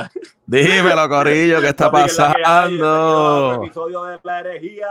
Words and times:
Mira. 0.00 0.10
Dímelo, 0.50 1.08
Corillo, 1.08 1.60
¿qué 1.60 1.68
está 1.68 1.92
pasando? 1.92 3.62
episodio 3.62 4.02
de 4.02 4.18
la 4.24 4.40
herejía. 4.40 4.88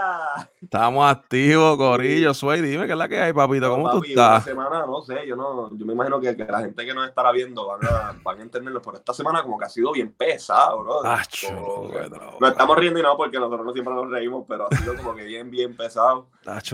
Estamos 0.61 1.11
activos, 1.11 1.75
Corillo. 1.75 2.33
Soy, 2.33 2.61
dime 2.61 2.85
qué 2.85 2.93
es 2.93 2.97
la 2.97 3.09
que 3.09 3.19
hay, 3.19 3.33
papito. 3.33 3.69
¿Cómo 3.69 3.91
tú 3.91 4.03
estás? 4.05 4.39
Esta 4.39 4.51
semana, 4.51 4.85
no 4.85 5.01
sé, 5.01 5.27
yo 5.27 5.35
no, 5.35 5.69
yo 5.75 5.85
me 5.85 5.91
imagino 5.91 6.17
que, 6.21 6.37
que, 6.37 6.45
la 6.45 6.61
gente 6.61 6.85
que 6.85 6.93
nos 6.93 7.09
estará 7.09 7.33
viendo 7.33 7.67
van 7.67 7.85
a, 7.85 8.15
van 8.23 8.39
a 8.39 8.41
entenderlo, 8.41 8.81
pero 8.81 8.97
esta 8.97 9.13
semana 9.13 9.43
como 9.43 9.59
que 9.59 9.65
ha 9.65 9.69
sido 9.69 9.91
bien 9.91 10.13
pesado, 10.13 10.81
bro. 10.81 11.01
Ah, 11.03 11.21
nos 12.39 12.51
estamos 12.51 12.77
riendo 12.77 12.99
y 12.99 13.03
no 13.03 13.17
porque 13.17 13.37
nosotros 13.37 13.65
no 13.65 13.73
siempre 13.73 13.93
nos 13.93 14.09
reímos, 14.09 14.45
pero 14.47 14.67
ha 14.71 14.75
sido 14.77 14.95
como 14.95 15.13
que 15.13 15.25
bien, 15.25 15.51
bien 15.51 15.75
pesado. 15.75 16.27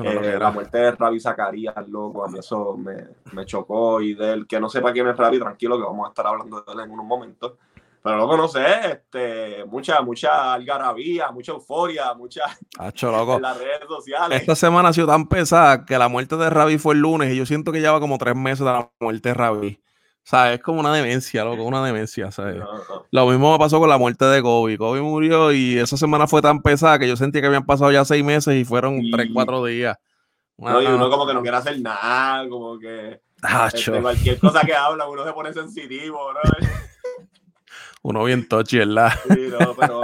eh, 0.03 0.37
la 0.39 0.51
muerte 0.51 0.77
de 0.77 0.91
Ravi 0.91 1.19
Zacarías, 1.19 1.87
loco, 1.87 2.23
a 2.23 2.27
mí 2.27 2.37
eso 2.37 2.77
me, 2.77 2.95
me 3.31 3.47
chocó 3.47 3.99
y 3.99 4.13
del 4.13 4.45
que 4.45 4.59
no 4.59 4.69
sepa 4.69 4.93
quién 4.93 5.07
es 5.07 5.17
Ravi, 5.17 5.39
tranquilo 5.39 5.75
que 5.77 5.85
vamos 5.85 6.05
a 6.05 6.09
estar 6.09 6.27
hablando 6.27 6.61
de 6.61 6.71
él 6.71 6.79
en 6.81 6.91
unos 6.91 7.05
momentos. 7.05 7.53
Pero 8.05 8.17
loco, 8.17 8.37
no 8.37 8.47
sé, 8.47 8.63
este, 8.91 9.65
mucha, 9.65 9.99
mucha 10.03 10.53
algarabía, 10.53 11.31
mucha 11.31 11.53
euforia, 11.53 12.13
mucha 12.13 12.43
loco. 13.01 13.37
en 13.37 13.41
las 13.41 13.57
redes 13.57 13.79
sociales. 13.87 14.39
Esta 14.39 14.55
semana 14.55 14.89
ha 14.89 14.93
sido 14.93 15.07
tan 15.07 15.27
pesada 15.27 15.85
que 15.85 15.97
la 15.97 16.07
muerte 16.07 16.37
de 16.37 16.51
Ravi 16.51 16.77
fue 16.77 16.93
el 16.93 16.99
lunes 16.99 17.33
y 17.33 17.35
yo 17.35 17.47
siento 17.47 17.71
que 17.71 17.81
lleva 17.81 17.99
como 17.99 18.19
tres 18.19 18.35
meses 18.35 18.59
de 18.59 18.65
la 18.65 18.91
muerte 18.99 19.29
de 19.29 19.33
Ravi. 19.33 19.81
O 20.17 20.21
sea, 20.21 20.53
es 20.53 20.61
como 20.61 20.81
una 20.81 20.93
demencia, 20.93 21.43
loco, 21.43 21.63
una 21.63 21.83
demencia, 21.83 22.29
¿sabes? 22.29 22.61
Lo 23.09 23.25
mismo 23.25 23.51
me 23.51 23.57
pasó 23.57 23.79
con 23.79 23.89
la 23.89 23.97
muerte 23.97 24.25
de 24.25 24.43
Kobe. 24.43 24.77
Kobe 24.77 25.01
murió 25.01 25.51
y 25.51 25.79
esa 25.79 25.97
semana 25.97 26.27
fue 26.27 26.43
tan 26.43 26.61
pesada 26.61 26.99
que 26.99 27.07
yo 27.07 27.17
sentía 27.17 27.41
que 27.41 27.47
habían 27.47 27.65
pasado 27.65 27.91
ya 27.91 28.05
seis 28.05 28.23
meses 28.23 28.53
y 28.53 28.65
fueron 28.65 29.01
tres, 29.11 29.29
cuatro 29.33 29.65
días. 29.65 29.97
No, 30.59 30.79
y 30.79 30.85
uno 30.85 31.09
como 31.09 31.25
que 31.25 31.33
no 31.33 31.41
quiere 31.41 31.57
hacer 31.57 31.81
nada, 31.81 32.47
como 32.47 32.77
que 32.77 33.19
este, 33.73 33.99
cualquier 33.99 34.39
cosa 34.39 34.61
que 34.61 34.75
habla 34.75 35.07
uno 35.07 35.25
se 35.25 35.33
pone 35.33 35.51
sensitivo, 35.53 36.31
¿no? 36.33 36.39
Uno 38.05 38.23
bien 38.23 38.47
tochi, 38.47 38.77
¿verdad? 38.77 39.09
Sí, 39.27 39.49
no, 39.49 39.73
pero 39.75 39.99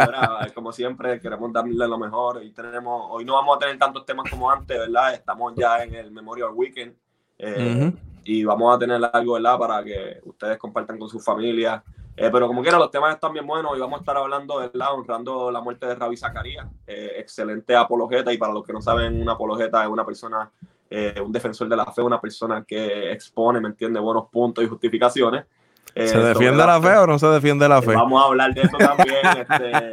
como 0.55 0.71
siempre, 0.71 1.19
queremos 1.19 1.53
darle 1.53 1.87
lo 1.87 1.99
mejor. 1.99 2.37
Hoy, 2.37 2.49
tenemos, 2.49 3.05
hoy 3.11 3.23
no 3.23 3.35
vamos 3.35 3.57
a 3.57 3.59
tener 3.59 3.77
tantos 3.77 4.07
temas 4.07 4.27
como 4.27 4.49
antes, 4.49 4.75
¿verdad? 4.75 5.13
Estamos 5.13 5.53
ya 5.55 5.83
en 5.83 5.93
el 5.93 6.09
Memorial 6.09 6.49
Weekend 6.51 6.95
eh, 7.37 7.93
y 8.23 8.43
vamos 8.43 8.75
a 8.75 8.79
tener 8.79 8.99
algo, 9.13 9.33
¿verdad? 9.33 9.59
Para 9.59 9.83
que 9.83 10.19
ustedes 10.23 10.57
compartan 10.57 10.97
con 10.97 11.09
sus 11.09 11.23
familias. 11.23 11.83
Eh, 12.17 12.29
pero 12.31 12.47
como 12.47 12.63
quiera, 12.63 12.79
los 12.79 12.89
temas 12.89 13.13
están 13.13 13.33
bien 13.33 13.45
buenos 13.45 13.77
y 13.77 13.79
vamos 13.79 13.99
a 13.99 14.01
estar 14.01 14.17
hablando, 14.17 14.57
¿verdad? 14.57 14.95
Honrando 14.95 15.51
la 15.51 15.61
muerte 15.61 15.85
de 15.85 15.93
Ravi 15.93 16.17
Zacarías. 16.17 16.65
Eh, 16.87 17.11
excelente 17.17 17.75
apologeta 17.75 18.33
y 18.33 18.39
para 18.39 18.51
los 18.51 18.65
que 18.65 18.73
no 18.73 18.81
saben, 18.81 19.21
una 19.21 19.33
apologeta 19.33 19.83
es 19.83 19.89
una 19.89 20.03
persona, 20.03 20.49
un 21.23 21.31
defensor 21.31 21.69
de 21.69 21.75
la 21.75 21.85
fe, 21.85 22.01
una 22.01 22.19
persona 22.19 22.65
que 22.67 23.11
expone, 23.11 23.61
¿me 23.61 23.67
entiende? 23.67 23.99
Buenos 23.99 24.27
puntos 24.31 24.63
y 24.63 24.67
justificaciones. 24.67 25.45
¿Se 25.95 26.17
eh, 26.17 26.23
defiende 26.23 26.65
la 26.65 26.81
fe 26.81 26.95
o 26.97 27.07
no 27.07 27.19
se 27.19 27.27
defiende 27.27 27.67
la 27.67 27.81
fe? 27.81 27.93
Vamos 27.93 28.21
a 28.21 28.25
hablar 28.27 28.53
de 28.53 28.61
eso 28.61 28.77
también. 28.77 29.17
este, 29.37 29.91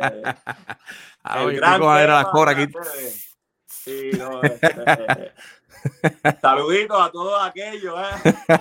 ah, 1.25 1.43
el 1.43 1.57
gran 1.57 1.81
tema, 1.81 2.21
aquí. 2.49 2.73
Sí, 3.67 4.11
no, 4.19 4.43
este, 4.43 5.33
saluditos 6.41 7.01
a 7.01 7.11
todos 7.11 7.43
aquellos. 7.43 7.95
¿eh? 7.99 8.59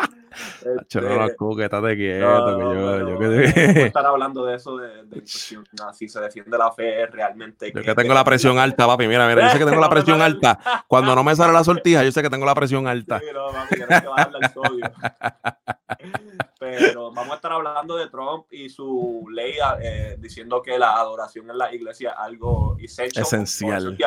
Este, 0.30 1.00
no, 1.00 1.16
no, 1.16 1.26
estate 1.26 1.96
quieto. 1.96 2.58
Que 2.58 2.62
yo, 2.62 3.08
yo 3.08 3.18
que... 3.18 3.82
estar 3.86 4.06
hablando 4.06 4.44
de 4.44 4.56
eso 4.56 4.76
de, 4.76 5.04
de 5.04 5.22
si 5.26 6.08
se 6.08 6.20
defiende 6.20 6.56
la 6.56 6.70
fe 6.72 7.06
realmente. 7.06 7.72
Yo 7.74 7.82
que, 7.82 7.94
tengo 7.94 8.14
la 8.14 8.24
presión 8.24 8.58
alta, 8.58 8.86
papi. 8.86 9.08
Mira, 9.08 9.26
mira, 9.28 9.42
yo 9.42 9.50
sé 9.50 9.58
que 9.58 9.64
tengo 9.64 9.80
la 9.80 9.90
presión 9.90 10.22
alta. 10.22 10.84
Cuando 10.86 11.14
no 11.14 11.24
me 11.24 11.34
sale 11.34 11.52
la 11.52 11.64
sortija, 11.64 12.04
yo 12.04 12.12
sé 12.12 12.22
que 12.22 12.30
tengo 12.30 12.46
la 12.46 12.54
presión 12.54 12.86
alta. 12.86 13.18
Sí, 13.18 13.26
no, 13.32 13.50
papi, 13.50 13.76
que 13.76 14.48
sodio. 14.48 14.84
Pero 16.60 17.10
vamos 17.10 17.32
a 17.32 17.36
estar 17.36 17.52
hablando 17.52 17.96
de 17.96 18.08
Trump 18.08 18.46
y 18.50 18.68
su 18.68 19.26
ley 19.32 19.54
eh, 19.82 20.16
diciendo 20.18 20.60
que 20.62 20.78
la 20.78 20.92
adoración 20.92 21.50
en 21.50 21.58
la 21.58 21.74
iglesia 21.74 22.10
es 22.10 22.16
algo 22.18 22.76
esencial. 22.78 23.98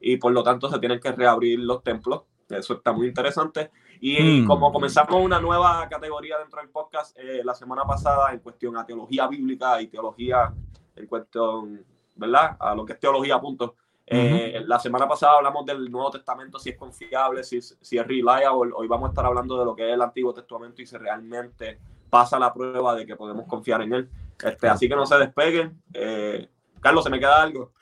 Y 0.00 0.16
por 0.16 0.32
lo 0.32 0.42
tanto 0.42 0.70
se 0.70 0.78
tienen 0.78 1.00
que 1.00 1.12
reabrir 1.12 1.58
los 1.58 1.82
templos. 1.82 2.22
Eso 2.48 2.74
está 2.74 2.92
muy 2.92 3.08
interesante. 3.08 3.70
Y 4.00 4.40
hmm. 4.40 4.46
como 4.46 4.72
comenzamos 4.72 5.22
una 5.22 5.38
nueva 5.38 5.86
categoría 5.88 6.38
dentro 6.38 6.60
del 6.60 6.70
podcast 6.70 7.16
eh, 7.18 7.42
la 7.44 7.54
semana 7.54 7.84
pasada 7.84 8.32
en 8.32 8.38
cuestión 8.38 8.76
a 8.78 8.86
teología 8.86 9.26
bíblica 9.26 9.80
y 9.82 9.88
teología 9.88 10.52
en 10.96 11.06
cuestión, 11.06 11.84
¿verdad? 12.14 12.56
A 12.58 12.74
lo 12.74 12.86
que 12.86 12.94
es 12.94 13.00
teología, 13.00 13.38
punto. 13.38 13.74
Eh, 14.06 14.64
la 14.66 14.80
semana 14.80 15.06
pasada 15.06 15.36
hablamos 15.36 15.64
del 15.66 15.90
Nuevo 15.90 16.10
Testamento, 16.10 16.58
si 16.58 16.70
es 16.70 16.76
confiable, 16.76 17.44
si, 17.44 17.60
si 17.60 17.98
es 17.98 18.06
reliable. 18.06 18.72
Hoy 18.74 18.88
vamos 18.88 19.08
a 19.08 19.10
estar 19.10 19.26
hablando 19.26 19.58
de 19.58 19.64
lo 19.64 19.76
que 19.76 19.86
es 19.86 19.94
el 19.94 20.02
Antiguo 20.02 20.32
Testamento 20.32 20.82
y 20.82 20.86
si 20.86 20.96
realmente 20.96 21.78
pasa 22.08 22.38
la 22.38 22.52
prueba 22.52 22.94
de 22.94 23.06
que 23.06 23.16
podemos 23.16 23.46
confiar 23.46 23.82
en 23.82 23.92
él. 23.92 24.10
Este, 24.42 24.68
así 24.68 24.88
que 24.88 24.96
no 24.96 25.04
se 25.04 25.18
despeguen. 25.18 25.80
Eh, 25.92 26.48
Carlos, 26.80 27.04
¿se 27.04 27.10
me 27.10 27.20
queda 27.20 27.42
algo? 27.42 27.72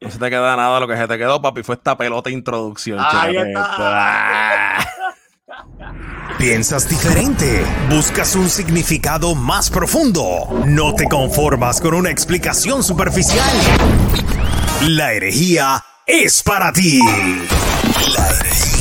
No 0.00 0.10
se 0.10 0.18
te 0.18 0.28
queda 0.28 0.56
nada, 0.56 0.80
lo 0.80 0.88
que 0.88 0.96
se 0.96 1.08
te 1.08 1.16
quedó, 1.16 1.40
papi, 1.40 1.62
fue 1.62 1.76
esta 1.76 1.96
pelota 1.96 2.28
introducción. 2.28 2.98
Ahí 3.00 3.36
está. 3.36 4.78
¿Piensas 6.38 6.88
diferente? 6.88 7.64
¿Buscas 7.88 8.34
un 8.34 8.50
significado 8.50 9.34
más 9.34 9.70
profundo? 9.70 10.62
¿No 10.66 10.94
te 10.94 11.08
conformas 11.08 11.80
con 11.80 11.94
una 11.94 12.10
explicación 12.10 12.82
superficial? 12.82 13.48
La 14.82 15.12
herejía 15.12 15.84
es 16.06 16.42
para 16.42 16.72
ti. 16.72 17.00
La 18.16 18.28
herejía. 18.30 18.73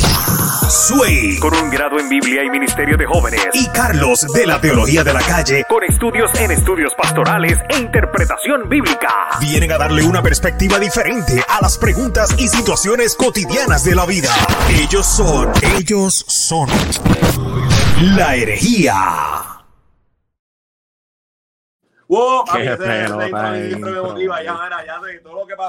Sway. 0.73 1.37
Con 1.37 1.53
un 1.53 1.69
grado 1.69 1.99
en 1.99 2.09
Biblia 2.09 2.43
y 2.43 2.49
Ministerio 2.49 2.97
de 2.97 3.05
Jóvenes. 3.05 3.47
Y 3.53 3.67
Carlos 3.67 4.25
de 4.33 4.47
la 4.47 4.59
Teología 4.59 5.03
de 5.03 5.13
la 5.13 5.21
Calle. 5.21 5.63
Con 5.69 5.83
estudios 5.83 6.33
en 6.39 6.49
estudios 6.49 6.93
pastorales 6.95 7.59
e 7.69 7.77
interpretación 7.77 8.67
bíblica. 8.67 9.07
Vienen 9.39 9.71
a 9.71 9.77
darle 9.77 10.03
una 10.03 10.23
perspectiva 10.23 10.79
diferente 10.79 11.45
a 11.47 11.61
las 11.61 11.77
preguntas 11.77 12.33
y 12.39 12.47
situaciones 12.47 13.15
cotidianas 13.15 13.83
de 13.83 13.93
la 13.93 14.07
vida. 14.07 14.33
Ellos 14.67 15.05
son, 15.05 15.51
ellos 15.77 16.25
son. 16.27 16.67
La 18.01 18.35
herejía. 18.35 19.62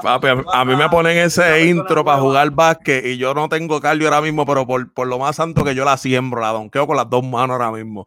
Papi, 0.01 0.27
a, 0.27 0.65
mí 0.65 0.75
me 0.75 0.89
ponen 0.89 1.17
ese 1.17 1.65
intro 1.65 2.03
para 2.03 2.19
jugar 2.19 2.51
básquet 2.51 3.05
y 3.05 3.17
yo 3.17 3.33
no 3.33 3.49
tengo 3.49 3.81
cardio 3.81 4.07
ahora 4.07 4.21
mismo, 4.21 4.45
pero 4.45 4.67
por, 4.67 4.91
por, 4.93 5.07
lo 5.07 5.17
más 5.19 5.35
santo 5.35 5.63
que 5.63 5.73
yo 5.75 5.85
la 5.85 5.97
siembro, 5.97 6.41
la 6.41 6.49
donqueo 6.49 6.85
con 6.85 6.97
las 6.97 7.09
dos 7.09 7.23
manos 7.23 7.55
ahora 7.55 7.71
mismo. 7.71 8.05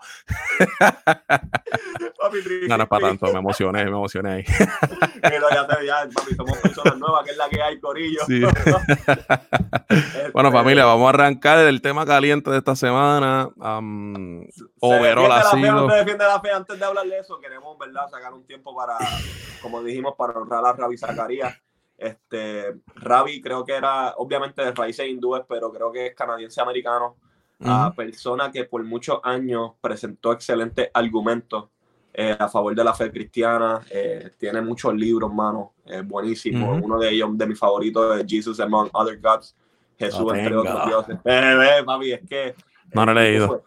papi, 2.19 2.38
no, 2.69 2.77
no 2.77 2.82
es 2.82 2.88
para 2.88 3.09
tanto, 3.09 3.27
me 3.27 3.38
emocioné, 3.38 3.84
me 3.84 3.91
emocioné 3.91 4.32
ahí. 4.32 4.44
ya 4.44 5.66
te, 5.66 5.87
ya, 5.87 6.09
papi, 6.15 6.34
somos 6.34 6.59
personas 6.59 6.98
nuevas, 6.98 7.25
que 7.25 7.31
es 7.31 7.37
la 7.37 7.48
que 7.48 7.62
hay, 7.62 7.81
Corillo. 7.81 8.21
Sí. 8.27 8.43
bueno, 10.32 10.53
familia, 10.53 10.84
vamos 10.84 11.06
a 11.06 11.10
arrancar 11.10 11.59
el 11.60 11.81
tema 11.81 12.04
caliente 12.06 12.50
de 12.50 12.59
esta 12.59 12.77
semana. 12.77 13.48
Um, 13.56 14.44
overall 14.81 15.32
ha 15.32 15.44
sido. 15.50 15.88
Se 15.91 15.97
defiende 15.97 16.25
la 16.25 16.41
fe 16.41 16.53
antes 16.53 16.78
de 16.78 16.84
hablar 16.84 17.06
de 17.06 17.19
eso, 17.19 17.38
queremos, 17.41 17.78
¿verdad? 17.78 18.09
sacar 18.10 18.28
un 18.33 18.44
tiempo 18.44 18.75
para, 18.75 18.97
como 19.62 19.83
dijimos, 19.83 20.15
para 20.16 20.39
honrar 20.39 20.65
a 20.65 20.72
Ravi 20.72 20.97
Zacarías. 20.97 21.55
Este, 21.97 22.77
Ravi 22.94 23.41
creo 23.41 23.65
que 23.65 23.72
era, 23.72 24.15
obviamente, 24.16 24.62
de 24.62 24.72
raíces 24.72 25.09
hindúes, 25.09 25.43
pero 25.49 25.72
creo 25.72 25.91
que 25.91 26.06
es 26.09 26.15
canadiense-americano. 26.15 27.16
a 27.61 27.93
persona 27.93 28.53
que 28.53 28.65
por 28.65 28.84
muchos 28.84 29.19
años 29.25 29.72
presentó 29.81 30.31
excelentes 30.31 30.91
argumentos 30.94 31.69
eh, 32.15 32.37
a 32.39 32.49
favor 32.49 32.75
de 32.75 32.84
la 32.84 32.94
fe 32.94 33.11
cristiana. 33.11 33.81
Eh, 33.91 34.31
tiene 34.39 34.60
muchos 34.60 34.95
libros, 34.95 35.33
mano, 35.33 35.75
es 35.84 36.06
buenísimo. 36.06 36.72
Uno 36.83 36.99
de 36.99 37.10
ellos, 37.10 37.31
de 37.37 37.47
mis 37.47 37.59
favoritos, 37.59 38.19
es 38.21 38.27
Jesus 38.28 38.60
Among 38.60 38.91
Other 38.93 39.21
Gods. 39.21 39.56
Jesús 39.99 40.33
entre 40.33 40.56
otros 40.56 40.87
dioses. 40.87 41.19
Eh, 41.25 41.83
papi, 41.84 42.12
es 42.12 42.21
que. 42.28 42.55
No 42.93 43.05
lo 43.05 43.12
he 43.12 43.15
leído. 43.15 43.65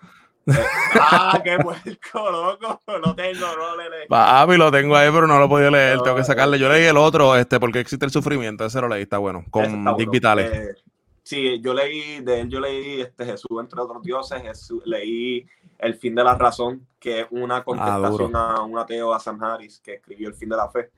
Ah, 1.00 1.40
qué 1.44 1.58
puerco, 1.60 2.32
loco. 2.32 2.82
No 2.88 3.16
tengo, 3.16 3.48
no 3.56 3.78
le 3.78 3.90
leí. 3.90 4.08
Papi, 4.08 4.58
lo 4.58 4.72
tengo 4.72 4.96
ahí, 4.96 5.10
pero 5.12 5.28
no 5.28 5.38
lo 5.40 5.46
he 5.46 5.50
podido 5.50 5.72
leer. 5.72 6.02
tengo 6.02 6.16
que 6.16 6.24
sacarle. 6.24 6.58
Yo 6.58 6.70
leí 6.70 6.86
el 6.86 6.98
otro, 6.98 7.36
este, 7.36 7.60
porque 7.60 7.80
existe 7.80 8.06
el 8.06 8.12
sufrimiento. 8.12 8.66
Ese 8.66 8.82
lo 8.82 8.88
leí, 8.88 9.04
está 9.04 9.18
bueno. 9.18 9.46
Con 9.50 9.96
Dick 9.98 10.10
Vitale. 10.10 10.48
Eh, 10.48 10.76
sí, 11.24 11.62
yo 11.62 11.74
leí, 11.74 12.22
de 12.22 12.42
él 12.42 12.50
yo 12.50 12.60
leí 12.60 13.02
este, 13.02 13.26
Jesús 13.26 13.60
entre 13.60 13.80
otros 13.82 14.02
dioses. 14.02 14.42
Jesús, 14.42 14.82
leí 14.86 15.46
El 15.78 15.96
fin 15.96 16.16
de 16.16 16.24
la 16.24 16.36
razón, 16.36 16.88
que 17.00 17.22
es 17.22 17.28
una 17.32 17.58
ah, 17.58 17.64
contestación 17.64 18.36
a 18.36 18.62
un 18.64 18.78
ateo, 18.78 19.14
a 19.14 19.20
Sam 19.20 19.44
Harris, 19.44 19.80
que 19.80 19.96
escribió 19.96 20.30
El 20.30 20.36
fin 20.36 20.50
de 20.50 20.58
la 20.58 20.70
fe. 20.70 20.90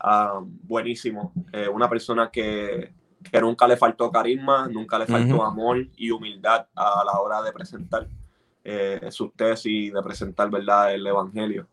Ah, 0.00 0.40
buenísimo. 0.40 1.32
Eh, 1.52 1.68
una 1.68 1.88
persona 1.88 2.30
que, 2.30 2.92
que, 3.30 3.40
nunca 3.40 3.66
le 3.66 3.76
faltó 3.76 4.10
carisma, 4.10 4.68
nunca 4.68 4.98
le 4.98 5.06
faltó 5.06 5.42
amor 5.42 5.86
y 5.96 6.10
humildad 6.10 6.66
a 6.74 7.02
la 7.04 7.20
hora 7.20 7.42
de 7.42 7.52
presentar 7.52 8.06
eh, 8.64 9.08
sus 9.10 9.32
tesis 9.34 9.92
de 9.92 10.02
presentar 10.02 10.50
verdad 10.50 10.94
el 10.94 11.06
evangelio. 11.06 11.66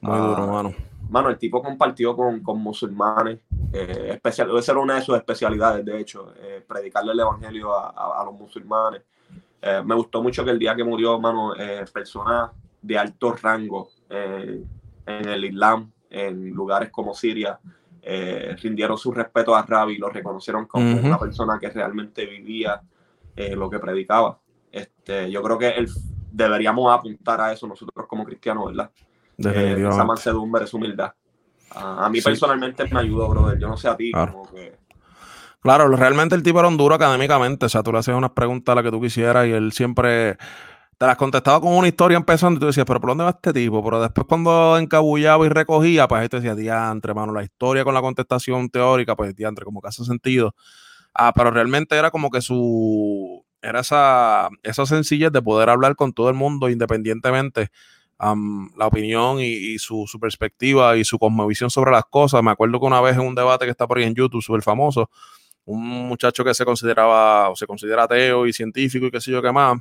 Muy 0.00 0.18
duro, 0.18 0.42
ah, 0.42 0.46
mano. 0.46 0.74
Mano, 1.08 1.28
el 1.28 1.38
tipo 1.38 1.62
compartió 1.62 2.16
con, 2.16 2.42
con 2.42 2.60
musulmanes, 2.60 3.40
eh, 3.72 4.10
especial, 4.12 4.56
esa 4.56 4.72
era 4.72 4.80
una 4.80 4.94
de 4.96 5.02
sus 5.02 5.16
especialidades, 5.16 5.84
de 5.84 6.00
hecho, 6.00 6.32
eh, 6.36 6.64
predicarle 6.66 7.12
el 7.12 7.20
evangelio 7.20 7.74
a, 7.74 8.20
a, 8.20 8.24
los 8.24 8.34
musulmanes. 8.34 9.02
Eh, 9.60 9.82
me 9.84 9.94
gustó 9.94 10.22
mucho 10.22 10.44
que 10.44 10.50
el 10.50 10.58
día 10.58 10.74
que 10.74 10.84
murió, 10.84 11.20
mano, 11.20 11.54
personas 11.92 12.50
de 12.80 12.98
alto 12.98 13.32
rango 13.32 13.90
en 14.08 14.66
el 15.06 15.44
Islam, 15.44 15.90
en 16.10 16.50
lugares 16.50 16.90
como 16.90 17.14
Siria, 17.14 17.58
eh, 18.04 18.56
rindieron 18.60 18.98
su 18.98 19.12
respeto 19.12 19.54
a 19.54 19.62
Rabbi 19.62 19.94
y 19.94 19.98
lo 19.98 20.08
reconocieron 20.08 20.66
como 20.66 20.92
una 20.92 21.18
persona 21.20 21.56
que 21.60 21.70
realmente 21.70 22.26
vivía 22.26 22.82
eh, 23.36 23.54
lo 23.54 23.70
que 23.70 23.78
predicaba. 23.78 24.40
Este, 24.72 25.30
yo 25.30 25.40
creo 25.40 25.56
que 25.56 25.68
el, 25.68 25.88
deberíamos 26.32 26.92
apuntar 26.92 27.40
a 27.40 27.52
eso 27.52 27.66
nosotros 27.66 28.06
como 28.06 28.24
cristianos, 28.24 28.66
¿verdad? 28.66 28.90
Eh, 29.38 29.86
esa 29.88 30.04
mansedumbre, 30.04 30.64
esa 30.64 30.76
humildad. 30.76 31.12
a 31.74 32.08
mí 32.08 32.20
personalmente 32.20 32.84
me 32.90 33.00
ayudó, 33.00 33.28
brother. 33.28 33.58
Yo 33.58 33.68
no 33.68 33.76
sé 33.76 33.88
a 33.88 33.96
ti. 33.96 34.12
Claro. 34.12 34.42
claro, 35.60 35.88
realmente 35.88 36.34
el 36.34 36.42
tipo 36.42 36.58
era 36.58 36.68
un 36.68 36.76
duro 36.76 36.94
académicamente. 36.94 37.66
O 37.66 37.68
sea, 37.68 37.82
tú 37.82 37.92
le 37.92 37.98
hacías 37.98 38.16
unas 38.16 38.30
preguntas 38.30 38.72
a 38.72 38.76
la 38.76 38.82
que 38.82 38.90
tú 38.90 39.00
quisieras 39.00 39.46
y 39.46 39.52
él 39.52 39.72
siempre 39.72 40.36
te 40.98 41.06
las 41.06 41.16
contestaba 41.16 41.60
con 41.60 41.72
una 41.72 41.88
historia 41.88 42.16
empezando 42.16 42.58
y 42.58 42.60
tú 42.60 42.66
decías, 42.66 42.86
pero 42.86 43.00
¿por 43.00 43.10
dónde 43.10 43.24
va 43.24 43.30
este 43.30 43.52
tipo? 43.52 43.82
Pero 43.82 44.00
después 44.00 44.26
cuando 44.28 44.78
encabullaba 44.78 45.44
y 45.44 45.48
recogía, 45.48 46.06
pues 46.06 46.22
ahí 46.22 46.28
te 46.28 46.36
decía, 46.36 46.54
diantre, 46.54 47.12
mano, 47.12 47.32
la 47.32 47.42
historia 47.42 47.82
con 47.82 47.94
la 47.94 48.00
contestación 48.00 48.70
teórica, 48.70 49.16
pues 49.16 49.34
diantre, 49.34 49.64
como 49.64 49.80
que 49.80 49.88
hace 49.88 50.04
sentido. 50.04 50.54
Ah, 51.14 51.32
pero 51.34 51.50
realmente 51.50 51.96
era 51.96 52.10
como 52.10 52.30
que 52.30 52.40
su, 52.40 53.44
era 53.62 53.80
esa, 53.80 54.48
esa 54.62 54.86
sencillez 54.86 55.32
de 55.32 55.40
poder 55.40 55.70
hablar 55.70 55.96
con 55.96 56.12
todo 56.12 56.28
el 56.28 56.34
mundo 56.34 56.68
independientemente 56.68 57.70
la 58.76 58.86
opinión 58.86 59.40
y, 59.40 59.78
su, 59.78 60.06
su, 60.06 60.20
perspectiva 60.20 60.96
y 60.96 61.04
su 61.04 61.18
cosmovisión 61.18 61.70
sobre 61.70 61.90
las 61.90 62.04
cosas. 62.04 62.42
Me 62.42 62.52
acuerdo 62.52 62.78
que 62.78 62.86
una 62.86 63.00
vez 63.00 63.16
en 63.16 63.22
un 63.22 63.34
debate 63.34 63.64
que 63.64 63.72
está 63.72 63.86
por 63.86 63.98
ahí 63.98 64.04
en 64.04 64.14
YouTube, 64.14 64.42
súper 64.42 64.62
famoso, 64.62 65.10
un 65.64 65.82
muchacho 66.06 66.44
que 66.44 66.54
se 66.54 66.64
consideraba 66.64 67.50
o 67.50 67.56
se 67.56 67.66
considera 67.66 68.04
ateo 68.04 68.46
y 68.46 68.52
científico 68.52 69.06
y 69.06 69.10
qué 69.10 69.20
sé 69.20 69.32
yo 69.32 69.42
qué 69.42 69.50
más, 69.50 69.78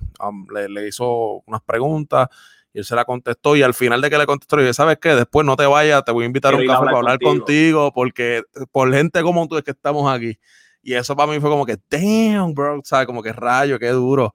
le, 0.70 0.88
hizo 0.88 1.44
unas 1.46 1.62
preguntas 1.62 2.30
y 2.74 2.80
él 2.80 2.86
se 2.86 2.96
la 2.96 3.06
contestó 3.06 3.56
y 3.56 3.62
al 3.62 3.74
final 3.74 4.02
de 4.02 4.10
que 4.10 4.18
le 4.18 4.26
contestó, 4.26 4.58
le 4.58 4.64
dije, 4.64 4.74
¿sabes 4.74 4.98
qué? 5.00 5.10
Después 5.10 5.46
no 5.46 5.56
te 5.56 5.66
vayas, 5.66 6.04
te 6.04 6.12
voy 6.12 6.24
a 6.24 6.28
invitar 6.28 6.54
a 6.54 6.58
un 6.58 6.66
café 6.66 6.86
para 6.86 6.98
hablar 6.98 7.20
contigo. 7.20 7.92
porque 7.94 8.44
por 8.72 8.92
gente 8.92 9.22
como 9.22 9.48
tú 9.48 9.58
es 9.58 9.64
que 9.64 9.72
estamos 9.72 10.12
aquí. 10.12 10.40
Y 10.84 10.94
eso 10.94 11.16
para 11.16 11.32
mí 11.32 11.40
fue 11.40 11.50
como 11.50 11.66
que, 11.66 11.78
damn, 11.90 12.54
bro, 12.54 12.82
¿sabes? 12.84 13.06
Como 13.06 13.22
que 13.22 13.32
rayo, 13.34 13.78
qué 13.78 13.90
duro. 13.90 14.34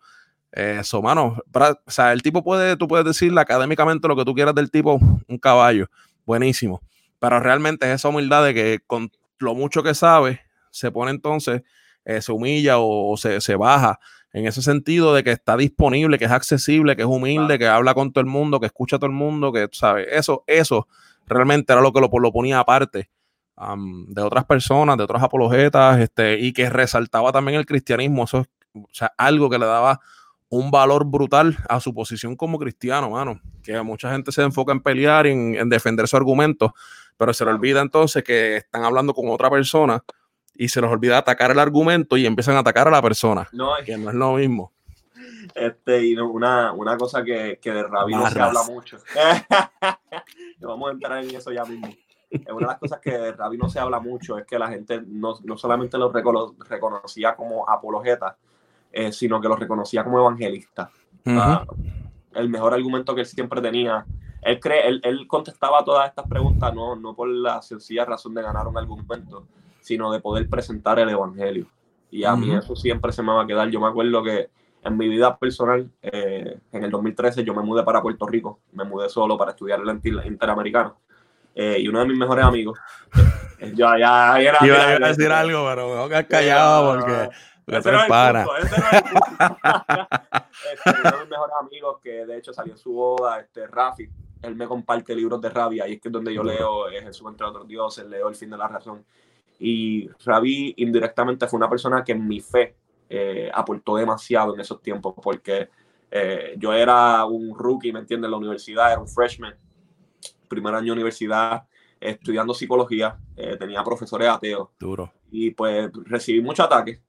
Eso, 0.53 1.03
mano, 1.03 1.37
o 1.53 1.91
sea, 1.91 2.13
el 2.13 2.23
tipo 2.23 2.43
puede, 2.43 2.77
tú 2.77 2.89
puedes 2.89 3.05
decirle 3.05 3.41
académicamente 3.41 4.09
lo 4.09 4.17
que 4.17 4.25
tú 4.25 4.35
quieras 4.35 4.55
del 4.55 4.71
tipo, 4.71 4.99
un 5.29 5.39
caballo, 5.39 5.87
buenísimo. 6.25 6.81
Pero 7.19 7.41
realmente 7.41 7.87
es 7.87 7.97
esa 7.97 8.09
humildad 8.09 8.45
de 8.45 8.55
que 8.55 8.79
con 8.87 9.11
lo 9.39 9.55
mucho 9.55 9.83
que 9.83 9.95
sabe, 9.95 10.41
se 10.71 10.91
pone 10.91 11.11
entonces, 11.11 11.63
eh, 12.05 12.23
se 12.23 12.33
humilla 12.33 12.79
o, 12.79 13.17
se, 13.17 13.57
baja 13.57 13.99
en 14.33 14.47
ese 14.47 14.63
sentido 14.63 15.15
de 15.15 15.25
que 15.25 15.33
está 15.33 15.57
disponible, 15.57 16.19
que 16.19 16.27
es 16.27 16.31
accesible, 16.31 16.97
que 16.97 17.03
es 17.03 17.09
humilde, 17.09 17.59
que 17.59 17.67
habla 17.67 17.95
con 17.95 18.13
todo 18.13 18.23
el 18.23 18.31
mundo, 18.31 18.61
que 18.61 18.67
escucha 18.67 18.97
a 18.97 18.99
todo 18.99 19.11
el 19.11 19.17
mundo, 19.17 19.53
que, 19.53 19.69
sabe 19.73 20.07
Eso, 20.17 20.45
eso 20.47 20.87
realmente 21.27 21.73
era 21.73 21.83
lo 21.83 21.93
que 21.93 22.01
lo, 22.01 22.09
lo 22.19 22.33
ponía 22.33 22.61
aparte 22.61 23.11
de 24.09 24.23
otras 24.23 24.45
personas, 24.45 24.97
de 24.97 25.05
otras 25.05 25.23
apologetas, 25.23 25.99
este, 26.01 26.39
y 26.39 26.53
que 26.53 26.69
resaltaba 26.69 27.33
también 27.33 27.59
el 27.59 27.67
cristianismo. 27.67 28.25
Eso 28.25 28.41
es 28.41 28.49
o 28.75 28.89
sea, 28.93 29.13
algo 29.17 29.49
que 29.49 29.59
le 29.59 29.67
daba 29.67 30.01
un 30.49 30.71
valor 30.71 31.05
brutal 31.07 31.57
a 31.69 31.81
su 31.81 31.95
posición 31.95 32.37
como 32.37 32.59
cristiano, 32.59 33.11
mano. 33.11 33.41
Que 33.63 33.81
mucha 33.83 34.13
gente 34.13 34.33
se 34.33 34.43
enfoca 34.43 34.73
en 34.73 34.81
pelear, 34.81 35.27
en, 35.27 35.55
en 35.57 35.69
defender 35.69 36.07
su 36.07 36.17
argumento, 36.17 36.75
pero 37.17 37.33
se 37.33 37.45
le 37.45 37.51
olvida 37.51 37.81
entonces 37.81 38.23
que 38.23 38.57
están 38.57 38.85
hablando 38.85 39.15
con 39.15 39.29
otra 39.31 39.51
persona 39.51 40.05
y 40.55 40.69
se 40.69 40.81
les 40.81 40.91
olvida 40.91 41.19
atacar 41.19 41.51
el 41.51 41.59
argumento 41.59 42.17
y 42.17 42.27
empiezan 42.27 42.57
a 42.57 42.61
atacar 42.61 42.89
a 42.89 42.91
la 42.91 43.03
persona, 43.03 43.49
no, 43.53 43.73
que 43.85 43.97
no 43.97 44.11
es 44.11 44.15
lo 44.15 44.35
mismo. 44.35 44.73
Este, 45.55 46.05
y 46.07 46.17
una, 46.17 46.73
una 46.73 46.97
cosa 46.97 47.23
que, 47.23 47.59
que 47.61 47.71
de 47.71 47.83
Rabí 47.83 48.15
no 48.15 48.29
se 48.31 48.41
habla 48.41 48.63
mucho. 48.65 48.99
Vamos 50.61 50.89
a 50.89 50.93
entrar 50.93 51.25
en 51.25 51.35
eso 51.35 51.53
ya 51.53 51.65
mismo. 51.65 51.89
Una 52.31 52.61
de 52.61 52.67
las 52.67 52.79
cosas 52.79 53.01
que 53.01 53.11
de 53.11 53.33
Rabí 53.33 53.57
no 53.57 53.69
se 53.69 53.79
habla 53.79 54.01
mucho 54.01 54.39
es 54.39 54.45
que 54.45 54.59
la 54.59 54.69
gente 54.69 55.03
no, 55.07 55.35
no 55.45 55.57
solamente 55.57 55.97
lo 55.97 56.13
reconocía 56.13 57.37
como 57.37 57.69
apologeta, 57.69 58.37
eh, 58.93 59.13
sino 59.13 59.41
que 59.41 59.49
lo 59.49 59.57
reconocía 59.57 60.03
como 60.05 60.19
evangelista. 60.19 60.91
Ah, 61.27 61.65
el 62.35 62.49
mejor 62.49 62.75
argumento 62.75 63.15
que 63.15 63.23
él 63.23 63.27
siempre 63.27 63.61
tenía. 63.61 64.05
Él, 64.43 64.61
cree, 64.61 64.87
él, 64.87 65.01
él, 65.03 65.27
contestaba 65.27 65.85
todas 65.85 66.09
estas 66.09 66.27
preguntas 66.29 66.73
no, 66.75 66.95
no 66.95 67.15
por 67.15 67.29
la 67.29 67.63
sencilla 67.63 68.05
razón 68.05 68.35
de 68.35 68.43
ganar 68.43 68.69
un 68.69 68.79
argumento, 68.79 69.47
sino 69.81 70.13
de 70.13 70.21
poder 70.21 70.49
presentar 70.49 70.99
el 70.99 71.09
Evangelio. 71.09 71.67
Y 72.11 72.25
a 72.25 72.37
mí 72.37 72.55
eso 72.55 72.77
siempre 72.77 73.13
se 73.13 73.23
me 73.23 73.33
va 73.33 73.43
a 73.43 73.47
quedar. 73.47 73.69
Yo 73.69 73.81
me 73.81 73.89
acuerdo 73.89 74.23
que 74.23 74.51
en 74.83 74.97
mi 74.97 75.09
vida 75.09 75.37
personal, 75.37 75.91
eh, 76.01 76.59
en 76.71 76.85
el 76.85 76.91
2013, 76.91 77.45
yo 77.45 77.55
me 77.55 77.63
mudé 77.63 77.83
para 77.83 78.01
Puerto 78.01 78.27
Rico. 78.27 78.61
Me 78.73 78.85
mudé 78.85 79.09
solo 79.09 79.37
para 79.37 79.51
estudiar 79.51 79.81
el 79.81 80.27
interamericano. 80.27 80.97
Eh, 81.59 81.79
y 81.81 81.89
uno 81.89 82.01
de 82.01 82.07
mis 82.07 82.19
mejores 82.19 82.45
amigos, 82.45 82.79
eh, 83.59 83.73
yo 83.75 83.97
ya, 83.97 84.39
era. 84.39 84.59
Iba 84.61 84.91
a 84.91 84.99
decir 84.99 85.33
algo, 85.33 85.67
pero 85.67 85.89
me 85.89 85.95
voy 86.07 86.15
a 86.15 86.29
callado 86.29 86.95
porque. 86.95 87.31
Ese 87.67 87.91
no 87.91 88.03
es 88.03 88.09
para. 88.09 88.47
ese 88.61 88.79
no 88.79 88.87
es 88.93 89.03
este, 90.73 90.91
uno 91.01 91.11
de 91.11 91.19
mis 91.19 91.31
mejores 91.31 91.55
amigos 91.61 91.99
que 92.03 92.27
de 92.27 92.37
hecho 92.37 92.53
salió 92.53 92.75
en 92.75 92.79
su 92.79 92.93
boda, 92.93 93.41
este 93.41 93.67
Rafi, 93.67 94.07
él 94.43 94.55
me 94.55 94.67
comparte 94.67 95.17
libros 95.17 95.41
de 95.41 95.49
rabia 95.49 95.89
y 95.89 95.95
es 95.95 96.01
que 96.01 96.09
es 96.09 96.13
donde 96.13 96.33
yo 96.33 96.45
leo 96.45 96.85
Jesús 96.91 97.27
entre 97.29 97.47
otros 97.47 97.67
dioses, 97.67 98.07
leo 98.07 98.29
El 98.29 98.37
fin 98.37 98.51
de 98.51 98.59
la 98.59 98.69
razón. 98.69 99.05
Y 99.59 100.09
Ravi 100.25 100.75
indirectamente 100.77 101.49
fue 101.49 101.57
una 101.57 101.71
persona 101.71 102.05
que 102.05 102.13
en 102.13 102.29
mi 102.29 102.41
fe 102.41 102.77
eh, 103.09 103.51
aportó 103.53 103.97
demasiado 103.97 104.55
en 104.55 104.61
esos 104.61 104.83
tiempos, 104.83 105.15
porque 105.23 105.71
eh, 106.11 106.55
yo 106.59 106.73
era 106.73 107.25
un 107.25 107.57
rookie, 107.57 107.93
¿me 107.93 108.01
entiendes? 108.01 108.27
En 108.27 108.33
la 108.33 108.37
universidad, 108.37 108.93
era 108.93 109.01
un 109.01 109.09
freshman, 109.09 109.55
primer 110.47 110.75
año 110.75 110.87
de 110.87 110.93
universidad, 110.93 111.65
estudiando 112.01 112.55
psicología, 112.55 113.19
eh, 113.37 113.57
tenía 113.57 113.83
profesores 113.85 114.29
ateos. 114.29 114.69
Duro. 114.79 115.13
Y 115.31 115.51
pues 115.51 115.91
recibí 116.05 116.41
mucho 116.41 116.65
ataque. 116.65 117.01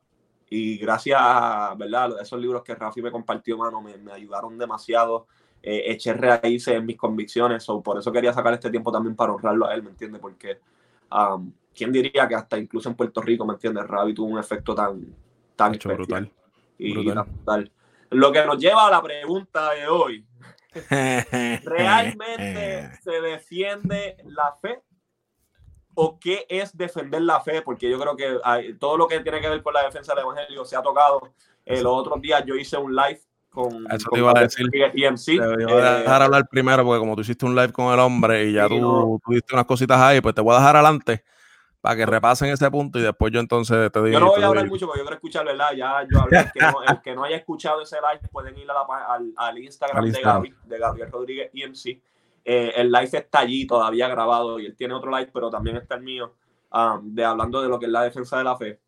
Y 0.49 0.77
gracias 0.77 1.19
a 1.21 1.75
¿verdad? 1.77 2.21
esos 2.21 2.39
libros 2.39 2.63
que 2.63 2.73
Rafi 2.73 3.01
me 3.01 3.11
compartió, 3.11 3.57
mano, 3.57 3.81
me, 3.81 3.97
me 3.97 4.13
ayudaron 4.13 4.57
demasiado. 4.57 5.27
eché 5.61 6.13
raíces 6.13 6.75
en 6.75 6.85
mis 6.85 6.95
convicciones. 6.95 7.67
o 7.69 7.81
por 7.83 7.97
eso 7.97 8.11
quería 8.11 8.31
sacar 8.33 8.53
este 8.53 8.69
tiempo 8.69 8.91
también 8.91 9.15
para 9.15 9.33
honrarlo 9.33 9.67
a 9.67 9.73
él, 9.73 9.83
¿me 9.83 9.89
entiendes? 9.89 10.21
Porque 10.21 10.59
um, 11.11 11.51
¿quién 11.77 11.91
diría 11.91 12.27
que 12.27 12.35
hasta 12.35 12.57
incluso 12.57 12.89
en 12.89 12.95
Puerto 12.95 13.21
Rico, 13.21 13.45
¿me 13.45 13.53
entiendes? 13.53 13.85
Ravi 13.85 14.13
tuvo 14.13 14.27
un 14.27 14.39
efecto 14.39 14.73
tan, 14.73 15.05
tan 15.55 15.73
brutal. 15.73 16.31
Y 16.77 16.93
brutal. 16.93 17.71
Lo 18.09 18.31
que 18.31 18.45
nos 18.45 18.57
lleva 18.57 18.87
a 18.87 18.91
la 18.91 19.01
pregunta 19.01 19.73
de 19.73 19.87
hoy. 19.87 20.25
¿Realmente 20.89 22.91
se 23.03 23.21
defiende 23.21 24.17
la 24.25 24.53
fe? 24.61 24.81
¿O 25.95 26.19
qué 26.19 26.45
es 26.47 26.77
defender 26.77 27.21
la 27.21 27.41
fe? 27.41 27.61
Porque 27.61 27.89
yo 27.89 27.99
creo 27.99 28.15
que 28.15 28.75
todo 28.79 28.97
lo 28.97 29.07
que 29.07 29.19
tiene 29.21 29.41
que 29.41 29.49
ver 29.49 29.63
con 29.63 29.73
la 29.73 29.83
defensa 29.83 30.13
del 30.13 30.23
Evangelio 30.23 30.63
se 30.63 30.75
ha 30.75 30.81
tocado. 30.81 31.33
Eh, 31.65 31.81
los 31.81 31.93
otros 31.93 32.21
días 32.21 32.43
yo 32.45 32.55
hice 32.55 32.77
un 32.77 32.95
live 32.95 33.19
con, 33.49 33.91
Eso 33.91 34.09
te 34.11 34.19
iba 34.19 34.31
a 34.31 34.41
decir. 34.41 34.69
EMC. 34.73 35.25
Te 35.25 35.65
voy 35.65 35.81
a 35.81 35.99
dejar 35.99 36.21
hablar 36.21 36.47
primero 36.49 36.85
porque 36.85 36.99
como 36.99 37.15
tú 37.15 37.21
hiciste 37.21 37.45
un 37.45 37.55
live 37.55 37.73
con 37.73 37.91
el 37.91 37.99
hombre 37.99 38.45
y 38.45 38.53
ya 38.53 38.67
tú 38.67 39.19
tuviste 39.25 39.53
unas 39.53 39.65
cositas 39.65 39.99
ahí, 39.99 40.21
pues 40.21 40.35
te 40.35 40.41
voy 40.41 40.53
a 40.53 40.59
dejar 40.59 40.75
adelante 40.75 41.23
para 41.87 41.95
que 41.95 42.05
repasen 42.05 42.49
ese 42.49 42.69
punto 42.69 42.99
y 42.99 43.01
después 43.01 43.31
yo 43.31 43.39
entonces 43.39 43.89
te 43.93 43.99
digo. 44.03 44.11
Yo 44.11 44.19
no 44.19 44.31
voy 44.31 44.43
a 44.43 44.47
hablar 44.47 44.67
mucho 44.67 44.87
porque 44.87 44.99
yo 44.99 45.05
quiero 45.05 45.15
escuchar, 45.15 45.45
¿verdad? 45.45 45.71
Ya 45.71 46.05
yo 46.11 46.19
hablé, 46.19 46.39
el 46.39 46.51
que, 46.51 46.59
no, 46.59 46.83
el 46.85 47.01
que 47.01 47.15
no 47.15 47.23
haya 47.23 47.37
escuchado 47.37 47.81
ese 47.81 47.95
live 47.95 48.27
pueden 48.29 48.57
ir 48.57 48.69
a 48.69 49.13
al, 49.13 49.31
al, 49.37 49.57
Instagram 49.57 50.11
de, 50.11 50.21
Gaby, 50.21 50.53
de 50.65 50.79
Gabriel 50.79 51.09
Rodríguez 51.09 51.49
EMC. 51.53 52.01
Eh, 52.43 52.73
el 52.75 52.91
live 52.91 53.09
está 53.13 53.39
allí 53.39 53.65
todavía 53.65 54.09
grabado 54.09 54.59
y 54.59 54.65
él 54.65 54.75
tiene 54.75 54.95
otro 54.95 55.09
live, 55.11 55.31
pero 55.33 55.49
también 55.49 55.77
está 55.77 55.95
el 55.95 56.03
mío, 56.03 56.33
um, 56.73 57.15
de 57.15 57.23
hablando 57.23 57.61
de 57.61 57.69
lo 57.69 57.79
que 57.79 57.85
es 57.85 57.91
la 57.93 58.03
defensa 58.03 58.37
de 58.37 58.43
la 58.43 58.57
fe. 58.57 58.81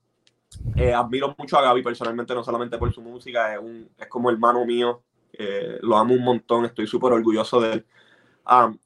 Eh, 0.75 0.93
admiro 0.93 1.33
mucho 1.37 1.57
a 1.57 1.61
Gaby 1.61 1.81
personalmente, 1.81 2.35
no 2.35 2.43
solamente 2.43 2.77
por 2.77 2.93
su 2.93 3.01
música, 3.01 3.53
es, 3.53 3.59
un, 3.61 3.89
es 3.97 4.07
como 4.07 4.29
hermano 4.29 4.65
mío, 4.65 5.03
eh, 5.31 5.79
lo 5.83 5.95
amo 5.95 6.15
un 6.15 6.23
montón, 6.25 6.65
estoy 6.65 6.85
súper 6.85 7.13
orgulloso 7.13 7.61
de 7.61 7.71
él. 7.75 7.85
Um, 8.45 8.77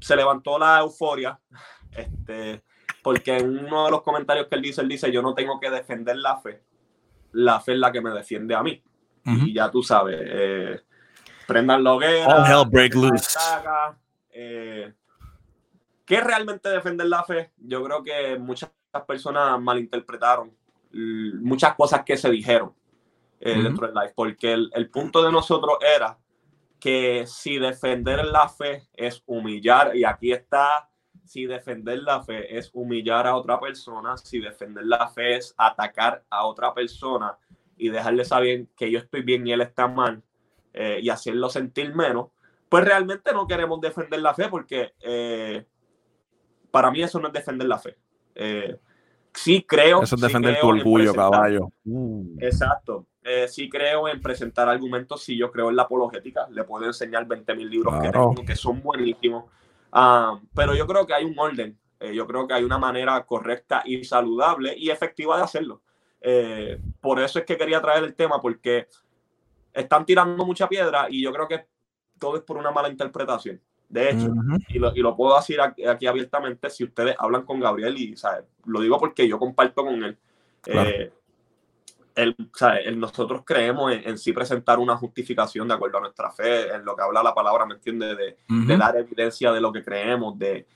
se 0.00 0.16
levantó 0.16 0.58
la 0.58 0.80
euforia. 0.80 1.38
Este, 1.94 2.60
porque 3.04 3.36
en 3.36 3.66
uno 3.66 3.84
de 3.84 3.90
los 3.90 4.02
comentarios 4.02 4.46
que 4.48 4.54
él 4.54 4.62
dice, 4.62 4.80
él 4.80 4.88
dice, 4.88 5.12
yo 5.12 5.20
no 5.20 5.34
tengo 5.34 5.60
que 5.60 5.68
defender 5.68 6.16
la 6.16 6.38
fe, 6.38 6.62
la 7.32 7.60
fe 7.60 7.74
es 7.74 7.78
la 7.78 7.92
que 7.92 8.00
me 8.00 8.10
defiende 8.10 8.54
a 8.54 8.62
mí. 8.62 8.82
Y 9.26 9.54
ya 9.54 9.70
tú 9.70 9.82
sabes, 9.82 10.18
eh, 10.20 10.80
prendan 11.46 11.84
la 11.84 11.94
hoguera. 11.94 12.26
All 12.26 12.50
hell 12.50 12.70
break 12.70 12.94
loose. 12.94 13.38
Eh, 14.30 14.92
¿Qué 16.04 16.20
realmente 16.20 16.68
defender 16.70 17.06
la 17.06 17.24
fe? 17.24 17.52
Yo 17.58 17.84
creo 17.84 18.02
que 18.02 18.38
muchas 18.38 18.70
personas 19.06 19.60
malinterpretaron 19.60 20.50
muchas 20.92 21.74
cosas 21.74 22.04
que 22.04 22.16
se 22.16 22.30
dijeron 22.30 22.72
eh, 23.40 23.62
dentro 23.62 23.86
del 23.86 23.94
live, 23.94 24.12
porque 24.14 24.52
el, 24.52 24.70
el 24.74 24.88
punto 24.88 25.22
de 25.22 25.30
nosotros 25.30 25.76
era 25.80 26.18
que 26.80 27.24
si 27.26 27.58
defender 27.58 28.24
la 28.24 28.48
fe 28.48 28.88
es 28.94 29.22
humillar, 29.26 29.94
y 29.94 30.04
aquí 30.04 30.32
está 30.32 30.88
si 31.24 31.46
defender 31.46 32.02
la 32.02 32.22
fe 32.22 32.56
es 32.56 32.70
humillar 32.72 33.26
a 33.26 33.36
otra 33.36 33.58
persona, 33.58 34.16
si 34.16 34.40
defender 34.40 34.84
la 34.84 35.08
fe 35.08 35.36
es 35.36 35.54
atacar 35.56 36.24
a 36.30 36.46
otra 36.46 36.74
persona 36.74 37.36
y 37.76 37.88
dejarle 37.88 38.24
saber 38.24 38.66
que 38.76 38.90
yo 38.90 38.98
estoy 38.98 39.22
bien 39.22 39.46
y 39.46 39.52
él 39.52 39.60
está 39.60 39.88
mal 39.88 40.22
eh, 40.72 41.00
y 41.02 41.08
hacerlo 41.08 41.48
sentir 41.48 41.94
menos, 41.94 42.28
pues 42.68 42.84
realmente 42.84 43.32
no 43.32 43.46
queremos 43.46 43.80
defender 43.80 44.20
la 44.20 44.34
fe 44.34 44.48
porque 44.48 44.92
eh, 45.00 45.64
para 46.70 46.90
mí 46.90 47.02
eso 47.02 47.20
no 47.20 47.28
es 47.28 47.32
defender 47.32 47.68
la 47.68 47.78
fe. 47.78 47.96
Eh, 48.34 48.76
sí 49.32 49.64
creo. 49.66 50.02
Eso 50.02 50.16
es 50.16 50.20
defender 50.20 50.58
tu 50.60 50.68
orgullo, 50.68 51.14
caballo. 51.14 51.70
Uh. 51.84 52.36
Exacto. 52.40 53.06
Eh, 53.22 53.48
sí 53.48 53.70
creo 53.70 54.06
en 54.08 54.20
presentar 54.20 54.68
argumentos, 54.68 55.22
sí 55.22 55.36
yo 55.36 55.50
creo 55.50 55.70
en 55.70 55.76
la 55.76 55.82
apologética. 55.82 56.46
Le 56.50 56.64
puedo 56.64 56.84
enseñar 56.84 57.26
20 57.26 57.54
mil 57.54 57.70
libros 57.70 57.94
que 58.02 58.10
tengo, 58.10 58.34
que 58.34 58.56
son 58.56 58.82
buenísimos. 58.82 59.44
Ah, 59.94 60.38
pero 60.54 60.74
yo 60.74 60.86
creo 60.86 61.06
que 61.06 61.14
hay 61.14 61.24
un 61.24 61.38
orden. 61.38 61.78
yo 62.12 62.26
creo 62.26 62.46
que 62.46 62.54
hay 62.54 62.64
una 62.64 62.76
manera 62.76 63.24
correcta 63.24 63.82
y 63.86 64.04
saludable 64.04 64.74
y 64.76 64.90
efectiva 64.90 65.36
de 65.36 65.44
hacerlo. 65.44 65.80
por 67.00 67.20
eso 67.20 67.38
es 67.38 67.44
que 67.46 67.56
quería 67.56 67.80
traer 67.80 68.04
el 68.04 68.14
tema, 68.14 68.40
porque 68.40 68.88
están 69.72 70.04
tirando 70.04 70.44
mucha 70.44 70.68
piedra 70.68 71.06
y 71.08 71.22
yo 71.22 71.32
creo 71.32 71.48
que 71.48 71.66
todo 72.18 72.36
es 72.36 72.42
por 72.42 72.56
una 72.56 72.70
mala 72.70 72.88
interpretación. 72.88 73.60
De 73.88 74.10
hecho, 74.10 74.32
y, 74.68 74.78
lo, 74.78 74.92
y, 74.96 75.00
lo, 75.00 75.14
puedo 75.14 75.36
decir 75.36 75.60
aquí, 75.60 76.06
abiertamente, 76.06 76.68
si 76.70 76.84
ustedes 76.84 77.14
hablan 77.18 77.44
con 77.44 77.60
Gabriel, 77.60 77.96
y 77.96 78.14
lo 78.64 78.80
digo 78.80 78.98
porque 78.98 79.28
yo 79.28 79.38
comparto 79.38 79.84
con 79.84 80.02
él, 80.02 80.18
eh, 80.66 81.12
nosotros 82.96 83.42
creemos 83.44 83.92
en, 83.92 84.18
sí 84.18 84.32
presentar 84.32 84.78
una 84.78 84.96
justificación 84.96 85.68
de 85.68 85.74
acuerdo 85.74 85.98
a 85.98 86.02
nuestra 86.02 86.30
fe, 86.30 86.72
en 86.74 86.84
lo 86.84 86.94
que 86.94 87.02
habla 87.02 87.22
la 87.22 87.34
palabra, 87.34 87.66
¿me 87.66 87.74
entiende 87.74 88.14
De, 88.14 88.36
de 88.48 88.76
dar 88.76 88.96
evidencia 88.96 89.52
de 89.52 89.60
lo 89.60 89.72
que 89.72 89.82
creemos, 89.82 90.38
de, 90.38 90.66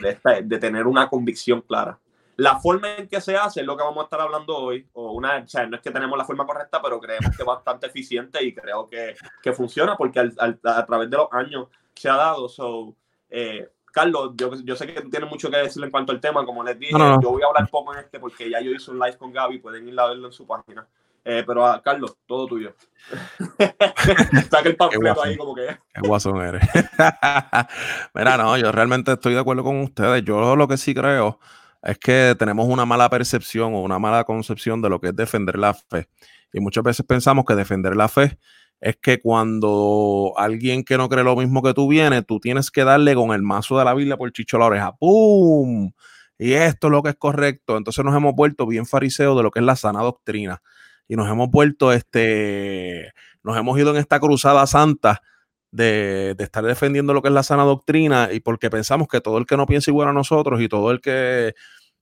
de, 0.00 0.42
de 0.42 0.58
tener 0.58 0.86
una 0.86 1.08
convicción 1.08 1.60
clara 1.60 1.98
la 2.36 2.58
forma 2.60 2.96
en 2.96 3.08
que 3.08 3.20
se 3.20 3.34
hace 3.34 3.60
es 3.60 3.66
lo 3.66 3.76
que 3.76 3.82
vamos 3.82 4.02
a 4.02 4.04
estar 4.04 4.20
hablando 4.20 4.56
hoy. 4.56 4.86
O 4.92 5.12
una, 5.12 5.38
o 5.38 5.48
sea, 5.48 5.66
no 5.66 5.76
es 5.76 5.82
que 5.82 5.90
tenemos 5.90 6.16
la 6.18 6.24
forma 6.24 6.46
correcta, 6.46 6.80
pero 6.82 7.00
creemos 7.00 7.34
que 7.34 7.42
es 7.42 7.46
bastante 7.46 7.86
eficiente 7.86 8.44
y 8.44 8.54
creo 8.54 8.88
que, 8.88 9.14
que 9.42 9.52
funciona 9.52 9.96
porque 9.96 10.20
a 10.20 10.86
través 10.86 11.10
de 11.10 11.16
los 11.16 11.28
años 11.32 11.68
se 11.94 12.08
ha 12.08 12.16
dado. 12.16 12.48
So, 12.48 12.94
eh, 13.30 13.70
Carlos, 13.96 14.32
yo, 14.36 14.50
yo, 14.62 14.76
sé 14.76 14.86
que 14.86 15.00
tú 15.00 15.08
tienes 15.08 15.30
mucho 15.30 15.50
que 15.50 15.56
decir 15.56 15.82
en 15.82 15.90
cuanto 15.90 16.12
al 16.12 16.20
tema. 16.20 16.44
Como 16.44 16.62
les 16.62 16.78
dije, 16.78 16.92
yo 16.92 17.30
voy 17.30 17.42
a 17.42 17.46
hablar 17.46 17.66
poco 17.70 17.94
en 17.94 18.00
este 18.00 18.20
porque 18.20 18.50
ya 18.50 18.60
yo 18.60 18.70
hice 18.70 18.90
un 18.90 18.98
live 18.98 19.16
con 19.16 19.32
Gaby, 19.32 19.58
pueden 19.58 19.88
ir 19.88 19.98
a 19.98 20.08
verlo 20.08 20.26
en 20.26 20.34
su 20.34 20.46
página. 20.46 20.86
Eh, 21.24 21.42
pero 21.46 21.64
a 21.64 21.76
ah, 21.76 21.82
Carlos, 21.82 22.18
todo 22.26 22.46
tuyo. 22.46 22.74
Saca 24.50 24.68
el 24.68 24.76
panfleto 24.76 25.24
ahí 25.24 25.38
como 25.38 25.54
que. 25.54 25.78
Qué 25.94 26.00
guasón 26.06 26.42
eres. 26.42 26.62
Mira, 28.14 28.36
no, 28.36 28.58
yo 28.58 28.70
realmente 28.70 29.12
estoy 29.12 29.32
de 29.32 29.40
acuerdo 29.40 29.64
con 29.64 29.80
ustedes. 29.80 30.22
Yo 30.24 30.56
lo 30.56 30.68
que 30.68 30.76
sí 30.76 30.94
creo 30.94 31.40
es 31.82 31.96
que 31.96 32.36
tenemos 32.38 32.68
una 32.68 32.84
mala 32.84 33.08
percepción 33.08 33.72
o 33.72 33.80
una 33.80 33.98
mala 33.98 34.24
concepción 34.24 34.82
de 34.82 34.90
lo 34.90 35.00
que 35.00 35.08
es 35.08 35.16
defender 35.16 35.58
la 35.58 35.72
fe. 35.72 36.06
Y 36.52 36.60
muchas 36.60 36.84
veces 36.84 37.06
pensamos 37.06 37.46
que 37.46 37.54
defender 37.54 37.96
la 37.96 38.08
fe 38.08 38.36
es 38.80 38.96
que 38.96 39.20
cuando 39.20 40.34
alguien 40.36 40.84
que 40.84 40.98
no 40.98 41.08
cree 41.08 41.24
lo 41.24 41.36
mismo 41.36 41.62
que 41.62 41.74
tú 41.74 41.88
viene, 41.88 42.22
tú 42.22 42.40
tienes 42.40 42.70
que 42.70 42.84
darle 42.84 43.14
con 43.14 43.32
el 43.32 43.42
mazo 43.42 43.78
de 43.78 43.84
la 43.84 43.94
Biblia 43.94 44.16
por 44.16 44.32
chicho 44.32 44.56
a 44.56 44.60
la 44.60 44.66
oreja. 44.66 44.96
¡Pum! 44.96 45.92
Y 46.38 46.52
esto 46.52 46.88
es 46.88 46.90
lo 46.90 47.02
que 47.02 47.10
es 47.10 47.16
correcto. 47.16 47.76
Entonces 47.76 48.04
nos 48.04 48.14
hemos 48.14 48.34
vuelto 48.34 48.66
bien 48.66 48.86
fariseos 48.86 49.36
de 49.36 49.42
lo 49.42 49.50
que 49.50 49.60
es 49.60 49.64
la 49.64 49.76
sana 49.76 50.02
doctrina. 50.02 50.62
Y 51.08 51.16
nos 51.16 51.28
hemos 51.30 51.50
vuelto, 51.50 51.92
este, 51.92 53.12
nos 53.42 53.56
hemos 53.56 53.78
ido 53.78 53.90
en 53.90 53.96
esta 53.96 54.20
cruzada 54.20 54.66
santa 54.66 55.22
de, 55.70 56.34
de, 56.36 56.44
estar 56.44 56.64
defendiendo 56.64 57.14
lo 57.14 57.22
que 57.22 57.28
es 57.28 57.34
la 57.34 57.42
sana 57.42 57.64
doctrina 57.64 58.30
y 58.32 58.40
porque 58.40 58.70
pensamos 58.70 59.08
que 59.08 59.20
todo 59.20 59.38
el 59.38 59.46
que 59.46 59.56
no 59.56 59.66
piensa 59.66 59.90
igual 59.90 60.08
a 60.08 60.12
nosotros 60.12 60.60
y 60.60 60.68
todo 60.68 60.90
el 60.90 61.00
que 61.00 61.54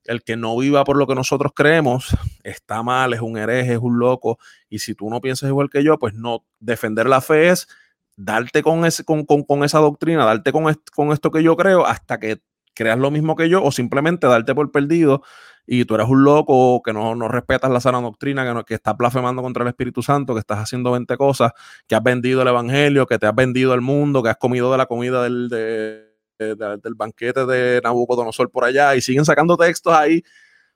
el 0.05 0.23
que 0.23 0.37
no 0.37 0.57
viva 0.57 0.83
por 0.83 0.97
lo 0.97 1.07
que 1.07 1.15
nosotros 1.15 1.51
creemos 1.55 2.15
está 2.43 2.83
mal, 2.83 3.13
es 3.13 3.21
un 3.21 3.37
hereje, 3.37 3.73
es 3.73 3.79
un 3.79 3.99
loco. 3.99 4.39
Y 4.69 4.79
si 4.79 4.95
tú 4.95 5.09
no 5.09 5.21
piensas 5.21 5.49
igual 5.49 5.69
que 5.69 5.83
yo, 5.83 5.97
pues 5.99 6.13
no, 6.13 6.45
defender 6.59 7.07
la 7.07 7.21
fe 7.21 7.49
es 7.49 7.67
darte 8.15 8.63
con, 8.63 8.85
ese, 8.85 9.03
con, 9.03 9.25
con, 9.25 9.63
esa 9.63 9.79
doctrina, 9.79 10.25
darte 10.25 10.51
con, 10.51 10.73
con 10.95 11.11
esto 11.11 11.31
que 11.31 11.43
yo 11.43 11.55
creo 11.57 11.85
hasta 11.85 12.19
que 12.19 12.41
creas 12.73 12.99
lo 12.99 13.09
mismo 13.09 13.35
que 13.35 13.49
yo 13.49 13.63
o 13.63 13.71
simplemente 13.71 14.27
darte 14.27 14.53
por 14.53 14.71
perdido 14.71 15.23
y 15.65 15.85
tú 15.85 15.95
eres 15.95 16.07
un 16.07 16.23
loco 16.23 16.81
que 16.83 16.93
no, 16.93 17.15
no 17.15 17.27
respetas 17.27 17.71
la 17.71 17.79
sana 17.79 17.99
doctrina, 18.01 18.45
que, 18.45 18.53
no, 18.53 18.63
que 18.63 18.75
estás 18.75 18.95
blasfemando 18.95 19.41
contra 19.41 19.63
el 19.63 19.69
Espíritu 19.69 20.03
Santo, 20.03 20.33
que 20.33 20.39
estás 20.39 20.59
haciendo 20.59 20.91
20 20.91 21.17
cosas, 21.17 21.53
que 21.87 21.95
has 21.95 22.03
vendido 22.03 22.43
el 22.43 22.47
Evangelio, 22.47 23.07
que 23.07 23.17
te 23.17 23.25
has 23.25 23.33
vendido 23.33 23.73
el 23.73 23.81
mundo, 23.81 24.21
que 24.21 24.29
has 24.29 24.37
comido 24.37 24.71
de 24.71 24.77
la 24.77 24.85
comida 24.85 25.23
del, 25.23 25.49
de, 25.49 26.04
del 26.37 26.95
banquete 26.95 27.45
de 27.45 27.81
Nabucodonosor 27.83 28.49
por 28.49 28.65
allá 28.65 28.95
y 28.95 29.01
siguen 29.01 29.25
sacando 29.25 29.57
textos 29.57 29.93
ahí 29.93 30.23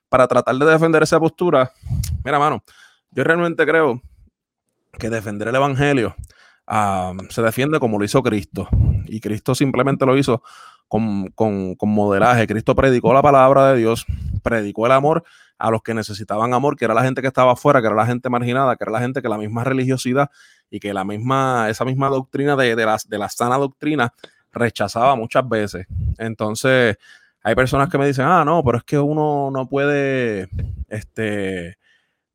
para 0.08 0.26
tratar 0.26 0.56
de 0.56 0.66
defender 0.66 1.02
esa 1.02 1.20
postura. 1.20 1.72
Mira, 2.24 2.38
mano, 2.38 2.62
yo 3.10 3.24
realmente 3.24 3.64
creo 3.64 4.00
que 4.98 5.10
defender 5.10 5.48
el 5.48 5.54
Evangelio 5.54 6.14
se 7.30 7.42
defiende 7.42 7.80
como 7.80 7.98
lo 7.98 8.04
hizo 8.04 8.22
Cristo. 8.22 8.68
Y 9.06 9.20
Cristo 9.20 9.54
simplemente 9.54 10.06
lo 10.06 10.16
hizo 10.16 10.42
con, 10.88 11.28
con, 11.30 11.74
con, 11.74 11.88
modelaje. 11.88 12.46
Cristo 12.46 12.74
predicó 12.74 13.12
la 13.12 13.22
palabra 13.22 13.72
de 13.72 13.78
Dios, 13.78 14.06
predicó 14.42 14.86
el 14.86 14.92
amor 14.92 15.24
a 15.58 15.70
los 15.70 15.82
que 15.82 15.94
necesitaban 15.94 16.54
amor, 16.54 16.76
que 16.76 16.84
era 16.84 16.94
la 16.94 17.02
gente 17.02 17.22
que 17.22 17.28
estaba 17.28 17.52
afuera, 17.52 17.80
que 17.80 17.88
era 17.88 17.96
la 17.96 18.06
gente 18.06 18.30
marginada, 18.30 18.76
que 18.76 18.84
era 18.84 18.92
la 18.92 19.00
gente 19.00 19.20
que 19.20 19.28
la 19.28 19.36
misma 19.36 19.64
religiosidad 19.64 20.30
y 20.70 20.80
que 20.80 20.94
la 20.94 21.04
misma, 21.04 21.68
esa 21.68 21.84
misma 21.84 22.08
doctrina 22.08 22.56
de, 22.56 22.76
de, 22.76 22.86
de 23.08 23.18
la 23.18 23.28
sana 23.28 23.58
doctrina 23.58 24.12
rechazaba 24.52 25.16
muchas 25.16 25.48
veces. 25.48 25.86
Entonces, 26.18 26.96
hay 27.42 27.54
personas 27.54 27.88
que 27.88 27.98
me 27.98 28.06
dicen, 28.06 28.26
ah, 28.26 28.44
no, 28.44 28.62
pero 28.62 28.78
es 28.78 28.84
que 28.84 28.98
uno 28.98 29.50
no 29.50 29.68
puede 29.68 30.48
este, 30.88 31.78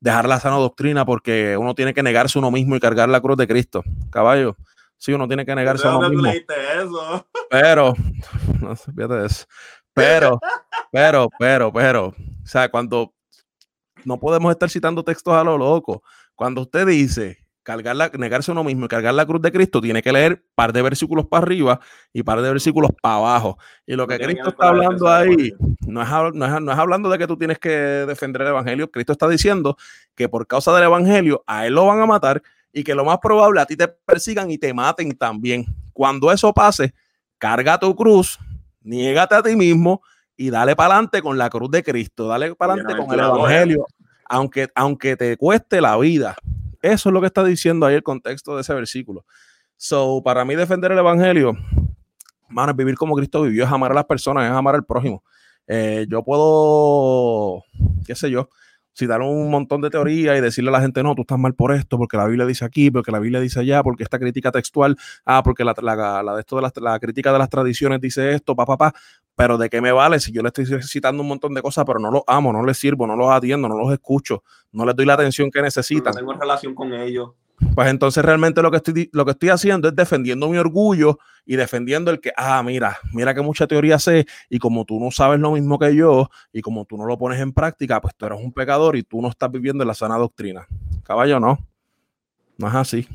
dejar 0.00 0.28
la 0.28 0.40
sana 0.40 0.56
doctrina 0.56 1.04
porque 1.04 1.56
uno 1.56 1.74
tiene 1.74 1.94
que 1.94 2.02
negarse 2.02 2.38
uno 2.38 2.50
mismo 2.50 2.76
y 2.76 2.80
cargar 2.80 3.08
la 3.08 3.20
cruz 3.20 3.36
de 3.36 3.46
Cristo. 3.46 3.84
Caballo, 4.10 4.56
sí, 4.96 5.12
uno 5.12 5.28
tiene 5.28 5.46
que 5.46 5.54
negarse 5.54 5.86
a 5.86 5.96
uno 5.96 6.10
mismo. 6.10 6.28
Eso? 6.28 7.26
Pero, 7.50 7.94
no 8.60 8.74
se 8.76 8.92
de 8.92 9.26
eso. 9.26 9.46
Pero, 9.94 10.40
pero, 10.92 11.28
pero, 11.38 11.72
pero, 11.72 12.06
o 12.08 12.46
sea, 12.46 12.68
cuando 12.68 13.12
no 14.04 14.18
podemos 14.18 14.50
estar 14.50 14.70
citando 14.70 15.02
textos 15.02 15.34
a 15.34 15.44
lo 15.44 15.56
loco, 15.56 16.02
cuando 16.34 16.62
usted 16.62 16.86
dice 16.86 17.45
cargar 17.66 17.96
la, 17.96 18.08
negarse 18.16 18.52
a 18.52 18.52
uno 18.52 18.62
mismo 18.62 18.84
y 18.84 18.88
cargar 18.88 19.12
la 19.12 19.26
cruz 19.26 19.42
de 19.42 19.50
Cristo, 19.50 19.80
tiene 19.80 20.00
que 20.00 20.12
leer 20.12 20.40
par 20.54 20.72
de 20.72 20.82
versículos 20.82 21.26
para 21.26 21.42
arriba 21.42 21.80
y 22.12 22.22
par 22.22 22.40
de 22.40 22.48
versículos 22.48 22.92
para 23.02 23.16
abajo. 23.16 23.58
Y 23.84 23.96
lo 23.96 24.06
que 24.06 24.20
Cristo 24.20 24.50
está 24.50 24.68
hablando 24.68 25.08
ahí 25.08 25.52
no 25.84 26.00
es, 26.00 26.08
no, 26.32 26.46
es, 26.46 26.62
no 26.62 26.72
es, 26.72 26.78
hablando 26.78 27.10
de 27.10 27.18
que 27.18 27.26
tú 27.26 27.36
tienes 27.36 27.58
que 27.58 27.70
defender 27.70 28.42
el 28.42 28.48
Evangelio. 28.48 28.88
Cristo 28.88 29.10
está 29.12 29.26
diciendo 29.26 29.76
que 30.14 30.28
por 30.28 30.46
causa 30.46 30.72
del 30.76 30.84
Evangelio 30.84 31.42
a 31.44 31.66
él 31.66 31.74
lo 31.74 31.86
van 31.86 31.98
a 31.98 32.06
matar 32.06 32.40
y 32.72 32.84
que 32.84 32.94
lo 32.94 33.04
más 33.04 33.18
probable 33.18 33.60
a 33.60 33.66
ti 33.66 33.76
te 33.76 33.88
persigan 33.88 34.48
y 34.48 34.58
te 34.58 34.72
maten 34.72 35.10
también. 35.18 35.66
Cuando 35.92 36.30
eso 36.30 36.54
pase, 36.54 36.94
carga 37.36 37.80
tu 37.80 37.96
cruz, 37.96 38.38
niégate 38.82 39.34
a 39.34 39.42
ti 39.42 39.56
mismo 39.56 40.02
y 40.36 40.50
dale 40.50 40.76
para 40.76 40.94
adelante 40.94 41.20
con 41.20 41.36
la 41.36 41.50
cruz 41.50 41.72
de 41.72 41.82
Cristo. 41.82 42.28
Dale 42.28 42.54
para 42.54 42.74
adelante 42.74 42.96
con 42.96 43.12
el 43.12 43.26
Evangelio. 43.26 43.86
Aunque, 44.28 44.68
aunque 44.76 45.16
te 45.16 45.36
cueste 45.36 45.80
la 45.80 45.96
vida, 45.96 46.36
eso 46.82 47.08
es 47.08 47.12
lo 47.12 47.20
que 47.20 47.26
está 47.26 47.44
diciendo 47.44 47.86
ahí 47.86 47.94
el 47.94 48.02
contexto 48.02 48.54
de 48.54 48.62
ese 48.62 48.74
versículo. 48.74 49.24
So, 49.76 50.22
para 50.24 50.44
mí 50.44 50.54
defender 50.54 50.92
el 50.92 50.98
evangelio, 50.98 51.54
mano, 52.48 52.70
es 52.70 52.76
vivir 52.76 52.96
como 52.96 53.14
Cristo 53.14 53.42
vivió, 53.42 53.64
es 53.64 53.70
amar 53.70 53.92
a 53.92 53.94
las 53.94 54.04
personas, 54.04 54.44
es 54.44 54.50
amar 54.50 54.74
al 54.74 54.84
prójimo. 54.84 55.22
Eh, 55.66 56.06
yo 56.08 56.22
puedo, 56.22 57.64
qué 58.06 58.14
sé 58.14 58.30
yo, 58.30 58.48
citar 58.96 59.20
un 59.20 59.50
montón 59.50 59.82
de 59.82 59.90
teorías 59.90 60.38
y 60.38 60.40
decirle 60.40 60.70
a 60.70 60.72
la 60.72 60.80
gente, 60.80 61.02
no, 61.02 61.14
tú 61.14 61.22
estás 61.22 61.38
mal 61.38 61.54
por 61.54 61.72
esto, 61.72 61.98
porque 61.98 62.16
la 62.16 62.26
Biblia 62.26 62.46
dice 62.46 62.64
aquí, 62.64 62.90
porque 62.90 63.12
la 63.12 63.18
Biblia 63.18 63.40
dice 63.40 63.60
allá, 63.60 63.82
porque 63.82 64.02
esta 64.02 64.18
crítica 64.18 64.50
textual, 64.50 64.96
ah, 65.26 65.42
porque 65.42 65.64
la, 65.64 65.74
la, 65.82 66.34
de 66.34 66.40
esto 66.40 66.56
de 66.56 66.62
la, 66.62 66.72
la, 66.76 66.98
crítica 66.98 67.32
de 67.32 67.38
las 67.38 67.50
tradiciones 67.50 68.00
dice 68.00 68.32
esto, 68.32 68.56
papá, 68.56 68.78
papá, 68.78 68.98
pero 69.36 69.58
¿de 69.58 69.68
qué 69.68 69.80
me 69.80 69.92
vale 69.92 70.18
si 70.18 70.32
yo 70.32 70.42
le 70.42 70.48
estoy 70.48 70.66
citando 70.82 71.22
un 71.22 71.28
montón 71.28 71.54
de 71.54 71.62
cosas, 71.62 71.84
pero 71.84 72.00
no 72.00 72.10
los 72.10 72.22
amo, 72.26 72.52
no 72.52 72.64
les 72.64 72.78
sirvo, 72.78 73.06
no 73.06 73.14
los 73.14 73.30
atiendo, 73.30 73.68
no 73.68 73.76
los 73.76 73.92
escucho, 73.92 74.42
no 74.72 74.84
les 74.86 74.96
doy 74.96 75.04
la 75.04 75.12
atención 75.14 75.50
que 75.50 75.60
necesitan? 75.62 76.12
No 76.14 76.18
tengo 76.18 76.32
relación 76.32 76.74
con 76.74 76.92
ellos. 76.94 77.30
Pues 77.74 77.88
entonces 77.88 78.22
realmente 78.22 78.60
lo 78.60 78.70
que, 78.70 78.78
estoy, 78.78 79.10
lo 79.12 79.24
que 79.24 79.30
estoy 79.30 79.48
haciendo 79.48 79.88
es 79.88 79.96
defendiendo 79.96 80.48
mi 80.48 80.58
orgullo 80.58 81.18
y 81.46 81.56
defendiendo 81.56 82.10
el 82.10 82.20
que, 82.20 82.32
ah, 82.36 82.62
mira, 82.62 82.98
mira 83.12 83.34
que 83.34 83.40
mucha 83.40 83.66
teoría 83.66 83.98
sé 83.98 84.26
y 84.50 84.58
como 84.58 84.84
tú 84.84 85.00
no 85.00 85.10
sabes 85.10 85.40
lo 85.40 85.52
mismo 85.52 85.78
que 85.78 85.94
yo 85.94 86.28
y 86.52 86.60
como 86.60 86.84
tú 86.84 86.98
no 86.98 87.06
lo 87.06 87.16
pones 87.16 87.40
en 87.40 87.52
práctica, 87.52 88.00
pues 88.00 88.14
tú 88.14 88.26
eres 88.26 88.40
un 88.42 88.52
pecador 88.52 88.96
y 88.96 89.02
tú 89.02 89.22
no 89.22 89.28
estás 89.28 89.50
viviendo 89.50 89.84
la 89.84 89.94
sana 89.94 90.18
doctrina. 90.18 90.66
Caballo, 91.02 91.40
no. 91.40 91.58
No 92.58 92.68
es 92.68 92.74
así. 92.74 93.08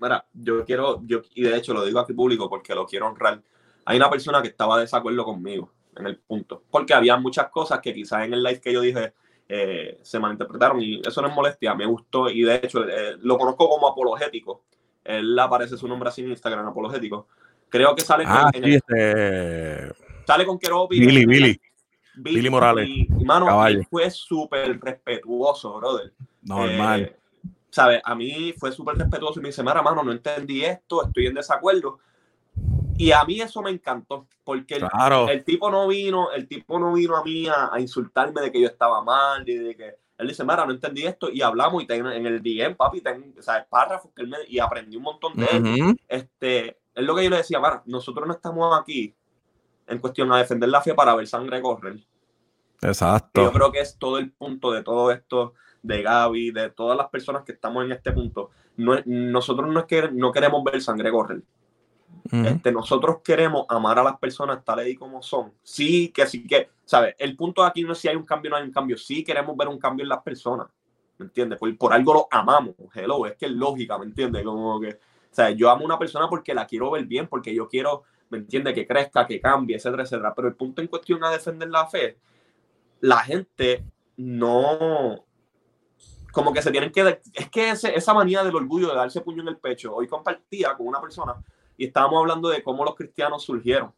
Mira, 0.00 0.24
yo 0.32 0.64
quiero, 0.64 1.00
yo, 1.04 1.22
y 1.34 1.42
de 1.42 1.56
hecho 1.56 1.72
lo 1.72 1.84
digo 1.84 1.98
aquí 1.98 2.12
público 2.12 2.48
porque 2.48 2.74
lo 2.74 2.86
quiero 2.86 3.08
honrar 3.08 3.42
hay 3.84 3.96
una 3.96 4.10
persona 4.10 4.42
que 4.42 4.48
estaba 4.48 4.76
de 4.76 4.82
desacuerdo 4.82 5.24
conmigo 5.24 5.72
en 5.96 6.06
el 6.06 6.16
punto, 6.18 6.62
porque 6.70 6.94
había 6.94 7.16
muchas 7.16 7.48
cosas 7.50 7.80
que 7.80 7.94
quizás 7.94 8.24
en 8.24 8.34
el 8.34 8.42
live 8.42 8.60
que 8.60 8.72
yo 8.72 8.80
dije 8.80 9.12
eh, 9.48 9.98
se 10.02 10.18
malinterpretaron 10.18 10.80
y 10.80 11.00
eso 11.06 11.20
no 11.20 11.28
es 11.28 11.34
molestia, 11.34 11.74
me 11.74 11.86
gustó 11.86 12.30
y 12.30 12.42
de 12.42 12.56
hecho 12.56 12.88
eh, 12.88 13.16
lo 13.20 13.36
conozco 13.38 13.68
como 13.68 13.88
apologético. 13.88 14.64
Él 15.04 15.38
aparece 15.38 15.76
su 15.76 15.86
nombre 15.86 16.08
así 16.08 16.22
en 16.22 16.30
Instagram, 16.30 16.66
apologético. 16.66 17.28
Creo 17.68 17.94
que 17.94 18.02
sale 18.02 18.24
ah, 18.26 18.50
con, 18.52 18.64
este... 18.64 19.92
sale 20.26 20.46
con 20.46 20.58
Keropi. 20.58 20.98
Billy, 20.98 21.26
Billy. 21.26 21.60
Billy, 22.16 22.48
Morales. 22.48 22.88
Y, 22.88 23.06
mano, 23.24 23.46
fue 23.90 24.10
súper 24.10 24.80
respetuoso, 24.80 25.76
brother. 25.78 26.12
Normal. 26.42 27.02
Eh, 27.02 27.16
¿Sabes? 27.70 28.00
A 28.04 28.14
mí 28.14 28.54
fue 28.56 28.70
súper 28.70 28.96
respetuoso 28.96 29.40
y 29.40 29.42
me 29.42 29.48
dice, 29.48 29.62
Mara, 29.62 29.82
mano, 29.82 30.02
no 30.04 30.12
entendí 30.12 30.64
esto, 30.64 31.04
estoy 31.04 31.26
en 31.26 31.34
desacuerdo 31.34 31.98
Y 32.96 33.12
a 33.12 33.24
mí 33.24 33.40
eso 33.40 33.60
me 33.62 33.70
encantó, 33.70 34.26
porque 34.44 34.76
el, 34.76 35.44
tipo 35.44 35.70
no 35.70 35.88
vino, 35.88 36.30
el 36.30 36.46
tipo 36.46 36.78
no 36.78 36.92
vino 36.92 37.16
a 37.16 37.24
mí 37.24 37.46
a, 37.48 37.78
insultarme 37.80 38.40
de 38.40 38.52
que 38.52 38.60
yo 38.60 38.68
estaba 38.68 39.02
mal, 39.02 39.48
y 39.48 39.54
de 39.56 39.76
que 39.76 39.96
él 40.18 40.28
dice, 40.28 40.44
Mara, 40.44 40.64
no 40.64 40.72
entendí 40.72 41.04
esto, 41.04 41.28
y 41.30 41.42
hablamos, 41.42 41.82
y 41.82 41.92
en 41.92 42.26
el 42.26 42.42
DM, 42.42 42.76
papi, 42.76 43.00
ten, 43.00 43.34
o 43.36 43.42
sea, 43.42 43.66
párrafos 43.68 44.12
que 44.14 44.22
él 44.22 44.28
me, 44.28 44.38
y 44.46 44.60
aprendí 44.60 44.96
un 44.96 45.02
montón 45.02 45.32
de 45.34 45.46
él. 45.46 46.00
Este, 46.06 46.78
es 46.94 47.04
lo 47.04 47.16
que 47.16 47.24
yo 47.24 47.30
le 47.30 47.38
decía, 47.38 47.58
Mara, 47.58 47.82
nosotros 47.86 48.26
no 48.28 48.34
estamos 48.34 48.78
aquí 48.78 49.14
en 49.86 49.98
cuestión 49.98 50.32
a 50.32 50.38
defender 50.38 50.68
la 50.68 50.80
fe 50.80 50.94
para 50.94 51.14
ver 51.14 51.26
sangre 51.26 51.60
correr. 51.60 51.98
Exacto. 52.80 53.42
Yo 53.42 53.52
creo 53.52 53.72
que 53.72 53.80
es 53.80 53.98
todo 53.98 54.18
el 54.18 54.30
punto 54.30 54.70
de 54.70 54.82
todo 54.82 55.10
esto, 55.10 55.54
de 55.82 56.02
Gaby, 56.02 56.50
de 56.52 56.70
todas 56.70 56.96
las 56.96 57.08
personas 57.08 57.42
que 57.42 57.52
estamos 57.52 57.84
en 57.84 57.92
este 57.92 58.12
punto. 58.12 58.50
No, 58.76 58.96
nosotros 59.04 59.68
no, 59.70 59.80
es 59.80 59.86
que, 59.86 60.10
no 60.12 60.32
queremos 60.32 60.62
ver 60.64 60.80
sangre 60.80 61.10
correr. 61.10 61.42
Este, 62.30 62.72
nosotros 62.72 63.18
queremos 63.22 63.66
amar 63.68 63.98
a 63.98 64.02
las 64.02 64.18
personas 64.18 64.64
tal 64.64 64.86
y 64.88 64.96
como 64.96 65.22
son. 65.22 65.52
Sí, 65.62 66.08
que 66.08 66.26
sí 66.26 66.46
que, 66.46 66.70
¿sabes? 66.84 67.14
El 67.18 67.36
punto 67.36 67.62
aquí 67.62 67.82
no 67.82 67.92
es 67.92 67.98
si 67.98 68.08
hay 68.08 68.16
un 68.16 68.24
cambio 68.24 68.50
o 68.50 68.52
no 68.52 68.56
hay 68.56 68.64
un 68.64 68.72
cambio. 68.72 68.96
Sí 68.96 69.22
queremos 69.22 69.56
ver 69.56 69.68
un 69.68 69.78
cambio 69.78 70.04
en 70.04 70.08
las 70.08 70.22
personas. 70.22 70.68
¿Me 71.18 71.26
entiendes? 71.26 71.58
Por, 71.58 71.76
por 71.76 71.92
algo 71.92 72.14
lo 72.14 72.28
amamos. 72.30 72.74
Hello, 72.94 73.26
es 73.26 73.36
que 73.36 73.46
es 73.46 73.52
lógica, 73.52 73.98
¿me 73.98 74.06
entiendes? 74.06 74.42
Como 74.42 74.80
que, 74.80 74.98
sea, 75.30 75.50
yo 75.50 75.70
amo 75.70 75.82
a 75.82 75.84
una 75.84 75.98
persona 75.98 76.28
porque 76.28 76.54
la 76.54 76.66
quiero 76.66 76.90
ver 76.90 77.04
bien, 77.04 77.28
porque 77.28 77.54
yo 77.54 77.68
quiero, 77.68 78.04
¿me 78.30 78.38
entiendes? 78.38 78.74
Que 78.74 78.86
crezca, 78.86 79.26
que 79.26 79.40
cambie, 79.40 79.76
etcétera, 79.76 80.04
etcétera. 80.04 80.34
Pero 80.34 80.48
el 80.48 80.54
punto 80.54 80.80
en 80.80 80.88
cuestión 80.88 81.22
a 81.24 81.30
defender 81.30 81.68
la 81.68 81.86
fe, 81.86 82.18
la 83.00 83.18
gente 83.18 83.84
no, 84.16 85.24
como 86.32 86.52
que 86.52 86.62
se 86.62 86.72
tienen 86.72 86.90
que... 86.90 87.20
Es 87.32 87.48
que 87.50 87.70
esa 87.70 88.14
manía 88.14 88.42
del 88.42 88.56
orgullo 88.56 88.88
de 88.88 88.96
darse 88.96 89.20
puño 89.20 89.42
en 89.42 89.48
el 89.48 89.58
pecho. 89.58 89.94
Hoy 89.94 90.08
compartía 90.08 90.74
con 90.74 90.88
una 90.88 91.00
persona 91.00 91.36
y 91.76 91.86
estábamos 91.86 92.20
hablando 92.20 92.48
de 92.48 92.62
cómo 92.62 92.84
los 92.84 92.94
cristianos 92.94 93.42
surgieron. 93.42 93.92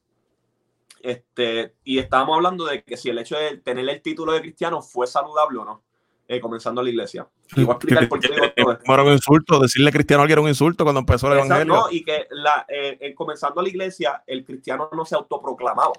Este, 1.03 1.75
y 1.85 1.99
estábamos 1.99 2.37
hablando 2.37 2.65
de 2.65 2.83
que 2.83 2.97
si 2.97 3.11
el 3.11 3.19
hecho 3.19 3.37
de 3.37 3.59
tener 3.59 3.89
el 3.89 4.03
título 4.03 4.33
de 4.33 4.41
cristiano 4.41 4.83
fue 4.83 5.07
saludable 5.07 5.59
o 5.59 5.65
no, 5.65 5.83
eh, 6.29 6.41
comenzando 6.41 6.83
la 6.83 6.91
iglesia. 6.91 7.29
Y 7.55 7.63
voy 7.63 7.73
a 7.73 7.77
explicar 7.77 8.09
por 8.09 8.19
qué 8.19 8.29
digo 8.29 8.51
todo 8.57 8.73
esto. 8.73 8.85
Era 8.93 9.03
un 9.03 9.13
insulto, 9.13 9.61
decirle 9.61 9.93
cristiano 9.93 10.21
a 10.21 10.25
alguien 10.25 10.39
era 10.39 10.43
un 10.43 10.49
insulto 10.49 10.85
cuando 10.85 11.01
empezó 11.01 11.29
el 11.29 11.35
evangelio. 11.35 11.75
No, 11.75 11.91
y 11.91 12.03
que 12.03 12.27
la, 12.31 12.67
eh, 12.69 13.15
comenzando 13.15 13.63
la 13.63 13.69
iglesia, 13.69 14.23
el 14.27 14.45
cristiano 14.45 14.89
no 14.93 15.05
se 15.05 15.15
autoproclamaba 15.15 15.93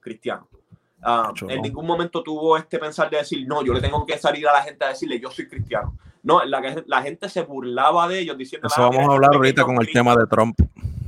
cristiano. 0.00 0.48
Ah, 1.04 1.32
en 1.48 1.62
ningún 1.62 1.86
momento 1.86 2.22
tuvo 2.22 2.56
este 2.56 2.78
pensar 2.78 3.10
de 3.10 3.16
decir, 3.16 3.46
no, 3.48 3.64
yo 3.64 3.72
le 3.72 3.80
tengo 3.80 4.04
que 4.06 4.18
salir 4.18 4.46
a 4.46 4.52
la 4.52 4.62
gente 4.62 4.84
a 4.84 4.88
decirle, 4.88 5.18
yo 5.18 5.30
soy 5.30 5.48
cristiano. 5.48 5.96
No, 6.22 6.44
la, 6.44 6.84
la 6.86 7.02
gente 7.02 7.28
se 7.28 7.42
burlaba 7.42 8.06
de 8.06 8.20
ellos 8.20 8.38
diciendo... 8.38 8.68
Eso 8.68 8.82
vamos 8.82 9.08
a 9.08 9.12
hablar 9.12 9.34
ahorita 9.34 9.64
con 9.64 9.80
el 9.80 9.90
tema 9.90 10.14
de 10.14 10.26
Trump. 10.26 10.60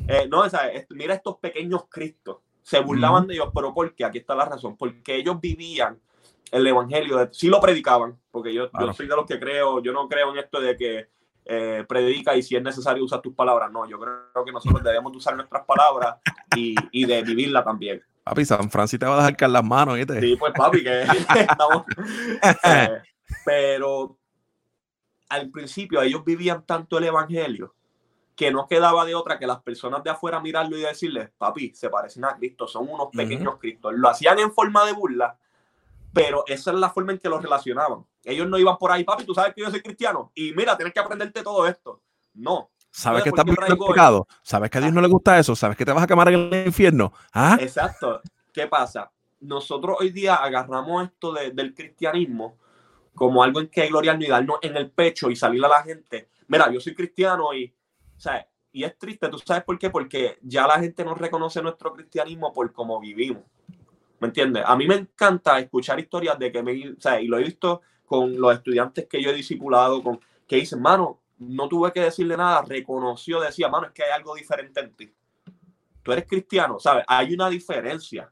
Eh, 0.09 0.29
no, 0.29 0.45
mira 0.91 1.15
estos 1.15 1.39
pequeños 1.39 1.85
cristos. 1.89 2.39
Se 2.63 2.81
burlaban 2.81 3.27
de 3.27 3.35
ellos, 3.35 3.51
pero 3.55 3.75
¿por 3.75 3.95
qué? 3.95 4.05
Aquí 4.05 4.19
está 4.19 4.35
la 4.35 4.47
razón. 4.47 4.77
Porque 4.77 5.17
ellos 5.17 5.41
vivían 5.41 5.99
el 6.51 6.67
evangelio, 6.67 7.29
sí 7.33 7.49
lo 7.49 7.61
predicaban, 7.61 8.19
porque 8.31 8.55
yo, 8.55 8.71
yo 8.79 8.93
soy 8.93 9.09
de 9.09 9.17
los 9.17 9.27
que 9.27 9.41
creo, 9.41 9.83
yo 9.83 9.93
no 9.93 10.09
creo 10.09 10.33
en 10.33 10.39
esto 10.39 10.61
de 10.61 10.77
que 10.77 11.09
eh, 11.47 11.85
predica 11.87 12.37
y 12.37 12.43
si 12.43 12.57
es 12.57 12.63
necesario 12.63 13.05
usar 13.05 13.21
tus 13.21 13.35
palabras. 13.35 13.71
No, 13.71 13.89
yo 13.89 13.99
creo 13.99 14.45
que 14.45 14.53
nosotros 14.53 14.83
debemos 14.83 15.15
usar 15.17 15.37
nuestras 15.37 15.65
palabras 15.65 16.17
y, 16.57 16.75
y 16.93 17.05
de 17.05 17.23
vivirla 17.23 17.65
también. 17.65 18.03
Papi, 18.23 18.45
San 18.45 18.71
Francisco 18.71 19.05
te 19.05 19.11
va 19.11 19.15
a 19.15 19.19
dejar 19.19 19.37
caer 19.37 19.51
las 19.51 19.65
manos, 19.65 19.97
¿viste? 19.97 20.21
Sí, 20.21 20.37
pues 20.37 20.53
papi, 20.55 20.83
que 20.83 21.03
estamos... 21.37 21.85
Eh, 22.65 23.03
pero 23.45 24.17
al 25.29 25.51
principio 25.51 26.01
ellos 26.01 26.25
vivían 26.25 26.65
tanto 26.65 26.99
el 26.99 27.05
evangelio 27.05 27.75
que 28.35 28.51
no 28.51 28.67
quedaba 28.67 29.05
de 29.05 29.15
otra 29.15 29.39
que 29.39 29.47
las 29.47 29.63
personas 29.63 30.03
de 30.03 30.11
afuera 30.11 30.41
mirarlo 30.41 30.77
y 30.77 30.83
decirles, 30.83 31.31
papi, 31.39 31.73
se 31.75 31.89
parecen 31.89 32.25
a 32.25 32.37
Cristo, 32.37 32.67
son 32.67 32.89
unos 32.89 33.09
pequeños 33.13 33.59
Cristos. 33.59 33.95
Lo 33.95 34.09
hacían 34.09 34.39
en 34.39 34.53
forma 34.53 34.85
de 34.85 34.93
burla, 34.93 35.39
pero 36.13 36.45
esa 36.47 36.73
es 36.73 36.77
la 36.79 36.91
forma 36.91 37.13
en 37.13 37.19
que 37.19 37.29
los 37.29 37.43
relacionaban. 37.43 38.05
Ellos 38.25 38.49
no 38.49 38.59
iban 38.59 38.77
por 38.77 38.91
ahí, 38.91 39.05
papi, 39.05 39.25
tú 39.25 39.35
sabes 39.35 39.55
que 39.55 39.61
yo 39.61 39.71
soy 39.71 39.83
cristiano 39.83 40.33
y 40.35 40.53
mira, 40.53 40.77
tienes 40.77 40.93
que 40.93 41.01
aprenderte 41.01 41.43
todo 41.43 41.67
esto. 41.67 42.03
No, 42.35 42.71
¿Sabes 42.95 43.25
que 43.25 43.31
estás 43.31 43.45
pecado? 43.45 44.29
¿Sabes 44.43 44.71
que 44.71 44.79
a 44.79 44.81
Dios 44.81 44.93
no 44.93 45.01
le 45.01 45.09
gusta 45.09 45.37
eso? 45.37 45.57
¿Sabes 45.57 45.77
que 45.77 45.85
te 45.85 45.93
vas 45.93 46.05
a 46.05 46.07
quemar 46.07 46.29
en 46.29 46.53
el 46.53 46.67
infierno? 46.69 47.13
¿Ah? 47.33 47.59
Exacto. 47.61 48.21
¿Qué 48.53 48.69
pasa? 48.69 49.11
Nosotros 49.41 49.97
hoy 49.99 50.11
día 50.11 50.37
agarramos 50.37 51.05
esto 51.05 51.33
del 51.33 51.75
cristianismo 51.75 52.57
como 53.13 53.43
algo 53.43 53.61
en 53.61 53.67
que 53.67 53.89
gloriarnos 53.89 54.25
y 54.25 54.31
darnos 54.31 54.59
en 54.63 54.77
el 54.77 54.93
pecho 54.93 55.29
y 55.29 55.35
salir 55.35 55.65
a 55.65 55.69
la 55.69 55.83
gente. 55.83 56.29
Mira, 56.47 56.71
yo 56.71 56.81
soy 56.81 56.95
cristiano 56.95 57.53
y, 57.53 57.75
y 58.73 58.83
es 58.83 58.99
triste, 58.99 59.29
¿tú 59.29 59.39
sabes 59.39 59.63
por 59.63 59.79
qué? 59.79 59.89
Porque 59.89 60.39
ya 60.43 60.67
la 60.67 60.81
gente 60.81 61.05
no 61.05 61.15
reconoce 61.15 61.63
nuestro 61.63 61.93
cristianismo 61.95 62.53
por 62.53 62.73
cómo 62.73 62.99
vivimos. 62.99 63.45
¿Me 64.19 64.29
entiendes? 64.29 64.65
A 64.67 64.75
mí 64.75 64.87
me 64.89 64.97
encanta 64.97 65.59
escuchar 65.61 66.01
historias 66.01 66.39
de 66.39 66.51
que 66.51 66.63
me, 66.63 66.91
o 66.91 67.01
sea, 67.01 67.21
y 67.21 67.29
lo 67.29 67.39
he 67.39 67.45
visto 67.45 67.83
con 68.05 68.41
los 68.41 68.53
estudiantes 68.53 69.07
que 69.07 69.23
yo 69.23 69.31
he 69.31 69.35
discipulado, 69.35 70.03
con, 70.03 70.19
que 70.47 70.57
dicen, 70.57 70.83
mano, 70.83 71.21
no 71.39 71.69
tuve 71.69 71.93
que 71.93 72.01
decirle 72.01 72.37
nada, 72.37 72.63
reconoció, 72.63 73.41
decía, 73.41 73.69
mano, 73.69 73.87
es 73.87 73.93
que 73.93 74.03
hay 74.03 74.11
algo 74.11 74.35
diferente 74.35 74.81
en 74.81 74.95
ti. 74.95 75.13
Tú 76.03 76.13
eres 76.13 76.27
cristiano, 76.27 76.79
¿sabes? 76.81 77.05
Hay 77.07 77.33
una 77.33 77.49
diferencia. 77.49 78.31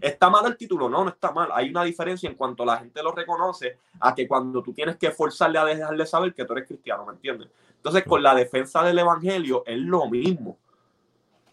¿Está 0.00 0.28
mal 0.28 0.44
el 0.46 0.58
título? 0.58 0.90
No, 0.90 1.04
no 1.04 1.10
está 1.10 1.32
mal. 1.32 1.48
Hay 1.52 1.70
una 1.70 1.84
diferencia 1.84 2.28
en 2.28 2.36
cuanto 2.36 2.66
la 2.66 2.76
gente 2.76 3.02
lo 3.02 3.12
reconoce 3.12 3.78
a 3.98 4.14
que 4.14 4.28
cuando 4.28 4.62
tú 4.62 4.74
tienes 4.74 4.96
que 4.96 5.10
forzarle 5.10 5.58
a 5.58 5.64
dejarle 5.64 6.04
saber 6.04 6.34
que 6.34 6.44
tú 6.44 6.52
eres 6.52 6.68
cristiano, 6.68 7.06
¿me 7.06 7.14
entiendes? 7.14 7.48
Entonces, 7.84 8.04
con 8.04 8.22
la 8.22 8.34
defensa 8.34 8.82
del 8.82 8.98
evangelio 8.98 9.62
es 9.66 9.76
lo 9.78 10.08
mismo. 10.08 10.56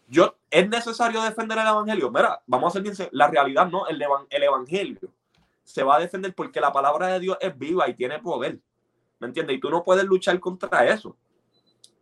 Yo, 0.08 0.38
¿Es 0.50 0.67
necesario 0.70 1.22
defender 1.22 1.58
el 1.58 1.67
evangelio? 1.67 2.10
Mira, 2.10 2.41
vamos 2.48 2.70
a 2.70 2.74
ser 2.74 2.84
bien, 2.84 2.96
la 3.12 3.28
realidad 3.28 3.70
no, 3.70 3.86
el, 3.88 4.02
el 4.30 4.44
evangelio 4.44 5.10
se 5.63 5.84
va 5.84 5.98
a 5.98 6.00
defender 6.00 6.34
porque 6.34 6.62
la 6.62 6.72
palabra 6.72 7.08
de 7.08 7.20
Dios 7.20 7.38
es 7.41 7.58
viva 7.58 7.89
y 7.89 7.96
tiene 7.96 8.20
poder. 8.20 8.60
¿Me 9.20 9.28
entiendes? 9.28 9.58
Y 9.58 9.60
tú 9.60 9.70
no 9.70 9.84
puedes 9.84 10.06
luchar 10.06 10.39
contra 10.39 10.86
eso. 10.88 11.17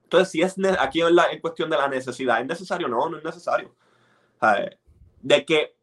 Entonces, 0.03 0.29
si 0.29 0.43
es 0.43 0.55
aquí 0.79 1.01
en, 1.01 1.15
la, 1.15 1.27
cuestión 1.41 1.67
de 1.71 1.77
la 1.77 1.87
necesidad, 1.87 2.39
¿es 2.39 2.47
necesario? 2.47 2.87
No, 2.87 3.09
no 3.09 3.17
es 3.17 3.23
necesario. 3.23 3.73
De 5.21 5.43
que 5.43 5.75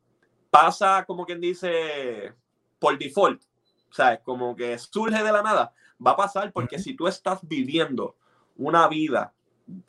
pasa, 0.50 1.04
como 1.04 1.26
quien 1.26 1.40
dice, 1.40 2.32
por 2.78 2.96
default, 2.96 3.42
o 3.90 3.94
sea, 3.94 4.20
como 4.22 4.54
que 4.54 4.78
surge 4.78 5.22
de 5.22 5.32
la 5.32 5.42
nada, 5.42 5.72
va 6.04 6.12
a 6.12 6.16
pasar 6.16 6.52
porque 6.52 6.78
si 6.78 6.94
tú 6.94 7.08
estás 7.08 7.40
viviendo 7.42 8.14
una 8.56 8.88
vida 8.88 9.32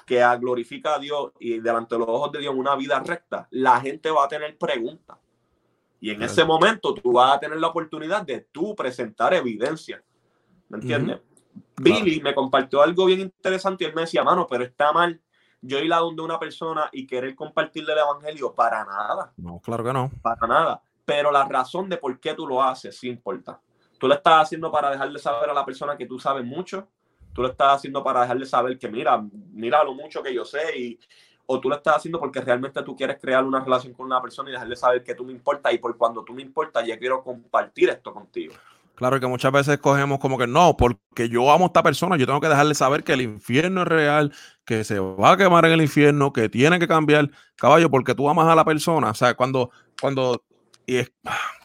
que 0.05 0.23
glorifica 0.39 0.95
a 0.95 0.99
Dios 0.99 1.31
y 1.39 1.59
delante 1.59 1.95
de 1.95 1.99
los 1.99 2.09
ojos 2.09 2.31
de 2.31 2.39
Dios 2.39 2.55
una 2.55 2.75
vida 2.75 2.99
recta, 2.99 3.47
la 3.51 3.79
gente 3.79 4.09
va 4.09 4.25
a 4.25 4.27
tener 4.27 4.57
preguntas. 4.57 5.17
Y 5.99 6.11
en 6.11 6.21
ese 6.21 6.45
momento 6.45 6.93
tú 6.93 7.13
vas 7.13 7.35
a 7.35 7.39
tener 7.39 7.57
la 7.57 7.67
oportunidad 7.67 8.23
de 8.23 8.41
tú 8.51 8.75
presentar 8.75 9.33
evidencia. 9.33 10.03
¿Me 10.69 10.77
entiendes? 10.77 11.21
Billy 11.77 12.21
me 12.21 12.35
compartió 12.35 12.81
algo 12.81 13.05
bien 13.05 13.19
interesante 13.19 13.83
y 13.83 13.87
él 13.87 13.95
me 13.95 14.01
decía, 14.01 14.23
mano, 14.23 14.47
pero 14.47 14.63
está 14.63 14.91
mal 14.91 15.19
yo 15.61 15.79
ir 15.79 15.91
a 15.91 15.97
donde 15.97 16.21
una 16.21 16.39
persona 16.39 16.89
y 16.91 17.07
querer 17.07 17.35
compartirle 17.35 17.93
el 17.93 17.99
evangelio 17.99 18.53
para 18.53 18.85
nada. 18.85 19.33
No, 19.37 19.59
claro 19.59 19.83
que 19.83 19.93
no. 19.93 20.11
Para 20.21 20.47
nada. 20.47 20.81
Pero 21.05 21.31
la 21.31 21.45
razón 21.45 21.89
de 21.89 21.97
por 21.97 22.19
qué 22.19 22.33
tú 22.33 22.47
lo 22.47 22.61
haces 22.61 22.97
sí 22.97 23.07
importa. 23.07 23.59
Tú 23.97 24.07
lo 24.07 24.13
estás 24.13 24.43
haciendo 24.43 24.71
para 24.71 24.91
dejarle 24.91 25.17
saber 25.19 25.49
a 25.49 25.53
la 25.53 25.65
persona 25.65 25.97
que 25.97 26.05
tú 26.05 26.19
sabes 26.19 26.45
mucho. 26.45 26.87
Tú 27.37 27.43
lo 27.43 27.49
estás 27.49 27.75
haciendo 27.75 28.03
para 28.03 28.21
dejarle 28.21 28.47
saber 28.47 28.79
que 28.79 28.89
mira, 28.89 29.23
mira 29.53 29.83
lo 29.83 29.93
mucho 29.93 30.23
que 30.23 30.33
yo 30.33 30.43
sé 30.43 30.75
y 30.75 30.99
o 31.45 31.59
tú 31.59 31.69
lo 31.69 31.75
estás 31.75 31.97
haciendo 31.97 32.19
porque 32.19 32.41
realmente 32.41 32.81
tú 32.81 32.95
quieres 32.95 33.19
crear 33.21 33.43
una 33.43 33.59
relación 33.59 33.93
con 33.93 34.07
una 34.07 34.19
persona 34.19 34.49
y 34.49 34.53
dejarle 34.53 34.75
saber 34.75 35.03
que 35.03 35.13
tú 35.13 35.23
me 35.23 35.33
importas 35.33 35.71
y 35.71 35.77
por 35.77 35.95
cuando 35.97 36.23
tú 36.23 36.33
me 36.33 36.41
importas 36.41 36.87
ya 36.87 36.97
quiero 36.97 37.23
compartir 37.23 37.89
esto 37.89 38.11
contigo. 38.11 38.55
Claro 38.95 39.19
que 39.19 39.27
muchas 39.27 39.51
veces 39.51 39.77
cogemos 39.77 40.17
como 40.17 40.35
que 40.35 40.47
no, 40.47 40.75
porque 40.75 41.29
yo 41.29 41.51
amo 41.51 41.65
a 41.65 41.67
esta 41.67 41.83
persona, 41.83 42.17
yo 42.17 42.25
tengo 42.25 42.41
que 42.41 42.49
dejarle 42.49 42.73
saber 42.73 43.03
que 43.03 43.13
el 43.13 43.21
infierno 43.21 43.83
es 43.83 43.87
real, 43.87 44.33
que 44.65 44.83
se 44.83 44.97
va 44.97 45.33
a 45.33 45.37
quemar 45.37 45.63
en 45.65 45.73
el 45.73 45.81
infierno, 45.83 46.33
que 46.33 46.49
tiene 46.49 46.79
que 46.79 46.87
cambiar, 46.87 47.29
caballo, 47.55 47.91
porque 47.91 48.15
tú 48.15 48.27
amas 48.27 48.47
a 48.47 48.55
la 48.55 48.65
persona. 48.65 49.11
O 49.11 49.13
sea, 49.13 49.35
cuando, 49.35 49.69
cuando, 50.01 50.43
y 50.87 51.01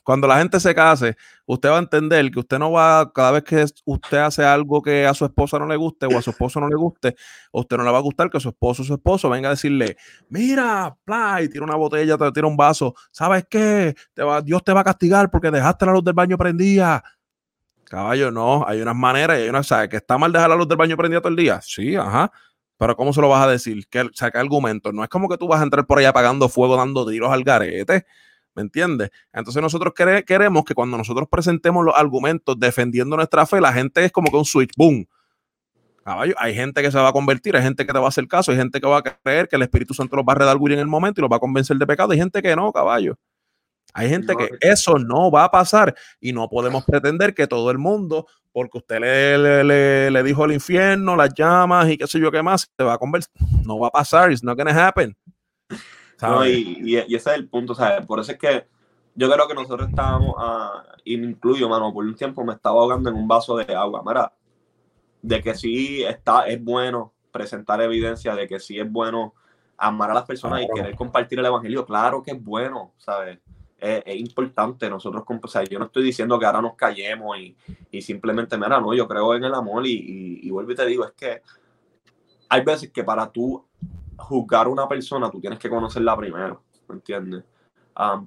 cuando 0.03 0.27
la 0.27 0.39
gente 0.39 0.59
se 0.61 0.75
case, 0.75 1.17
usted 1.47 1.71
va 1.71 1.77
a 1.77 1.81
entender 1.81 2.31
que 2.31 2.41
usted 2.41 2.59
no 2.59 2.73
va, 2.73 3.13
cada 3.13 3.33
vez 3.33 3.45
que 3.45 3.65
usted 3.85 4.19
hace 4.19 4.45
algo 4.45 4.83
que 4.83 5.07
a 5.07 5.15
su 5.15 5.25
esposa 5.25 5.59
no 5.59 5.67
le 5.67 5.77
guste 5.77 6.07
o 6.07 6.19
a 6.19 6.23
su 6.23 6.31
esposo 6.31 6.61
no 6.61 6.69
le 6.69 6.77
guste, 6.77 7.17
usted 7.53 7.77
no 7.77 7.85
le 7.85 7.91
va 7.91 7.99
a 7.99 8.03
gustar 8.03 8.31
que 8.31 8.41
su 8.41 8.49
esposo 8.49 8.83
o 8.83 8.85
su 8.85 8.95
esposo 8.95 9.31
venga 9.31 9.49
a 9.49 9.53
decirle, 9.53 9.97
mira, 10.29 10.97
play, 11.05 11.49
tira 11.49 11.65
una 11.65 11.77
botella, 11.77 12.17
te 12.19 12.33
tira 12.33 12.47
un 12.47 12.57
vaso, 12.57 12.95
¿sabes 13.11 13.47
qué? 13.49 13.95
Te 14.15 14.23
va, 14.23 14.41
Dios 14.41 14.63
te 14.65 14.73
va 14.73 14.81
a 14.81 14.85
castigar 14.85 15.31
porque 15.31 15.51
dejaste 15.51 15.87
la 15.87 15.93
luz 15.93 16.05
del 16.05 16.15
baño 16.15 16.37
prendida 16.37 17.03
Caballo, 17.93 18.31
no, 18.31 18.65
hay 18.67 18.81
unas 18.81 18.97
maneras 18.97 19.39
y 19.39 19.43
hay 19.43 19.49
unas, 19.51 19.67
¿sabes? 19.67 19.91
Que 19.91 19.99
está 19.99 20.17
mal 20.17 20.33
dejar 20.33 20.49
la 20.49 20.57
luz 20.57 20.67
del 20.67 20.79
baño 20.79 20.97
prendida 20.97 21.21
todo 21.21 21.29
el 21.29 21.37
día. 21.37 21.61
Sí, 21.61 21.95
ajá. 21.95 22.33
Pero 22.79 22.97
¿cómo 22.97 23.13
se 23.13 23.21
lo 23.21 23.29
vas 23.29 23.47
a 23.47 23.51
decir? 23.51 23.87
¿Qué, 23.91 24.01
o 24.01 24.11
sea, 24.15 24.31
¿qué 24.31 24.39
argumento? 24.39 24.93
No 24.93 25.03
es 25.05 25.11
como 25.11 25.29
que 25.29 25.37
tú 25.37 25.47
vas 25.47 25.61
a 25.61 25.65
entrar 25.65 25.87
por 25.87 25.99
ahí 25.99 26.07
apagando 26.07 26.49
fuego, 26.49 26.75
dando 26.75 27.07
tiros 27.07 27.31
al 27.31 27.45
garete. 27.45 28.07
¿Me 28.55 28.63
entiendes? 28.63 29.11
Entonces 29.33 29.63
nosotros 29.63 29.95
queremos 29.95 30.65
que 30.65 30.75
cuando 30.75 30.99
nosotros 30.99 31.29
presentemos 31.31 31.85
los 31.85 31.95
argumentos 31.97 32.59
defendiendo 32.59 33.17
nuestra 33.17 33.47
fe, 33.47 33.61
la 33.61 33.73
gente 33.73 34.05
es 34.05 34.13
como 34.13 34.31
que 34.31 34.37
un 34.37 34.45
switch, 34.45 34.73
boom. 34.77 35.07
Caballo, 36.05 36.35
hay 36.37 36.55
gente 36.55 36.83
que 36.83 36.91
se 36.91 36.99
va 36.99 37.09
a 37.09 37.13
convertir, 37.13 37.57
hay 37.57 37.63
gente 37.63 37.87
que 37.87 37.93
te 37.93 37.99
va 37.99 38.07
a 38.07 38.09
hacer 38.09 38.27
caso, 38.27 38.51
hay 38.51 38.59
gente 38.59 38.81
que 38.81 38.87
va 38.87 38.99
a 38.99 39.03
creer 39.03 39.49
que 39.49 39.57
el 39.57 39.63
Espíritu 39.63 39.95
Santo 39.95 40.17
los 40.17 40.25
va 40.25 40.33
a 40.33 40.37
redarguir 40.37 40.73
en 40.73 40.81
el 40.81 40.89
momento 40.89 41.21
y 41.21 41.23
los 41.23 41.31
va 41.31 41.37
a 41.37 41.41
convencer 41.41 41.77
de 41.77 41.87
pecado, 41.87 42.13
hay 42.13 42.19
gente 42.19 42.43
que 42.43 42.57
no, 42.57 42.73
caballo. 42.73 43.17
Hay 43.95 44.09
gente 44.09 44.35
que 44.35 44.49
eso 44.61 44.99
no 44.99 45.31
va 45.31 45.45
a 45.45 45.51
pasar 45.51 45.95
y 46.19 46.33
no 46.33 46.49
podemos 46.49 46.85
pretender 46.85 47.35
que 47.35 47.47
todo 47.47 47.71
el 47.71 47.79
mundo, 47.79 48.27
porque 48.51 48.79
usted 48.79 49.01
le, 49.01 50.11
le, 50.11 50.23
dijo 50.23 50.45
el 50.47 50.53
infierno, 50.53 51.15
las 51.15 51.35
llamas 51.35 51.91
y 51.91 51.99
qué 51.99 52.07
sé 52.07 52.19
yo 52.19 52.31
qué 52.31 52.43
más, 52.43 52.71
se 52.77 52.85
va 52.85 52.95
a 52.95 52.99
convertir. 52.99 53.31
No 53.67 53.79
va 53.79 53.89
a 53.89 53.91
pasar, 53.91 54.33
it's 54.33 54.43
not 54.43 54.57
gonna 54.57 54.89
happen. 54.89 55.15
Y, 56.47 56.95
y, 56.95 56.97
ese 56.97 57.31
es 57.31 57.37
el 57.37 57.49
punto, 57.49 57.75
¿sabes? 57.75 58.07
Por 58.07 58.21
eso 58.21 58.33
es 58.33 58.39
que 58.39 58.67
yo 59.15 59.31
creo 59.31 59.47
que 59.47 59.55
nosotros 59.55 59.89
estábamos, 59.89 60.35
uh, 60.37 61.01
y 61.05 61.17
me 61.17 61.27
incluyo, 61.27 61.69
mano, 61.69 61.93
por 61.93 62.05
un 62.05 62.15
tiempo 62.15 62.45
me 62.45 62.55
estaba 62.55 62.81
ahogando 62.81 63.11
en 63.11 63.17
un 63.17 63.29
vaso 63.29 63.57
de 63.57 63.75
agua. 63.75 64.03
Mira, 64.05 64.33
de 65.21 65.43
que 65.43 65.55
sí 65.55 66.03
está, 66.03 66.47
es 66.47 66.63
bueno 66.63 67.13
presentar 67.31 67.81
evidencia 67.81 68.35
de 68.35 68.47
que 68.47 68.61
sí 68.61 68.79
es 68.79 68.91
bueno 68.91 69.35
amar 69.77 70.11
a 70.11 70.15
las 70.15 70.25
personas 70.25 70.63
y 70.63 70.69
querer 70.75 70.95
compartir 70.95 71.39
el 71.39 71.47
evangelio. 71.47 71.85
Claro 71.85 72.23
que 72.23 72.33
es 72.33 72.43
bueno, 72.43 72.93
¿sabes? 72.99 73.39
es, 73.83 74.17
importante 74.17 74.89
nosotros, 74.89 75.25
o 75.27 75.49
sea, 75.49 75.65
yo 75.65 75.79
no 75.79 75.87
estoy 75.87 76.05
diciendo 76.05 76.39
que 76.39 76.47
ahora 76.47 76.63
nos 76.63 76.77
callemos 76.77 77.37
y, 77.39 77.57
y 77.91 78.01
simplemente, 78.01 78.57
mira, 78.57 78.81
no, 78.81 78.95
yo 78.95 79.09
creo 79.09 79.35
en 79.35 79.45
el 79.45 79.55
amor 79.55 79.87
y, 79.87 80.41
y, 80.43 80.51
vuelvo 80.51 80.71
y 80.73 80.77
te 80.77 80.87
digo, 80.87 81.05
es 81.05 81.13
que 81.13 81.43
hay 82.49 82.63
veces 82.63 82.91
que 82.93 83.03
para 83.03 83.31
tú 83.31 83.65
juzgar 84.23 84.67
a 84.67 84.71
una 84.71 84.89
persona, 84.89 85.31
tú 85.31 85.41
tienes 85.41 85.59
que 85.59 85.69
conocerla 85.69 86.17
primero, 86.17 86.63
¿me 86.89 86.95
entiendes? 86.97 87.45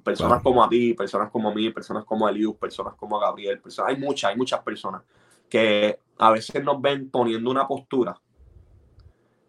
personas 0.04 0.42
como 0.42 0.62
a 0.62 0.68
ti, 0.68 0.94
personas 0.94 1.30
como 1.30 1.50
a 1.50 1.54
mí, 1.54 1.70
personas 1.70 2.04
como 2.04 2.26
a 2.26 2.30
Elius, 2.30 2.56
personas 2.56 2.94
como 2.94 3.16
a 3.16 3.26
Gabriel, 3.26 3.60
personas, 3.60 3.90
hay 3.90 4.00
muchas, 4.00 4.30
hay 4.30 4.36
muchas 4.36 4.60
personas 4.60 5.02
que 5.48 5.98
a 6.18 6.30
veces 6.30 6.62
nos 6.62 6.80
ven 6.80 7.10
poniendo 7.10 7.50
una 7.50 7.66
postura 7.66 8.20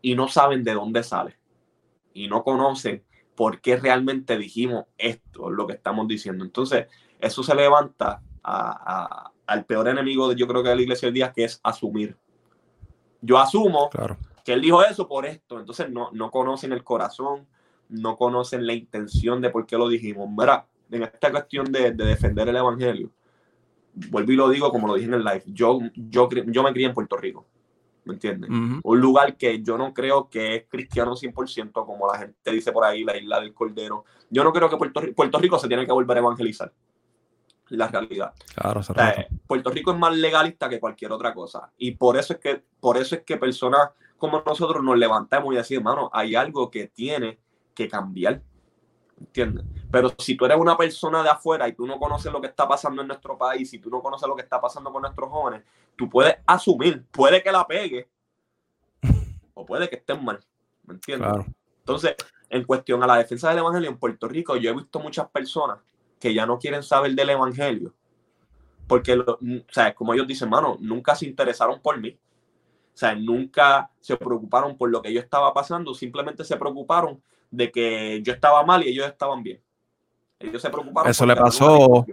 y 0.01 0.15
no 0.15 0.27
saben 0.27 0.63
de 0.63 0.73
dónde 0.73 1.03
sale 1.03 1.37
y 2.13 2.27
no 2.27 2.43
conocen 2.43 3.03
por 3.35 3.61
qué 3.61 3.77
realmente 3.77 4.37
dijimos 4.37 4.85
esto, 4.97 5.51
lo 5.51 5.67
que 5.67 5.73
estamos 5.73 6.07
diciendo. 6.07 6.43
Entonces, 6.43 6.87
eso 7.19 7.43
se 7.43 7.53
levanta 7.53 8.21
al 8.41 9.65
peor 9.65 9.87
enemigo, 9.87 10.29
de, 10.29 10.35
yo 10.35 10.47
creo 10.47 10.63
que 10.63 10.69
de 10.69 10.75
la 10.75 10.81
iglesia 10.81 11.07
hoy 11.07 11.13
día, 11.13 11.31
que 11.31 11.43
es 11.43 11.59
asumir. 11.63 12.17
Yo 13.21 13.37
asumo 13.37 13.89
que 14.47 14.53
él 14.53 14.61
dijo 14.61 14.81
eso 14.81 15.09
por 15.09 15.25
esto, 15.25 15.59
entonces 15.59 15.89
no, 15.89 16.09
no 16.13 16.31
conocen 16.31 16.71
el 16.71 16.81
corazón, 16.81 17.45
no 17.89 18.15
conocen 18.15 18.65
la 18.65 18.71
intención 18.71 19.41
de 19.41 19.49
por 19.49 19.65
qué 19.65 19.77
lo 19.77 19.89
dijimos. 19.89 20.29
Mira, 20.29 20.65
en 20.89 21.03
esta 21.03 21.31
cuestión 21.31 21.69
de, 21.69 21.91
defender 21.91 22.47
el 22.47 22.55
evangelio, 22.55 23.09
vuelvo 24.09 24.31
y 24.31 24.35
lo 24.37 24.47
digo 24.47 24.71
como 24.71 24.87
lo 24.87 24.93
dije 24.93 25.09
en 25.09 25.15
el 25.15 25.25
live, 25.25 25.43
yo, 25.47 25.79
yo, 25.95 26.29
yo 26.29 26.63
me 26.63 26.71
crié 26.71 26.87
en 26.87 26.93
Puerto 26.93 27.17
Rico. 27.17 27.45
¿me 28.05 28.13
entiendes? 28.13 28.49
Un 28.49 29.01
lugar 29.01 29.35
que 29.35 29.61
yo 29.61 29.77
no 29.77 29.93
creo 29.93 30.29
que 30.29 30.55
es 30.55 30.63
cristiano 30.69 31.17
100%, 31.17 31.73
como 31.85 32.09
la 32.09 32.17
gente 32.17 32.51
dice 32.53 32.71
por 32.71 32.85
ahí, 32.85 33.03
la 33.03 33.17
isla 33.17 33.41
del 33.41 33.53
Cordero. 33.53 34.05
Yo 34.29 34.45
no 34.45 34.53
creo 34.53 34.69
que 34.69 34.77
Puerto, 34.77 35.01
Puerto 35.13 35.39
Rico 35.39 35.59
se 35.59 35.67
tiene 35.67 35.85
que 35.85 35.91
volver 35.91 36.15
a 36.15 36.21
evangelizar. 36.21 36.71
La 37.67 37.89
realidad. 37.89 38.33
Claro, 38.55 38.79
Puerto 39.45 39.71
Rico 39.71 39.91
es 39.91 39.99
más 39.99 40.15
legalista 40.15 40.69
que 40.69 40.79
cualquier 40.79 41.11
otra 41.11 41.33
cosa. 41.33 41.69
Y 41.77 41.91
por 41.91 42.15
eso 42.15 42.31
es 42.31 42.39
que, 42.39 42.63
por 42.79 42.95
eso 42.95 43.15
es 43.15 43.23
que 43.23 43.35
personas 43.35 43.89
como 44.17 44.41
nosotros 44.45 44.83
nos 44.83 44.97
levantamos 44.97 45.53
y 45.53 45.57
decimos, 45.57 45.81
hermano, 45.81 46.09
hay 46.13 46.35
algo 46.35 46.69
que 46.69 46.87
tiene 46.87 47.39
que 47.73 47.87
cambiar. 47.87 48.41
¿Entiendes? 49.19 49.65
Pero 49.89 50.13
si 50.17 50.35
tú 50.35 50.45
eres 50.45 50.57
una 50.57 50.77
persona 50.77 51.23
de 51.23 51.29
afuera 51.29 51.67
y 51.67 51.73
tú 51.73 51.87
no 51.87 51.97
conoces 51.97 52.31
lo 52.31 52.39
que 52.39 52.47
está 52.47 52.67
pasando 52.67 53.01
en 53.01 53.07
nuestro 53.07 53.37
país, 53.37 53.69
si 53.69 53.79
tú 53.79 53.89
no 53.89 54.01
conoces 54.01 54.27
lo 54.27 54.35
que 54.35 54.43
está 54.43 54.61
pasando 54.61 54.91
con 54.91 55.01
nuestros 55.01 55.29
jóvenes, 55.29 55.63
tú 55.95 56.09
puedes 56.09 56.35
asumir, 56.45 57.03
puede 57.09 57.41
que 57.41 57.51
la 57.51 57.65
pegue 57.65 58.07
o 59.53 59.65
puede 59.65 59.89
que 59.89 59.95
estén 59.95 60.23
mal. 60.23 60.39
¿Me 60.83 60.93
entiendes? 60.93 61.45
Entonces, 61.79 62.15
en 62.49 62.63
cuestión 62.63 63.01
a 63.01 63.07
la 63.07 63.17
defensa 63.17 63.49
del 63.49 63.59
evangelio 63.59 63.89
en 63.89 63.97
Puerto 63.97 64.27
Rico, 64.27 64.55
yo 64.55 64.69
he 64.69 64.73
visto 64.73 64.99
muchas 64.99 65.29
personas 65.29 65.79
que 66.19 66.33
ya 66.33 66.45
no 66.45 66.59
quieren 66.59 66.83
saber 66.83 67.13
del 67.13 67.29
evangelio 67.31 67.93
porque, 68.87 69.13
o 69.13 69.37
sea, 69.69 69.93
como 69.93 70.13
ellos 70.13 70.27
dicen, 70.27 70.49
mano, 70.49 70.77
nunca 70.79 71.13
se 71.13 71.25
interesaron 71.25 71.81
por 71.81 71.99
mí. 71.99 72.17
O 72.97 72.99
sea, 72.99 73.13
nunca 73.13 73.91
se 73.99 74.17
preocuparon 74.17 74.75
por 74.75 74.89
lo 74.89 75.03
que 75.03 75.13
yo 75.13 75.19
estaba 75.19 75.53
pasando, 75.53 75.93
simplemente 75.93 76.43
se 76.43 76.57
preocuparon 76.57 77.21
de 77.51 77.71
que 77.71 78.23
yo 78.23 78.33
estaba 78.33 78.65
mal 78.65 78.83
y 78.83 78.89
ellos 78.89 79.05
estaban 79.05 79.43
bien. 79.43 79.61
Ellos 80.39 80.59
se 80.59 80.71
preocuparon. 80.71 81.07
Eso 81.07 81.23
le 81.27 81.35
pasó. 81.35 82.07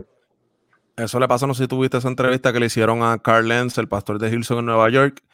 Eso 0.94 1.18
le 1.18 1.27
pasó, 1.27 1.47
no 1.47 1.55
sé 1.55 1.62
si 1.62 1.68
tuviste 1.68 1.97
esa 1.97 2.09
entrevista 2.09 2.53
que 2.53 2.61
le 2.61 2.66
hicieron 2.66 3.03
a 3.03 3.16
Carl 3.16 3.49
Lenz, 3.49 3.79
el 3.79 3.88
pastor 3.88 4.18
de 4.18 4.29
Hilson 4.29 4.59
en 4.59 4.66
Nueva 4.66 4.90
York. 4.90 5.25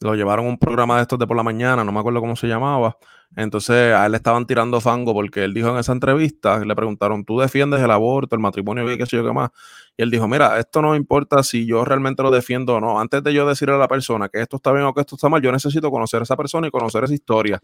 Lo 0.00 0.14
llevaron 0.14 0.46
a 0.46 0.48
un 0.50 0.58
programa 0.58 0.96
de 0.96 1.02
estos 1.02 1.18
de 1.18 1.26
por 1.26 1.36
la 1.36 1.42
mañana, 1.42 1.84
no 1.84 1.92
me 1.92 2.00
acuerdo 2.00 2.20
cómo 2.20 2.36
se 2.36 2.46
llamaba. 2.46 2.96
Entonces 3.36 3.94
a 3.94 4.06
él 4.06 4.12
le 4.12 4.16
estaban 4.16 4.46
tirando 4.46 4.80
fango 4.80 5.12
porque 5.12 5.44
él 5.44 5.52
dijo 5.52 5.68
en 5.68 5.76
esa 5.76 5.92
entrevista, 5.92 6.64
le 6.64 6.74
preguntaron, 6.74 7.24
¿tú 7.24 7.38
defiendes 7.38 7.80
el 7.80 7.90
aborto, 7.90 8.34
el 8.34 8.40
matrimonio 8.40 8.90
y 8.90 8.96
qué 8.96 9.06
sé 9.06 9.16
yo 9.16 9.24
qué 9.24 9.32
más? 9.32 9.50
Y 9.96 10.02
él 10.02 10.10
dijo, 10.10 10.26
mira, 10.28 10.58
esto 10.58 10.80
no 10.80 10.94
importa 10.94 11.42
si 11.42 11.66
yo 11.66 11.84
realmente 11.84 12.22
lo 12.22 12.30
defiendo 12.30 12.76
o 12.76 12.80
no. 12.80 13.00
Antes 13.00 13.22
de 13.22 13.34
yo 13.34 13.46
decirle 13.46 13.74
a 13.74 13.78
la 13.78 13.88
persona 13.88 14.28
que 14.28 14.40
esto 14.40 14.56
está 14.56 14.72
bien 14.72 14.84
o 14.84 14.94
que 14.94 15.00
esto 15.00 15.16
está 15.16 15.28
mal, 15.28 15.42
yo 15.42 15.52
necesito 15.52 15.90
conocer 15.90 16.20
a 16.20 16.22
esa 16.22 16.36
persona 16.36 16.68
y 16.68 16.70
conocer 16.70 17.04
esa 17.04 17.14
historia 17.14 17.60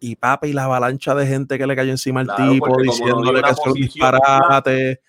y 0.00 0.16
papa 0.16 0.46
y 0.46 0.52
la 0.52 0.64
avalancha 0.64 1.14
de 1.14 1.26
gente 1.26 1.58
que 1.58 1.66
le 1.66 1.76
cayó 1.76 1.90
encima 1.90 2.20
al 2.20 2.34
tipo 2.34 2.80
diciéndole 2.82 3.42
que 3.42 3.50
es 3.50 3.58
un 3.64 3.72
disparate. 3.74 5.00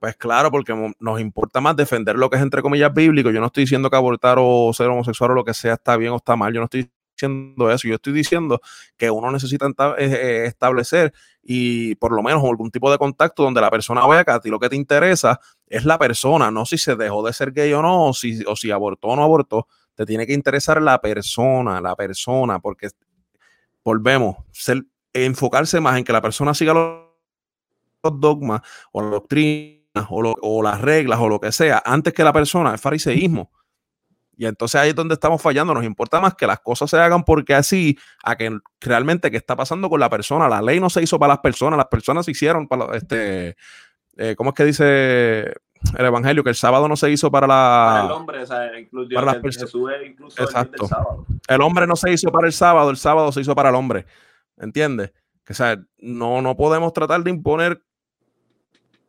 Pues 0.00 0.16
claro, 0.16 0.50
porque 0.50 0.74
nos 0.98 1.20
importa 1.20 1.60
más 1.60 1.76
defender 1.76 2.16
lo 2.16 2.30
que 2.30 2.36
es 2.36 2.42
entre 2.42 2.62
comillas 2.62 2.92
bíblico. 2.92 3.30
Yo 3.30 3.38
no 3.38 3.46
estoy 3.46 3.64
diciendo 3.64 3.90
que 3.90 3.96
abortar 3.96 4.38
o 4.40 4.72
ser 4.72 4.88
homosexual 4.88 5.32
o 5.32 5.34
lo 5.34 5.44
que 5.44 5.52
sea 5.52 5.74
está 5.74 5.98
bien 5.98 6.12
o 6.12 6.16
está 6.16 6.36
mal. 6.36 6.54
Yo 6.54 6.60
no 6.60 6.64
estoy 6.64 6.90
diciendo 7.14 7.70
eso. 7.70 7.86
Yo 7.86 7.96
estoy 7.96 8.14
diciendo 8.14 8.62
que 8.96 9.10
uno 9.10 9.30
necesita 9.30 9.66
eh, 9.66 9.74
eh, 9.98 10.44
establecer 10.46 11.12
y 11.42 11.96
por 11.96 12.12
lo 12.12 12.22
menos 12.22 12.42
algún 12.42 12.70
tipo 12.70 12.90
de 12.90 12.96
contacto 12.96 13.42
donde 13.42 13.60
la 13.60 13.70
persona 13.70 14.06
vea 14.06 14.24
que 14.24 14.30
a 14.30 14.40
ti 14.40 14.48
lo 14.48 14.58
que 14.58 14.70
te 14.70 14.76
interesa 14.76 15.38
es 15.66 15.84
la 15.84 15.98
persona, 15.98 16.50
no 16.50 16.64
si 16.64 16.78
se 16.78 16.96
dejó 16.96 17.22
de 17.26 17.34
ser 17.34 17.52
gay 17.52 17.70
o 17.74 17.82
no, 17.82 18.06
o 18.06 18.14
si, 18.14 18.42
o 18.46 18.56
si 18.56 18.70
abortó 18.70 19.08
o 19.08 19.16
no 19.16 19.22
abortó. 19.22 19.68
Te 19.94 20.06
tiene 20.06 20.26
que 20.26 20.32
interesar 20.32 20.80
la 20.80 20.98
persona, 20.98 21.78
la 21.82 21.94
persona, 21.94 22.58
porque 22.58 22.88
volvemos, 23.84 24.36
ser, 24.50 24.82
enfocarse 25.12 25.78
más 25.78 25.98
en 25.98 26.04
que 26.04 26.12
la 26.12 26.22
persona 26.22 26.54
siga 26.54 26.72
los, 26.72 27.10
dogmas 28.18 28.62
o 28.92 29.02
la 29.02 29.10
doctrina 29.10 29.79
o, 29.94 30.34
o, 30.40 30.62
las 30.62 30.80
reglas 30.80 31.18
o 31.20 31.28
lo 31.28 31.40
que 31.40 31.52
sea, 31.52 31.82
antes 31.84 32.12
que 32.12 32.24
la 32.24 32.32
persona, 32.32 32.74
es 32.74 32.80
fariseísmo. 32.80 33.50
Y 34.40 34.46
entonces 34.46 34.80
ahí 34.80 34.88
es 34.88 34.94
donde 34.94 35.12
estamos 35.12 35.42
fallando. 35.42 35.74
Nos 35.74 35.84
importa 35.84 36.18
más 36.18 36.34
que 36.34 36.46
las 36.46 36.60
cosas 36.60 36.88
se 36.88 36.96
hagan 36.96 37.24
porque 37.24 37.54
así, 37.54 37.98
a 38.24 38.36
que 38.36 38.50
realmente 38.80 39.30
qué 39.30 39.36
está 39.36 39.54
pasando 39.54 39.90
con 39.90 40.00
la 40.00 40.08
persona. 40.08 40.48
La 40.48 40.62
ley 40.62 40.80
no 40.80 40.88
se 40.88 41.02
hizo 41.02 41.18
para 41.18 41.34
las 41.34 41.40
personas, 41.40 41.76
las 41.76 41.88
personas 41.88 42.24
se 42.24 42.30
hicieron 42.30 42.66
para 42.66 42.96
este. 42.96 43.56
Eh, 44.16 44.34
¿Cómo 44.36 44.50
es 44.50 44.56
que 44.56 44.64
dice 44.64 45.52
el 45.98 46.06
Evangelio, 46.06 46.42
que 46.42 46.50
el 46.50 46.56
sábado 46.56 46.88
no 46.88 46.96
se 46.96 47.10
hizo 47.10 47.30
para 47.30 47.46
la. 47.46 48.02
el 48.06 48.12
hombre, 48.12 48.42
o 48.42 48.46
sea, 48.46 48.78
incluso, 48.78 49.14
para 49.14 49.32
el, 49.32 49.42
Jesús 49.42 49.90
incluso 50.06 50.42
Exacto. 50.42 50.84
El, 50.84 50.88
sábado. 50.88 51.26
el 51.46 51.60
hombre 51.60 51.86
no 51.86 51.96
se 51.96 52.10
hizo 52.10 52.30
para 52.30 52.46
el 52.46 52.54
sábado, 52.54 52.90
el 52.90 52.96
sábado 52.96 53.32
se 53.32 53.42
hizo 53.42 53.54
para 53.54 53.70
el 53.70 53.74
hombre. 53.74 54.06
¿Entiendes? 54.56 55.12
Que 55.44 55.52
o 55.52 55.56
sea, 55.56 55.78
no, 55.98 56.40
no 56.40 56.56
podemos 56.56 56.92
tratar 56.92 57.22
de 57.22 57.30
imponer 57.30 57.82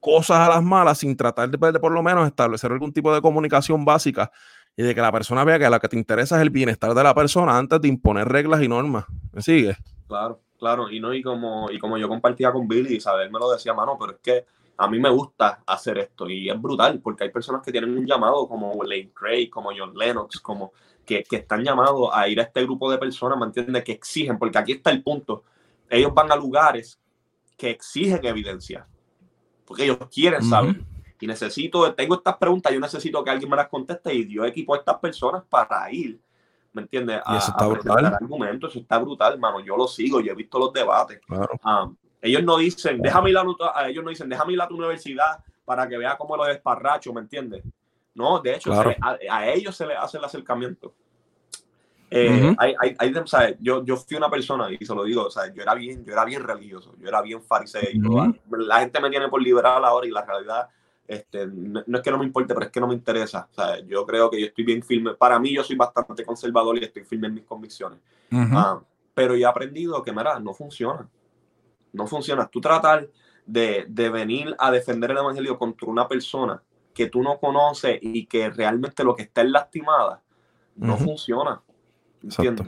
cosas 0.02 0.40
a 0.40 0.50
las 0.50 0.64
malas 0.64 0.98
sin 0.98 1.16
tratar 1.16 1.50
de, 1.50 1.80
por 1.80 1.92
lo 1.92 2.04
menos 2.04 2.28
establecer 2.28 2.72
algún 2.72 2.92
tipo 2.92 3.14
de 3.14 3.22
comunicación 3.22 3.86
básica 3.86 4.32
y 4.76 4.84
de 4.84 4.96
que 4.96 5.02
la 5.02 5.12
persona 5.12 5.44
vea 5.44 5.60
que 5.60 5.70
lo 5.70 5.80
que 5.80 5.88
te 5.88 5.98
interesa 5.98 6.36
es 6.38 6.42
el 6.42 6.50
bienestar 6.50 6.94
de 6.94 7.04
la 7.04 7.14
persona 7.14 7.58
antes 7.58 7.80
de 7.80 7.88
imponer 7.88 8.28
reglas 8.28 8.62
y 8.62 8.68
normas. 8.68 9.06
¿Me 9.32 9.42
sigue? 9.42 9.78
Claro, 10.08 10.42
claro. 10.58 10.90
Y 10.90 11.00
no, 11.00 11.14
y 11.14 11.22
como, 11.22 11.70
y 11.72 11.80
como 11.80 11.98
yo 11.98 12.10
compartía 12.10 12.52
con 12.52 12.68
Billy, 12.68 12.96
Isabel 12.96 13.32
me 13.32 13.40
lo 13.40 13.52
decía, 13.52 13.74
mano, 13.74 13.96
pero 14.00 14.14
es 14.14 14.20
que 14.22 14.46
a 14.78 14.88
mí 14.88 15.00
me 15.00 15.10
gusta 15.10 15.62
hacer 15.68 16.00
esto 16.00 16.28
y 16.28 16.50
es 16.50 16.60
brutal 16.60 17.00
porque 17.00 17.26
hay 17.26 17.30
personas 17.30 17.62
que 17.62 17.72
tienen 17.72 17.96
un 17.96 18.06
llamado 18.06 18.48
como 18.48 18.84
Lane 18.84 19.12
Craig, 19.14 19.50
como 19.50 19.70
John 19.78 19.94
Lennox, 19.96 20.40
como 20.40 20.74
que, 21.06 21.24
que 21.24 21.36
están 21.36 21.64
llamados 21.64 22.10
a 22.12 22.28
ir 22.28 22.40
a 22.40 22.44
este 22.44 22.64
grupo 22.64 22.90
de 22.90 22.98
personas, 22.98 23.38
¿me 23.38 23.46
entiendes? 23.46 23.84
Que 23.84 23.92
exigen, 23.92 24.40
porque 24.40 24.58
aquí 24.58 24.72
está 24.72 24.90
el 24.90 25.04
punto. 25.04 25.44
Ellos 25.88 26.12
van 26.16 26.32
a 26.32 26.36
lugares 26.36 27.00
que 27.58 27.70
exigen 27.70 28.26
evidencia, 28.26 28.88
porque 29.72 29.86
ellos 29.86 30.00
quieren 30.14 30.44
saber. 30.44 30.82
Y 31.18 31.26
necesito, 31.26 31.94
tengo 31.94 32.16
estas 32.16 32.36
preguntas, 32.36 32.74
yo 32.74 32.80
necesito 32.82 33.24
que 33.24 33.30
alguien 33.30 33.50
me 33.50 33.56
las 33.56 33.70
conteste 33.70 34.14
y 34.14 34.28
yo 34.28 34.44
equipo 34.44 34.74
a 34.74 34.80
estas 34.80 34.98
personas 35.00 35.44
para 35.50 35.90
ir, 35.90 36.20
¿me 36.74 36.82
entiendes? 36.82 37.22
A, 37.24 37.38
eso 37.38 37.52
está 37.52 37.68
brutal. 37.68 38.06
argumentos, 38.06 38.72
eso 38.72 38.80
está 38.80 38.98
brutal, 38.98 39.34
hermano. 39.36 39.62
Yo 39.62 39.78
lo 39.78 39.88
sigo, 39.88 40.20
yo 40.20 40.34
he 40.34 40.36
visto 40.36 40.60
los 40.60 40.74
debates. 40.74 41.22
Claro. 41.26 41.58
Ah, 41.64 41.90
ellos 42.22 42.44
no 42.44 42.58
dicen, 42.58 43.02
déjame 43.02 43.30
ir 43.30 43.38
a, 43.38 43.88
ellos 43.88 44.04
no 44.04 44.10
dicen, 44.10 44.28
déjame 44.28 44.52
ir 44.52 44.62
a 44.62 44.68
tu 44.68 44.76
universidad 44.76 45.42
para 45.64 45.88
que 45.88 45.98
vea 45.98 46.18
cómo 46.18 46.36
lo 46.36 46.44
desparracho, 46.44 47.14
¿me 47.14 47.22
entiendes? 47.22 47.64
No, 48.14 48.42
de 48.42 48.56
hecho, 48.56 48.74
a, 48.74 49.48
ellos 49.48 49.74
se 49.74 49.86
les 49.86 49.98
hace 49.98 50.18
el 50.18 50.26
acercamiento. 50.26 50.94
Eh, 52.14 52.54
hay, 52.58 52.76
hay, 52.98 53.14
yo, 53.62 53.86
yo 53.86 53.96
fui 53.96 54.18
una 54.18 54.30
persona, 54.30 54.68
y 54.70 54.86
se 54.86 54.94
lo 54.94 55.06
digo, 55.06 55.28
o 55.28 55.32
sea, 55.32 55.52
yo 55.54 55.62
era 55.62 55.74
bien, 55.74 56.04
yo 56.04 56.12
era 56.12 56.26
bien 56.26 56.44
religioso, 56.44 56.94
yo 57.00 57.08
era 57.08 57.22
bien 57.22 57.42
fariseo. 57.42 57.82
La 58.50 58.82
gente 58.82 59.00
me 59.00 59.10
tiene 59.10 59.30
por 59.30 59.42
liberal 59.42 59.86
ahora 59.86 60.06
y 60.06 60.12
la 60.12 60.26
realidad 60.26 60.68
Este, 61.08 61.48
no, 61.48 61.80
es 61.80 62.02
que 62.02 62.12
no 62.12 62.18
me 62.18 62.26
importe, 62.26 62.54
pero 62.54 62.66
es 62.66 62.72
que 62.72 62.82
no 62.82 62.88
me 62.88 62.96
interesa. 62.96 63.48
O 63.50 63.54
sea, 63.54 63.80
yo 63.80 64.06
creo 64.06 64.30
que 64.30 64.42
yo 64.42 64.48
estoy 64.48 64.66
bien 64.66 64.84
firme. 64.84 65.14
Para 65.14 65.40
mí, 65.40 65.54
yo 65.54 65.64
soy 65.64 65.78
bastante 65.78 66.26
conservador 66.26 66.78
y 66.78 66.84
estoy 66.84 67.06
firme 67.06 67.28
en 67.28 67.36
mis 67.36 67.46
convicciones. 67.46 68.00
Ah, 68.30 68.82
pero 69.14 69.34
yo 69.36 69.48
he 69.48 69.50
aprendido 69.50 70.04
que, 70.04 70.12
mira, 70.12 70.38
no 70.38 70.54
funciona. 70.54 71.08
No 71.94 72.08
funciona. 72.08 72.46
Tú 72.48 72.60
tratar 72.60 73.08
de, 73.46 73.86
de, 73.88 74.10
venir 74.10 74.54
a 74.60 74.70
defender 74.70 75.12
el 75.12 75.18
evangelio 75.18 75.58
contra 75.58 75.90
una 75.90 76.10
persona 76.10 76.62
que 76.94 77.08
tú 77.08 77.24
no 77.24 77.40
conoces 77.40 78.00
y 78.02 78.26
que 78.26 78.50
realmente 78.50 79.04
lo 79.04 79.16
que 79.16 79.24
está 79.24 79.42
es 79.42 79.50
lastimada, 79.50 80.22
no 80.76 80.98
funciona. 80.98 81.62
¿Entiendes? 82.24 82.68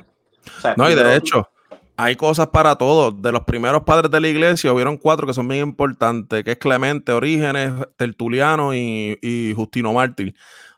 no, 0.78 0.90
y 0.90 0.96
de 0.96 1.16
hecho, 1.16 1.50
hay 1.96 2.16
cosas 2.16 2.48
para 2.48 2.76
todos. 2.76 3.22
De 3.22 3.32
los 3.32 3.44
primeros 3.44 3.84
padres 3.84 4.10
de 4.12 4.20
la 4.20 4.28
iglesia, 4.28 4.74
hubieron 4.74 4.98
cuatro 4.98 5.28
que 5.28 5.34
son 5.34 5.48
bien 5.48 5.62
importantes, 5.62 6.44
que 6.44 6.52
es 6.52 6.58
Clemente, 6.58 7.12
Orígenes, 7.12 7.74
Tertuliano 7.96 8.74
y, 8.74 9.18
y 9.22 9.54
Justino 9.56 9.94
Mártir. 9.94 10.36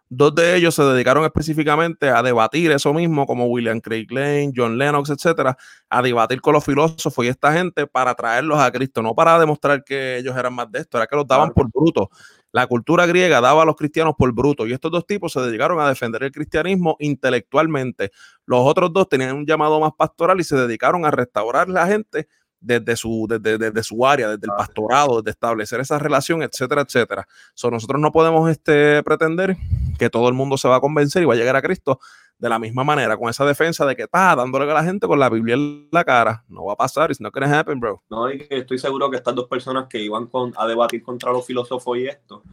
Dos 0.07 0.35
de 0.35 0.55
ellos 0.55 0.75
se 0.75 0.83
dedicaron 0.83 1.25
específicamente 1.25 2.09
a 2.09 2.21
debatir 2.21 2.71
eso 2.71 2.93
mismo, 2.93 3.25
como 3.25 3.47
William 3.47 3.81
Craig 3.81 4.05
Lane, 4.11 4.51
John 4.55 4.77
Lennox, 4.77 5.09
etcétera, 5.09 5.57
a 5.89 6.01
debatir 6.03 6.41
con 6.41 6.53
los 6.53 6.63
filósofos 6.63 7.25
y 7.25 7.27
esta 7.27 7.51
gente 7.51 7.87
para 7.87 8.13
traerlos 8.13 8.59
a 8.59 8.71
Cristo, 8.71 9.01
no 9.01 9.15
para 9.15 9.39
demostrar 9.39 9.83
que 9.83 10.17
ellos 10.17 10.37
eran 10.37 10.53
más 10.53 10.71
de 10.71 10.79
esto, 10.79 10.97
era 10.97 11.07
que 11.07 11.15
los 11.15 11.27
daban 11.27 11.51
por 11.51 11.71
bruto. 11.71 12.11
La 12.55 12.67
cultura 12.67 13.05
griega 13.05 13.41
daba 13.41 13.63
a 13.63 13.65
los 13.65 13.75
cristianos 13.75 14.13
por 14.17 14.31
bruto 14.31 14.65
y 14.65 14.71
estos 14.71 14.89
dos 14.89 15.05
tipos 15.05 15.33
se 15.33 15.41
dedicaron 15.41 15.77
a 15.81 15.89
defender 15.89 16.23
el 16.23 16.31
cristianismo 16.31 16.95
intelectualmente. 16.99 18.13
Los 18.45 18.61
otros 18.61 18.93
dos 18.93 19.09
tenían 19.09 19.35
un 19.35 19.45
llamado 19.45 19.77
más 19.81 19.91
pastoral 19.91 20.39
y 20.39 20.45
se 20.45 20.55
dedicaron 20.55 21.05
a 21.05 21.11
restaurar 21.11 21.67
la 21.67 21.85
gente 21.85 22.29
desde 22.61 22.95
su, 22.95 23.27
desde, 23.27 23.83
su 23.83 24.05
área, 24.05 24.29
desde 24.29 24.45
el 24.45 24.55
pastorado, 24.55 25.21
desde 25.21 25.31
establecer 25.31 25.81
esa 25.81 25.99
relación, 25.99 26.43
etcétera, 26.43 26.83
etcétera. 26.83 27.27
So, 27.55 27.69
nosotros 27.69 27.99
no 27.99 28.13
podemos 28.13 28.49
este, 28.49 29.03
pretender 29.03 29.57
que 29.99 30.09
todo 30.09 30.29
el 30.29 30.33
mundo 30.33 30.57
se 30.57 30.69
va 30.69 30.77
a 30.77 30.79
convencer 30.79 31.23
y 31.23 31.25
va 31.25 31.33
a 31.33 31.37
llegar 31.37 31.57
a 31.57 31.61
Cristo 31.61 31.99
de 32.37 32.49
la 32.49 32.59
misma 32.59 32.83
manera, 32.83 33.17
con 33.17 33.29
esa 33.29 33.45
defensa 33.45 33.85
de 33.85 33.95
que 33.95 34.03
está 34.03 34.35
dándole 34.35 34.69
a 34.69 34.73
la 34.73 34.83
gente 34.83 35.07
con 35.07 35.19
la 35.19 35.29
Biblia 35.29 35.55
en 35.55 35.87
la 35.91 36.03
cara. 36.03 36.43
No 36.47 36.65
va 36.65 36.73
a 36.73 36.75
pasar, 36.75 37.09
it's 37.09 37.21
not 37.21 37.33
gonna 37.33 37.59
happen, 37.59 37.79
bro. 37.79 38.01
No, 38.09 38.31
y 38.31 38.39
que 38.39 38.57
estoy 38.57 38.77
seguro 38.77 39.09
que 39.09 39.17
estas 39.17 39.35
dos 39.35 39.47
personas 39.47 39.87
que 39.87 40.01
iban 40.01 40.27
con, 40.27 40.53
a 40.57 40.67
debatir 40.67 41.01
contra 41.03 41.31
los 41.31 41.45
filósofos 41.45 41.97
y 41.97 42.07
esto, 42.07 42.43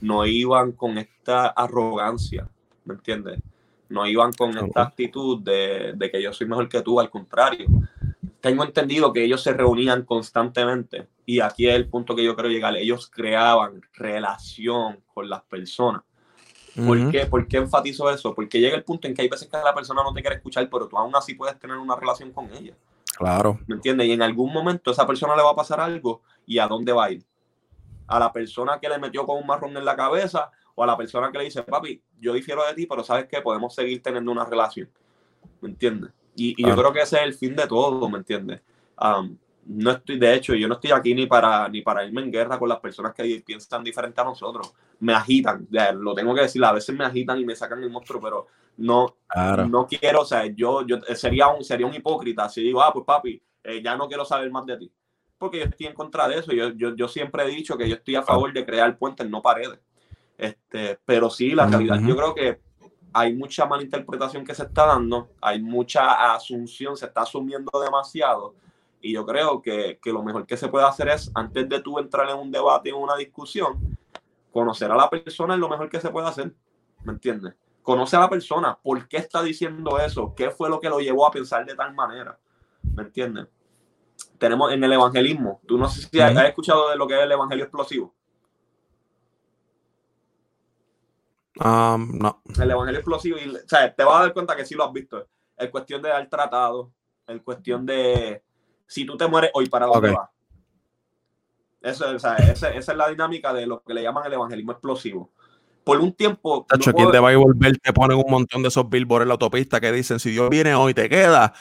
no 0.00 0.24
iban 0.26 0.72
con 0.72 0.98
esta 0.98 1.48
arrogancia, 1.48 2.48
¿me 2.84 2.94
entiendes? 2.94 3.40
No 3.88 4.06
iban 4.06 4.32
con 4.32 4.56
esta 4.56 4.82
actitud 4.82 5.42
de, 5.42 5.92
de 5.94 6.10
que 6.10 6.22
yo 6.22 6.32
soy 6.32 6.46
mejor 6.46 6.68
que 6.68 6.80
tú, 6.80 6.98
al 6.98 7.10
contrario 7.10 7.66
tengo 8.42 8.64
entendido 8.64 9.12
que 9.12 9.24
ellos 9.24 9.40
se 9.40 9.52
reunían 9.54 10.02
constantemente 10.02 11.06
y 11.24 11.38
aquí 11.38 11.68
es 11.68 11.76
el 11.76 11.88
punto 11.88 12.16
que 12.16 12.24
yo 12.24 12.34
quiero 12.34 12.50
llegar. 12.50 12.76
Ellos 12.76 13.08
creaban 13.08 13.80
relación 13.94 14.98
con 15.14 15.30
las 15.30 15.42
personas. 15.42 16.02
¿Por, 16.74 17.10
qué? 17.10 17.26
¿Por 17.26 17.46
qué 17.46 17.58
enfatizo 17.58 18.10
eso? 18.10 18.34
Porque 18.34 18.60
llega 18.60 18.76
el 18.76 18.84
punto 18.84 19.06
en 19.06 19.14
que 19.14 19.22
hay 19.22 19.28
veces 19.28 19.48
que 19.48 19.56
la 19.56 19.74
persona 19.74 20.02
no 20.02 20.12
te 20.12 20.20
quiere 20.20 20.36
escuchar, 20.36 20.68
pero 20.70 20.88
tú 20.88 20.96
aún 20.96 21.14
así 21.14 21.34
puedes 21.34 21.58
tener 21.58 21.76
una 21.76 21.96
relación 21.96 22.32
con 22.32 22.50
ella. 22.52 22.74
Claro. 23.16 23.58
¿Me 23.66 23.74
entiendes? 23.74 24.06
Y 24.06 24.12
en 24.12 24.22
algún 24.22 24.52
momento 24.52 24.90
esa 24.90 25.06
persona 25.06 25.36
le 25.36 25.42
va 25.42 25.50
a 25.50 25.56
pasar 25.56 25.80
algo 25.80 26.22
y 26.46 26.58
¿a 26.58 26.66
dónde 26.66 26.92
va 26.92 27.06
a 27.06 27.10
ir? 27.10 27.24
A 28.06 28.18
la 28.18 28.32
persona 28.32 28.78
que 28.80 28.88
le 28.88 28.98
metió 28.98 29.26
con 29.26 29.38
un 29.38 29.46
marrón 29.46 29.76
en 29.76 29.84
la 29.84 29.94
cabeza 29.96 30.50
o 30.74 30.82
a 30.82 30.86
la 30.86 30.96
persona 30.96 31.30
que 31.30 31.38
le 31.38 31.44
dice, 31.44 31.62
papi, 31.62 32.02
yo 32.18 32.32
difiero 32.32 32.66
de 32.66 32.74
ti, 32.74 32.86
pero 32.86 33.04
sabes 33.04 33.26
que 33.26 33.40
podemos 33.42 33.74
seguir 33.74 34.02
teniendo 34.02 34.32
una 34.32 34.44
relación. 34.44 34.88
¿Me 35.60 35.68
entiendes? 35.68 36.10
Y, 36.34 36.66
yo 36.66 36.74
creo 36.74 36.92
que 36.92 37.02
ese 37.02 37.16
es 37.18 37.22
el 37.22 37.34
fin 37.34 37.54
de 37.54 37.66
todo, 37.66 38.08
¿me 38.08 38.18
entiendes? 38.18 38.62
No 39.66 39.92
estoy, 39.92 40.18
de 40.18 40.34
hecho, 40.34 40.54
yo 40.54 40.66
no 40.68 40.74
estoy 40.74 40.90
aquí 40.90 41.14
ni 41.14 41.26
para, 41.26 41.68
ni 41.68 41.82
para 41.82 42.04
irme 42.04 42.22
en 42.22 42.32
guerra 42.32 42.58
con 42.58 42.68
las 42.68 42.80
personas 42.80 43.14
que 43.14 43.42
piensan 43.44 43.84
diferente 43.84 44.20
a 44.20 44.24
nosotros. 44.24 44.74
Me 45.00 45.12
agitan, 45.12 45.66
lo 45.94 46.14
tengo 46.14 46.34
que 46.34 46.42
decir, 46.42 46.64
a 46.64 46.72
veces 46.72 46.96
me 46.96 47.04
agitan 47.04 47.38
y 47.38 47.44
me 47.44 47.54
sacan 47.54 47.82
el 47.82 47.90
monstruo, 47.90 48.20
pero 48.20 48.46
no, 48.78 49.16
no 49.68 49.86
quiero, 49.86 50.22
o 50.22 50.24
sea, 50.24 50.46
yo, 50.46 50.86
yo 50.86 51.00
sería, 51.14 51.48
un, 51.48 51.62
sería 51.62 51.86
un 51.86 51.94
hipócrita 51.94 52.48
si 52.48 52.62
digo, 52.62 52.82
ah, 52.82 52.92
pues 52.92 53.04
papi, 53.04 53.40
eh, 53.64 53.80
ya 53.82 53.96
no 53.96 54.08
quiero 54.08 54.24
saber 54.24 54.50
más 54.50 54.66
de 54.66 54.76
ti. 54.76 54.92
Porque 55.38 55.58
yo 55.58 55.64
estoy 55.64 55.86
en 55.86 55.94
contra 55.94 56.28
de 56.28 56.38
eso. 56.38 56.52
Yo, 56.52 56.70
yo, 56.70 56.94
yo 56.94 57.08
siempre 57.08 57.42
he 57.42 57.48
dicho 57.48 57.76
que 57.76 57.88
yo 57.88 57.96
estoy 57.96 58.14
a 58.14 58.22
favor 58.22 58.52
de 58.52 58.64
crear 58.64 58.96
puentes, 58.96 59.28
no 59.28 59.42
paredes. 59.42 59.80
Este, 60.38 60.98
pero 61.04 61.30
sí, 61.30 61.50
la 61.50 61.66
realidad, 61.66 62.00
yo 62.00 62.16
creo 62.16 62.34
que 62.34 62.60
hay 63.12 63.34
mucha 63.34 63.66
malinterpretación 63.66 64.44
que 64.44 64.54
se 64.54 64.62
está 64.64 64.86
dando, 64.86 65.30
hay 65.40 65.60
mucha 65.60 66.32
asunción, 66.32 66.96
se 66.96 67.06
está 67.06 67.22
asumiendo 67.22 67.70
demasiado. 67.80 68.54
Y 69.02 69.12
yo 69.12 69.26
creo 69.26 69.60
que, 69.60 69.98
lo 70.04 70.22
mejor 70.22 70.46
que 70.46 70.56
se 70.56 70.68
puede 70.68 70.86
hacer 70.86 71.08
es, 71.08 71.30
antes 71.34 71.68
de 71.68 71.80
tú 71.80 71.98
entrar 71.98 72.30
en 72.30 72.38
un 72.38 72.52
debate, 72.52 72.90
en 72.90 72.94
una 72.94 73.16
discusión, 73.16 73.98
conocer 74.52 74.90
a 74.90 74.96
la 74.96 75.10
persona 75.10 75.54
es 75.54 75.60
lo 75.60 75.68
mejor 75.68 75.90
que 75.90 76.00
se 76.00 76.08
puede 76.10 76.28
hacer. 76.28 76.54
¿Me 77.02 77.12
entiendes? 77.12 77.54
Conoce 77.82 78.16
a 78.16 78.20
la 78.20 78.30
persona, 78.30 78.78
por 78.80 79.08
qué 79.08 79.16
está 79.16 79.42
diciendo 79.42 79.98
eso, 79.98 80.34
qué 80.36 80.50
fue 80.50 80.70
lo 80.70 80.78
que 80.78 80.88
lo 80.88 81.00
llevó 81.00 81.26
a 81.26 81.32
pensar 81.32 81.66
de 81.66 81.74
tal 81.74 81.92
manera. 81.94 82.38
¿Me 82.94 83.02
entiendes? 83.02 83.48
Tenemos 84.38 84.72
en 84.72 84.84
el 84.84 84.92
evangelismo, 84.92 85.60
tú 85.66 85.76
no 85.76 85.88
sé 85.88 86.02
si 86.02 86.20
has 86.20 86.36
escuchado 86.44 86.90
de 86.90 86.96
lo 86.96 87.08
que 87.08 87.18
es 87.18 87.24
el 87.24 87.32
evangelio 87.32 87.64
explosivo. 87.64 88.14
Um, 91.60 92.18
no. 92.18 92.42
El 92.58 92.70
Evangelio 92.70 93.00
explosivo, 93.00 93.36
y, 93.38 93.54
o 93.54 93.68
sea, 93.68 93.94
te 93.94 94.04
vas 94.04 94.16
a 94.16 94.22
dar 94.22 94.32
cuenta 94.32 94.56
que 94.56 94.64
sí 94.64 94.74
lo 94.74 94.84
has 94.84 94.92
visto. 94.92 95.28
El 95.56 95.70
cuestión 95.70 96.00
de 96.00 96.08
dar 96.08 96.28
tratado, 96.28 96.92
el 97.26 97.42
cuestión 97.42 97.84
de 97.84 98.42
si 98.92 99.06
tú 99.06 99.16
te 99.16 99.26
mueres 99.26 99.50
hoy, 99.54 99.70
¿para 99.70 99.86
dónde 99.86 100.10
vas? 100.10 100.28
Eso, 101.80 102.14
o 102.14 102.18
sea, 102.18 102.36
esa, 102.36 102.68
es 102.68 102.86
la 102.88 103.08
dinámica 103.08 103.54
de 103.54 103.66
lo 103.66 103.82
que 103.82 103.94
le 103.94 104.02
llaman 104.02 104.26
el 104.26 104.34
evangelismo 104.34 104.72
explosivo. 104.72 105.30
Por 105.82 105.98
un 105.98 106.12
tiempo. 106.12 106.66
Tacho, 106.68 106.90
aquí 106.90 107.02
te 107.10 107.18
va 107.18 107.30
a 107.30 107.36
volver, 107.36 107.78
te 107.78 107.92
ponen 107.94 108.18
un 108.18 108.30
montón 108.30 108.60
de 108.60 108.68
esos 108.68 108.88
billboards 108.88 109.22
en 109.22 109.28
la 109.28 109.34
autopista 109.34 109.80
que 109.80 109.90
dicen: 109.90 110.20
si 110.20 110.30
Dios 110.30 110.50
viene 110.50 110.74
hoy, 110.74 110.92
te 110.92 111.08
queda. 111.08 111.54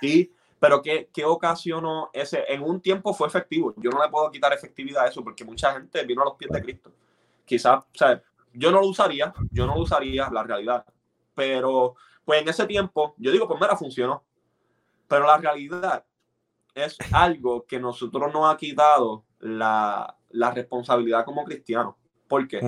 Sí, 0.00 0.34
pero 0.58 0.82
¿qué, 0.82 1.08
qué 1.14 1.24
ocasionó 1.24 2.10
ese? 2.12 2.44
En 2.48 2.62
un 2.64 2.80
tiempo 2.80 3.14
fue 3.14 3.28
efectivo. 3.28 3.72
Yo 3.76 3.90
no 3.90 4.02
le 4.02 4.10
puedo 4.10 4.28
quitar 4.32 4.52
efectividad 4.52 5.04
a 5.04 5.08
eso 5.08 5.22
porque 5.22 5.44
mucha 5.44 5.72
gente 5.74 6.04
vino 6.04 6.22
a 6.22 6.24
los 6.24 6.34
pies 6.34 6.50
de 6.50 6.62
Cristo. 6.62 6.92
Quizás, 7.44 7.78
o 7.78 7.86
sea, 7.94 8.20
yo 8.52 8.72
no 8.72 8.80
lo 8.80 8.88
usaría, 8.88 9.32
yo 9.52 9.68
no 9.68 9.76
lo 9.76 9.82
usaría, 9.82 10.28
la 10.30 10.42
realidad. 10.42 10.84
Pero, 11.32 11.94
pues 12.24 12.42
en 12.42 12.48
ese 12.48 12.66
tiempo, 12.66 13.14
yo 13.18 13.30
digo, 13.30 13.46
pues 13.46 13.60
mira, 13.60 13.76
funcionó. 13.76 14.24
Pero 15.06 15.26
la 15.26 15.38
realidad 15.38 16.04
es 16.74 16.96
algo 17.12 17.64
que 17.66 17.78
nosotros 17.78 18.32
nos 18.32 18.52
ha 18.52 18.56
quitado 18.56 19.24
la, 19.40 20.16
responsabilidad 20.54 21.24
como 21.24 21.44
cristianos. 21.44 21.94
¿Por 22.28 22.48
qué? 22.48 22.60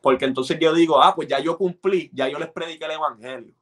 Porque 0.00 0.24
entonces 0.24 0.58
yo 0.60 0.74
digo, 0.74 1.00
ah, 1.00 1.14
pues 1.14 1.28
ya 1.28 1.38
yo 1.38 1.56
cumplí, 1.56 2.10
ya 2.12 2.28
yo 2.28 2.38
les 2.38 2.50
prediqué 2.50 2.84
el 2.86 2.92
evangelio. 2.92 3.54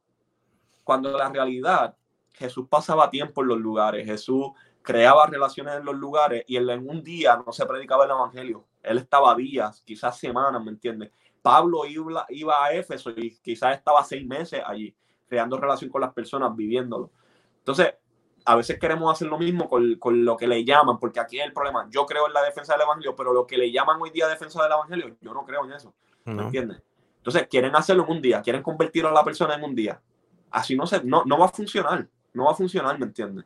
Cuando 0.83 1.15
la 1.15 1.29
realidad, 1.29 1.95
Jesús 2.33 2.65
pasaba 2.67 3.09
tiempo 3.11 3.41
en 3.41 3.49
los 3.49 3.59
lugares, 3.59 4.05
Jesús 4.05 4.47
creaba 4.81 5.27
relaciones 5.27 5.75
en 5.75 5.85
los 5.85 5.95
lugares 5.95 6.43
y 6.47 6.57
en 6.57 6.89
un 6.89 7.03
día 7.03 7.41
no 7.45 7.51
se 7.51 7.65
predicaba 7.67 8.05
el 8.05 8.11
evangelio. 8.11 8.65
Él 8.81 8.97
estaba 8.97 9.35
días, 9.35 9.83
quizás 9.85 10.17
semanas, 10.17 10.63
¿me 10.63 10.71
entiendes? 10.71 11.11
Pablo 11.41 11.85
iba, 11.85 12.25
iba 12.29 12.65
a 12.65 12.73
Éfeso 12.73 13.11
y 13.11 13.35
quizás 13.37 13.77
estaba 13.77 14.03
seis 14.03 14.25
meses 14.25 14.61
allí, 14.65 14.95
creando 15.27 15.57
relación 15.57 15.91
con 15.91 16.01
las 16.01 16.13
personas, 16.13 16.55
viviéndolo. 16.55 17.11
Entonces, 17.59 17.93
a 18.45 18.55
veces 18.55 18.79
queremos 18.79 19.11
hacer 19.11 19.27
lo 19.27 19.37
mismo 19.37 19.69
con, 19.69 19.95
con, 19.95 20.25
lo 20.25 20.37
que 20.37 20.47
le 20.47 20.63
llaman, 20.63 20.99
porque 20.99 21.19
aquí 21.19 21.39
es 21.39 21.45
el 21.45 21.53
problema. 21.53 21.87
Yo 21.89 22.05
creo 22.05 22.27
en 22.27 22.33
la 22.33 22.43
defensa 22.43 22.73
del 22.73 22.83
Evangelio, 22.83 23.15
pero 23.15 23.33
lo 23.33 23.45
que 23.45 23.57
le 23.57 23.71
llaman 23.71 24.01
hoy 24.01 24.09
día 24.09 24.27
defensa 24.27 24.61
del 24.63 24.71
Evangelio, 24.71 25.15
yo 25.21 25.33
no 25.33 25.45
creo 25.45 25.65
en 25.65 25.73
eso. 25.73 25.93
¿Me 26.25 26.43
entiendes? 26.43 26.81
Entonces, 27.17 27.47
quieren 27.47 27.75
hacerlo 27.75 28.03
en 28.05 28.11
un 28.11 28.21
día, 28.21 28.41
quieren 28.41 28.63
convertir 28.63 29.05
a 29.05 29.11
la 29.11 29.23
persona 29.23 29.55
en 29.55 29.63
un 29.63 29.75
día. 29.75 30.01
Así 30.49 30.75
no, 30.75 30.87
se, 30.87 31.03
no, 31.03 31.23
no 31.25 31.37
va 31.37 31.45
a 31.45 31.49
funcionar, 31.49 32.07
no 32.33 32.45
va 32.45 32.51
a 32.51 32.55
funcionar, 32.55 32.97
¿me 32.97 33.05
entiendes? 33.05 33.45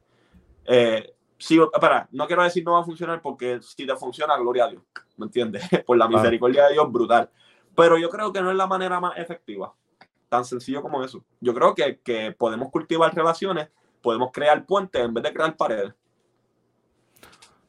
Eh, 0.65 1.13
si, 1.38 1.60
espera, 1.60 2.08
no 2.12 2.25
quiero 2.25 2.43
decir 2.43 2.63
no 2.63 2.73
va 2.73 2.79
a 2.79 2.84
funcionar 2.84 3.21
porque 3.21 3.62
si 3.62 3.86
te 3.86 3.95
funciona, 3.95 4.38
gloria 4.38 4.65
a 4.65 4.69
Dios, 4.69 4.84
¿me 5.17 5.25
entiendes? 5.25 5.63
Por 5.86 5.97
la 5.97 6.08
misericordia 6.08 6.67
de 6.67 6.73
Dios, 6.73 6.91
brutal. 6.91 7.29
Pero 7.75 7.97
yo 7.97 8.10
creo 8.10 8.31
que 8.31 8.41
no 8.41 8.49
es 8.49 8.58
la 8.58 8.67
manera 8.67 8.99
más 8.99 9.17
efectiva. 9.17 9.73
Tan 10.29 10.45
sencillo 10.45 10.81
como 10.81 11.03
eso. 11.03 11.23
Yo 11.41 11.53
creo 11.53 11.75
que, 11.75 11.99
que 11.99 12.31
podemos 12.31 12.71
cultivar 12.71 13.13
relaciones, 13.13 13.69
podemos 14.05 14.29
crear 14.31 14.65
puentes 14.65 15.03
en 15.03 15.13
vez 15.13 15.23
de 15.23 15.33
crear 15.33 15.57
paredes. 15.57 15.93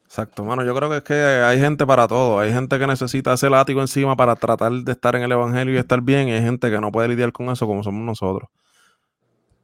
Exacto, 0.05 0.45
mano. 0.45 0.63
Yo 0.63 0.73
creo 0.73 0.89
que 0.89 0.97
es 0.97 1.03
que 1.03 1.13
hay 1.13 1.59
gente 1.59 1.85
para 1.85 2.07
todo. 2.07 2.39
Hay 2.39 2.53
gente 2.53 2.79
que 2.79 2.87
necesita 2.87 3.33
ese 3.33 3.49
látigo 3.49 3.81
encima 3.81 4.15
para 4.15 4.35
tratar 4.35 4.71
de 4.71 4.91
estar 4.91 5.15
en 5.15 5.23
el 5.23 5.31
evangelio 5.31 5.73
y 5.73 5.77
estar 5.77 6.01
bien. 6.01 6.29
Y 6.29 6.31
hay 6.31 6.41
gente 6.41 6.71
que 6.71 6.79
no 6.79 6.91
puede 6.91 7.09
lidiar 7.09 7.31
con 7.33 7.49
eso 7.49 7.67
como 7.67 7.83
somos 7.83 8.05
nosotros. 8.05 8.49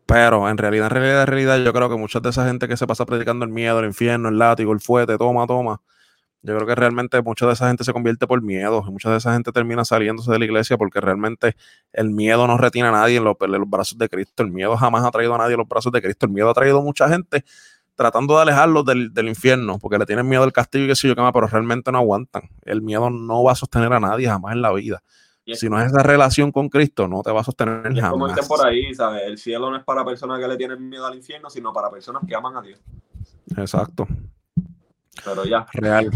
Pero 0.05 0.49
en 0.49 0.57
realidad, 0.57 0.87
en 0.87 0.91
realidad, 0.91 1.21
en 1.21 1.27
realidad, 1.27 1.57
yo 1.59 1.73
creo 1.73 1.89
que 1.89 1.95
mucha 1.95 2.19
de 2.19 2.29
esa 2.29 2.45
gente 2.45 2.67
que 2.67 2.75
se 2.75 2.85
pasa 2.85 3.05
predicando 3.05 3.45
el 3.45 3.51
miedo, 3.51 3.79
el 3.79 3.85
infierno, 3.85 4.29
el 4.29 4.37
látigo, 4.37 4.73
el 4.73 4.81
fuete, 4.81 5.17
toma, 5.17 5.47
toma, 5.47 5.81
yo 6.43 6.53
creo 6.55 6.67
que 6.67 6.75
realmente 6.75 7.21
mucha 7.21 7.47
de 7.47 7.53
esa 7.53 7.67
gente 7.67 7.85
se 7.85 7.93
convierte 7.93 8.27
por 8.27 8.41
miedo. 8.41 8.83
Mucha 8.83 9.09
de 9.09 9.17
esa 9.17 9.31
gente 9.31 9.53
termina 9.53 9.85
saliéndose 9.85 10.29
de 10.29 10.39
la 10.39 10.45
iglesia 10.45 10.77
porque 10.77 10.99
realmente 10.99 11.55
el 11.93 12.09
miedo 12.09 12.45
no 12.47 12.57
retiene 12.57 12.89
a 12.89 12.91
nadie 12.91 13.17
en 13.17 13.23
los, 13.23 13.37
brazos 13.67 13.97
de 13.97 14.09
Cristo. 14.09 14.43
El 14.43 14.51
miedo 14.51 14.75
jamás 14.75 15.05
ha 15.05 15.11
traído 15.11 15.33
a 15.35 15.37
nadie 15.37 15.53
en 15.53 15.59
los 15.59 15.69
brazos 15.69 15.93
de 15.93 16.01
Cristo. 16.01 16.25
El 16.25 16.33
miedo 16.33 16.49
ha 16.49 16.53
traído 16.53 16.79
a 16.79 16.81
mucha 16.81 17.07
gente 17.07 17.45
tratando 17.95 18.35
de 18.35 18.41
alejarlos 18.41 18.83
del, 18.83 19.27
infierno, 19.27 19.79
porque 19.79 19.97
le 19.97 20.05
tienen 20.05 20.27
miedo 20.27 20.43
al 20.43 20.51
castigo 20.51 20.83
y 20.83 20.87
qué 20.89 20.95
sé 20.95 21.07
yo 21.07 21.15
qué 21.15 21.21
más, 21.21 21.31
pero 21.31 21.47
realmente 21.47 21.93
no 21.93 21.99
aguantan. 21.99 22.49
El 22.63 22.81
miedo 22.81 23.09
no 23.09 23.43
va 23.43 23.53
a 23.53 23.55
sostener 23.55 23.93
a 23.93 24.01
nadie 24.01 24.27
jamás 24.27 24.53
en 24.53 24.61
la 24.61 24.73
vida. 24.73 25.01
si 25.45 25.69
no 25.69 25.79
es 25.79 25.93
esa 25.93 26.03
relación 26.03 26.51
con 26.51 26.67
Cristo, 26.67 27.07
no 27.07 27.21
te 27.21 27.31
va 27.31 27.39
a 27.39 27.43
sostener 27.45 27.83
jamás. 27.95 28.11
Como 28.11 28.47
por 28.49 28.67
ahí, 28.67 28.93
¿sabes? 28.93 29.21
El 29.27 29.37
cielo 29.37 29.69
no 29.69 29.77
es 29.77 29.83
para 29.85 30.03
personas 30.03 30.39
que 30.39 30.47
le 30.49 30.57
tienen 30.57 30.89
miedo 30.89 31.05
al 31.05 31.15
infierno, 31.15 31.49
sino 31.49 31.71
para 31.71 31.89
personas 31.89 32.23
que 32.27 32.35
aman 32.35 32.57
a 32.57 32.61
Dios. 32.61 32.81
Exacto. 33.55 34.07
Pero 35.23 35.45
ya. 35.45 35.67
Real. 35.73 36.09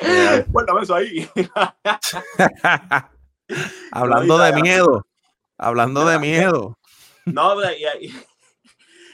Cuéntame 0.52 0.82
eso 0.82 0.94
ahí. 0.94 1.28
hablando 3.92 4.38
de 4.38 4.52
miedo. 4.54 5.06
Hablando 5.58 6.06
de 6.06 6.18
miedo. 6.18 6.78
No, 7.26 7.54
y, 7.70 8.10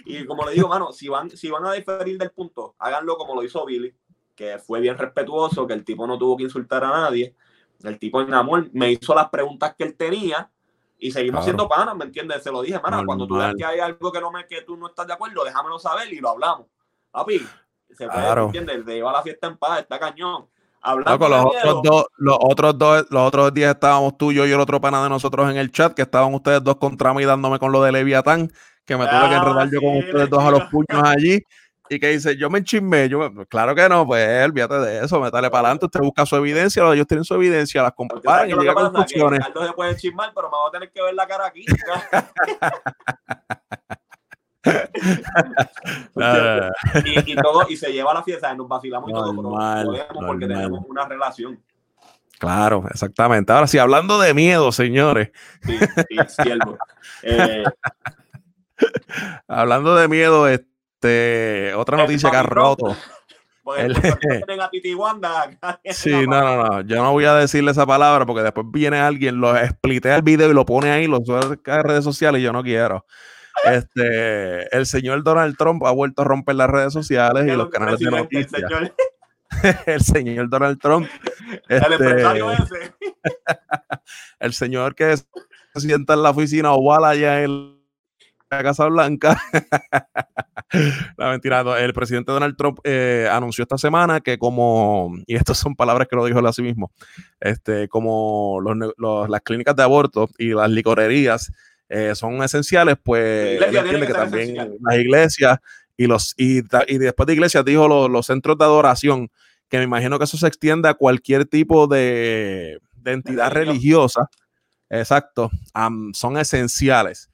y, 0.07 0.25
como 0.27 0.47
le 0.47 0.53
digo, 0.53 0.69
mano, 0.69 0.93
si 0.93 1.09
van, 1.09 1.31
si 1.31 1.51
van 1.51 1.67
a 1.67 1.73
diferir 1.73 2.19
del 2.19 2.31
punto, 2.31 2.77
háganlo 2.79 3.17
como 3.17 3.35
lo 3.35 3.43
hizo 3.43 3.67
Billy, 3.67 3.93
que 4.35 4.59
fue 4.59 4.81
bien 4.81 4.97
respetuoso, 4.97 5.67
que 5.67 5.75
el 5.75 5.85
tipo 5.85 6.07
no 6.07 6.17
tuvo 6.17 6.37
que 6.37 6.45
insultar 6.45 6.85
a 6.85 6.91
nadie. 6.91 7.35
El 7.83 7.99
tipo 7.99 8.21
en 8.21 8.33
amor 8.33 8.71
me 8.73 8.93
hizo 8.93 9.15
las 9.15 9.29
preguntas 9.29 9.75
que 9.77 9.85
él 9.85 9.97
tenía 9.97 10.51
y 10.99 11.11
seguimos 11.11 11.45
siendo 11.45 11.69
panas, 11.69 11.95
¿me 11.95 12.05
entiendes? 12.05 12.43
Se 12.43 12.51
lo 12.51 12.63
dije, 12.63 12.81
mano, 12.81 13.03
cuando 13.05 13.27
tú 13.27 13.37
ves 13.37 13.55
que 13.57 13.65
hay 13.65 13.81
algo 13.81 14.11
que 14.11 14.21
no 14.21 14.31
me, 14.31 14.47
que 14.47 14.63
tú 14.63 14.77
no 14.77 14.87
estás 14.87 15.07
de 15.07 15.13
acuerdo, 15.13 15.45
déjamelo 15.45 15.79
saber 15.79 16.13
y 16.13 16.21
lo 16.21 16.31
hablamos. 16.31 16.69
Papi, 17.11 17.47
se 17.95 18.07
puede, 18.07 18.21
claro. 18.21 18.47
¿entiendes? 18.47 18.85
De 18.85 18.95
llevar 18.95 19.15
la 19.15 19.23
fiesta 19.23 19.47
en 19.47 19.57
paz, 19.57 19.81
está 19.81 19.99
cañón. 19.99 20.47
Hablando 20.83 21.29
los, 21.29 21.47
otros 21.47 21.83
dos, 21.83 22.07
los 22.17 22.39
otros 22.41 22.79
dos, 22.79 23.07
los 23.11 23.23
otros 23.23 23.53
días 23.53 23.75
estábamos 23.75 24.17
tú, 24.17 24.33
yo 24.33 24.47
y 24.47 24.53
el 24.53 24.61
otro 24.61 24.81
pana 24.81 25.03
de 25.03 25.09
nosotros 25.09 25.51
en 25.51 25.57
el 25.57 25.73
chat, 25.73 25.95
que 25.95 26.03
estaban 26.03 26.33
ustedes 26.33 26.63
dos 26.63 26.77
contra 26.77 27.13
mí 27.13 27.25
dándome 27.25 27.59
con 27.59 27.73
lo 27.73 27.83
de 27.83 27.91
Leviatán, 27.91 28.53
que 28.85 28.97
me 28.97 29.07
tuve 29.07 29.29
que 29.29 29.35
ah, 29.35 29.39
enredar 29.39 29.69
yo 29.69 29.81
con 29.81 29.97
ustedes 29.97 30.31
dos 30.31 30.45
a 30.45 30.51
los 30.51 30.65
puños 30.65 31.03
allí. 31.03 31.41
Y 31.89 32.01
que 32.01 32.09
dice, 32.09 32.37
yo 32.37 32.51
me 32.51 32.59
enchismé, 32.59 33.09
yo, 33.09 33.31
claro 33.49 33.75
que 33.75 33.89
no, 33.89 34.07
pues 34.07 34.45
olvídate 34.45 34.75
de 34.81 35.05
eso, 35.05 35.21
métale 35.21 35.51
para 35.51 35.69
adelante, 35.69 35.87
usted 35.87 36.01
busca 36.01 36.27
su 36.27 36.35
evidencia, 36.35 36.83
ellos 36.93 37.07
tienen 37.07 37.23
su 37.23 37.35
evidencia, 37.35 37.81
las 37.81 37.93
comparan 37.93 38.51
y 38.51 38.55
llega 38.55 38.73
a 38.73 38.75
conclusiones. 38.75 39.41
se 39.45 39.73
puede 39.73 39.97
chismar, 39.97 40.33
pero 40.35 40.51
me 40.51 40.57
voy 40.57 40.69
a 40.69 40.73
tener 40.73 40.91
que 40.91 41.01
ver 41.01 41.15
la 41.15 41.29
cara 41.29 41.47
aquí. 41.47 41.65
y, 47.27 47.37
todo, 47.37 47.67
y 47.69 47.77
se 47.77 47.93
lleva 47.93 48.15
la 48.15 48.23
fiesta, 48.23 48.55
nos 48.55 48.69
vacilamos 48.69 49.11
y 49.11 49.13
todo, 49.13 49.35
pero 49.35 49.51
porque 50.27 50.47
tenemos 50.47 50.85
una 50.89 51.07
relación. 51.07 51.61
Claro, 52.39 52.85
exactamente. 52.91 53.53
Ahora 53.53 53.67
sí, 53.67 53.79
hablando 53.79 54.21
de 54.21 54.35
miedo, 54.35 54.71
señores. 54.73 55.31
Sí, 55.63 55.79
sí, 56.29 56.43
eh, 57.23 57.65
hablando 59.49 59.97
de 59.97 60.09
miedo, 60.09 60.49
este, 60.49 61.73
otra 61.75 61.97
noticia 61.97 62.31
que 62.31 62.37
ha 62.37 62.43
roto. 62.43 62.95
El, 63.77 63.97
sí, 65.93 66.13
no, 66.29 66.41
no, 66.41 66.65
no. 66.65 66.81
Yo 66.83 67.03
no 67.03 67.13
voy 67.13 67.25
a 67.25 67.35
decirle 67.35 67.73
esa 67.73 67.85
palabra 67.85 68.25
porque 68.25 68.43
después 68.43 68.67
viene 68.71 68.99
alguien, 68.99 69.41
lo 69.41 69.57
explitea 69.57 70.15
el 70.15 70.23
video 70.23 70.51
y 70.51 70.55
lo 70.55 70.65
pone 70.65 70.91
ahí, 70.91 71.09
lo 71.09 71.19
sube 71.25 71.59
a 71.67 71.83
redes 71.83 72.05
sociales 72.05 72.41
y 72.41 72.45
yo 72.45 72.53
no 72.53 72.63
quiero. 72.63 73.05
Este, 73.65 74.77
el 74.77 74.87
señor 74.87 75.23
Donald 75.23 75.57
Trump 75.57 75.85
ha 75.85 75.91
vuelto 75.91 76.23
a 76.23 76.25
romper 76.25 76.57
las 76.57 76.71
redes 76.71 76.93
sociales 76.93 77.47
y 77.47 77.57
los 77.57 77.69
canales 77.69 77.99
de 78.01 78.11
noticias. 78.11 78.53
El 78.53 78.69
señor, 78.69 78.95
el 79.87 80.01
señor 80.01 80.51
Donald 80.51 80.81
Trump. 80.81 81.09
el 81.69 81.83
este, 81.83 81.95
empresario 81.95 82.53
ese. 82.53 82.95
el 84.41 84.53
señor 84.53 84.95
que 84.95 85.17
se 85.17 85.81
sienta 85.81 86.15
en 86.15 86.23
la 86.23 86.31
oficina 86.31 86.73
oval 86.73 87.05
allá 87.05 87.43
en 87.43 87.77
la 88.51 88.63
Casa 88.63 88.87
Blanca. 88.87 89.41
la 91.17 91.31
mentira, 91.31 91.61
el 91.79 91.93
presidente 91.93 92.33
Donald 92.33 92.57
Trump 92.57 92.79
eh, 92.85 93.29
anunció 93.31 93.63
esta 93.63 93.79
semana 93.79 94.21
que 94.21 94.39
como, 94.39 95.15
y 95.27 95.37
estas 95.37 95.59
son 95.59 95.75
palabras 95.75 96.09
que 96.09 96.17
lo 96.17 96.25
dijo 96.25 96.39
él 96.39 96.47
a 96.47 96.53
sí 96.53 96.63
mismo, 96.63 96.93
este, 97.41 97.89
como 97.89 98.61
los, 98.61 99.29
las 99.29 99.41
clínicas 99.43 99.77
de 99.77 99.83
aborto 99.83 100.29
y 100.39 100.51
las 100.51 100.71
licorerías 100.71 101.53
eh, 101.89 102.15
son 102.15 102.43
esenciales, 102.43 102.97
pues 103.03 103.63
entiende 103.63 104.07
que, 104.07 104.13
también 104.13 104.57
las 104.81 104.99
iglesias 104.99 105.59
y 105.97 106.07
los 106.07 106.35
y, 106.37 106.59
y, 106.59 106.99
después 106.99 107.27
de 107.27 107.33
iglesias 107.33 107.65
dijo 107.65 108.09
los, 108.09 108.27
centros 108.27 108.59
de 108.59 108.65
adoración, 108.65 109.31
que 109.69 109.79
me 109.79 109.85
imagino 109.85 110.19
que 110.19 110.25
eso 110.25 110.37
se 110.37 110.49
extiende 110.49 110.89
a 110.89 110.95
cualquier 110.95 111.45
tipo 111.45 111.87
de, 111.87 112.81
entidad 113.05 113.53
religiosa. 113.53 114.29
Exacto, 114.89 115.51
son 116.13 116.39
esenciales. 116.39 117.31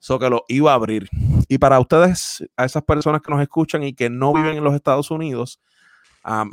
Eso 0.00 0.18
que 0.18 0.30
lo 0.30 0.44
iba 0.48 0.70
a 0.70 0.74
abrir. 0.74 1.08
Y 1.48 1.58
para 1.58 1.80
ustedes, 1.80 2.44
a 2.56 2.64
esas 2.64 2.82
personas 2.84 3.22
que 3.22 3.30
nos 3.30 3.40
escuchan 3.40 3.82
y 3.82 3.92
que 3.92 4.08
no 4.08 4.32
viven 4.32 4.56
en 4.56 4.64
los 4.64 4.74
Estados 4.74 5.10
Unidos, 5.10 5.60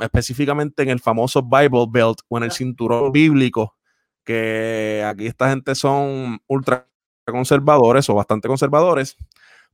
específicamente 0.00 0.82
en 0.82 0.90
el 0.90 1.00
famoso 1.00 1.42
Bible 1.42 1.86
Belt 1.88 2.18
o 2.28 2.38
en 2.38 2.44
el 2.44 2.52
cinturón 2.52 3.12
bíblico, 3.12 3.76
que 4.24 5.04
aquí 5.06 5.26
esta 5.26 5.50
gente 5.50 5.74
son 5.74 6.40
ultra 6.46 6.88
conservadores 7.32 8.08
o 8.10 8.14
bastante 8.14 8.48
conservadores, 8.48 9.16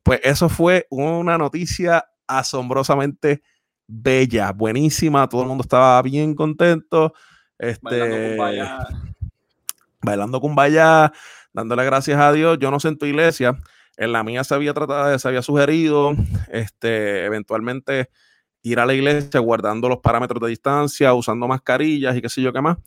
pues 0.03 0.21
eso 0.23 0.49
fue 0.49 0.87
una 0.91 1.37
noticia 1.39 2.07
asombrosamente 2.27 3.43
bella, 3.87 4.53
buenísima, 4.53 5.29
todo 5.29 5.43
el 5.43 5.49
mundo 5.49 5.63
estaba 5.63 6.01
bien 6.03 6.35
contento. 6.35 7.13
Este, 7.59 8.37
bailando 10.01 10.41
con 10.41 10.55
vaya, 10.55 11.13
dándole 11.53 11.85
gracias 11.85 12.19
a 12.19 12.33
Dios. 12.33 12.59
Yo 12.59 12.71
no 12.71 12.81
sé 12.81 12.89
en 12.89 12.99
tu 12.99 13.07
iglesia, 13.07 13.59
en 13.97 14.13
la 14.13 14.23
mía 14.23 14.45
se 14.45 14.55
había 14.55 14.73
tratado, 14.73 15.19
se 15.19 15.29
había 15.29 15.43
sugerido, 15.43 16.15
este, 16.49 17.25
eventualmente 17.25 18.09
ir 18.63 18.79
a 18.79 18.87
la 18.87 18.95
iglesia 18.95 19.41
guardando 19.41 19.89
los 19.89 19.99
parámetros 19.99 20.41
de 20.41 20.49
distancia, 20.49 21.13
usando 21.15 21.49
mascarillas 21.49 22.17
y 22.17 22.23
qué 22.23 22.29
sé 22.29 22.43
yo 22.43 22.53
qué 22.53 22.61
más. 22.61 22.79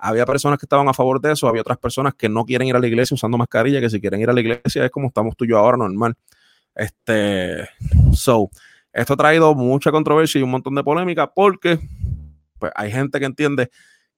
Había 0.00 0.24
personas 0.24 0.58
que 0.58 0.64
estaban 0.64 0.88
a 0.88 0.94
favor 0.94 1.20
de 1.20 1.32
eso, 1.32 1.46
había 1.46 1.60
otras 1.60 1.78
personas 1.78 2.14
que 2.14 2.28
no 2.28 2.44
quieren 2.44 2.68
ir 2.68 2.76
a 2.76 2.78
la 2.78 2.86
iglesia 2.86 3.14
usando 3.14 3.36
mascarilla, 3.36 3.80
que 3.80 3.90
si 3.90 4.00
quieren 4.00 4.20
ir 4.20 4.30
a 4.30 4.32
la 4.32 4.40
iglesia 4.40 4.84
es 4.84 4.90
como 4.90 5.08
estamos 5.08 5.36
tú 5.36 5.44
y 5.44 5.48
yo 5.48 5.58
ahora, 5.58 5.76
normal. 5.76 6.14
Este, 6.74 7.68
so, 8.12 8.48
esto 8.92 9.14
ha 9.14 9.16
traído 9.16 9.54
mucha 9.54 9.90
controversia 9.90 10.38
y 10.38 10.42
un 10.42 10.50
montón 10.50 10.74
de 10.74 10.82
polémica 10.82 11.30
porque 11.32 11.78
pues, 12.58 12.72
hay 12.74 12.90
gente 12.90 13.18
que 13.18 13.26
entiende 13.26 13.70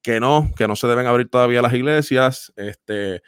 que 0.02 0.20
no, 0.20 0.50
que 0.56 0.68
no 0.68 0.76
se 0.76 0.86
deben 0.86 1.06
abrir 1.06 1.28
todavía 1.28 1.62
las 1.62 1.72
iglesias, 1.72 2.52
este, 2.56 3.22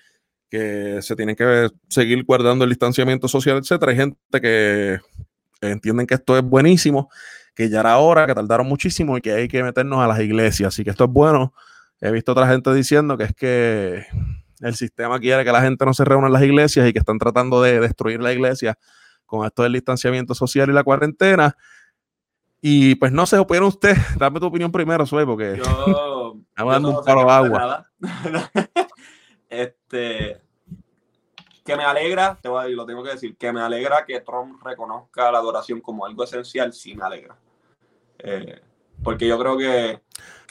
que 0.50 1.02
se 1.02 1.16
tienen 1.16 1.36
que 1.36 1.68
seguir 1.88 2.24
guardando 2.24 2.64
el 2.64 2.70
distanciamiento 2.70 3.28
social, 3.28 3.58
etcétera. 3.58 3.90
Hay 3.92 3.96
gente 3.98 4.40
que 4.40 5.00
entienden 5.60 6.06
que 6.06 6.14
esto 6.14 6.36
es 6.36 6.42
buenísimo, 6.44 7.10
que 7.54 7.68
ya 7.68 7.80
era 7.80 7.98
hora, 7.98 8.26
que 8.26 8.34
tardaron 8.34 8.66
muchísimo 8.66 9.16
y 9.16 9.20
que 9.20 9.32
hay 9.32 9.48
que 9.48 9.62
meternos 9.62 10.00
a 10.00 10.06
las 10.06 10.20
iglesias. 10.20 10.68
Así 10.74 10.84
que 10.84 10.90
esto 10.90 11.04
es 11.04 11.10
bueno 11.10 11.52
He 12.00 12.10
visto 12.10 12.32
otra 12.32 12.46
gente 12.48 12.72
diciendo 12.74 13.16
que 13.16 13.24
es 13.24 13.34
que 13.34 14.06
el 14.60 14.74
sistema 14.74 15.18
quiere 15.18 15.44
que 15.44 15.52
la 15.52 15.62
gente 15.62 15.84
no 15.84 15.94
se 15.94 16.04
reúna 16.04 16.26
en 16.26 16.32
las 16.32 16.42
iglesias 16.42 16.88
y 16.88 16.92
que 16.92 16.98
están 16.98 17.18
tratando 17.18 17.62
de 17.62 17.80
destruir 17.80 18.20
la 18.20 18.32
iglesia 18.32 18.78
con 19.26 19.46
esto 19.46 19.62
del 19.62 19.72
distanciamiento 19.72 20.34
social 20.34 20.68
y 20.70 20.72
la 20.72 20.84
cuarentena. 20.84 21.56
Y 22.60 22.94
pues 22.94 23.12
no 23.12 23.26
sé, 23.26 23.38
opina 23.38 23.66
usted, 23.66 23.94
dame 24.18 24.40
tu 24.40 24.46
opinión 24.46 24.72
primero, 24.72 25.04
Sue, 25.04 25.26
porque 25.26 25.56
yo, 25.56 26.36
estamos 26.48 26.72
dando 26.72 26.98
un 26.98 27.04
palo 27.04 27.24
de 27.24 27.30
agua. 27.30 27.90
este, 29.48 30.40
que 31.64 31.76
me 31.76 31.84
alegra, 31.84 32.38
te 32.40 32.48
voy 32.48 32.64
a, 32.64 32.68
lo 32.68 32.86
tengo 32.86 33.02
que 33.02 33.10
decir, 33.10 33.36
que 33.36 33.52
me 33.52 33.60
alegra 33.60 34.04
que 34.04 34.20
Trump 34.20 34.62
reconozca 34.62 35.30
la 35.30 35.38
adoración 35.38 35.80
como 35.80 36.06
algo 36.06 36.24
esencial, 36.24 36.72
sí 36.72 36.94
me 36.94 37.04
alegra. 37.04 37.36
Eh, 38.18 38.62
porque 39.02 39.26
yo 39.26 39.38
creo 39.38 39.56
que, 39.56 40.00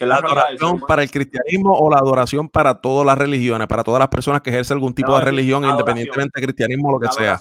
la, 0.05 0.15
adoración 0.17 0.81
para 0.81 1.03
el 1.03 1.11
cristianismo 1.11 1.73
o 1.77 1.89
la 1.89 1.97
adoración 1.97 2.49
para 2.49 2.81
todas 2.81 3.05
las 3.05 3.17
religiones, 3.17 3.67
para 3.67 3.83
todas 3.83 3.99
las 3.99 4.09
personas 4.09 4.41
que 4.41 4.49
ejercen 4.49 4.75
algún 4.75 4.93
tipo 4.93 5.17
de 5.17 5.23
religión, 5.23 5.63
independientemente 5.63 6.39
de 6.39 6.45
cristianismo 6.45 6.89
o 6.89 6.91
lo 6.93 6.99
que 6.99 7.07
sea. 7.13 7.39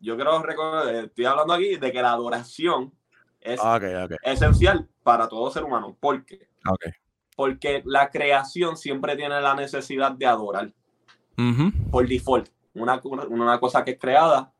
Yo 0.00 0.16
creo, 0.16 0.88
estoy 0.88 1.24
hablando 1.24 1.52
aquí 1.52 1.76
de 1.76 1.92
que 1.92 2.02
la 2.02 2.12
adoración 2.12 2.92
es 3.40 3.60
esencial 4.22 4.88
para 5.02 5.28
todo 5.28 5.50
ser 5.50 5.64
humano. 5.64 5.96
¿Por 5.98 6.24
qué? 6.24 6.48
Porque 7.36 7.82
la 7.84 8.10
creación 8.10 8.76
siempre 8.76 9.16
tiene 9.16 9.40
la 9.40 9.54
necesidad 9.54 10.12
de 10.12 10.26
adorar. 10.26 10.72
Por 11.90 12.06
default. 12.06 12.48
Una, 12.74 13.00
una 13.02 13.58
cosa 13.58 13.84
que 13.84 13.92
es 13.92 13.98
creada 13.98 14.52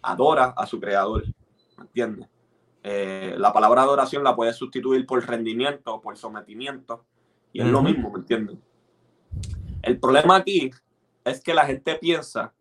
adora 0.00 0.54
a 0.56 0.66
su 0.66 0.80
creador. 0.80 1.24
¿Me 1.76 1.84
entiendes? 1.84 2.28
Eh, 2.86 3.34
la 3.38 3.50
palabra 3.50 3.82
adoración 3.82 4.22
la 4.22 4.36
puedes 4.36 4.56
sustituir 4.56 5.06
por 5.06 5.26
rendimiento 5.26 5.94
o 5.94 6.00
por 6.02 6.18
sometimiento. 6.18 7.06
Y 7.50 7.62
es 7.62 7.66
lo 7.66 7.82
mismo, 7.82 8.10
¿me 8.10 8.18
entienden? 8.18 8.62
El 9.82 9.98
problema 9.98 10.36
aquí 10.36 10.70
es 11.24 11.40
que 11.40 11.54
la 11.54 11.64
gente 11.64 11.94
piensa 11.96 12.52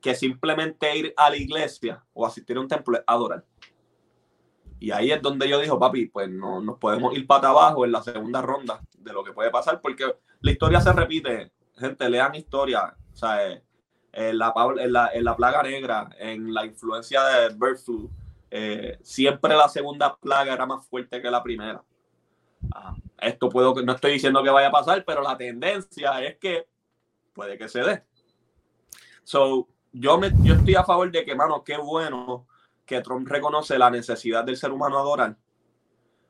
que 0.00 0.14
simplemente 0.16 0.96
ir 0.96 1.14
a 1.16 1.30
la 1.30 1.36
iglesia 1.36 2.04
o 2.12 2.26
asistir 2.26 2.56
a 2.56 2.60
un 2.60 2.68
templo 2.68 2.96
es 2.96 3.04
adorar. 3.06 3.44
Y 4.80 4.90
ahí 4.90 5.12
es 5.12 5.22
donde 5.22 5.48
yo 5.48 5.60
digo, 5.60 5.78
papi, 5.78 6.06
pues 6.06 6.28
no 6.28 6.60
nos 6.60 6.78
podemos 6.78 7.14
ir 7.16 7.26
para 7.26 7.48
abajo 7.48 7.84
en 7.84 7.92
la 7.92 8.02
segunda 8.02 8.42
ronda 8.42 8.80
de 8.98 9.12
lo 9.12 9.22
que 9.22 9.32
puede 9.32 9.50
pasar, 9.50 9.80
porque 9.80 10.12
la 10.40 10.50
historia 10.50 10.80
se 10.80 10.92
repite. 10.92 11.52
Gente, 11.76 12.10
lean 12.10 12.34
historia. 12.34 12.96
O 13.12 13.16
sea, 13.16 13.46
en 14.12 14.38
la, 14.38 14.52
en 14.78 14.92
la, 14.92 15.10
en 15.12 15.24
la 15.24 15.36
plaga 15.36 15.62
negra, 15.62 16.08
en 16.18 16.52
la 16.52 16.66
influencia 16.66 17.22
de 17.22 17.48
bird 17.54 17.78
flu, 17.78 18.10
eh, 18.50 18.98
siempre 19.02 19.54
la 19.54 19.68
segunda 19.68 20.16
plaga 20.16 20.52
era 20.52 20.66
más 20.66 20.86
fuerte 20.86 21.20
que 21.20 21.30
la 21.30 21.42
primera. 21.42 21.82
Ah, 22.74 22.94
esto 23.20 23.48
puedo, 23.48 23.74
no 23.82 23.92
estoy 23.92 24.12
diciendo 24.12 24.42
que 24.42 24.50
vaya 24.50 24.68
a 24.68 24.72
pasar, 24.72 25.04
pero 25.04 25.22
la 25.22 25.36
tendencia 25.36 26.22
es 26.22 26.36
que 26.38 26.68
puede 27.32 27.58
que 27.58 27.68
se 27.68 27.80
dé. 27.80 28.04
So, 29.24 29.68
yo, 29.92 30.18
me, 30.18 30.30
yo 30.42 30.54
estoy 30.54 30.74
a 30.74 30.84
favor 30.84 31.10
de 31.10 31.24
que, 31.24 31.34
mano, 31.34 31.64
qué 31.64 31.76
bueno 31.76 32.46
que 32.84 33.00
Trump 33.00 33.28
reconoce 33.28 33.78
la 33.78 33.90
necesidad 33.90 34.44
del 34.44 34.56
ser 34.56 34.70
humano 34.70 34.98
adorar. 34.98 35.36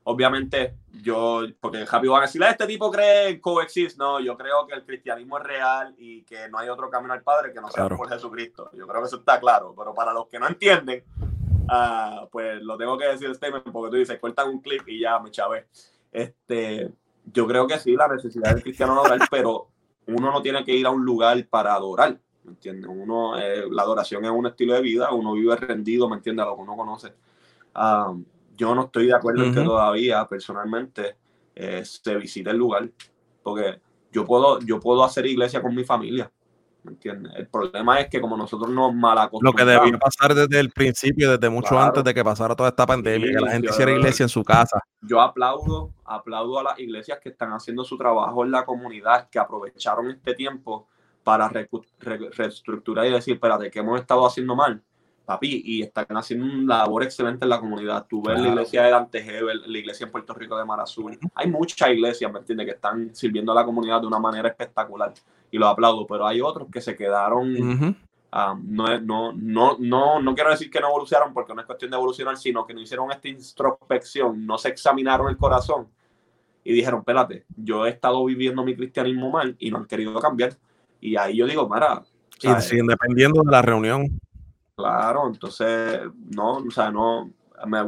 Obviamente, 0.05 0.77
yo, 1.03 1.43
porque 1.61 1.85
Happy 1.91 2.07
van 2.07 2.21
a 2.21 2.27
decir, 2.27 2.41
este 2.45 2.67
tipo 2.67 2.93
cree 2.93 3.41
coexist. 3.41 3.99
No, 3.99 4.21
yo 4.21 4.37
creo 4.37 4.65
que 4.65 4.75
el 4.75 4.85
cristianismo 4.85 5.37
es 5.39 5.45
real 5.45 5.95
y 5.99 6.23
que 6.23 6.49
no 6.49 6.59
hay 6.59 6.69
otro 6.69 6.89
camino 6.89 7.13
al 7.13 7.23
Padre 7.23 7.53
que 7.53 7.61
no 7.61 7.69
sea 7.69 7.89
por 7.89 8.09
Jesucristo. 8.09 8.71
Yo 8.73 8.87
creo 8.87 9.03
que 9.03 9.09
eso 9.09 9.17
está 9.17 9.41
claro, 9.41 9.75
pero 9.77 9.93
para 9.93 10.13
los 10.13 10.29
que 10.29 10.39
no 10.39 10.47
entienden, 10.47 11.05
uh, 11.71 12.29
pues 12.31 12.63
lo 12.63 12.77
tengo 12.77 12.97
que 12.97 13.07
decir, 13.07 13.35
Statement, 13.35 13.65
porque 13.73 13.91
tú 13.91 13.97
dices, 13.97 14.19
cortan 14.19 14.49
un 14.49 14.61
clip 14.61 14.89
y 14.89 15.01
ya 15.01 15.19
me 15.19 15.31
chavé. 15.31 15.67
Este, 16.11 16.91
yo 17.25 17.47
creo 17.47 17.67
que 17.67 17.79
sí, 17.79 17.95
la 17.95 18.09
necesidad 18.09 18.55
del 18.55 18.63
cristiano 18.63 18.93
adorar, 18.93 19.21
pero 19.31 19.69
uno 20.07 20.31
no 20.31 20.43
tiene 20.43 20.65
que 20.65 20.75
ir 20.75 20.87
a 20.87 20.91
un 20.91 21.05
lugar 21.05 21.45
para 21.49 21.75
adorar, 21.75 22.19
¿me 22.45 22.53
entiendes? 22.53 22.89
Uno, 22.89 23.39
eh, 23.39 23.65
la 23.71 23.83
adoración 23.83 24.25
es 24.25 24.31
un 24.31 24.47
estilo 24.47 24.75
de 24.75 24.81
vida, 24.81 25.13
uno 25.13 25.33
vive 25.33 25.57
rendido, 25.57 26.09
¿me 26.09 26.17
entiendes? 26.17 26.47
A 26.47 26.51
lo 26.51 26.57
que 26.57 26.63
uno 26.63 26.77
conoce. 26.77 27.15
Um, 27.75 28.25
yo 28.57 28.75
no 28.75 28.85
estoy 28.85 29.07
de 29.07 29.15
acuerdo 29.15 29.45
en 29.45 29.55
que 29.55 29.61
todavía, 29.63 30.27
personalmente, 30.27 31.17
eh, 31.55 31.85
se 31.85 32.17
visite 32.17 32.51
el 32.51 32.57
lugar, 32.57 32.89
porque 33.43 33.81
yo 34.13 34.25
puedo, 34.25 34.61
yo 34.61 34.81
puedo 34.81 35.05
hacer 35.05 35.27
iglesia 35.27 35.61
con 35.61 35.75
mi 35.75 35.85
familia, 35.85 36.31
¿me 36.87 36.93
entiendes? 36.93 37.33
El 37.37 37.49
problema 37.49 38.01
es 38.01 38.09
que 38.09 38.21
como 38.21 38.37
nosotros 38.37 38.71
nos 38.71 38.95
malacostumbramos... 38.95 39.61
Lo 39.61 39.67
que 39.67 39.71
debió 39.71 39.99
pasar 39.99 40.35
desde 40.35 40.61
el 40.61 40.71
principio, 40.71 41.33
desde 41.33 41.51
mucho 41.51 41.79
antes 41.79 42.03
de 42.05 42.15
que 42.15 42.25
pasara 42.25 42.55
toda 42.55 42.71
esta 42.71 42.87
pandemia, 42.87 43.33
que 43.33 43.45
la 43.45 43.51
gente 43.51 43.69
hiciera 43.69 43.91
iglesia 43.91 44.23
en 44.23 44.29
su 44.29 44.43
casa. 44.45 44.81
Yo 45.03 45.21
aplaudo, 45.21 45.93
aplaudo 46.05 46.61
a 46.61 46.63
las 46.63 46.79
iglesias 46.79 47.19
que 47.21 47.31
están 47.31 47.53
haciendo 47.53 47.85
su 47.85 47.99
trabajo 47.99 48.45
en 48.45 48.53
la 48.53 48.65
comunidad, 48.65 49.29
que 49.29 49.39
aprovecharon 49.39 50.09
este 50.11 50.35
tiempo 50.35 50.89
para 51.25 51.51
reestructurar 51.51 53.05
y 53.07 53.11
decir, 53.11 53.35
espérate, 53.35 53.71
¿qué 53.71 53.81
hemos 53.81 54.01
estado 54.01 54.25
haciendo 54.25 54.55
mal? 54.55 54.83
papi, 55.27 55.61
y 55.65 55.83
están 55.83 56.07
haciendo 56.11 56.47
una 56.47 56.79
labor 56.79 57.03
excelente 57.03 57.45
en 57.45 57.51
la 57.51 57.61
comunidad. 57.61 58.07
Tú 58.09 58.23
ves 58.23 58.41
la 58.41 58.49
iglesia 58.49 58.85
de 58.85 58.95
Antejebel, 58.95 59.63
la 59.67 59.79
iglesia 59.79 60.07
en 60.07 60.13
Puerto 60.13 60.33
Rico 60.33 60.57
de 60.57 60.65
Mar 60.65 60.81
Azul. 60.81 61.19
Hay 61.35 61.51
muchas 61.51 61.91
iglesias, 61.91 62.33
¿me 62.33 62.39
entiendes?, 62.39 62.67
que 62.67 62.73
están 62.73 63.15
sirviendo 63.15 63.53
a 63.53 63.57
la 63.57 63.65
comunidad 63.65 64.01
de 64.01 64.07
una 64.07 64.21
manera 64.21 64.49
espectacular 64.49 65.13
y 65.57 65.59
lo 65.59 65.69
aplaudo, 65.69 66.07
pero 66.07 66.27
hay 66.27 66.41
otros 66.41 66.69
que 66.71 66.81
se 66.81 66.95
quedaron. 66.95 67.97
Ah, 68.31 68.55
no, 68.63 69.01
no, 69.01 69.33
no, 69.33 69.77
no, 69.79 70.21
no 70.21 70.35
quiero 70.35 70.51
decir 70.51 70.71
que 70.71 70.81
no 70.81 70.89
evolucionaron 70.89 71.33
porque 71.33 71.55
no 71.55 71.61
es 71.61 71.67
cuestión 71.67 71.91
de 71.91 71.97
evolucionar, 71.97 72.37
sino 72.37 72.67
que 72.67 72.75
no 72.75 72.81
hicieron 72.83 73.11
esta 73.11 73.29
introspección, 73.29 74.45
no 74.45 74.59
se 74.59 74.69
examinaron 74.69 75.29
el 75.29 75.39
corazón 75.39 75.89
y 76.63 76.73
dijeron, 76.73 77.01
espérate, 77.01 77.47
yo 77.57 77.87
he 77.87 77.91
estado 77.91 78.23
viviendo 78.25 78.65
mi 78.65 78.77
cristianismo 78.77 79.31
mal 79.31 79.57
y 79.59 79.71
no 79.71 79.79
han 79.79 79.87
querido 79.87 80.19
cambiar. 80.21 80.55
Y 81.01 81.17
ahí 81.17 81.37
yo 81.37 81.47
digo, 81.47 81.69
Mara. 81.69 82.03
Y 82.43 82.61
siguen 82.61 82.89
dependiendo 82.89 83.43
de 83.43 83.51
la 83.51 83.63
reunión. 83.63 84.21
Claro, 84.75 85.29
entonces, 85.29 86.01
no, 86.35 86.57
o 86.57 86.71
sea, 86.71 86.91
no, 86.91 87.31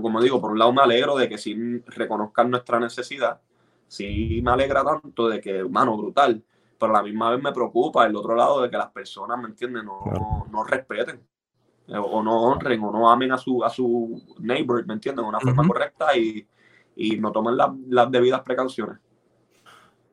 como 0.00 0.22
digo, 0.22 0.40
por 0.40 0.52
un 0.52 0.58
lado 0.60 0.72
me 0.72 0.80
alegro 0.80 1.16
de 1.16 1.28
que 1.28 1.36
sí 1.36 1.82
reconozcan 1.88 2.50
nuestra 2.50 2.80
necesidad, 2.80 3.40
sí 3.88 4.40
me 4.42 4.52
alegra 4.52 4.82
tanto 4.84 5.28
de 5.28 5.40
que, 5.40 5.64
mano, 5.64 5.96
brutal, 5.96 6.42
pero 6.78 6.94
a 6.94 6.98
la 6.98 7.02
misma 7.02 7.30
vez 7.30 7.42
me 7.42 7.52
preocupa 7.52 8.06
el 8.06 8.16
otro 8.16 8.34
lado 8.34 8.62
de 8.62 8.70
que 8.70 8.76
las 8.76 8.90
personas, 8.90 9.38
¿me 9.38 9.48
entienden?, 9.48 9.84
no, 9.84 10.46
no, 10.50 10.64
respeten 10.64 11.20
eh, 11.88 11.96
o 11.96 12.22
no 12.22 12.42
honren 12.42 12.82
o 12.82 12.92
no 12.92 13.10
amen 13.10 13.32
a 13.32 13.38
su, 13.38 13.64
a 13.64 13.70
su 13.70 14.22
neighbor, 14.38 14.86
¿me 14.86 14.94
entienden?, 14.94 15.24
de 15.24 15.28
una 15.28 15.40
forma 15.40 15.66
correcta 15.66 16.16
y, 16.16 16.46
y, 16.96 17.18
no 17.18 17.32
tomen 17.32 17.56
las 17.56 18.10
debidas 18.10 18.42
precauciones. 18.42 18.98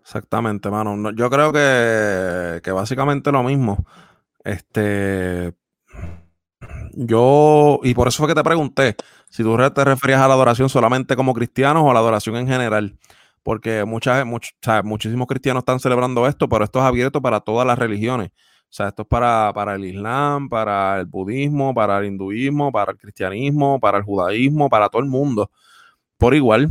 Exactamente, 0.02 0.70
mano. 0.70 1.12
Yo 1.12 1.30
creo 1.30 1.52
que, 1.52 2.62
que 2.62 2.72
básicamente 2.72 3.32
lo 3.32 3.42
mismo. 3.42 3.86
Este, 4.44 5.56
yo, 6.94 7.80
y 7.84 7.94
por 7.94 8.08
eso 8.08 8.20
fue 8.20 8.28
que 8.28 8.36
te 8.36 8.44
pregunté 8.44 8.96
si 9.30 9.44
tú 9.44 9.58
te 9.58 9.84
referías 9.84 10.22
a 10.22 10.28
la 10.28 10.36
adoración 10.36 10.70
solamente 10.70 11.16
como 11.16 11.34
cristianos 11.34 11.84
o 11.84 11.92
a 11.92 11.94
la 11.94 12.00
adoración 12.00 12.36
en 12.38 12.48
general. 12.48 12.98
Porque 13.46 13.86
muchas, 13.86 14.26
muchísimos 14.84 15.28
cristianos 15.28 15.62
están 15.62 15.80
celebrando 15.80 16.26
esto, 16.26 16.50
pero 16.50 16.66
esto 16.66 16.80
es 16.80 16.86
abierto 16.86 17.22
para 17.22 17.42
todas 17.42 17.68
las 17.68 17.78
religiones. 17.78 18.30
O 18.32 18.74
sea, 18.74 18.88
esto 18.88 19.04
es 19.04 19.08
para, 19.08 19.54
para 19.54 19.76
el 19.76 19.86
Islam, 19.86 20.50
para 20.50 21.00
el 21.00 21.06
budismo, 21.06 21.72
para 21.72 22.00
el 22.00 22.06
hinduismo, 22.06 22.72
para 22.72 22.94
el 22.94 22.98
cristianismo, 22.98 23.80
para 23.80 24.00
el 24.00 24.04
judaísmo, 24.04 24.68
para 24.68 24.90
todo 24.90 25.04
el 25.04 25.08
mundo. 25.08 25.52
Por 26.18 26.34
igual, 26.34 26.70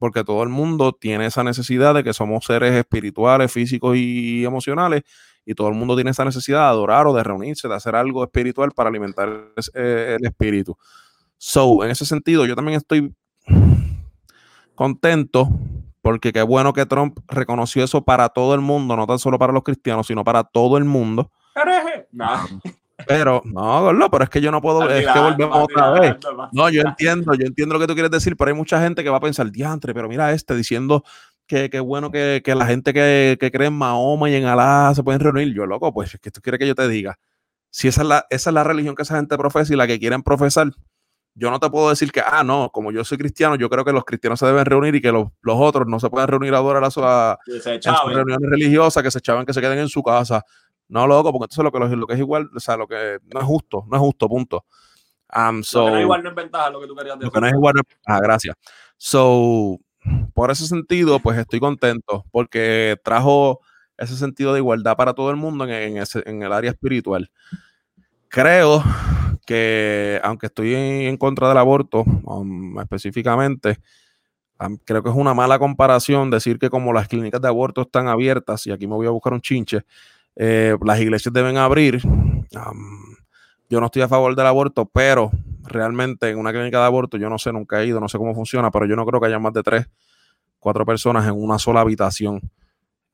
porque 0.00 0.24
todo 0.24 0.42
el 0.42 0.48
mundo 0.48 0.92
tiene 0.92 1.26
esa 1.26 1.44
necesidad 1.44 1.94
de 1.94 2.02
que 2.02 2.12
somos 2.12 2.44
seres 2.44 2.74
espirituales, 2.74 3.52
físicos 3.52 3.96
y 3.96 4.44
emocionales 4.44 5.04
y 5.44 5.54
todo 5.54 5.68
el 5.68 5.74
mundo 5.74 5.94
tiene 5.94 6.10
esa 6.10 6.24
necesidad 6.24 6.62
de 6.62 6.70
adorar 6.70 7.06
o 7.06 7.14
de 7.14 7.22
reunirse, 7.22 7.68
de 7.68 7.74
hacer 7.76 7.94
algo 7.94 8.24
espiritual 8.24 8.72
para 8.72 8.88
alimentar 8.88 9.52
eh, 9.74 10.16
el 10.18 10.26
espíritu. 10.26 10.76
So, 11.38 11.84
en 11.84 11.92
ese 11.92 12.04
sentido, 12.04 12.46
yo 12.46 12.56
también 12.56 12.78
estoy 12.78 13.14
contento 14.74 15.48
porque 16.06 16.32
qué 16.32 16.42
bueno 16.42 16.72
que 16.72 16.86
Trump 16.86 17.18
reconoció 17.26 17.82
eso 17.82 18.04
para 18.04 18.28
todo 18.28 18.54
el 18.54 18.60
mundo, 18.60 18.94
no 18.94 19.08
tan 19.08 19.18
solo 19.18 19.40
para 19.40 19.52
los 19.52 19.64
cristianos, 19.64 20.06
sino 20.06 20.22
para 20.22 20.44
todo 20.44 20.78
el 20.78 20.84
mundo. 20.84 21.32
Pero, 23.08 23.42
no, 23.44 23.92
no, 23.92 24.08
pero 24.08 24.22
es 24.22 24.30
que 24.30 24.40
yo 24.40 24.52
no 24.52 24.62
puedo, 24.62 24.88
es 24.88 25.04
que 25.04 25.18
volvemos 25.18 25.64
otra 25.64 25.90
vez. 25.90 26.14
No, 26.52 26.70
yo 26.70 26.82
entiendo, 26.82 27.34
yo 27.34 27.44
entiendo 27.44 27.74
lo 27.74 27.80
que 27.80 27.88
tú 27.88 27.94
quieres 27.94 28.12
decir, 28.12 28.36
pero 28.36 28.50
hay 28.50 28.56
mucha 28.56 28.80
gente 28.80 29.02
que 29.02 29.10
va 29.10 29.16
a 29.16 29.20
pensar, 29.20 29.50
diantre, 29.50 29.92
pero 29.94 30.08
mira 30.08 30.30
este 30.30 30.54
diciendo 30.54 31.02
que, 31.44 31.70
que 31.70 31.80
bueno 31.80 32.12
que, 32.12 32.40
que, 32.44 32.54
la 32.54 32.66
gente 32.66 32.94
que, 32.94 33.36
que, 33.40 33.50
cree 33.50 33.66
en 33.66 33.74
Mahoma 33.74 34.30
y 34.30 34.36
en 34.36 34.44
Alá 34.44 34.92
se 34.94 35.02
pueden 35.02 35.20
reunir. 35.20 35.52
Yo, 35.54 35.66
loco, 35.66 35.92
pues 35.92 36.14
es 36.14 36.20
que 36.20 36.30
tú 36.30 36.40
quieres 36.40 36.60
que 36.60 36.68
yo 36.68 36.76
te 36.76 36.86
diga. 36.86 37.18
Si 37.70 37.88
esa 37.88 38.02
es, 38.02 38.08
la, 38.08 38.26
esa 38.30 38.50
es 38.50 38.54
la 38.54 38.62
religión 38.62 38.94
que 38.94 39.02
esa 39.02 39.16
gente 39.16 39.36
profesa 39.36 39.72
y 39.74 39.76
la 39.76 39.88
que 39.88 39.98
quieren 39.98 40.22
profesar, 40.22 40.70
yo 41.38 41.50
no 41.50 41.60
te 41.60 41.68
puedo 41.68 41.90
decir 41.90 42.10
que, 42.10 42.22
ah, 42.26 42.42
no, 42.42 42.70
como 42.72 42.90
yo 42.90 43.04
soy 43.04 43.18
cristiano, 43.18 43.56
yo 43.56 43.68
creo 43.68 43.84
que 43.84 43.92
los 43.92 44.04
cristianos 44.04 44.40
se 44.40 44.46
deben 44.46 44.64
reunir 44.64 44.94
y 44.94 45.02
que 45.02 45.12
los, 45.12 45.28
los 45.42 45.56
otros 45.58 45.86
no 45.86 46.00
se 46.00 46.08
pueden 46.08 46.28
reunir 46.28 46.54
a 46.54 46.58
adorar 46.58 46.82
a, 46.82 46.90
su, 46.90 47.04
a, 47.04 47.38
reuniones 47.46 48.50
religiosas, 48.50 49.02
que 49.02 49.10
se 49.10 49.18
echaban, 49.18 49.44
que 49.44 49.52
se 49.52 49.60
queden 49.60 49.78
en 49.78 49.88
su 49.88 50.02
casa. 50.02 50.42
No, 50.88 51.06
loco, 51.06 51.32
porque 51.32 51.44
entonces 51.44 51.62
lo 51.62 51.70
que, 51.70 51.96
lo, 51.96 52.06
que 52.06 52.14
es 52.14 52.20
igual, 52.20 52.48
o 52.54 52.58
sea, 52.58 52.78
lo 52.78 52.88
que 52.88 53.18
no 53.34 53.40
es 53.40 53.46
justo, 53.46 53.84
no 53.88 53.96
es 53.96 54.00
justo, 54.00 54.28
punto. 54.28 54.64
Um, 55.36 55.62
so, 55.62 55.80
lo 55.80 55.86
que 55.86 55.90
no 55.90 55.96
es 55.98 56.02
igual 56.04 56.22
no 56.22 56.30
es 56.30 56.34
ventaja, 56.36 56.70
lo 56.70 56.80
que 56.80 56.86
tú 56.86 56.96
querías 56.96 57.18
decir. 57.18 57.26
Lo 57.26 57.32
que 57.32 57.40
no 57.40 57.46
es 57.46 57.52
igual 57.52 57.74
no 57.74 57.82
es 57.82 57.88
ventaja, 57.94 58.20
gracias. 58.20 58.56
So, 58.96 59.78
por 60.32 60.50
ese 60.50 60.66
sentido, 60.66 61.18
pues 61.20 61.36
estoy 61.38 61.60
contento 61.60 62.24
porque 62.30 62.96
trajo 63.04 63.60
ese 63.98 64.16
sentido 64.16 64.52
de 64.52 64.60
igualdad 64.60 64.96
para 64.96 65.14
todo 65.14 65.30
el 65.30 65.36
mundo 65.36 65.66
en, 65.66 66.42
el 66.42 66.52
área 66.52 66.70
espiritual. 66.70 67.30
Creo 68.28 68.82
que, 69.46 70.20
aunque 70.22 70.46
estoy 70.46 70.74
en, 70.74 71.16
contra 71.16 71.48
del 71.48 71.56
aborto, 71.56 72.02
um, 72.24 72.78
específicamente, 72.80 73.78
creo 74.84 75.02
que 75.02 75.10
es 75.10 75.14
una 75.14 75.34
mala 75.34 75.58
comparación 75.58 76.30
decir 76.30 76.58
que 76.58 76.68
como 76.68 76.92
las 76.92 77.08
clínicas 77.08 77.40
de 77.40 77.48
aborto 77.48 77.82
están 77.82 78.08
abiertas, 78.08 78.66
y 78.66 78.72
aquí 78.72 78.86
me 78.86 78.94
voy 78.94 79.06
a 79.06 79.10
buscar 79.10 79.32
un 79.32 79.40
chinche, 79.40 79.82
eh, 80.36 80.76
las 80.84 81.00
iglesias 81.00 81.32
deben 81.32 81.56
abrir. 81.56 82.00
Yo 83.68 83.80
no 83.80 83.86
estoy 83.86 84.02
a 84.02 84.08
favor 84.08 84.36
del 84.36 84.46
aborto, 84.46 84.84
pero 84.86 85.30
realmente 85.64 86.28
en 86.28 86.38
una 86.38 86.52
clínica 86.52 86.78
de 86.78 86.84
aborto, 86.84 87.16
yo 87.16 87.28
no 87.28 87.38
sé, 87.38 87.52
nunca 87.52 87.82
he 87.82 87.86
ido, 87.86 88.00
no 88.00 88.08
sé 88.08 88.18
cómo 88.18 88.34
funciona, 88.34 88.70
pero 88.70 88.86
yo 88.86 88.94
no 88.96 89.04
creo 89.06 89.20
que 89.20 89.26
haya 89.26 89.38
más 89.38 89.52
de 89.52 89.62
tres, 89.62 89.88
cuatro 90.58 90.84
personas 90.84 91.26
en 91.26 91.34
una 91.34 91.58
sola 91.58 91.80
habitación. 91.80 92.40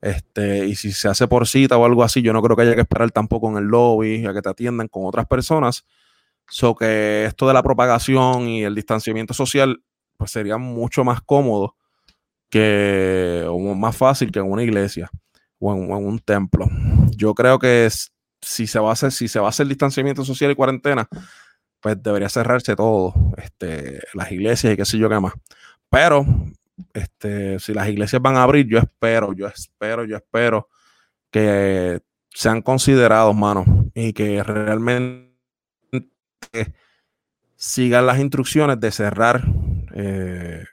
Este, 0.01 0.67
y 0.67 0.75
si 0.75 0.91
se 0.91 1.07
hace 1.07 1.27
por 1.29 1.47
cita 1.47 1.77
o 1.77 1.85
algo 1.85 2.03
así, 2.03 2.21
yo 2.21 2.33
no 2.33 2.41
creo 2.41 2.57
que 2.57 2.63
haya 2.63 2.75
que 2.75 2.81
esperar 2.81 3.09
tampoco 3.11 3.49
en 3.49 3.57
el 3.57 3.65
lobby 3.65 4.25
a 4.25 4.33
que 4.33 4.41
te 4.41 4.49
atiendan 4.49 4.89
con 4.89 5.05
otras 5.05 5.25
personas. 5.27 5.85
So 6.49 6.75
que 6.75 7.25
esto 7.25 7.47
de 7.47 7.53
la 7.53 7.63
propagación 7.63 8.47
y 8.47 8.63
el 8.63 8.75
distanciamiento 8.75 9.33
social, 9.33 9.81
pues 10.17 10.31
sería 10.31 10.57
mucho 10.57 11.03
más 11.03 11.21
cómodo 11.21 11.75
que, 12.49 13.45
o 13.47 13.57
más 13.75 13.97
fácil 13.97 14.31
que 14.31 14.39
en 14.39 14.51
una 14.51 14.63
iglesia 14.63 15.09
o 15.59 15.73
en, 15.73 15.91
un 15.91 16.19
templo. 16.19 16.67
Yo 17.15 17.33
creo 17.33 17.57
que 17.57 17.89
si 18.41 18.67
se 18.67 18.79
va 18.79 18.89
a 18.89 18.93
hacer, 18.93 19.11
si 19.11 19.27
se 19.27 19.39
va 19.39 19.47
a 19.47 19.49
hacer 19.49 19.67
distanciamiento 19.67 20.23
social 20.23 20.51
y 20.51 20.55
cuarentena, 20.55 21.07
pues 21.79 22.01
debería 22.01 22.29
cerrarse 22.29 22.75
todo, 22.75 23.13
este, 23.37 24.01
las 24.13 24.31
iglesias 24.31 24.73
y 24.73 24.77
qué 24.77 24.85
sé 24.85 24.97
yo 24.97 25.09
qué 25.09 25.19
más. 25.19 25.33
Pero, 25.89 26.25
este, 26.93 27.59
si 27.59 27.73
las 27.73 27.89
iglesias 27.89 28.21
van 28.21 28.35
a 28.35 28.43
abrir, 28.43 28.67
yo 28.67 28.77
espero, 28.79 29.33
yo 29.33 29.47
espero, 29.47 30.05
yo 30.05 30.17
espero 30.17 30.69
que 31.31 32.01
sean 32.29 32.61
considerados, 32.61 33.35
mano, 33.35 33.65
y 33.95 34.13
que 34.13 34.43
realmente 34.43 35.32
sigan 37.55 38.05
las 38.05 38.19
instrucciones 38.19 38.79
de 38.79 38.91
cerrar 38.91 39.43
eh, 39.93 40.63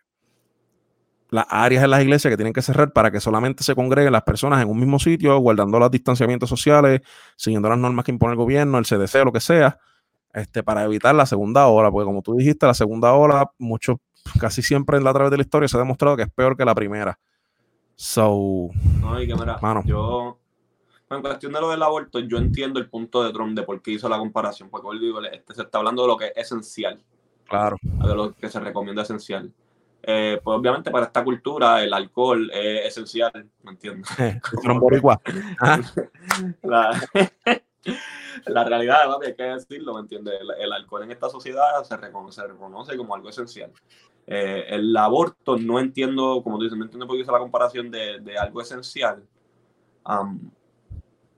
las 1.31 1.47
áreas 1.49 1.83
de 1.83 1.89
las 1.89 2.03
iglesias 2.03 2.31
que 2.31 2.37
tienen 2.37 2.53
que 2.53 2.63
cerrar 2.63 2.93
para 2.93 3.11
que 3.11 3.21
solamente 3.21 3.63
se 3.63 3.75
congreguen 3.75 4.13
las 4.13 4.23
personas 4.23 4.63
en 4.63 4.69
un 4.69 4.79
mismo 4.79 4.99
sitio, 4.99 5.39
guardando 5.39 5.79
los 5.79 5.91
distanciamientos 5.91 6.49
sociales, 6.49 7.03
siguiendo 7.37 7.69
las 7.69 7.79
normas 7.79 8.05
que 8.05 8.11
impone 8.11 8.33
el 8.33 8.39
gobierno, 8.39 8.79
el 8.79 8.85
CDC, 8.85 9.25
lo 9.25 9.33
que 9.33 9.41
sea, 9.41 9.79
este, 10.35 10.63
para 10.63 10.85
evitar 10.85 11.15
la 11.15 11.27
segunda 11.27 11.67
ola, 11.69 11.91
porque 11.91 12.07
como 12.07 12.23
tú 12.23 12.35
dijiste, 12.37 12.67
la 12.67 12.75
segunda 12.75 13.13
ola, 13.13 13.51
mucho, 13.59 14.01
casi 14.41 14.63
siempre 14.63 14.97
en 14.97 15.05
la 15.05 15.13
través 15.13 15.31
de 15.31 15.37
la 15.37 15.43
historia 15.43 15.69
se 15.69 15.77
ha 15.77 15.81
demostrado 15.81 16.17
que 16.17 16.25
es 16.25 16.31
peor 16.31 16.57
que 16.57 16.65
la 16.65 16.75
primera. 16.75 17.19
So, 17.95 18.71
no, 19.01 19.21
y 19.23 19.27
que 19.27 19.35
mira, 19.35 19.59
yo, 19.85 20.39
en 21.17 21.23
cuestión 21.23 21.53
de 21.53 21.61
lo 21.61 21.71
del 21.71 21.83
aborto, 21.83 22.21
yo 22.21 22.39
entiendo 22.39 22.79
el 22.79 22.89
punto 22.89 23.25
de 23.25 23.33
Trump 23.33 23.57
de 23.57 23.65
por 23.65 23.83
qué 23.83 23.93
hizo 23.93 24.09
la 24.09 24.19
comparación, 24.19 24.71
porque 24.71 24.87
hoy 24.87 24.99
digo, 25.01 25.21
este, 25.25 25.55
se 25.55 25.63
está 25.63 25.79
hablando 25.79 26.03
de 26.03 26.09
lo 26.09 26.17
que 26.17 26.27
es 26.27 26.33
esencial. 26.37 27.03
Claro. 27.49 27.77
De 27.83 28.15
lo 28.15 28.33
que 28.35 28.49
se 28.49 28.61
recomienda 28.61 29.03
esencial. 29.03 29.53
Eh, 30.03 30.41
pues 30.43 30.57
obviamente 30.57 30.91
para 30.91 31.07
esta 31.07 31.23
cultura 31.23 31.83
el 31.83 31.93
alcohol 31.93 32.51
es 32.55 32.87
esencial, 32.87 33.51
¿me 33.63 33.73
entiendes? 33.73 34.09
la, 36.63 37.09
la 38.47 38.65
realidad, 38.65 39.01
¿verdad? 39.01 39.19
hay 39.27 39.35
que 39.35 39.43
decirlo, 39.43 39.95
¿me 39.95 40.01
entiendes? 40.01 40.35
El, 40.59 40.73
alcohol 40.73 41.03
en 41.03 41.11
esta 41.11 41.29
sociedad 41.29 41.83
se 41.83 41.97
reconoce, 41.97 42.47
reconoce 42.47 42.97
como 42.97 43.15
algo 43.15 43.29
esencial. 43.29 43.73
Eh, 44.27 44.65
el 44.69 44.97
aborto, 44.97 45.57
no 45.57 45.81
entiendo, 45.81 46.41
como 46.43 46.57
tú 46.57 46.65
dices, 46.65 46.79
no 46.79 46.85
entiendo 46.85 47.07
por 47.07 47.17
qué 47.17 47.23
hice 47.23 47.33
la 47.33 47.39
comparación 47.39 47.91
de, 47.91 48.21
de 48.21 48.39
algo 48.39 48.61
esencial. 48.63 49.27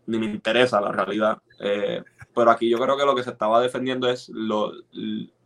Ni 0.07 0.19
me 0.19 0.27
interesa 0.27 0.81
la 0.81 0.93
realidad. 0.93 1.39
Eh, 1.61 2.03
pero 2.35 2.51
aquí 2.51 2.69
yo 2.69 2.79
creo 2.79 2.97
que 2.97 3.05
lo 3.05 3.15
que 3.15 3.23
se 3.23 3.31
estaba 3.31 3.61
defendiendo 3.61 4.09
es 4.09 4.29
lo, 4.29 4.73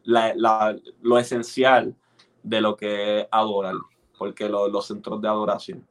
lo 0.05 1.19
esencial 1.19 1.95
de 2.43 2.61
lo 2.61 2.77
que 2.77 3.29
adoran, 3.31 3.79
porque 4.19 4.49
los 4.49 4.87
centros 4.87 5.21
de 5.21 5.29
adoración. 5.29 5.87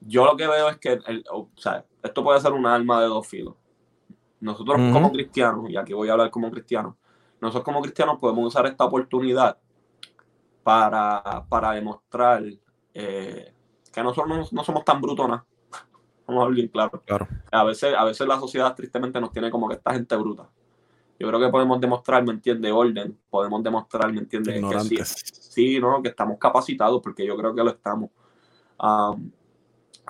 yo 0.00 0.24
lo 0.26 0.36
que 0.36 0.46
veo 0.46 0.68
es 0.68 0.76
que 0.76 0.98
o 1.32 1.48
sea, 1.56 1.84
esto 2.02 2.22
puede 2.22 2.40
ser 2.40 2.52
un 2.52 2.66
alma 2.66 3.00
de 3.00 3.08
dos 3.08 3.26
filos. 3.26 3.54
Nosotros 4.38 4.76
como 4.92 5.10
cristianos, 5.10 5.70
y 5.70 5.76
aquí 5.76 5.94
voy 5.94 6.08
a 6.08 6.12
hablar 6.12 6.30
como 6.30 6.50
cristianos, 6.50 6.94
nosotros 7.40 7.64
como 7.64 7.80
cristianos 7.80 8.18
podemos 8.18 8.46
usar 8.46 8.66
esta 8.66 8.84
oportunidad 8.84 9.58
para, 10.62 11.44
para 11.48 11.72
demostrar 11.72 12.42
eh, 12.92 13.52
que 13.92 14.02
nosotros 14.02 14.52
no, 14.52 14.64
somos 14.64 14.84
tan 14.84 15.00
brutonas. 15.00 15.42
Vamos 16.26 16.40
a 16.40 16.44
hablar 16.44 16.56
bien 16.56 16.68
claro. 16.68 17.02
claro. 17.04 17.28
A, 17.50 17.64
veces, 17.64 17.94
a 17.96 18.04
veces 18.04 18.26
la 18.26 18.38
sociedad 18.38 18.74
tristemente 18.74 19.20
nos 19.20 19.32
tiene 19.32 19.50
como 19.50 19.68
que 19.68 19.74
esta 19.74 19.92
gente 19.92 20.16
bruta. 20.16 20.48
Yo 21.18 21.28
creo 21.28 21.40
que 21.40 21.48
podemos 21.48 21.80
demostrar, 21.80 22.24
¿me 22.24 22.32
entiende? 22.32 22.70
Orden, 22.70 23.18
podemos 23.30 23.62
demostrar, 23.62 24.12
¿me 24.12 24.20
entiende? 24.20 24.52
Que 24.52 25.04
sí, 25.04 25.80
no, 25.80 26.02
que 26.02 26.10
estamos 26.10 26.38
capacitados, 26.38 27.00
porque 27.02 27.26
yo 27.26 27.36
creo 27.36 27.54
que 27.54 27.64
lo 27.64 27.70
estamos. 27.70 28.10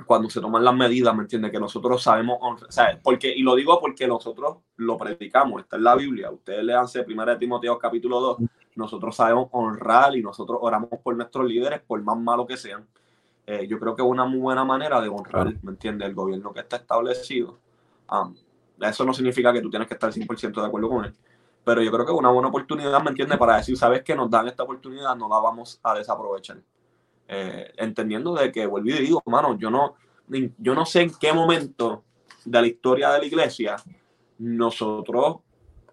cuando 0.06 0.28
se 0.28 0.40
toman 0.40 0.64
las 0.64 0.74
medidas, 0.74 1.14
¿me 1.14 1.22
entiende? 1.22 1.50
Que 1.50 1.60
nosotros 1.60 2.02
sabemos, 2.02 2.38
o 2.40 2.70
sea, 2.70 2.98
porque, 3.02 3.32
y 3.34 3.42
lo 3.42 3.54
digo 3.54 3.78
porque 3.80 4.08
nosotros 4.08 4.56
lo 4.76 4.98
predicamos, 4.98 5.62
está 5.62 5.76
en 5.76 5.84
la 5.84 5.94
Biblia. 5.94 6.30
Ustedes 6.30 6.64
leanse 6.64 7.04
1 7.06 7.38
Timoteo 7.38 7.78
capítulo 7.78 8.20
2. 8.20 8.38
Nosotros 8.74 9.14
sabemos 9.14 9.48
honrar 9.52 10.16
y 10.16 10.22
nosotros 10.22 10.58
oramos 10.60 10.90
por 11.02 11.16
nuestros 11.16 11.46
líderes, 11.46 11.80
por 11.82 12.02
más 12.02 12.18
malo 12.18 12.46
que 12.46 12.56
sean. 12.56 12.86
Eh, 13.46 13.66
yo 13.68 13.78
creo 13.78 13.94
que 13.94 14.02
es 14.02 14.08
una 14.08 14.24
muy 14.24 14.40
buena 14.40 14.64
manera 14.64 15.00
de 15.00 15.08
honrar, 15.08 15.54
¿me 15.62 15.70
entiende? 15.70 16.04
El 16.04 16.14
gobierno 16.14 16.52
que 16.52 16.60
está 16.60 16.76
establecido. 16.76 17.58
Eso 18.80 19.04
no 19.04 19.14
significa 19.14 19.52
que 19.52 19.60
tú 19.60 19.70
tienes 19.70 19.86
que 19.88 19.94
estar 19.94 20.12
100% 20.12 20.60
de 20.60 20.66
acuerdo 20.66 20.88
con 20.88 21.04
él. 21.04 21.14
Pero 21.64 21.82
yo 21.82 21.90
creo 21.90 22.04
que 22.04 22.12
es 22.12 22.18
una 22.18 22.30
buena 22.30 22.48
oportunidad, 22.48 23.02
¿me 23.02 23.10
entiendes? 23.10 23.38
Para 23.38 23.56
decir, 23.56 23.76
sabes 23.76 24.02
que 24.02 24.14
nos 24.14 24.30
dan 24.30 24.48
esta 24.48 24.64
oportunidad, 24.64 25.16
no 25.16 25.28
la 25.28 25.38
vamos 25.38 25.80
a 25.82 25.94
desaprovechar. 25.94 26.58
Eh, 27.28 27.72
entendiendo 27.76 28.34
de 28.34 28.52
que, 28.52 28.66
vuelvo 28.66 28.88
y 28.88 28.92
digo, 28.92 29.22
hermano, 29.24 29.56
yo 29.58 29.70
no, 29.70 29.94
yo 30.58 30.74
no 30.74 30.86
sé 30.86 31.02
en 31.02 31.12
qué 31.18 31.32
momento 31.32 32.04
de 32.44 32.60
la 32.60 32.66
historia 32.66 33.10
de 33.10 33.18
la 33.20 33.24
iglesia 33.24 33.76
nosotros 34.38 35.38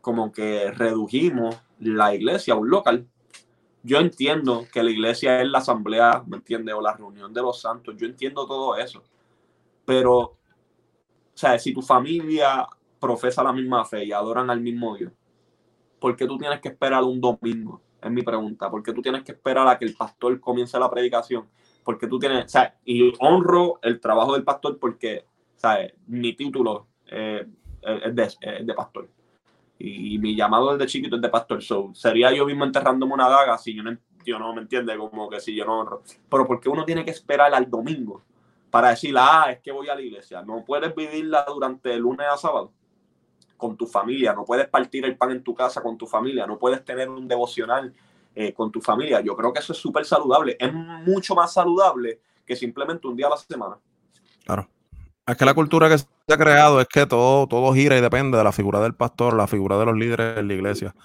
como 0.01 0.31
que 0.31 0.69
redujimos 0.71 1.55
la 1.79 2.13
iglesia 2.13 2.53
a 2.53 2.57
un 2.57 2.69
local. 2.69 3.07
Yo 3.83 3.99
entiendo 3.99 4.65
que 4.71 4.81
la 4.81 4.91
iglesia 4.91 5.41
es 5.41 5.47
la 5.47 5.59
asamblea, 5.59 6.23
¿me 6.25 6.37
entiendes? 6.37 6.73
O 6.73 6.81
la 6.81 6.93
reunión 6.93 7.33
de 7.33 7.41
los 7.41 7.59
santos. 7.61 7.95
Yo 7.97 8.07
entiendo 8.07 8.47
todo 8.47 8.77
eso. 8.77 9.03
Pero 9.85 10.37
o 11.33 11.37
sea, 11.37 11.57
si 11.57 11.73
tu 11.73 11.81
familia 11.81 12.67
profesa 12.99 13.43
la 13.43 13.51
misma 13.51 13.83
fe 13.85 14.05
y 14.05 14.11
adoran 14.11 14.49
al 14.49 14.61
mismo 14.61 14.95
Dios, 14.95 15.11
¿por 15.99 16.15
qué 16.15 16.27
tú 16.27 16.37
tienes 16.37 16.61
que 16.61 16.69
esperar 16.69 17.03
un 17.03 17.19
domingo? 17.19 17.81
Es 18.01 18.11
mi 18.11 18.21
pregunta. 18.21 18.69
¿Por 18.69 18.83
qué 18.83 18.93
tú 18.93 19.01
tienes 19.01 19.23
que 19.23 19.31
esperar 19.31 19.67
a 19.67 19.77
que 19.79 19.85
el 19.85 19.95
pastor 19.95 20.39
comience 20.39 20.77
la 20.77 20.91
predicación? 20.91 21.47
Porque 21.83 22.07
tú 22.07 22.19
tienes, 22.19 22.45
o 22.45 22.49
sea, 22.49 22.77
y 22.85 23.13
honro 23.19 23.79
el 23.81 23.99
trabajo 23.99 24.33
del 24.33 24.43
pastor 24.43 24.77
porque, 24.77 25.25
¿sabes? 25.55 25.93
Mi 26.05 26.33
título 26.33 26.87
eh, 27.07 27.47
es, 27.81 28.37
de, 28.65 28.73
pastor. 28.75 29.09
Y, 29.85 30.17
mi 30.17 30.33
llamado 30.33 30.77
desde 30.77 30.89
chiquito 30.89 31.17
es 31.17 31.21
de 31.21 31.29
pastor. 31.29 31.61
So, 31.61 31.91
sería 31.93 32.33
yo 32.33 32.45
mismo 32.45 32.63
enterrándome 32.63 33.13
una 33.13 33.27
daga 33.27 33.57
si 33.57 33.75
yo 33.75 33.83
no, 34.39 34.53
me 34.53 34.61
entiende, 34.61 34.97
como 34.97 35.29
que 35.29 35.41
si 35.41 35.53
yo 35.53 35.65
no. 35.65 36.01
Pero 36.29 36.47
¿por 36.47 36.61
qué 36.61 36.69
uno 36.69 36.85
tiene 36.85 37.03
que 37.03 37.11
esperar 37.11 37.53
al 37.53 37.69
domingo? 37.69 38.23
para 38.73 38.89
decir, 38.89 39.13
ah, 39.19 39.51
es 39.51 39.59
que 39.59 39.71
voy 39.71 39.87
a 39.87 39.93
la 39.93 40.01
iglesia. 40.01 40.41
No 40.41 40.65
puedes 40.65 40.95
vivirla 40.95 41.45
durante 41.47 41.93
el 41.93 41.99
lunes 41.99 42.25
a 42.27 42.35
sábado 42.37 42.71
con 43.55 43.77
tu 43.77 43.85
familia, 43.85 44.33
no 44.33 44.45
puedes 44.45 44.67
partir 44.67 45.05
el 45.05 45.15
pan 45.15 45.29
en 45.29 45.43
tu 45.43 45.53
casa 45.53 45.79
con 45.79 45.95
tu 45.95 46.07
familia, 46.07 46.47
no 46.47 46.57
puedes 46.57 46.83
tener 46.83 47.07
un 47.07 47.27
devocional 47.27 47.93
eh, 48.33 48.51
con 48.51 48.71
tu 48.71 48.81
familia. 48.81 49.21
Yo 49.21 49.35
creo 49.35 49.53
que 49.53 49.59
eso 49.59 49.73
es 49.73 49.77
súper 49.77 50.05
saludable. 50.05 50.57
Es 50.59 50.73
mucho 50.73 51.35
más 51.35 51.53
saludable 51.53 52.19
que 52.43 52.55
simplemente 52.55 53.07
un 53.07 53.15
día 53.15 53.27
a 53.27 53.29
la 53.29 53.37
semana. 53.37 53.77
Claro. 54.43 54.67
Es 55.25 55.37
que 55.37 55.45
la 55.45 55.53
cultura 55.53 55.87
que 55.87 55.97
se 55.97 56.05
ha 56.29 56.37
creado 56.37 56.81
es 56.81 56.87
que 56.87 57.05
todo, 57.05 57.47
todo 57.47 57.73
gira 57.73 57.97
y 57.97 58.01
depende 58.01 58.37
de 58.37 58.43
la 58.43 58.51
figura 58.51 58.81
del 58.81 58.93
pastor, 58.93 59.35
la 59.35 59.47
figura 59.47 59.77
de 59.77 59.85
los 59.85 59.95
líderes 59.95 60.37
en 60.37 60.47
la 60.49 60.53
iglesia. 60.53 60.95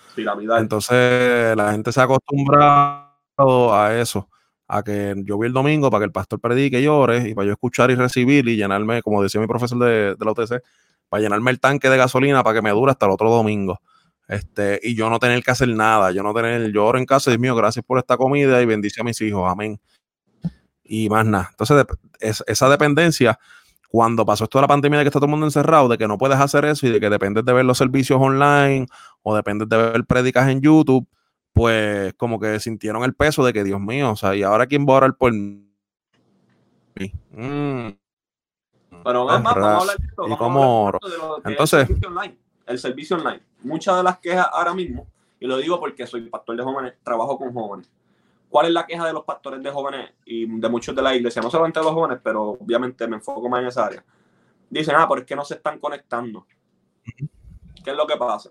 Entonces 0.58 1.56
la 1.56 1.70
gente 1.70 1.92
se 1.92 2.00
ha 2.00 2.04
acostumbrado 2.04 3.74
a 3.74 3.96
eso 3.96 4.28
a 4.66 4.82
que 4.82 5.14
yo 5.24 5.38
vi 5.38 5.46
el 5.46 5.52
domingo 5.52 5.90
para 5.90 6.00
que 6.02 6.06
el 6.06 6.12
pastor 6.12 6.40
predique 6.40 6.80
y 6.80 6.86
ore 6.86 7.30
y 7.30 7.34
para 7.34 7.46
yo 7.46 7.52
escuchar 7.52 7.90
y 7.90 7.94
recibir 7.94 8.46
y 8.48 8.56
llenarme, 8.56 9.02
como 9.02 9.22
decía 9.22 9.40
mi 9.40 9.46
profesor 9.46 9.78
de, 9.78 10.16
la 10.18 10.30
UTC, 10.32 10.62
para 11.08 11.22
llenarme 11.22 11.52
el 11.52 11.58
tanque 11.58 11.88
de 11.88 11.96
gasolina 11.96 12.42
para 12.42 12.56
que 12.56 12.62
me 12.62 12.70
dure 12.70 12.92
hasta 12.92 13.06
el 13.06 13.12
otro 13.12 13.30
domingo. 13.30 13.80
Este, 14.26 14.78
y 14.82 14.94
yo 14.94 15.08
no 15.08 15.18
tener 15.18 15.42
que 15.42 15.52
hacer 15.52 15.68
nada, 15.68 16.10
yo 16.10 16.22
no 16.22 16.34
tener, 16.34 16.70
yo 16.70 16.84
oro 16.84 16.98
en 16.98 17.06
casa, 17.06 17.30
Dios 17.30 17.40
mío, 17.40 17.56
gracias 17.56 17.82
por 17.82 17.98
esta 17.98 18.18
comida 18.18 18.60
y 18.60 18.66
bendice 18.66 19.00
a 19.00 19.04
mis 19.04 19.18
hijos, 19.22 19.50
amén. 19.50 19.80
Y 20.84 21.08
más 21.08 21.24
nada. 21.24 21.48
Entonces, 21.50 21.86
esa 22.20 22.68
dependencia, 22.68 23.38
cuando 23.88 24.24
pasó 24.24 24.44
esto 24.44 24.58
de 24.58 24.62
la 24.62 24.68
pandemia 24.68 24.98
de 24.98 25.04
que 25.04 25.08
está 25.08 25.18
todo 25.18 25.26
el 25.26 25.30
mundo 25.30 25.46
encerrado, 25.46 25.88
de 25.88 25.98
que 25.98 26.06
no 26.06 26.18
puedes 26.18 26.38
hacer 26.38 26.64
eso 26.66 26.86
y 26.86 26.90
de 26.90 27.00
que 27.00 27.08
dependes 27.08 27.44
de 27.44 27.52
ver 27.52 27.64
los 27.64 27.78
servicios 27.78 28.20
online 28.20 28.86
o 29.22 29.34
dependes 29.34 29.68
de 29.68 29.76
ver 29.76 30.04
prédicas 30.04 30.48
en 30.48 30.60
YouTube, 30.60 31.08
pues 31.54 32.12
como 32.14 32.38
que 32.38 32.60
sintieron 32.60 33.02
el 33.02 33.14
peso 33.14 33.44
de 33.44 33.52
que, 33.52 33.64
Dios 33.64 33.80
mío, 33.80 34.12
o 34.12 34.16
sea, 34.16 34.36
¿y 34.36 34.42
ahora 34.42 34.66
quién 34.66 34.86
va 34.86 34.92
a 34.92 34.96
orar 34.98 35.16
por 35.16 35.32
mí? 35.32 35.64
Mm. 37.32 37.88
Pero 39.04 39.24
vamos 39.24 39.56
a 39.56 39.78
hablar 39.78 39.96
de 39.96 40.04
esto. 40.04 41.00
Entonces, 41.44 41.80
el 41.80 41.86
servicio, 41.86 42.08
online, 42.08 42.38
el 42.66 42.78
servicio 42.78 43.16
online. 43.16 43.42
Muchas 43.62 43.96
de 43.96 44.02
las 44.02 44.18
quejas 44.18 44.48
ahora 44.52 44.74
mismo, 44.74 45.06
y 45.40 45.46
lo 45.46 45.56
digo 45.56 45.80
porque 45.80 46.06
soy 46.06 46.28
pastor 46.28 46.56
de 46.56 46.62
jóvenes, 46.62 46.94
trabajo 47.02 47.38
con 47.38 47.52
jóvenes. 47.54 47.90
¿Cuál 48.48 48.66
es 48.66 48.72
la 48.72 48.86
queja 48.86 49.06
de 49.06 49.12
los 49.12 49.24
pastores 49.24 49.62
de 49.62 49.70
jóvenes 49.70 50.12
y 50.24 50.46
de 50.58 50.68
muchos 50.68 50.94
de 50.94 51.02
la 51.02 51.14
iglesia? 51.14 51.42
No 51.42 51.50
solamente 51.50 51.80
de 51.80 51.84
los 51.84 51.94
jóvenes, 51.94 52.18
pero 52.22 52.50
obviamente 52.50 53.06
me 53.06 53.16
enfoco 53.16 53.48
más 53.48 53.60
en 53.60 53.68
esa 53.68 53.86
área. 53.86 54.04
Dicen, 54.70 54.94
ah, 54.96 55.06
pero 55.08 55.20
es 55.20 55.26
que 55.26 55.36
no 55.36 55.44
se 55.44 55.54
están 55.54 55.78
conectando. 55.78 56.46
¿Qué 57.84 57.90
es 57.90 57.96
lo 57.96 58.06
que 58.06 58.16
pasa? 58.16 58.50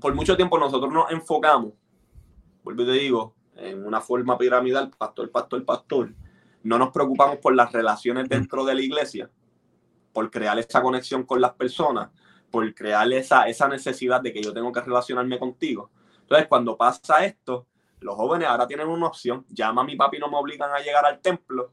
Por 0.00 0.14
mucho 0.14 0.36
tiempo 0.36 0.58
nosotros 0.58 0.92
nos 0.92 1.10
enfocamos 1.10 1.72
vuelvo 2.64 2.82
y 2.82 2.86
te 2.86 2.92
digo, 2.92 3.34
en 3.56 3.86
una 3.86 4.00
forma 4.00 4.36
piramidal, 4.36 4.90
pastor, 4.90 5.30
pastor, 5.30 5.64
pastor, 5.64 6.14
no 6.62 6.78
nos 6.78 6.90
preocupamos 6.90 7.36
por 7.36 7.54
las 7.54 7.70
relaciones 7.70 8.28
dentro 8.28 8.64
de 8.64 8.74
la 8.74 8.80
iglesia, 8.80 9.30
por 10.12 10.30
crear 10.30 10.58
esa 10.58 10.82
conexión 10.82 11.24
con 11.24 11.40
las 11.40 11.52
personas, 11.52 12.08
por 12.50 12.74
crear 12.74 13.12
esa, 13.12 13.46
esa 13.48 13.68
necesidad 13.68 14.22
de 14.22 14.32
que 14.32 14.42
yo 14.42 14.52
tengo 14.52 14.72
que 14.72 14.80
relacionarme 14.80 15.38
contigo. 15.38 15.90
Entonces, 16.22 16.48
cuando 16.48 16.76
pasa 16.76 17.24
esto, 17.24 17.66
los 18.04 18.14
jóvenes 18.16 18.46
ahora 18.48 18.66
tienen 18.66 18.86
una 18.86 19.06
opción, 19.06 19.46
llama 19.48 19.80
a 19.80 19.84
mi 19.84 19.96
papi 19.96 20.18
y 20.18 20.20
no 20.20 20.28
me 20.28 20.36
obligan 20.36 20.70
a 20.70 20.78
llegar 20.78 21.06
al 21.06 21.20
templo. 21.20 21.72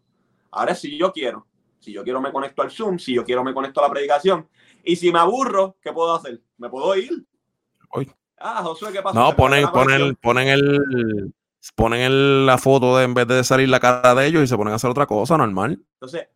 Ahora 0.52 0.74
si 0.74 0.98
yo 0.98 1.12
quiero, 1.12 1.46
si 1.80 1.92
yo 1.92 2.04
quiero 2.04 2.22
me 2.22 2.32
conecto 2.32 2.62
al 2.62 2.72
Zoom, 2.72 2.98
si 2.98 3.14
yo 3.14 3.26
quiero 3.26 3.44
me 3.44 3.54
conecto 3.54 3.82
a 3.82 3.88
la 3.88 3.94
predicación. 3.94 4.48
Y 4.84 4.96
si 4.96 5.12
me 5.12 5.20
aburro, 5.20 5.76
¿qué 5.82 5.92
puedo 5.92 6.16
hacer? 6.16 6.42
¿Me 6.58 6.70
puedo 6.70 6.96
ir? 6.96 7.26
Ah, 8.38 8.64
Josué, 8.64 8.92
¿qué 8.92 9.02
pasa? 9.02 9.20
No, 9.20 9.36
ponen, 9.36 9.70
ponen, 9.72 10.16
ponen 10.16 10.48
el 10.48 11.34
ponen 11.76 12.46
la 12.46 12.58
foto 12.58 12.98
de 12.98 13.04
en 13.04 13.14
vez 13.14 13.28
de 13.28 13.44
salir 13.44 13.70
la 13.70 13.80
cara 13.80 14.16
de 14.16 14.26
ellos 14.26 14.44
y 14.44 14.48
se 14.48 14.58
ponen 14.58 14.74
a 14.74 14.78
hacer 14.78 14.90
otra 14.90 15.06
cosa 15.06 15.38
normal. 15.38 15.80
Entonces, 15.94 16.28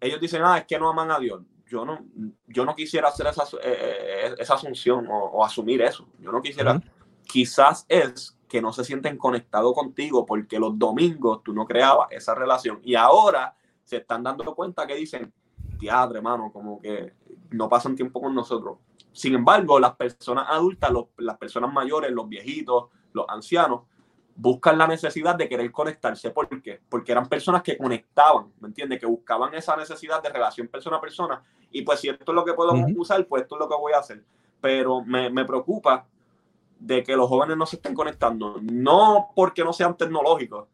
ellos 0.00 0.20
dicen, 0.20 0.42
ah, 0.44 0.58
es 0.58 0.64
que 0.66 0.78
no 0.78 0.90
aman 0.90 1.10
a 1.10 1.18
Dios. 1.18 1.42
Yo 1.66 1.84
no, 1.84 2.04
yo 2.46 2.64
no 2.64 2.74
quisiera 2.74 3.08
hacer 3.08 3.26
esa, 3.26 3.44
eh, 3.62 4.28
eh, 4.28 4.34
esa 4.38 4.54
asunción 4.54 5.06
o, 5.08 5.44
asumir 5.44 5.82
eso. 5.82 6.08
Yo 6.18 6.30
no 6.30 6.42
quisiera. 6.42 6.80
Quizás 7.24 7.86
es 7.88 8.36
que 8.50 8.60
no 8.60 8.72
se 8.72 8.84
sienten 8.84 9.16
conectados 9.16 9.72
contigo 9.74 10.26
porque 10.26 10.58
los 10.58 10.76
domingos 10.76 11.42
tú 11.44 11.54
no 11.54 11.64
creabas 11.64 12.08
esa 12.10 12.34
relación 12.34 12.80
y 12.82 12.96
ahora 12.96 13.54
se 13.84 13.98
están 13.98 14.24
dando 14.24 14.54
cuenta 14.56 14.88
que 14.88 14.96
dicen, 14.96 15.32
teatro, 15.78 16.16
hermano, 16.16 16.50
como 16.52 16.80
que 16.80 17.14
no 17.50 17.68
pasan 17.68 17.94
tiempo 17.94 18.20
con 18.20 18.34
nosotros. 18.34 18.78
Sin 19.12 19.34
embargo, 19.34 19.78
las 19.78 19.94
personas 19.94 20.46
adultas, 20.48 20.90
las 21.18 21.38
personas 21.38 21.72
mayores, 21.72 22.10
los 22.10 22.28
viejitos, 22.28 22.86
los 23.12 23.24
ancianos, 23.28 23.82
buscan 24.34 24.76
la 24.76 24.88
necesidad 24.88 25.36
de 25.36 25.48
querer 25.48 25.70
conectarse. 25.70 26.30
¿Por 26.30 26.48
qué? 26.60 26.80
Porque 26.88 27.12
eran 27.12 27.28
personas 27.28 27.62
que 27.62 27.78
conectaban, 27.78 28.52
¿me 28.58 28.68
entiendes? 28.68 28.98
Que 28.98 29.06
buscaban 29.06 29.54
esa 29.54 29.76
necesidad 29.76 30.20
de 30.22 30.28
relación 30.28 30.66
persona 30.66 30.96
a 30.96 31.00
persona. 31.00 31.42
Y 31.70 31.82
pues 31.82 32.00
si 32.00 32.08
esto 32.08 32.32
es 32.32 32.34
lo 32.34 32.44
que 32.44 32.54
podemos 32.54 32.90
usar, 32.96 33.24
pues 33.26 33.42
esto 33.42 33.54
es 33.54 33.60
lo 33.60 33.68
que 33.68 33.76
voy 33.76 33.92
a 33.92 33.98
hacer. 33.98 34.24
Pero 34.60 35.04
me, 35.04 35.30
me 35.30 35.44
preocupa 35.44 36.06
de 36.80 37.04
que 37.04 37.14
los 37.14 37.28
jóvenes 37.28 37.56
no 37.56 37.66
se 37.66 37.76
estén 37.76 37.94
conectando. 37.94 38.56
No 38.62 39.28
porque 39.36 39.62
no 39.62 39.72
sean 39.72 39.96
tecnológicos, 39.96 40.66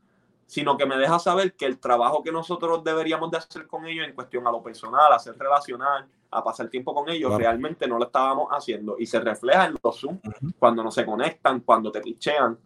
sino 0.46 0.76
que 0.76 0.86
me 0.86 0.96
deja 0.96 1.18
saber 1.18 1.54
que 1.54 1.66
el 1.66 1.78
trabajo 1.78 2.22
que 2.22 2.32
nosotros 2.32 2.82
deberíamos 2.84 3.30
de 3.30 3.38
hacer 3.38 3.66
con 3.66 3.84
ellos 3.86 4.06
en 4.06 4.14
cuestión 4.14 4.46
a 4.46 4.52
lo 4.52 4.62
personal, 4.62 5.12
a 5.12 5.18
ser 5.18 5.36
relacional, 5.36 6.06
a 6.30 6.44
pasar 6.44 6.68
tiempo 6.68 6.94
con 6.94 7.08
ellos, 7.08 7.36
realmente 7.36 7.88
no 7.88 7.98
lo 7.98 8.06
estábamos 8.06 8.48
haciendo. 8.50 8.96
Y 8.98 9.06
se 9.06 9.18
refleja 9.20 9.66
en 9.66 9.76
los 9.82 10.00
Zoom, 10.00 10.20
cuando 10.58 10.84
no 10.84 10.90
se 10.90 11.04
conectan, 11.04 11.60
cuando 11.60 11.90
te 11.90 12.00
pichean. 12.00 12.56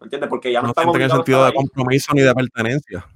¿Me 0.00 0.04
entiendes? 0.04 0.28
Porque 0.28 0.52
ya 0.52 0.60
no, 0.60 0.68
estamos... 0.68 0.98
en 0.98 1.10
sentido 1.10 1.44
de 1.46 1.54
compromiso 1.54 2.12
ni 2.12 2.20
de 2.20 2.34
pertenencia. 2.34 3.08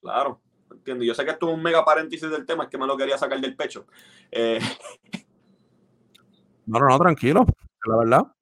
Claro, 0.00 0.40
entiendo. 0.70 1.04
Yo 1.04 1.14
sé 1.14 1.24
que 1.24 1.30
esto 1.30 1.48
es 1.48 1.54
un 1.54 1.62
mega 1.62 1.84
paréntesis 1.84 2.28
del 2.28 2.44
tema, 2.44 2.64
es 2.64 2.70
que 2.70 2.78
me 2.78 2.86
lo 2.86 2.96
quería 2.96 3.16
sacar 3.16 3.40
del 3.40 3.54
pecho. 3.54 3.86
Eh... 4.30 4.58
No, 6.64 6.78
no, 6.78 6.86
no, 6.86 6.98
tranquilo, 7.00 7.44
la 7.86 7.96
verdad. 7.96 8.32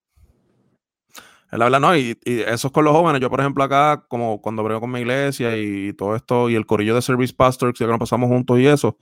Él 1.51 1.63
habla, 1.63 1.81
no, 1.81 1.97
y, 1.97 2.19
eso 2.25 2.69
es 2.69 2.73
con 2.73 2.85
los 2.85 2.95
jóvenes. 2.95 3.21
Yo, 3.21 3.29
por 3.29 3.41
ejemplo, 3.41 3.65
acá, 3.65 4.05
como 4.09 4.41
cuando 4.41 4.63
brego 4.63 4.81
con 4.81 4.91
mi 4.91 5.01
iglesia 5.01 5.57
y 5.57 5.93
todo 5.95 6.15
esto, 6.15 6.49
y 6.49 6.55
el 6.55 6.67
corillo 6.67 6.95
de 6.95 7.03
Service 7.03 7.35
Pastors, 7.35 7.79
que 7.79 7.87
nos 7.87 7.99
pasamos 7.99 8.29
juntos 8.29 8.59
y 8.59 8.67
eso, 8.67 8.97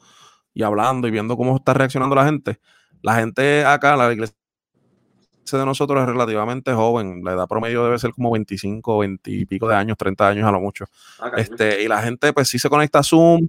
y 0.54 0.62
hablando 0.62 1.08
y 1.08 1.10
viendo 1.10 1.36
cómo 1.36 1.56
está 1.56 1.74
reaccionando 1.74 2.16
la 2.16 2.24
gente. 2.24 2.58
La 3.02 3.16
gente 3.16 3.64
acá, 3.64 3.96
la 3.96 4.12
iglesia 4.12 4.34
de 5.52 5.64
nosotros 5.64 6.02
es 6.02 6.06
relativamente 6.08 6.72
joven. 6.74 7.22
La 7.24 7.32
edad 7.32 7.48
promedio 7.48 7.84
debe 7.84 7.98
ser 7.98 8.12
como 8.12 8.30
25, 8.30 8.98
20 8.98 9.30
y 9.30 9.46
pico 9.46 9.68
de 9.68 9.76
años, 9.76 9.96
30 9.96 10.28
años 10.28 10.46
a 10.46 10.52
lo 10.52 10.60
mucho. 10.60 10.86
Ah, 11.20 11.30
este, 11.36 11.82
y 11.82 11.88
la 11.88 12.02
gente, 12.02 12.32
pues 12.32 12.48
sí 12.48 12.58
se 12.58 12.68
conecta 12.68 12.98
a 12.98 13.02
Zoom, 13.02 13.48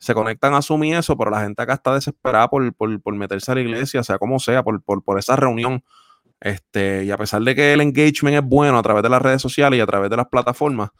se 0.00 0.14
conectan 0.14 0.54
a 0.54 0.62
Zoom 0.62 0.84
y 0.84 0.94
eso, 0.94 1.16
pero 1.16 1.30
la 1.30 1.42
gente 1.42 1.62
acá 1.62 1.74
está 1.74 1.94
desesperada 1.94 2.48
por, 2.48 2.72
por, 2.74 3.14
meterse 3.14 3.52
a 3.52 3.54
la 3.54 3.60
iglesia, 3.60 4.02
sea 4.02 4.18
como 4.18 4.38
sea, 4.38 4.62
por, 4.62 4.82
por, 4.82 5.02
por 5.02 5.18
esa 5.18 5.36
reunión 5.36 5.82
este, 6.46 7.04
y 7.04 7.10
a 7.10 7.16
pesar 7.16 7.42
de 7.42 7.56
que 7.56 7.72
el 7.72 7.80
engagement 7.80 8.36
es 8.36 8.42
bueno 8.44 8.78
a 8.78 8.82
través 8.82 9.02
de 9.02 9.08
las 9.08 9.20
redes 9.20 9.42
sociales 9.42 9.78
y 9.78 9.80
a 9.80 9.86
través 9.86 10.08
de 10.10 10.16
las 10.16 10.28
plataformas, 10.28 10.90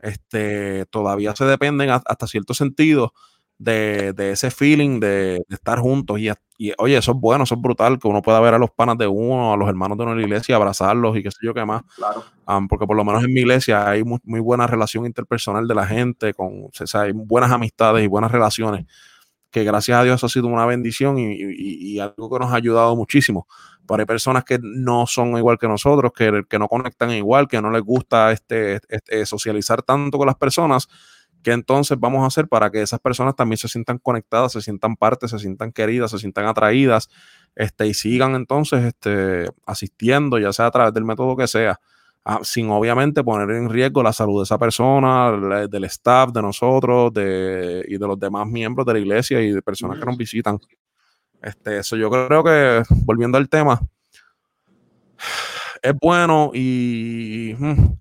este, 0.00 0.86
todavía 0.86 1.36
se 1.36 1.44
dependen 1.44 1.90
hasta 1.90 2.26
cierto 2.26 2.54
sentido 2.54 3.12
de, 3.58 4.14
de 4.14 4.32
ese 4.32 4.50
feeling 4.50 4.98
de, 4.98 5.44
estar 5.50 5.80
juntos. 5.80 6.18
Y, 6.18 6.72
oye, 6.78 6.96
eso 6.96 7.12
es 7.12 7.18
bueno, 7.18 7.44
eso 7.44 7.56
es 7.56 7.60
brutal, 7.60 7.98
que 7.98 8.08
uno 8.08 8.22
pueda 8.22 8.40
ver 8.40 8.54
a 8.54 8.58
los 8.58 8.70
panas 8.70 8.96
de 8.96 9.06
uno, 9.06 9.52
a 9.52 9.56
los 9.58 9.68
hermanos 9.68 9.98
de 9.98 10.04
una 10.04 10.18
iglesia, 10.18 10.56
abrazarlos 10.56 11.14
y 11.18 11.22
qué 11.22 11.30
sé 11.30 11.40
yo 11.42 11.52
qué 11.52 11.66
más. 11.66 11.82
Claro. 11.94 12.24
porque 12.66 12.86
por 12.86 12.96
lo 12.96 13.04
menos 13.04 13.22
en 13.22 13.34
mi 13.34 13.40
iglesia 13.40 13.86
hay 13.90 14.02
muy, 14.02 14.40
buena 14.40 14.66
relación 14.66 15.04
interpersonal 15.04 15.68
de 15.68 15.74
la 15.74 15.86
gente, 15.86 16.32
con, 16.32 16.64
o 16.64 16.70
sea, 16.72 17.02
hay 17.02 17.12
buenas 17.12 17.50
amistades 17.50 18.02
y 18.02 18.06
buenas 18.06 18.32
relaciones, 18.32 18.86
que 19.50 19.62
gracias 19.62 19.98
a 19.98 20.04
Dios 20.04 20.24
ha 20.24 20.28
sido 20.30 20.46
una 20.46 20.64
bendición 20.64 21.18
y, 21.18 21.36
y 21.36 21.98
algo 21.98 22.30
que 22.30 22.38
nos 22.38 22.50
ha 22.50 22.56
ayudado 22.56 22.96
muchísimo. 22.96 23.46
Pero 23.86 24.00
hay 24.00 24.06
personas 24.06 24.44
que 24.44 24.58
no 24.62 25.06
son 25.06 25.36
igual 25.36 25.58
que 25.58 25.68
nosotros, 25.68 26.12
que, 26.12 26.42
que 26.48 26.58
no 26.58 26.68
conectan 26.68 27.10
igual, 27.12 27.48
que 27.48 27.60
no 27.62 27.70
les 27.70 27.82
gusta 27.82 28.32
este, 28.32 28.80
este, 28.88 29.26
socializar 29.26 29.82
tanto 29.82 30.18
con 30.18 30.26
las 30.26 30.36
personas, 30.36 30.88
que 31.42 31.52
entonces 31.52 31.96
vamos 32.00 32.24
a 32.24 32.26
hacer 32.26 32.48
para 32.48 32.70
que 32.70 32.82
esas 32.82 32.98
personas 32.98 33.36
también 33.36 33.58
se 33.58 33.68
sientan 33.68 33.98
conectadas, 33.98 34.52
se 34.52 34.60
sientan 34.60 34.96
parte, 34.96 35.28
se 35.28 35.38
sientan 35.38 35.70
queridas, 35.70 36.10
se 36.10 36.18
sientan 36.18 36.46
atraídas, 36.46 37.08
este, 37.54 37.86
y 37.86 37.94
sigan 37.94 38.34
entonces 38.34 38.84
este, 38.84 39.48
asistiendo, 39.64 40.38
ya 40.38 40.52
sea 40.52 40.66
a 40.66 40.70
través 40.72 40.92
del 40.92 41.04
método 41.04 41.36
que 41.36 41.46
sea, 41.46 41.78
ah, 42.24 42.40
sin 42.42 42.68
obviamente 42.70 43.22
poner 43.22 43.50
en 43.56 43.70
riesgo 43.70 44.02
la 44.02 44.12
salud 44.12 44.40
de 44.40 44.44
esa 44.44 44.58
persona, 44.58 45.66
del 45.68 45.84
staff, 45.84 46.32
de 46.32 46.42
nosotros, 46.42 47.12
de, 47.14 47.84
y 47.86 47.96
de 47.96 48.06
los 48.06 48.18
demás 48.18 48.48
miembros 48.48 48.84
de 48.84 48.94
la 48.94 48.98
iglesia 48.98 49.40
y 49.40 49.52
de 49.52 49.62
personas 49.62 50.00
que 50.00 50.06
nos 50.06 50.16
visitan. 50.16 50.58
Este, 51.42 51.78
eso 51.78 51.96
yo 51.96 52.10
creo 52.10 52.42
que, 52.42 52.82
volviendo 53.04 53.38
al 53.38 53.48
tema, 53.48 53.80
es 55.82 55.94
bueno 56.00 56.50
y 56.54 57.54
mm, 57.58 57.92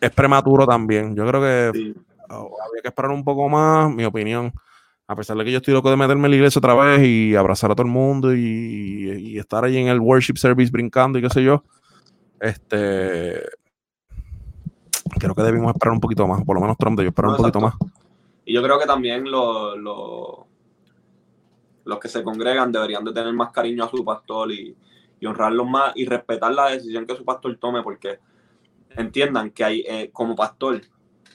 es 0.00 0.10
prematuro 0.10 0.66
también. 0.66 1.14
Yo 1.14 1.26
creo 1.26 1.40
que 1.40 1.94
había 2.28 2.82
que 2.82 2.88
esperar 2.88 3.10
un 3.10 3.24
poco 3.24 3.48
más, 3.48 3.92
mi 3.92 4.04
opinión. 4.04 4.52
A 5.08 5.14
pesar 5.14 5.36
de 5.36 5.44
que 5.44 5.52
yo 5.52 5.58
estoy 5.58 5.72
loco 5.72 5.88
de 5.88 5.96
meterme 5.96 6.26
en 6.26 6.30
la 6.32 6.36
iglesia 6.36 6.58
otra 6.58 6.74
vez 6.74 7.06
y 7.06 7.36
abrazar 7.36 7.70
a 7.70 7.74
todo 7.74 7.86
el 7.86 7.92
mundo 7.92 8.34
y, 8.34 9.38
estar 9.38 9.64
ahí 9.64 9.76
en 9.76 9.88
el 9.88 10.00
worship 10.00 10.36
service 10.36 10.70
brincando 10.70 11.18
y 11.18 11.22
qué 11.22 11.30
sé 11.30 11.44
yo. 11.44 11.62
Este 12.40 13.42
creo 15.18 15.34
que 15.34 15.42
debimos 15.42 15.72
esperar 15.72 15.92
un 15.92 16.00
poquito 16.00 16.26
más, 16.26 16.44
por 16.44 16.56
lo 16.56 16.60
menos 16.60 16.76
Trump 16.76 16.98
debió 16.98 17.10
esperar 17.10 17.30
un 17.30 17.36
poquito 17.36 17.60
más. 17.60 17.74
Y 18.44 18.52
yo 18.52 18.62
creo 18.62 18.78
que 18.78 18.86
también 18.86 19.30
lo 19.30 20.46
los 21.86 21.98
que 21.98 22.08
se 22.08 22.22
congregan 22.22 22.70
deberían 22.70 23.04
de 23.04 23.12
tener 23.12 23.32
más 23.32 23.50
cariño 23.50 23.84
a 23.84 23.88
su 23.88 24.04
pastor 24.04 24.52
y, 24.52 24.76
y 25.18 25.26
honrarlo 25.26 25.64
más 25.64 25.92
y 25.96 26.04
respetar 26.04 26.52
la 26.52 26.68
decisión 26.68 27.06
que 27.06 27.16
su 27.16 27.24
pastor 27.24 27.56
tome, 27.56 27.82
porque 27.82 28.18
entiendan 28.90 29.50
que 29.50 29.64
hay, 29.64 29.84
eh, 29.86 30.10
como 30.12 30.34
pastor, 30.34 30.80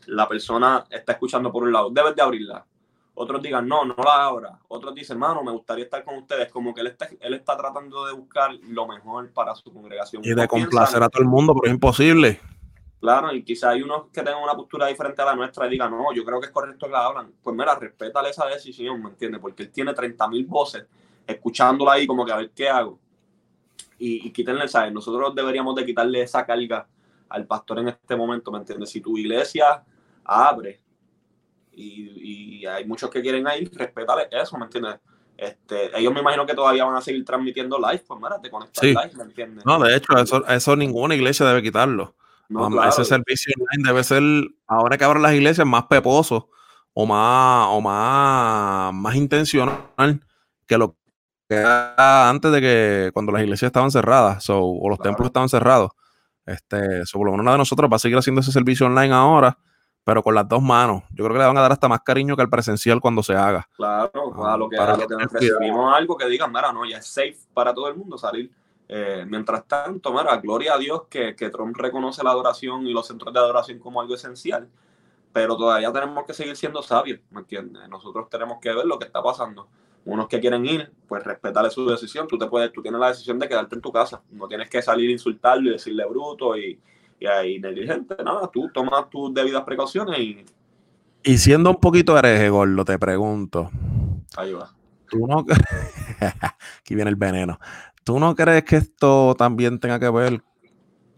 la 0.07 0.27
persona 0.27 0.83
está 0.89 1.13
escuchando 1.13 1.51
por 1.51 1.63
un 1.63 1.71
lado, 1.71 1.89
debes 1.89 2.15
de 2.15 2.21
abrirla. 2.21 2.65
Otros 3.13 3.41
digan, 3.41 3.67
no, 3.67 3.85
no 3.85 3.95
la 4.03 4.25
abra. 4.25 4.59
Otros 4.69 4.95
dicen, 4.95 5.15
hermano, 5.15 5.43
me 5.43 5.51
gustaría 5.51 5.83
estar 5.83 6.03
con 6.03 6.15
ustedes. 6.15 6.49
Como 6.49 6.73
que 6.73 6.81
él 6.81 6.87
está, 6.87 7.09
él 7.19 7.33
está 7.33 7.57
tratando 7.57 8.05
de 8.05 8.13
buscar 8.13 8.51
lo 8.69 8.87
mejor 8.87 9.31
para 9.31 9.53
su 9.53 9.71
congregación. 9.71 10.23
Y 10.25 10.33
de 10.33 10.47
complacer 10.47 11.03
a 11.03 11.09
todo 11.09 11.21
el 11.21 11.27
mundo, 11.27 11.53
pero 11.53 11.67
es 11.67 11.73
imposible. 11.73 12.39
Claro, 13.01 13.33
y 13.33 13.43
quizá 13.43 13.71
hay 13.71 13.81
unos 13.81 14.09
que 14.13 14.21
tengan 14.21 14.43
una 14.43 14.53
postura 14.53 14.85
diferente 14.85 15.21
a 15.23 15.25
la 15.25 15.35
nuestra 15.35 15.65
y 15.65 15.71
digan, 15.71 15.89
no, 15.89 16.13
yo 16.13 16.23
creo 16.23 16.39
que 16.39 16.45
es 16.45 16.51
correcto 16.51 16.87
que 16.87 16.95
hablan. 16.95 17.33
Pues 17.41 17.55
mira, 17.55 17.73
respétale 17.73 18.29
esa 18.29 18.45
decisión, 18.45 19.01
¿me 19.01 19.09
entiendes? 19.09 19.41
Porque 19.41 19.63
él 19.63 19.71
tiene 19.71 19.91
30.000 19.91 20.47
voces 20.47 20.85
escuchándola 21.25 21.93
ahí 21.93 22.05
como 22.05 22.23
que 22.23 22.31
a 22.31 22.37
ver 22.37 22.51
qué 22.51 22.69
hago. 22.69 22.99
Y, 23.97 24.27
y 24.27 24.31
quítenle, 24.31 24.67
¿sabes? 24.67 24.93
Nosotros 24.93 25.33
deberíamos 25.33 25.75
de 25.75 25.85
quitarle 25.85 26.21
esa 26.21 26.45
carga 26.45 26.87
al 27.29 27.47
pastor 27.47 27.79
en 27.79 27.87
este 27.87 28.15
momento, 28.15 28.51
¿me 28.51 28.59
entiendes? 28.59 28.91
Si 28.91 29.01
tu 29.01 29.17
iglesia 29.17 29.83
abre 30.23 30.81
y, 31.73 32.65
hay 32.65 32.85
muchos 32.85 33.09
que 33.09 33.21
quieren 33.21 33.47
ir, 33.59 33.71
respétale 33.73 34.27
eso, 34.31 34.57
¿me 34.57 34.65
entiendes? 34.65 34.99
Este, 35.35 35.97
ellos 35.97 36.13
me 36.13 36.19
imagino 36.19 36.45
que 36.45 36.53
todavía 36.53 36.85
van 36.85 36.95
a 36.95 37.01
seguir 37.01 37.25
transmitiendo 37.25 37.79
live, 37.79 38.03
pues 38.05 38.19
mira, 38.21 38.39
te 38.39 38.51
conectas 38.51 38.83
live, 38.83 39.11
¿me 39.15 39.23
entiendes? 39.23 39.65
No, 39.65 39.79
de 39.79 39.95
hecho, 39.95 40.15
eso, 40.15 40.45
eso 40.45 40.75
ninguna 40.75 41.15
iglesia 41.15 41.47
debe 41.47 41.63
quitarlo. 41.63 42.13
Ese 42.87 43.05
servicio 43.05 43.53
online 43.57 43.87
debe 43.87 44.03
ser, 44.03 44.23
ahora 44.67 44.97
que 44.97 45.03
abren 45.03 45.21
las 45.21 45.33
iglesias, 45.33 45.65
más 45.65 45.85
peposo 45.85 46.49
o 46.93 47.05
más, 47.05 47.67
o 47.69 47.81
más, 47.81 48.93
más 48.93 49.15
intencional 49.15 50.25
que 50.67 50.77
lo 50.77 50.95
que 51.47 51.55
era 51.55 52.29
antes 52.29 52.51
de 52.51 52.61
que 52.61 53.11
cuando 53.13 53.31
las 53.31 53.43
iglesias 53.43 53.69
estaban 53.69 53.91
cerradas 53.91 54.45
o 54.49 54.87
los 54.89 54.99
templos 54.99 55.27
estaban 55.27 55.49
cerrados. 55.49 55.91
Este, 56.45 57.03
por 57.13 57.25
lo 57.25 57.31
menos 57.31 57.43
una 57.43 57.51
de 57.53 57.57
nosotros 57.59 57.89
va 57.91 57.95
a 57.95 57.99
seguir 57.99 58.17
haciendo 58.17 58.41
ese 58.41 58.51
servicio 58.51 58.85
online 58.85 59.13
ahora, 59.13 59.57
pero 60.03 60.23
con 60.23 60.35
las 60.35 60.47
dos 60.47 60.61
manos. 60.61 61.03
Yo 61.11 61.23
creo 61.23 61.33
que 61.33 61.39
le 61.39 61.45
van 61.45 61.57
a 61.57 61.61
dar 61.61 61.71
hasta 61.71 61.87
más 61.87 62.01
cariño 62.01 62.35
que 62.35 62.41
al 62.41 62.49
presencial 62.49 62.99
cuando 62.99 63.23
se 63.23 63.33
haga. 63.33 63.67
Claro, 63.75 64.45
a 64.45 64.57
lo 64.57 64.69
que, 64.69 64.77
para 64.77 64.97
lo 64.97 65.07
que 65.07 65.15
recibimos 65.15 65.95
algo 65.95 66.17
que 66.17 66.27
digan, 66.27 66.51
mira, 66.51 66.73
no, 66.73 66.85
ya 66.85 66.97
es 66.97 67.07
safe 67.07 67.37
para 67.53 67.73
todo 67.73 67.87
el 67.87 67.95
mundo 67.95 68.17
salir 68.17 68.51
eh, 68.93 69.25
mientras 69.25 69.65
tanto, 69.69 70.11
mira, 70.11 70.35
gloria 70.35 70.73
a 70.73 70.77
Dios 70.77 71.03
que, 71.09 71.33
que, 71.33 71.49
Trump 71.49 71.77
reconoce 71.77 72.25
la 72.25 72.31
adoración 72.31 72.85
y 72.85 72.91
los 72.91 73.07
centros 73.07 73.33
de 73.33 73.39
adoración 73.39 73.79
como 73.79 74.01
algo 74.01 74.15
esencial, 74.15 74.67
pero 75.31 75.55
todavía 75.55 75.93
tenemos 75.93 76.25
que 76.25 76.33
seguir 76.33 76.57
siendo 76.57 76.83
sabios, 76.83 77.21
¿me 77.29 77.39
entiendes? 77.39 77.87
Nosotros 77.87 78.29
tenemos 78.29 78.57
que 78.61 78.73
ver 78.73 78.85
lo 78.85 78.99
que 78.99 79.05
está 79.05 79.23
pasando. 79.23 79.69
Unos 80.03 80.27
que 80.27 80.41
quieren 80.41 80.65
ir, 80.65 80.91
pues 81.07 81.23
respetarle 81.23 81.69
su 81.69 81.87
decisión. 81.87 82.27
Tú 82.27 82.37
te 82.37 82.47
puedes, 82.47 82.73
tú 82.73 82.81
tienes 82.81 82.99
la 82.99 83.07
decisión 83.07 83.39
de 83.39 83.47
quedarte 83.47 83.75
en 83.75 83.81
tu 83.81 83.93
casa. 83.93 84.21
No 84.29 84.49
tienes 84.49 84.69
que 84.69 84.81
salir 84.81 85.07
a 85.09 85.13
insultarlo 85.13 85.69
y 85.69 85.73
decirle 85.73 86.05
bruto 86.05 86.57
y, 86.57 86.77
y 87.17 87.25
ahí 87.27 87.59
negligente. 87.59 88.17
Nada, 88.21 88.49
tú 88.51 88.69
tomas 88.73 89.09
tus 89.09 89.33
debidas 89.33 89.63
precauciones 89.63 90.19
y. 90.19 90.45
Y 91.23 91.37
siendo 91.37 91.69
un 91.69 91.77
poquito 91.77 92.17
hereje, 92.17 92.49
Gordo, 92.49 92.83
te 92.83 92.99
pregunto. 92.99 93.69
Ahí 94.35 94.51
va. 94.51 94.69
Tú 95.07 95.27
no. 95.27 95.45
Aquí 96.79 96.95
viene 96.95 97.09
el 97.09 97.15
veneno. 97.15 97.57
¿Tú 98.03 98.19
no 98.19 98.35
crees 98.35 98.63
que 98.63 98.77
esto 98.77 99.35
también 99.37 99.79
tenga 99.79 99.99
que 99.99 100.09
ver 100.09 100.43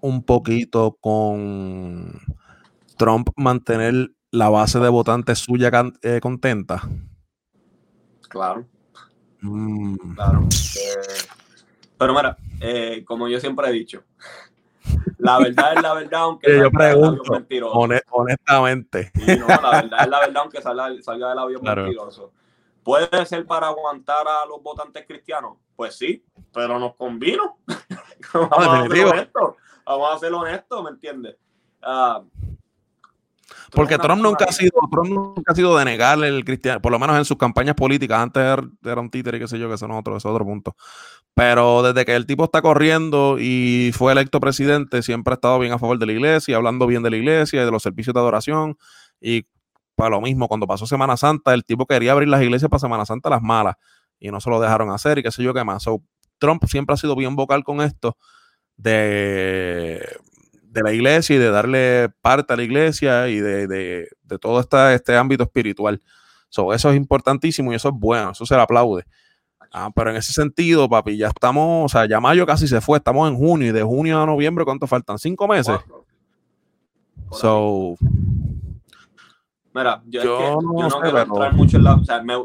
un 0.02 0.24
poquito 0.24 0.98
con 1.00 2.20
Trump 2.98 3.30
mantener 3.38 4.12
la 4.32 4.50
base 4.50 4.80
de 4.80 4.90
votantes 4.90 5.40
suya 5.40 5.72
eh, 6.02 6.20
contenta? 6.22 6.82
Claro. 8.28 8.66
Mm. 9.42 9.96
Claro. 10.16 10.42
Eh, 10.42 11.26
pero 11.98 12.14
mira, 12.14 12.38
eh, 12.60 13.04
como 13.06 13.30
yo 13.30 13.40
siempre 13.40 13.70
he 13.70 13.72
dicho, 13.72 14.04
la 15.20 15.40
verdad 15.40 15.74
es 15.76 15.82
la 15.82 15.94
verdad, 15.94 16.22
aunque 16.22 16.58
yo 16.60 16.70
pregunto, 16.70 17.24
honestamente. 18.12 19.12
no, 19.16 19.48
la 19.48 19.82
verdad 19.82 20.04
es 20.04 20.10
la 20.10 20.20
verdad, 20.20 20.42
aunque 20.42 20.62
salga, 20.62 20.90
salga 21.02 21.30
del 21.30 21.40
avión 21.40 21.64
mentiroso. 21.64 22.34
¿Puede 22.84 23.26
ser 23.26 23.46
para 23.46 23.68
aguantar 23.68 24.28
a 24.28 24.46
los 24.46 24.62
votantes 24.62 25.06
cristianos? 25.08 25.58
Pues 25.76 25.98
sí, 25.98 26.24
pero 26.54 26.80
nos 26.80 26.96
convino. 26.96 27.58
Vamos, 28.34 28.68
a 28.68 28.88
ser 28.88 29.06
honestos. 29.06 29.56
Vamos 29.86 30.16
a 30.16 30.20
ser 30.20 30.34
honestos, 30.34 30.84
¿me 30.84 30.90
entiendes? 30.90 31.36
Ah, 31.82 32.22
porque 33.72 33.98
Trump 33.98 34.22
nunca, 34.22 34.46
ha 34.46 34.52
sido, 34.52 34.72
Trump 34.92 35.10
nunca 35.10 35.52
ha 35.52 35.56
sido 35.56 35.78
de 35.78 35.86
negarle 35.86 36.28
el 36.28 36.46
cristiano, 36.46 36.82
por 36.82 36.92
lo 36.92 37.00
menos 37.00 37.18
en 37.18 37.26
sus 37.26 37.38
campañas 37.38 37.76
políticas, 37.76 38.20
antes 38.20 38.44
era 38.84 39.02
un 39.02 39.10
títere 39.10 39.38
y 39.38 39.40
qué 39.42 39.48
sé 39.48 39.58
yo, 39.58 39.68
que 39.68 39.76
eso 39.76 39.88
no 39.88 39.98
otro, 39.98 40.16
es 40.16 40.26
otro 40.26 40.46
punto. 40.46 40.76
Pero 41.34 41.82
desde 41.82 42.06
que 42.06 42.16
el 42.16 42.28
tipo 42.28 42.44
está 42.44 42.62
corriendo 42.62 43.38
y 43.40 43.92
fue 43.94 44.12
electo 44.12 44.40
presidente, 44.40 45.02
siempre 45.02 45.34
ha 45.34 45.36
estado 45.36 45.58
bien 45.60 45.74
a 45.74 45.80
favor 45.80 45.98
de 45.98 46.06
la 46.06 46.12
iglesia, 46.12 46.56
hablando 46.56 46.86
bien 46.86 47.02
de 47.02 47.10
la 47.10 47.18
iglesia 47.18 47.62
y 47.62 47.66
de 47.66 47.72
los 47.72 47.82
servicios 47.82 48.14
de 48.14 48.20
adoración. 48.20 48.78
Y 49.20 49.48
para 49.96 50.12
lo 50.12 50.22
mismo, 50.22 50.48
cuando 50.48 50.68
pasó 50.68 50.86
Semana 50.86 51.18
Santa, 51.18 51.54
el 51.54 51.64
tipo 51.66 51.86
quería 51.86 52.12
abrir 52.12 52.30
las 52.30 52.42
iglesias 52.42 52.70
para 52.70 52.80
Semana 52.80 53.06
Santa 53.06 53.30
las 53.30 53.42
malas 53.42 53.76
y 54.20 54.32
no 54.32 54.40
se 54.40 54.50
lo 54.50 54.60
dejaron 54.60 54.90
hacer 54.90 55.20
y 55.20 55.24
qué 55.24 55.32
sé 55.32 55.44
yo 55.44 55.54
qué 55.54 55.64
más. 55.64 55.86
Trump 56.40 56.64
siempre 56.66 56.94
ha 56.94 56.98
sido 56.98 57.16
bien 57.16 57.36
vocal 57.36 57.64
con 57.64 57.82
esto 57.82 58.18
de 58.76 60.02
de 60.74 60.82
la 60.82 60.92
iglesia 60.92 61.36
y 61.36 61.40
de 61.40 61.52
darle 61.52 62.10
parte 62.22 62.52
a 62.52 62.56
la 62.56 62.64
iglesia 62.64 63.30
y 63.30 63.40
de, 63.40 64.10
todo 64.42 64.60
este 64.60 65.16
ámbito 65.16 65.44
espiritual. 65.44 66.02
eso 66.50 66.74
es 66.74 66.96
importantísimo 66.96 67.72
y 67.72 67.76
eso 67.76 67.90
es 67.90 67.96
bueno, 67.96 68.32
eso 68.32 68.46
se 68.46 68.56
le 68.56 68.62
aplaude. 68.62 69.06
Ah, 69.72 69.90
pero 69.96 70.10
en 70.12 70.18
ese 70.18 70.34
sentido, 70.34 70.90
papi, 70.90 71.18
ya 71.18 71.28
estamos, 71.28 71.86
o 71.86 71.90
sea, 71.90 72.08
ya 72.08 72.20
mayo 72.20 72.46
casi 72.46 72.68
se 72.68 72.82
fue, 72.82 72.98
estamos 72.98 73.30
en 73.30 73.38
junio 73.38 73.70
y 73.70 73.72
de 73.72 73.84
junio 73.84 74.22
a 74.22 74.26
noviembre, 74.26 74.66
¿cuánto 74.66 74.88
faltan? 74.88 75.18
¿Cinco 75.18 75.48
meses? 75.48 75.78
So. 77.32 77.96
Mira, 79.74 80.02
yo, 80.06 80.62
no, 80.62 81.02
quiero 81.02 81.20
entrar 81.20 81.54
mucho 81.54 81.78
en 81.78 81.84
la. 81.84 81.96
O 81.96 82.06
sea, 82.06 82.22
me, 82.22 82.36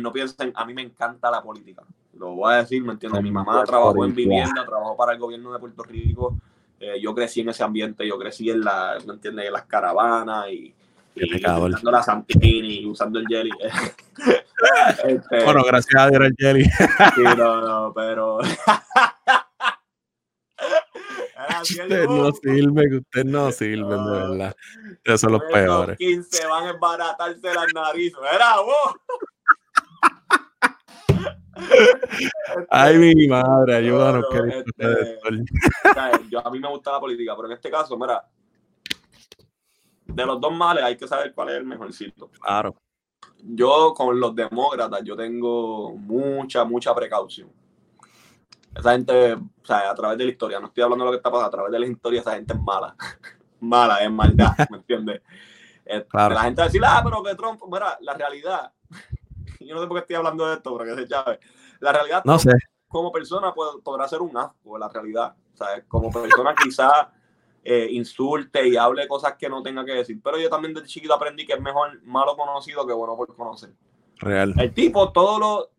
no 0.00 0.12
piensen, 0.12 0.52
a 0.54 0.66
mí 0.66 0.74
me 0.74 0.82
encanta 0.82 1.30
la 1.30 1.42
política. 1.42 1.82
Lo 2.18 2.34
voy 2.34 2.52
a 2.52 2.56
decir, 2.58 2.82
¿me 2.82 2.92
entiendes? 2.92 3.22
Mi 3.22 3.30
mamá 3.30 3.64
trabajó 3.64 4.04
en 4.04 4.14
vivienda, 4.14 4.64
trabajó 4.64 4.96
para 4.96 5.12
el 5.12 5.18
gobierno 5.18 5.52
de 5.52 5.58
Puerto 5.58 5.82
Rico. 5.82 6.36
Eh, 6.78 7.00
yo 7.00 7.14
crecí 7.14 7.40
en 7.40 7.48
ese 7.48 7.64
ambiente, 7.64 8.06
yo 8.06 8.18
crecí 8.18 8.50
en, 8.50 8.62
la, 8.62 8.98
¿me 9.06 9.14
entiendes? 9.14 9.46
en 9.46 9.52
las 9.52 9.64
caravanas 9.64 10.48
y, 10.50 10.74
usando 11.16 11.90
la 11.90 12.02
Santini 12.02 12.80
y 12.80 12.86
usando 12.86 13.18
el 13.18 13.26
jelly. 13.26 13.50
este, 15.04 15.44
bueno, 15.44 15.62
gracias 15.64 16.02
a 16.02 16.10
Dios 16.10 16.22
el 16.22 16.34
jelly. 16.36 16.64
sí, 16.64 17.22
no, 17.36 17.60
no, 17.62 17.92
pero... 17.94 18.38
Usted 21.62 22.06
no 22.06 22.32
sirve, 22.32 22.96
usted 22.96 23.24
no 23.24 23.50
sirve, 23.52 23.96
de 23.96 24.10
verdad. 24.10 24.56
Esos 25.04 25.20
son 25.20 25.32
los 25.32 25.42
peores. 25.52 25.98
15 25.98 26.46
van 26.46 26.66
a 26.66 26.70
embaratarse 26.70 27.54
las 27.54 27.66
narices. 27.74 28.18
Era 28.32 28.60
vos. 28.60 28.94
Ay, 32.70 32.98
mi 32.98 33.28
madre, 33.28 33.76
ayúdanos. 33.76 34.24
Este, 34.32 35.14
yo, 36.30 36.46
a 36.46 36.50
mí 36.50 36.58
me 36.58 36.68
gusta 36.68 36.92
la 36.92 37.00
política, 37.00 37.34
pero 37.36 37.46
en 37.46 37.54
este 37.54 37.70
caso, 37.70 37.96
mira, 37.96 38.28
de 40.04 40.26
los 40.26 40.40
dos 40.40 40.52
males 40.52 40.84
hay 40.84 40.96
que 40.96 41.06
saber 41.06 41.32
cuál 41.32 41.50
es 41.50 41.56
el 41.56 41.64
mejorcito. 41.64 42.28
Claro. 42.40 42.74
Yo 43.42 43.92
con 43.94 44.18
los 44.18 44.34
demócratas, 44.34 45.02
yo 45.04 45.16
tengo 45.16 45.94
mucha, 45.96 46.64
mucha 46.64 46.94
precaución. 46.94 47.50
Esa 48.74 48.92
gente, 48.92 49.34
o 49.34 49.64
sea, 49.64 49.90
a 49.90 49.94
través 49.94 50.18
de 50.18 50.24
la 50.24 50.30
historia, 50.30 50.60
no 50.60 50.66
estoy 50.66 50.82
hablando 50.82 51.04
de 51.04 51.10
lo 51.10 51.12
que 51.12 51.18
está 51.18 51.30
pasando, 51.30 51.48
a 51.48 51.50
través 51.50 51.72
de 51.72 51.78
la 51.78 51.86
historia, 51.86 52.20
esa 52.20 52.34
gente 52.34 52.54
es 52.54 52.60
mala. 52.60 52.96
mala, 53.60 53.98
es 53.98 54.10
maldad, 54.10 54.52
¿me 54.70 54.78
entiendes? 54.78 55.22
Este, 55.84 56.08
la 56.12 56.42
gente 56.42 56.60
va 56.60 56.64
a 56.64 56.68
decir, 56.68 56.82
ah, 56.84 57.00
pero 57.04 57.22
que 57.22 57.34
Trump, 57.34 57.60
mira, 57.70 57.98
la 58.00 58.14
realidad 58.14 58.72
yo 59.60 59.74
no 59.74 59.80
sé 59.80 59.86
por 59.86 59.96
qué 59.96 60.00
estoy 60.00 60.16
hablando 60.16 60.46
de 60.46 60.54
esto, 60.54 60.76
pero 60.76 60.94
que 60.94 61.02
se 61.02 61.08
Chávez. 61.08 61.38
La 61.80 61.92
realidad, 61.92 62.22
no 62.24 62.38
sé. 62.38 62.50
como 62.88 63.12
persona 63.12 63.52
podrá 63.52 64.08
ser 64.08 64.22
un 64.22 64.36
asco, 64.36 64.78
la 64.78 64.88
realidad. 64.88 65.34
¿sabes? 65.54 65.84
Como 65.88 66.10
persona 66.10 66.54
quizá 66.54 67.12
eh, 67.62 67.88
insulte 67.90 68.66
y 68.68 68.76
hable 68.76 69.08
cosas 69.08 69.34
que 69.38 69.48
no 69.48 69.62
tenga 69.62 69.84
que 69.84 69.92
decir. 69.92 70.20
Pero 70.22 70.38
yo 70.38 70.48
también 70.50 70.74
desde 70.74 70.88
chiquito 70.88 71.14
aprendí 71.14 71.46
que 71.46 71.54
es 71.54 71.60
mejor 71.60 72.02
malo 72.02 72.36
conocido 72.36 72.86
que 72.86 72.92
bueno 72.92 73.16
por 73.16 73.34
conocer. 73.34 73.72
Real. 74.18 74.54
El 74.58 74.72
tipo, 74.72 75.12
todo 75.12 75.38
lo, 75.38 75.70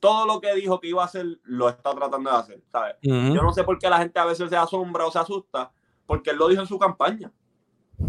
todo 0.00 0.26
lo 0.26 0.40
que 0.40 0.54
dijo 0.54 0.80
que 0.80 0.88
iba 0.88 1.02
a 1.02 1.06
hacer, 1.06 1.40
lo 1.44 1.68
está 1.68 1.94
tratando 1.94 2.30
de 2.30 2.36
hacer. 2.36 2.62
¿sabes? 2.70 2.96
Yo 3.02 3.42
no 3.42 3.52
sé 3.52 3.64
por 3.64 3.78
qué 3.78 3.88
la 3.88 3.98
gente 3.98 4.18
a 4.18 4.24
veces 4.24 4.48
se 4.48 4.56
asombra 4.56 5.06
o 5.06 5.10
se 5.10 5.18
asusta, 5.18 5.72
porque 6.06 6.30
él 6.30 6.36
lo 6.36 6.48
dijo 6.48 6.62
en 6.62 6.68
su 6.68 6.78
campaña. 6.78 7.32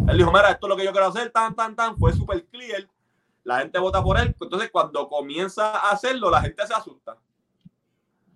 Él 0.08 0.18
dijo, 0.18 0.32
mira, 0.32 0.52
esto 0.52 0.68
es 0.68 0.70
lo 0.70 0.78
que 0.78 0.84
yo 0.84 0.92
quiero 0.92 1.08
hacer, 1.08 1.32
tan, 1.32 1.56
tan, 1.56 1.76
tan, 1.76 1.98
fue 1.98 2.14
súper 2.14 2.46
clear 2.48 2.88
la 3.48 3.60
gente 3.60 3.80
vota 3.80 4.04
por 4.04 4.20
él. 4.20 4.36
Entonces, 4.42 4.70
cuando 4.70 5.08
comienza 5.08 5.72
a 5.72 5.92
hacerlo, 5.92 6.30
la 6.30 6.42
gente 6.42 6.68
se 6.68 6.74
asusta. 6.74 7.18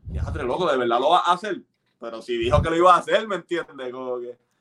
Déjate 0.06 0.41
loco, 0.43 0.72
de 0.72 0.78
verdad 0.78 1.02
lo 1.02 1.10
va 1.10 1.20
a 1.20 1.34
hacer. 1.34 1.62
Pero 1.99 2.22
si 2.22 2.38
dijo 2.38 2.62
que 2.62 2.70
lo 2.70 2.78
iba 2.78 2.95
a 2.95 2.99
hacer, 2.99 3.28
¿me 3.28 3.36
entiendes? 3.36 3.93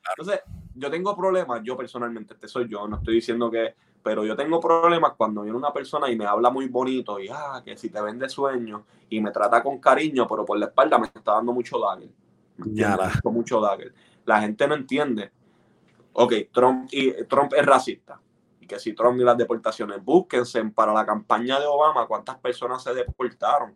Entonces, 0.09 0.41
yo 0.75 0.91
tengo 0.91 1.15
problemas, 1.15 1.61
yo 1.63 1.77
personalmente, 1.77 2.33
este 2.33 2.49
soy 2.49 2.67
yo, 2.67 2.85
no 2.85 2.97
estoy 2.97 3.15
diciendo 3.15 3.49
que, 3.49 3.75
pero 4.03 4.25
yo 4.25 4.35
tengo 4.35 4.59
problemas 4.59 5.13
cuando 5.15 5.41
viene 5.43 5.57
una 5.57 5.71
persona 5.71 6.09
y 6.09 6.15
me 6.15 6.25
habla 6.25 6.49
muy 6.49 6.67
bonito 6.67 7.19
y, 7.19 7.29
ah, 7.29 7.61
que 7.63 7.77
si 7.77 7.89
te 7.89 8.01
vende 8.01 8.27
sueño 8.29 8.85
y 9.09 9.21
me 9.21 9.31
trata 9.31 9.61
con 9.61 9.79
cariño, 9.79 10.27
pero 10.27 10.45
por 10.45 10.57
la 10.57 10.67
espalda 10.67 10.97
me 10.97 11.07
está 11.07 11.33
dando 11.33 11.53
mucho 11.53 11.79
dagger. 11.79 12.09
Ya. 12.57 12.97
Mucho 13.25 13.59
dagger. 13.59 13.93
La 14.25 14.41
gente 14.41 14.67
no 14.67 14.75
entiende. 14.75 15.31
Ok, 16.13 16.33
Trump, 16.51 16.89
y, 16.91 17.23
Trump 17.25 17.53
es 17.53 17.65
racista 17.65 18.19
que 18.71 18.79
si 18.79 18.93
Trump 18.93 19.19
y 19.19 19.23
las 19.25 19.37
deportaciones, 19.37 20.01
búsquense 20.01 20.63
para 20.63 20.93
la 20.93 21.05
campaña 21.05 21.59
de 21.59 21.65
Obama 21.65 22.07
cuántas 22.07 22.37
personas 22.37 22.81
se 22.81 22.93
deportaron. 22.93 23.75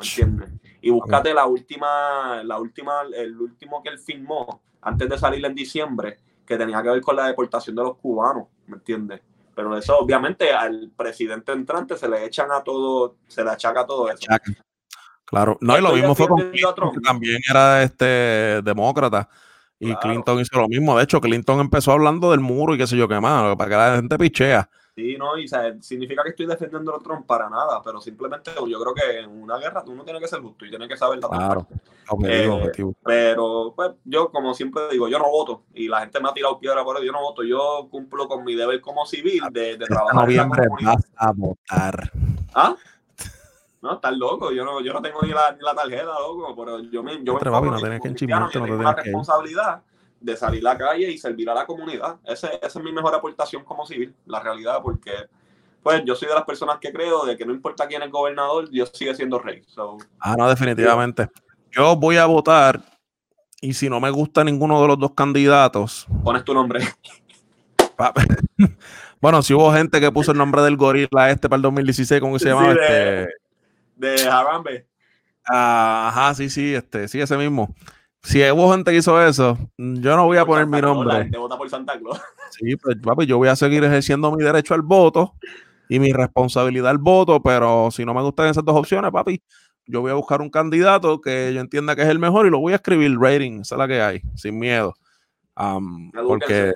¿Me 0.00 0.04
entiendes? 0.04 0.50
Y 0.80 0.90
búscate 0.90 1.32
la 1.32 1.46
última, 1.46 2.42
la 2.42 2.58
última, 2.58 3.02
el 3.14 3.40
último 3.40 3.80
que 3.80 3.90
él 3.90 3.98
firmó 4.00 4.60
antes 4.82 5.08
de 5.08 5.18
salir 5.18 5.44
en 5.44 5.54
diciembre, 5.54 6.18
que 6.44 6.58
tenía 6.58 6.82
que 6.82 6.90
ver 6.90 7.00
con 7.00 7.14
la 7.14 7.28
deportación 7.28 7.76
de 7.76 7.84
los 7.84 7.96
cubanos, 7.98 8.48
¿me 8.66 8.76
entiendes? 8.76 9.20
Pero 9.54 9.76
eso, 9.76 9.98
obviamente, 9.98 10.52
al 10.52 10.90
presidente 10.96 11.52
entrante 11.52 11.96
se 11.96 12.08
le 12.08 12.24
echan 12.24 12.50
a 12.52 12.62
todo, 12.62 13.16
se 13.28 13.44
le 13.44 13.50
achaca 13.50 13.86
todo 13.86 14.10
eso. 14.10 14.26
Claro, 15.24 15.56
no, 15.60 15.78
y 15.78 15.80
lo 15.80 15.92
mismo 15.92 16.14
fue 16.14 16.28
con 16.28 16.52
Trump, 16.74 16.94
que 16.94 17.00
también 17.00 17.40
era 17.48 17.82
este 17.82 18.60
demócrata 18.62 19.28
y 19.78 19.94
Clinton 19.96 20.40
hizo 20.40 20.58
lo 20.58 20.68
mismo. 20.68 20.96
De 20.96 21.04
hecho, 21.04 21.20
Clinton 21.20 21.60
empezó 21.60 21.92
hablando 21.92 22.30
del 22.30 22.40
muro 22.40 22.74
y 22.74 22.78
qué 22.78 22.86
sé 22.86 22.96
yo 22.96 23.08
qué 23.08 23.20
más, 23.20 23.56
para 23.56 23.70
que 23.70 23.76
la 23.76 23.96
gente 23.96 24.18
pichea. 24.18 24.68
Sí, 24.94 25.16
no, 25.18 25.36
y 25.36 25.48
significa 25.80 26.22
que 26.22 26.28
estoy 26.28 26.46
defendiendo 26.46 26.94
a 26.94 27.00
Trump 27.00 27.26
para 27.26 27.50
nada, 27.50 27.82
pero 27.82 28.00
simplemente 28.00 28.52
yo 28.54 28.80
creo 28.80 28.94
que 28.94 29.20
en 29.20 29.42
una 29.42 29.58
guerra 29.58 29.82
tú 29.82 29.92
no 29.92 30.04
tienes 30.04 30.22
que 30.22 30.28
ser 30.28 30.40
justo 30.40 30.64
y 30.64 30.70
tienes 30.70 30.88
que 30.88 30.96
saber 30.96 31.18
la 31.18 31.28
claro. 31.28 31.66
Eh, 32.24 32.70
pero, 33.02 33.72
pues, 33.74 33.92
yo, 34.04 34.30
como 34.30 34.54
siempre 34.54 34.82
digo, 34.92 35.08
yo 35.08 35.18
no 35.18 35.28
voto 35.28 35.64
y 35.74 35.88
la 35.88 36.00
gente 36.00 36.20
me 36.20 36.28
ha 36.28 36.32
tirado 36.32 36.60
piedra 36.60 36.84
por 36.84 36.96
eso, 36.96 37.04
yo 37.04 37.10
no 37.10 37.22
voto. 37.22 37.42
Yo 37.42 37.88
cumplo 37.90 38.28
con 38.28 38.44
mi 38.44 38.54
deber 38.54 38.80
como 38.80 39.04
civil 39.04 39.42
de, 39.50 39.76
de 39.78 39.86
trabajar. 39.86 40.14
noviembre 40.14 40.68
vas 40.82 41.10
a 41.16 41.32
votar. 41.32 42.12
¿Ah? 42.54 42.76
No, 43.82 43.94
estás 43.94 44.16
loco. 44.16 44.52
Yo 44.52 44.64
no, 44.64 44.80
yo 44.80 44.92
no 44.92 45.02
tengo 45.02 45.22
ni 45.22 45.30
la, 45.30 45.52
ni 45.52 45.60
la 45.60 45.74
tarjeta, 45.74 46.20
loco. 46.20 46.54
Pero 46.56 46.80
yo 46.82 47.02
me, 47.02 47.24
yo 47.24 47.34
me 47.34 47.40
papi, 47.40 47.68
no 47.68 47.80
tenés 47.80 48.00
que 48.00 48.26
no 48.28 48.48
tengo 48.48 48.82
la 48.82 48.92
responsabilidad 48.92 49.82
de 50.24 50.36
salir 50.36 50.66
a 50.66 50.72
la 50.72 50.78
calle 50.78 51.10
y 51.10 51.18
servir 51.18 51.50
a 51.50 51.54
la 51.54 51.66
comunidad. 51.66 52.16
Ese, 52.24 52.58
esa 52.62 52.78
es 52.78 52.84
mi 52.84 52.92
mejor 52.92 53.14
aportación 53.14 53.62
como 53.62 53.84
civil, 53.86 54.14
la 54.26 54.40
realidad, 54.40 54.80
porque 54.82 55.12
pues 55.82 56.02
yo 56.06 56.14
soy 56.14 56.28
de 56.28 56.34
las 56.34 56.44
personas 56.44 56.78
que 56.80 56.90
creo 56.90 57.26
de 57.26 57.36
que 57.36 57.44
no 57.44 57.52
importa 57.52 57.86
quién 57.86 58.02
es 58.02 58.10
gobernador, 58.10 58.70
Dios 58.70 58.90
sigue 58.94 59.14
siendo 59.14 59.38
rey. 59.38 59.62
ah, 60.20 60.34
no, 60.36 60.48
definitivamente. 60.48 61.28
Yo 61.70 61.94
voy 61.96 62.16
a 62.16 62.24
votar 62.24 62.80
y 63.60 63.74
si 63.74 63.90
no 63.90 64.00
me 64.00 64.08
gusta 64.08 64.42
ninguno 64.42 64.80
de 64.80 64.88
los 64.88 64.98
dos 64.98 65.12
candidatos. 65.14 66.06
Pones 66.22 66.42
tu 66.42 66.54
nombre. 66.54 66.80
bueno, 69.20 69.42
si 69.42 69.52
hubo 69.52 69.70
gente 69.74 70.00
que 70.00 70.10
puso 70.10 70.32
el 70.32 70.38
nombre 70.38 70.62
del 70.62 70.78
gorila 70.78 71.30
este 71.30 71.50
para 71.50 71.56
el 71.56 71.62
2016, 71.62 72.20
¿cómo 72.20 72.38
se 72.38 72.48
llamaba? 72.48 72.72
este 72.72 73.28
de 73.96 74.26
Harambe. 74.26 74.86
Ajá, 75.44 76.34
sí, 76.34 76.48
sí, 76.48 76.74
este, 76.74 77.08
sí, 77.08 77.20
ese 77.20 77.36
mismo. 77.36 77.74
Si 78.24 78.50
hubo 78.50 78.72
gente 78.72 78.90
que 78.90 78.96
hizo 78.96 79.22
eso, 79.22 79.58
yo 79.76 80.16
no 80.16 80.24
voy 80.24 80.38
a 80.38 80.46
poner 80.46 80.66
mi 80.66 80.80
nombre. 80.80 81.26
Te 81.30 81.38
vota 81.38 81.58
por 81.58 81.68
Santa 81.68 81.98
Claus. 81.98 82.20
Sí, 82.50 82.74
pues 82.76 82.96
papi, 82.96 83.26
yo 83.26 83.36
voy 83.36 83.48
a 83.48 83.56
seguir 83.56 83.84
ejerciendo 83.84 84.32
mi 84.32 84.42
derecho 84.42 84.74
al 84.74 84.82
voto 84.82 85.34
y 85.88 85.98
mi 85.98 86.12
responsabilidad 86.12 86.90
al 86.90 86.98
voto, 86.98 87.42
pero 87.42 87.90
si 87.90 88.04
no 88.04 88.14
me 88.14 88.22
gustan 88.22 88.48
esas 88.48 88.64
dos 88.64 88.76
opciones, 88.76 89.10
papi, 89.10 89.42
yo 89.86 90.00
voy 90.00 90.10
a 90.10 90.14
buscar 90.14 90.40
un 90.40 90.48
candidato 90.48 91.20
que 91.20 91.52
yo 91.52 91.60
entienda 91.60 91.94
que 91.94 92.02
es 92.02 92.08
el 92.08 92.18
mejor 92.18 92.46
y 92.46 92.50
lo 92.50 92.60
voy 92.60 92.72
a 92.72 92.76
escribir 92.76 93.14
rating, 93.18 93.60
esa 93.60 93.74
es 93.74 93.78
la 93.78 93.88
que 93.88 94.00
hay, 94.00 94.22
sin 94.34 94.58
miedo. 94.58 94.94
porque 96.26 96.74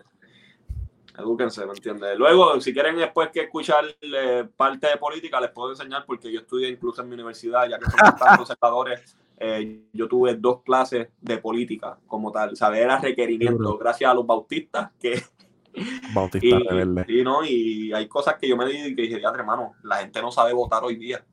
Edúquense, 1.18 1.66
¿me 1.66 1.72
entiendes? 1.72 2.16
Luego, 2.16 2.60
si 2.60 2.72
quieren 2.72 2.96
después 2.96 3.30
que 3.30 3.40
escuchar 3.40 3.84
eh, 4.00 4.46
parte 4.56 4.86
de 4.86 4.96
política, 4.98 5.40
les 5.40 5.50
puedo 5.50 5.70
enseñar 5.70 6.04
porque 6.06 6.30
yo 6.30 6.40
estudié 6.40 6.68
incluso 6.68 7.02
en 7.02 7.08
mi 7.08 7.14
universidad, 7.14 7.68
ya 7.68 7.78
que 7.78 7.86
son 7.86 7.94
tantos 8.18 8.36
conservadores, 8.36 9.16
eh, 9.40 9.84
yo 9.92 10.08
tuve 10.08 10.34
dos 10.34 10.62
clases 10.62 11.08
de 11.20 11.38
política 11.38 11.98
como 12.06 12.30
tal, 12.32 12.56
¿sabes? 12.56 12.80
Era 12.80 12.98
requerimiento, 12.98 13.76
gracias 13.78 14.10
a 14.10 14.14
los 14.14 14.26
bautistas 14.26 14.90
que, 15.00 15.22
Bautista 16.14 16.46
y, 16.46 16.62
rebelde. 16.68 17.04
Y, 17.08 17.22
no, 17.22 17.44
y 17.44 17.92
hay 17.92 18.08
cosas 18.08 18.36
que 18.40 18.48
yo 18.48 18.56
me 18.56 18.66
dije 18.66 18.94
que 18.94 19.02
dije, 19.02 19.20
hermano, 19.22 19.74
la 19.82 19.96
gente 19.96 20.20
no 20.20 20.30
sabe 20.30 20.52
votar 20.52 20.82
hoy 20.84 20.96
día. 20.96 21.24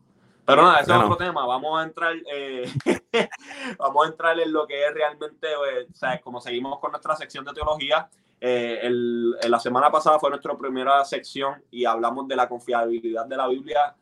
Pero 0.46 0.62
nada, 0.62 0.80
ese 0.80 0.92
es 0.92 0.98
otro 0.98 1.18
tema. 1.18 1.46
Vamos 1.46 1.80
a 1.80 1.84
entrar, 1.84 2.14
eh, 2.32 2.72
vamos 3.80 4.06
a 4.06 4.10
entrar 4.10 4.40
en 4.40 4.54
lo 4.54 4.68
que 4.68 4.86
es 4.86 4.94
realmente, 4.94 5.48
eh, 5.48 5.88
o 5.92 5.96
sea, 5.96 6.22
como 6.22 6.40
seguimos 6.40 6.80
con 6.80 6.92
nuestra 6.92 7.16
sección 7.16 7.44
de 7.46 7.54
teología. 7.54 8.08
Eh, 8.40 8.80
el, 8.84 9.32
la 9.32 9.60
semana 9.60 9.90
pasada 9.90 10.20
fue 10.20 10.30
nuestra 10.30 10.56
primera 10.56 11.04
sección 11.04 11.64
y 11.72 11.86
hablamos 11.86 12.28
de 12.28 12.36
la 12.36 12.48
confiabilidad 12.48 13.26
de 13.26 13.38
la 13.38 13.48
Biblia, 13.48 13.96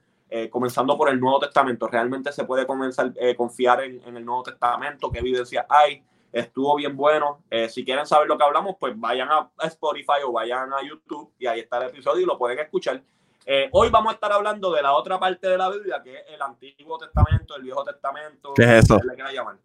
comenzando 0.49 0.97
por 0.97 1.09
el 1.09 1.19
Nuevo 1.19 1.39
Testamento. 1.39 1.87
¿Realmente 1.87 2.31
se 2.31 2.45
puede 2.45 2.65
comenzar 2.65 3.07
a 3.07 3.35
confiar 3.35 3.83
en, 3.83 4.01
en, 4.05 4.17
el 4.17 4.25
Nuevo 4.25 4.43
Testamento? 4.43 5.11
¿Qué 5.11 5.19
evidencia 5.19 5.65
hay? 5.69 6.03
Estuvo 6.31 6.75
bien 6.75 6.97
bueno. 6.97 7.43
si 7.69 7.85
quieren 7.85 8.07
saber 8.07 8.27
lo 8.27 8.37
que 8.37 8.43
hablamos, 8.43 8.75
pues 8.79 8.99
vayan 8.99 9.29
a 9.31 9.51
Spotify 9.67 10.23
o 10.25 10.31
vayan 10.31 10.73
a 10.73 10.81
YouTube 10.81 11.31
y 11.37 11.45
ahí 11.45 11.59
está 11.59 11.77
el 11.77 11.89
episodio 11.89 12.23
y 12.23 12.25
lo 12.25 12.37
pueden 12.37 12.59
escuchar. 12.59 13.03
Eh, 13.45 13.69
hoy 13.73 13.89
vamos 13.89 14.11
a 14.11 14.15
estar 14.15 14.31
hablando 14.31 14.71
de 14.71 14.81
la 14.81 14.93
otra 14.93 15.19
parte 15.19 15.47
de 15.47 15.57
la 15.57 15.69
Biblia, 15.69 16.01
que 16.01 16.15
es 16.15 16.23
el 16.29 16.41
Antiguo 16.41 16.97
Testamento, 16.97 17.55
el 17.55 17.63
Viejo 17.63 17.83
Testamento. 17.83 18.53
¿Qué 18.53 18.63
es 18.63 18.85
eso? 18.85 18.97
Le 19.03 19.15
quiera 19.15 19.31
llamar. 19.31 19.57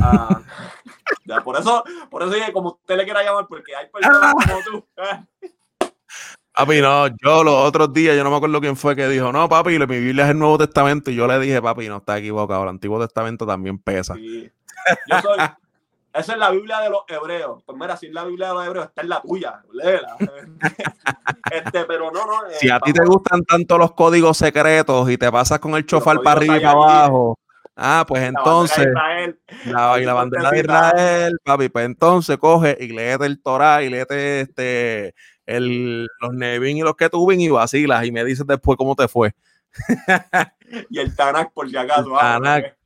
Ah, 0.00 0.40
por 1.44 1.58
eso, 1.58 1.84
por 2.10 2.22
eso 2.22 2.32
dije, 2.32 2.52
como 2.52 2.70
usted 2.70 2.96
le 2.96 3.04
quiera 3.04 3.24
llamar, 3.24 3.46
porque 3.48 3.74
hay 3.74 3.88
personas 3.88 4.34
como 4.34 4.62
tú. 4.64 4.86
Papi, 6.58 6.80
no, 6.80 7.06
yo 7.06 7.44
los 7.44 7.54
otros 7.54 7.92
días, 7.92 8.16
yo 8.16 8.24
no 8.24 8.30
me 8.30 8.36
acuerdo 8.36 8.60
quién 8.60 8.76
fue 8.76 8.96
que 8.96 9.06
dijo, 9.06 9.30
no, 9.30 9.48
papi, 9.48 9.78
mi 9.78 9.86
Biblia 9.86 10.24
es 10.24 10.30
el 10.32 10.40
Nuevo 10.40 10.58
Testamento. 10.58 11.08
Y 11.08 11.14
yo 11.14 11.28
le 11.28 11.38
dije, 11.38 11.62
papi, 11.62 11.88
no 11.88 11.98
está 11.98 12.18
equivocado, 12.18 12.64
el 12.64 12.70
Antiguo 12.70 12.98
Testamento 12.98 13.46
también 13.46 13.78
pesa. 13.78 14.16
Yo 14.16 15.20
soy, 15.22 15.38
esa 16.12 16.32
es 16.32 16.38
la 16.38 16.50
Biblia 16.50 16.80
de 16.80 16.90
los 16.90 17.02
hebreos. 17.06 17.62
Pues 17.64 17.78
mira, 17.78 17.96
si 17.96 18.06
es 18.06 18.12
la 18.12 18.24
Biblia 18.24 18.48
de 18.48 18.54
los 18.54 18.66
hebreos, 18.66 18.86
esta 18.86 19.02
es 19.02 19.08
la 19.08 19.22
tuya. 19.22 19.62
este, 21.52 21.84
pero 21.84 22.10
no, 22.10 22.26
no. 22.26 22.32
si 22.58 22.68
a 22.68 22.78
eh, 22.78 22.80
ti 22.84 22.92
te 22.92 23.04
gustan 23.04 23.44
tanto 23.44 23.78
los 23.78 23.92
códigos 23.92 24.36
secretos 24.36 25.08
y 25.10 25.16
te 25.16 25.30
pasas 25.30 25.60
con 25.60 25.76
el 25.76 25.86
chofar 25.86 26.20
para 26.22 26.40
arriba 26.40 26.56
y 26.56 26.60
para 26.60 26.72
abajo. 26.72 27.38
Ah, 27.76 28.04
pues 28.08 28.24
entonces. 28.24 28.88
La, 29.66 30.00
y 30.00 30.04
la 30.04 30.14
bandera 30.14 30.50
de 30.50 30.58
Israel, 30.58 31.38
papi, 31.44 31.68
pues 31.68 31.86
entonces 31.86 32.36
coge 32.36 32.76
y 32.80 32.88
léete 32.88 33.26
el 33.26 33.40
Torah 33.40 33.84
y 33.84 33.90
léete 33.90 34.40
este, 34.40 35.14
el, 35.48 36.08
los 36.20 36.34
Nevin 36.34 36.76
y 36.76 36.82
los 36.82 36.94
que 36.94 37.08
tuven 37.08 37.40
y 37.40 37.48
vacilas 37.48 38.04
y 38.04 38.12
me 38.12 38.24
dices 38.24 38.46
después 38.46 38.76
cómo 38.76 38.94
te 38.94 39.08
fue. 39.08 39.34
y 40.90 40.98
el 40.98 41.16
Tanakh, 41.16 41.52
por 41.52 41.68
si 41.68 41.76
acaso. 41.76 42.12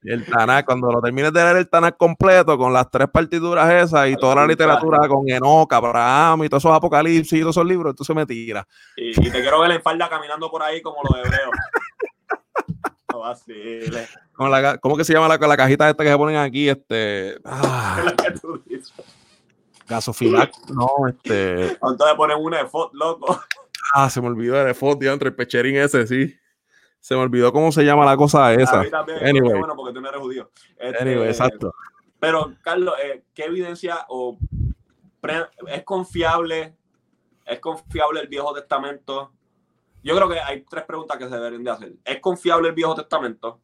el 0.02 0.24
Tanakh, 0.24 0.64
cuando 0.64 0.92
lo 0.92 1.00
termines 1.00 1.32
de 1.32 1.42
leer 1.42 1.56
el 1.56 1.68
Tanakh 1.68 1.96
completo, 1.96 2.56
con 2.56 2.72
las 2.72 2.88
tres 2.90 3.08
partituras 3.08 3.70
esas 3.72 4.08
y 4.08 4.16
toda 4.16 4.36
la 4.36 4.46
literatura 4.46 5.08
con 5.08 5.28
Enoch, 5.28 5.72
Abraham 5.72 6.44
y 6.44 6.48
todos 6.48 6.62
esos 6.62 6.76
apocalipsis 6.76 7.32
y 7.32 7.40
todos 7.40 7.56
esos 7.56 7.66
libros, 7.66 7.90
entonces 7.90 8.14
me 8.14 8.26
tira. 8.26 8.66
Y, 8.96 9.12
te 9.12 9.40
quiero 9.40 9.60
ver 9.60 9.72
en 9.72 9.82
falda 9.82 10.08
caminando 10.08 10.50
por 10.50 10.62
ahí 10.62 10.80
como 10.80 10.98
los 11.02 11.18
hebreos. 11.18 11.50
no 14.38 14.48
la, 14.48 14.78
¿Cómo 14.78 14.96
que 14.96 15.04
se 15.04 15.12
llama 15.12 15.28
la, 15.28 15.36
la, 15.36 15.56
cajita 15.56 15.90
esta 15.90 16.04
que 16.04 16.10
se 16.10 16.16
ponen 16.16 16.36
aquí? 16.36 16.68
Este. 16.68 17.38
Ah, 17.44 18.14
gasofilac, 19.92 20.52
no, 20.70 20.88
este. 21.08 21.72
Entonces 21.72 22.14
ponen 22.16 22.38
una 22.38 22.58
de 22.58 22.68
loco. 22.92 23.40
Ah, 23.94 24.08
se 24.08 24.20
me 24.20 24.28
olvidó 24.28 24.54
de 24.64 24.74
FOT, 24.74 25.02
entre 25.02 25.28
el 25.28 25.34
pecherín 25.34 25.76
ese, 25.76 26.06
sí. 26.06 26.34
Se 27.00 27.14
me 27.14 27.20
olvidó 27.20 27.52
cómo 27.52 27.72
se 27.72 27.84
llama 27.84 28.04
la 28.04 28.16
cosa 28.16 28.54
esa. 28.54 28.80
A 28.80 28.82
mí 28.84 28.90
también, 28.90 29.18
anyway. 29.26 29.58
bueno, 29.58 29.74
porque 29.76 29.92
tú 29.92 30.00
no 30.00 30.08
eres 30.08 30.20
judío. 30.20 30.50
Este, 30.78 31.26
exacto. 31.26 31.74
Pero, 32.20 32.54
Carlos, 32.62 32.94
eh, 33.02 33.24
¿qué 33.34 33.44
evidencia 33.46 34.06
o 34.08 34.38
es 35.66 35.82
confiable? 35.82 36.76
¿Es 37.44 37.58
confiable 37.58 38.20
el 38.20 38.28
Viejo 38.28 38.54
Testamento? 38.54 39.32
Yo 40.04 40.14
creo 40.14 40.28
que 40.28 40.40
hay 40.40 40.62
tres 40.62 40.84
preguntas 40.84 41.18
que 41.18 41.28
se 41.28 41.34
deberían 41.34 41.64
de 41.64 41.70
hacer. 41.70 41.92
¿Es 42.04 42.20
confiable 42.20 42.68
el 42.68 42.74
Viejo 42.74 42.94
Testamento? 42.94 43.60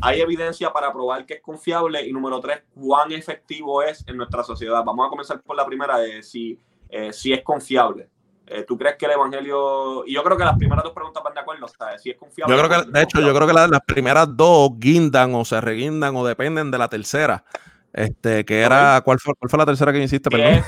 ¿Hay 0.00 0.20
evidencia 0.20 0.72
para 0.72 0.92
probar 0.92 1.26
que 1.26 1.34
es 1.34 1.42
confiable? 1.42 2.06
Y 2.06 2.12
número 2.12 2.40
tres, 2.40 2.62
¿cuán 2.74 3.12
efectivo 3.12 3.82
es 3.82 4.04
en 4.06 4.16
nuestra 4.16 4.42
sociedad? 4.42 4.82
Vamos 4.84 5.06
a 5.06 5.10
comenzar 5.10 5.42
por 5.42 5.56
la 5.56 5.66
primera 5.66 5.98
de 5.98 6.22
si, 6.22 6.58
eh, 6.88 7.12
si 7.12 7.32
es 7.32 7.42
confiable. 7.42 8.08
Eh, 8.46 8.64
¿Tú 8.66 8.78
crees 8.78 8.96
que 8.96 9.04
el 9.04 9.12
Evangelio... 9.12 10.06
Y 10.06 10.14
yo 10.14 10.24
creo 10.24 10.38
que 10.38 10.44
las 10.44 10.56
primeras 10.56 10.82
dos 10.82 10.94
preguntas 10.94 11.22
van 11.22 11.34
de 11.34 11.40
acuerdo, 11.40 11.66
o 11.66 11.98
si 11.98 12.10
es 12.10 12.16
confiable... 12.16 12.56
Yo 12.56 12.62
creo 12.62 12.84
que, 12.84 12.90
de 12.90 13.02
hecho, 13.02 13.20
yo 13.20 13.34
creo 13.34 13.46
que 13.46 13.52
las, 13.52 13.80
primeras 13.86 14.34
dos 14.34 14.70
guindan 14.78 15.34
o 15.34 15.44
se 15.44 15.60
reguindan 15.60 16.16
o 16.16 16.26
dependen 16.26 16.70
de 16.70 16.78
la 16.78 16.88
tercera. 16.88 17.44
Este, 17.92 18.44
que 18.46 18.60
era, 18.60 19.02
¿cuál 19.04 19.18
fue, 19.18 19.34
¿cuál 19.34 19.50
fue 19.50 19.58
la 19.58 19.66
tercera 19.66 19.92
que 19.92 20.02
hiciste? 20.02 20.30
Perdón? 20.30 20.64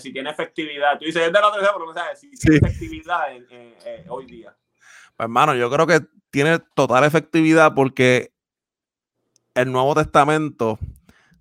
Si, 0.00 0.12
tiene 0.12 0.30
efectividad. 0.30 0.98
Tú 0.98 1.04
dices, 1.04 1.22
es 1.22 1.32
de 1.32 1.40
la 1.40 1.52
tercera, 1.52 1.72
pero 1.72 1.86
no 1.86 1.94
sabes 1.94 2.18
si 2.18 2.30
tiene 2.30 2.56
efectividad 2.56 3.26
hoy 4.08 4.26
día. 4.26 4.56
Pues, 5.16 5.24
hermano, 5.24 5.54
yo 5.54 5.70
creo 5.70 5.86
que 5.86 6.00
tiene 6.30 6.58
total 6.74 7.04
efectividad 7.04 7.74
porque 7.74 8.32
el 9.54 9.72
Nuevo 9.72 9.94
Testamento 9.94 10.78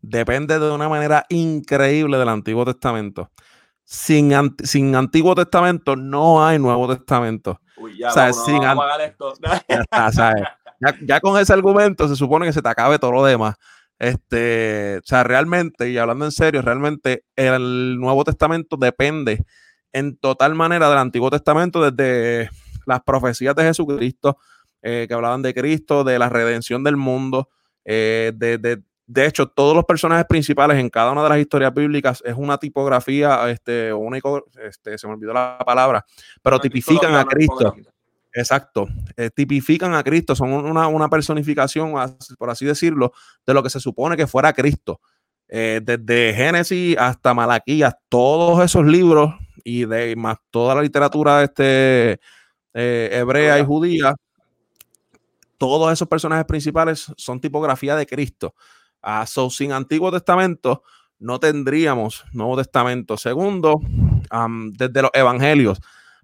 depende 0.02 0.60
de 0.60 0.72
una 0.72 0.90
manera 0.90 1.26
increíble 1.30 2.18
del 2.18 2.30
Antiguo 2.30 2.66
Testamento 2.66 3.32
sin, 3.88 4.34
sin 4.64 4.96
Antiguo 4.96 5.34
Testamento 5.34 5.96
no 5.96 6.46
hay 6.46 6.60
Nuevo 6.60 6.94
Testamento. 6.94 7.62
ya, 7.98 8.12
Ya, 11.06 11.20
con 11.22 11.40
ese 11.40 11.54
argumento 11.54 12.06
se 12.08 12.18
supone 12.18 12.46
que 12.46 12.54
se 12.54 12.62
te 12.62 12.68
acabe 12.68 13.00
todo 13.00 13.14
lo 13.14 13.24
demás. 13.24 13.56
Este, 13.98 14.98
o 14.98 15.06
sea, 15.06 15.24
realmente, 15.24 15.90
y 15.90 15.98
hablando 15.98 16.26
en 16.26 16.32
serio, 16.32 16.62
realmente 16.62 17.24
el 17.38 17.98
Nuevo 17.98 18.26
Testamento 18.26 18.76
depende 18.76 19.46
en 19.94 20.18
total 20.18 20.54
manera 20.54 20.90
del 20.90 20.98
Antiguo 20.98 21.32
Testamento, 21.32 21.90
desde 21.90 22.50
las 22.86 23.02
profecías 23.04 23.56
de 23.56 23.64
Jesucristo, 23.64 24.38
eh, 24.82 25.06
que 25.08 25.14
hablaban 25.14 25.42
de 25.42 25.54
Cristo, 25.54 26.04
de 26.04 26.20
la 26.20 26.30
redención 26.30 26.84
del 26.84 26.98
mundo, 26.98 27.50
eh, 27.86 28.32
de, 28.36 28.58
de, 28.58 28.82
de 29.08 29.26
hecho, 29.26 29.48
todos 29.48 29.74
los 29.74 29.86
personajes 29.86 30.26
principales 30.28 30.78
en 30.78 30.90
cada 30.90 31.12
una 31.12 31.24
de 31.24 31.30
las 31.30 31.40
historias 31.40 31.74
bíblicas 31.74 32.22
es 32.26 32.36
una 32.36 32.58
tipografía, 32.58 33.50
este, 33.50 33.94
único, 33.94 34.46
este, 34.62 34.98
se 34.98 35.08
me 35.08 35.14
olvidó 35.14 35.34
la 35.34 35.58
palabra, 35.66 36.06
pero 36.42 36.60
tipifican 36.60 37.16
a 37.16 37.24
Cristo. 37.24 37.74
Exacto, 38.34 38.88
eh, 39.16 39.32
tipifican 39.34 39.96
a 39.96 40.04
Cristo, 40.04 40.36
son 40.36 40.52
una, 40.52 41.10
personificación, 41.10 41.94
por 42.38 42.50
así 42.50 42.66
decirlo, 42.66 43.14
de 43.46 43.54
lo 43.54 43.64
que 43.64 43.70
se 43.70 43.80
supone 43.80 44.18
que 44.18 44.28
fuera 44.28 44.54
Cristo. 44.54 45.00
Eh, 45.48 45.80
desde 45.82 46.34
Génesis 46.36 46.98
hasta 47.00 47.34
Malaquías, 47.34 47.96
todos 48.10 48.64
esos 48.64 48.86
libros 48.86 49.34
y 49.64 49.86
de 49.86 50.16
más 50.18 50.38
toda 50.52 50.76
la 50.76 50.82
literatura 50.82 51.44
este, 51.44 52.20
eh, 52.74 53.10
hebrea 53.14 53.58
y 53.58 53.66
judía, 53.66 54.16
todos 55.58 55.92
esos 55.92 56.08
personajes 56.08 56.46
principales 56.46 57.12
son 57.18 57.40
tipografía 57.40 57.96
de 57.96 58.06
Cristo. 58.06 58.54
Uh, 59.04 59.50
sin 59.50 59.72
Antiguo 59.72 60.12
Testamento 60.12 60.84
no 61.20 61.40
tendríamos 61.40 62.26
Nuevo 62.32 62.58
Testamento. 62.58 63.18
Segundo, 63.18 63.80
desde 64.72 65.02
los 65.02 65.12
Evangelios, 65.14 65.80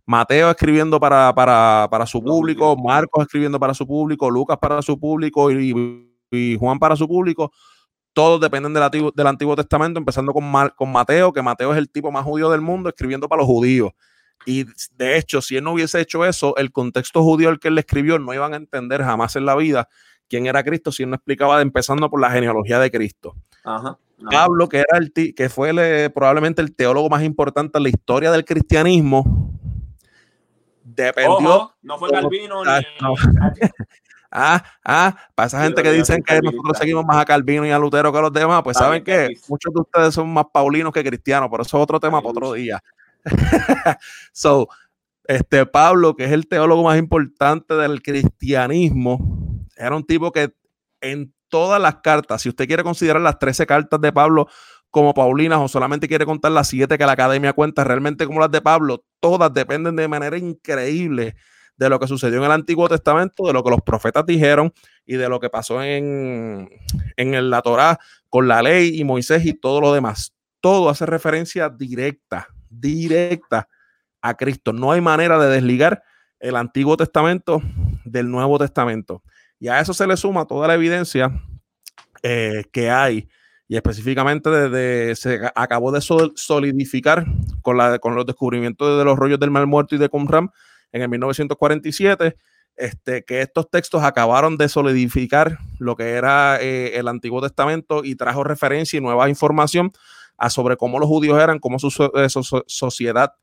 Mateo 0.05 0.51
escribiendo 0.51 0.99
para, 0.99 1.33
para, 1.33 2.05
su 2.05 2.21
público, 2.21 2.75
Marcos 2.75 3.23
escribiendo 3.23 3.59
para 3.59 3.73
su 3.73 3.87
público, 3.87 4.29
Lucas 4.29 4.57
para 4.61 4.81
su 4.81 4.99
público 4.99 5.51
y, 5.51 6.57
Juan 6.59 6.79
para 6.79 6.95
su 6.95 7.07
público. 7.07 7.51
Todos 8.13 8.39
dependen 8.39 8.73
del 8.73 8.83
Antiguo, 8.83 9.11
del 9.11 9.27
Antiguo 9.27 9.55
Testamento, 9.55 9.97
empezando 9.97 10.33
con, 10.33 10.43
con 10.75 10.91
Mateo, 10.91 11.33
que 11.33 11.41
Mateo 11.41 11.71
es 11.71 11.77
el 11.79 11.89
tipo 11.89 12.11
más 12.11 12.23
judío 12.23 12.51
del 12.51 12.61
mundo, 12.61 12.89
escribiendo 12.89 13.27
para 13.27 13.39
los 13.39 13.47
judíos. 13.47 13.91
Y 14.45 14.65
de 14.97 15.17
hecho, 15.17 15.41
si 15.41 15.57
él 15.57 15.63
no 15.63 15.73
hubiese 15.73 16.01
hecho 16.01 16.25
eso, 16.25 16.55
el 16.57 16.71
contexto 16.71 17.23
judío 17.23 17.49
al 17.49 17.59
que 17.59 17.69
él 17.69 17.75
le 17.75 17.81
escribió 17.81 18.19
no 18.19 18.33
iban 18.33 18.53
a 18.53 18.57
entender 18.57 19.03
jamás 19.03 19.35
en 19.35 19.45
la 19.45 19.55
vida 19.55 19.87
quién 20.29 20.47
era 20.47 20.63
Cristo 20.63 20.91
si 20.91 21.03
él 21.03 21.09
no 21.09 21.15
explicaba 21.15 21.61
empezando 21.61 22.09
por 22.09 22.19
la 22.19 22.31
genealogía 22.31 22.79
de 22.79 22.91
Cristo. 22.91 23.35
Pablo, 24.29 24.69
que, 24.69 24.77
era 24.77 24.97
el 24.97 25.11
que 25.13 25.49
fue 25.49 26.11
probablemente 26.13 26.61
el 26.61 26.75
teólogo 26.75 27.09
más 27.09 27.23
importante 27.23 27.77
en 27.77 27.83
la 27.83 27.89
historia 27.89 28.31
del 28.31 28.45
cristianismo, 28.45 29.53
dependió. 30.83 31.73
no 31.81 31.97
fue 31.97 32.09
Calvino 32.09 32.63
ni. 32.63 32.71
Ah, 34.35 34.63
ah, 34.83 35.15
para 35.35 35.45
esa 35.45 35.61
gente 35.61 35.83
que 35.83 35.91
dicen 35.91 36.23
que 36.23 36.41
nosotros 36.41 36.79
seguimos 36.79 37.05
más 37.05 37.17
a 37.17 37.25
Calvino 37.25 37.67
y 37.67 37.69
a 37.69 37.77
Lutero 37.77 38.11
que 38.11 38.17
a 38.17 38.21
los 38.21 38.33
demás, 38.33 38.63
pues 38.63 38.75
saben 38.75 39.03
que 39.03 39.29
muchos 39.47 39.71
de 39.71 39.81
ustedes 39.81 40.15
son 40.15 40.33
más 40.33 40.45
paulinos 40.51 40.91
que 40.91 41.03
cristianos, 41.03 41.49
pero 41.51 41.61
eso 41.61 41.77
es 41.77 41.83
otro 41.83 41.99
tema 41.99 42.19
para 42.19 42.31
otro 42.31 42.53
día. 42.53 42.81
so, 44.33 44.67
este 45.25 45.65
Pablo, 45.65 46.15
que 46.15 46.25
es 46.25 46.31
el 46.31 46.47
teólogo 46.47 46.83
más 46.83 46.97
importante 46.97 47.73
del 47.75 48.01
cristianismo, 48.01 49.65
era 49.75 49.95
un 49.95 50.03
tipo 50.03 50.31
que 50.31 50.53
en 51.01 51.33
todas 51.49 51.81
las 51.81 51.97
cartas, 51.97 52.41
si 52.41 52.49
usted 52.49 52.67
quiere 52.67 52.83
considerar 52.83 53.21
las 53.21 53.39
13 53.39 53.65
cartas 53.65 54.01
de 54.01 54.11
Pablo 54.11 54.47
como 54.89 55.13
Paulinas 55.13 55.59
o 55.59 55.67
solamente 55.67 56.07
quiere 56.07 56.25
contar 56.25 56.51
las 56.51 56.67
7 56.67 56.97
que 56.97 57.05
la 57.05 57.13
academia 57.13 57.53
cuenta 57.53 57.83
realmente 57.83 58.25
como 58.25 58.39
las 58.39 58.51
de 58.51 58.61
Pablo, 58.61 59.05
todas 59.19 59.53
dependen 59.53 59.95
de 59.95 60.07
manera 60.07 60.37
increíble 60.37 61.35
de 61.77 61.89
lo 61.89 61.99
que 61.99 62.07
sucedió 62.07 62.39
en 62.39 62.45
el 62.45 62.51
Antiguo 62.51 62.87
Testamento, 62.87 63.47
de 63.47 63.53
lo 63.53 63.63
que 63.63 63.71
los 63.71 63.81
profetas 63.81 64.25
dijeron 64.25 64.71
y 65.05 65.15
de 65.15 65.27
lo 65.29 65.39
que 65.39 65.49
pasó 65.49 65.81
en, 65.81 66.69
en 67.17 67.49
la 67.49 67.61
Torá 67.61 67.99
con 68.29 68.47
la 68.47 68.61
ley 68.61 68.99
y 68.99 69.03
Moisés 69.03 69.45
y 69.45 69.53
todo 69.53 69.81
lo 69.81 69.93
demás. 69.93 70.33
Todo 70.61 70.89
hace 70.89 71.05
referencia 71.05 71.69
directa, 71.69 72.47
directa 72.79 73.67
a 74.21 74.35
Cristo. 74.35 74.73
No 74.73 74.91
hay 74.91 75.01
manera 75.01 75.37
de 75.39 75.49
desligar 75.49 76.03
el 76.39 76.55
Antiguo 76.55 76.97
Testamento 76.97 77.61
del 78.05 78.29
Nuevo 78.29 78.57
Testamento. 78.59 79.23
Y 79.59 79.67
a 79.67 79.79
eso 79.79 79.93
se 79.93 80.07
le 80.07 80.17
suma 80.17 80.45
toda 80.45 80.67
la 80.67 80.73
evidencia 80.73 81.31
eh, 82.21 82.63
que 82.71 82.89
hay, 82.89 83.29
y 83.67 83.75
específicamente 83.75 84.49
desde 84.49 85.15
se 85.15 85.51
acabó 85.55 85.91
de 85.91 86.01
solidificar 86.01 87.25
con, 87.61 87.77
la, 87.77 87.99
con 87.99 88.15
los 88.15 88.25
descubrimientos 88.25 88.97
de 88.97 89.05
los 89.05 89.17
rollos 89.17 89.39
del 89.39 89.51
Mar 89.51 89.65
Muerto 89.67 89.95
y 89.95 89.97
de 89.97 90.09
Qumran 90.09 90.49
en 90.91 91.01
el 91.01 91.09
1947 91.09 92.35
este, 92.75 93.23
que 93.23 93.41
estos 93.41 93.69
textos 93.69 94.03
acabaron 94.03 94.57
de 94.57 94.67
solidificar 94.67 95.59
lo 95.79 95.95
que 95.95 96.11
era 96.11 96.61
eh, 96.61 96.97
el 96.97 97.07
Antiguo 97.07 97.41
Testamento 97.41 98.03
y 98.03 98.15
trajo 98.15 98.43
referencia 98.43 98.97
y 98.97 99.01
nueva 99.01 99.29
información 99.29 99.91
a 100.43 100.49
sobre 100.49 100.75
cómo 100.75 100.99
los 100.99 101.07
judíos 101.07 101.41
eran, 101.41 101.57
cómo 101.57 101.79
su, 101.79 101.87
eh, 101.87 102.27
sociedad 102.67 103.33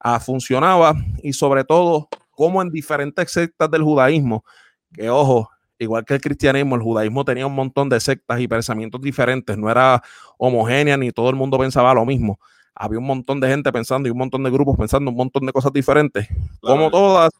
ah, 0.00 0.18
funcionaba 0.18 0.92
y 1.22 1.32
sobre 1.32 1.62
todo 1.62 2.08
cómo 2.32 2.60
en 2.60 2.70
diferentes 2.70 3.30
sectas 3.30 3.70
del 3.70 3.84
judaísmo, 3.84 4.44
que 4.92 5.08
ojo, 5.08 5.50
igual 5.78 6.04
que 6.04 6.14
el 6.14 6.20
cristianismo, 6.20 6.74
el 6.74 6.82
judaísmo 6.82 7.24
tenía 7.24 7.46
un 7.46 7.54
montón 7.54 7.88
de 7.88 8.00
sectas 8.00 8.40
y 8.40 8.48
pensamientos 8.48 9.00
diferentes, 9.00 9.56
no 9.56 9.70
era 9.70 10.02
homogénea 10.36 10.96
ni 10.96 11.12
todo 11.12 11.30
el 11.30 11.36
mundo 11.36 11.58
pensaba 11.58 11.94
lo 11.94 12.04
mismo. 12.04 12.40
Había 12.74 12.98
un 12.98 13.06
montón 13.06 13.38
de 13.38 13.46
gente 13.46 13.70
pensando 13.70 14.08
y 14.08 14.10
un 14.10 14.18
montón 14.18 14.42
de 14.42 14.50
grupos 14.50 14.76
pensando 14.76 15.12
un 15.12 15.16
montón 15.16 15.46
de 15.46 15.52
cosas 15.52 15.72
diferentes. 15.72 16.26
Como 16.60 16.90
todas 16.90 17.30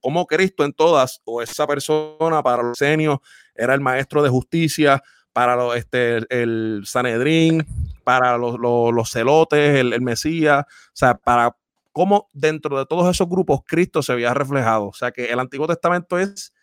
como 0.00 0.26
Cristo 0.26 0.64
en 0.64 0.72
todas, 0.72 1.20
o 1.24 1.42
esa 1.42 1.66
persona 1.66 2.40
para 2.42 2.62
los 2.62 2.78
senios 2.78 3.18
era 3.54 3.74
el 3.74 3.80
maestro 3.80 4.22
de 4.22 4.28
justicia, 4.28 5.02
para 5.32 5.56
los, 5.56 5.76
este, 5.76 6.18
el 6.30 6.82
Sanedrín, 6.84 7.66
para 8.08 8.38
los, 8.38 8.58
los, 8.58 9.10
celotes, 9.10 9.76
el, 9.76 10.00
Mesías, 10.00 10.64
o 10.66 10.90
sea, 10.94 11.12
para 11.12 11.54
cómo 11.92 12.26
dentro 12.32 12.78
de 12.78 12.86
todos 12.86 13.06
esos 13.10 13.28
grupos 13.28 13.60
Cristo 13.66 14.02
se 14.02 14.12
había 14.12 14.32
reflejado. 14.32 14.86
O 14.86 14.94
sea, 14.94 15.10
que 15.10 15.26
el 15.26 15.38
Antiguo 15.38 15.66
Testamento 15.66 16.18
es, 16.18 16.54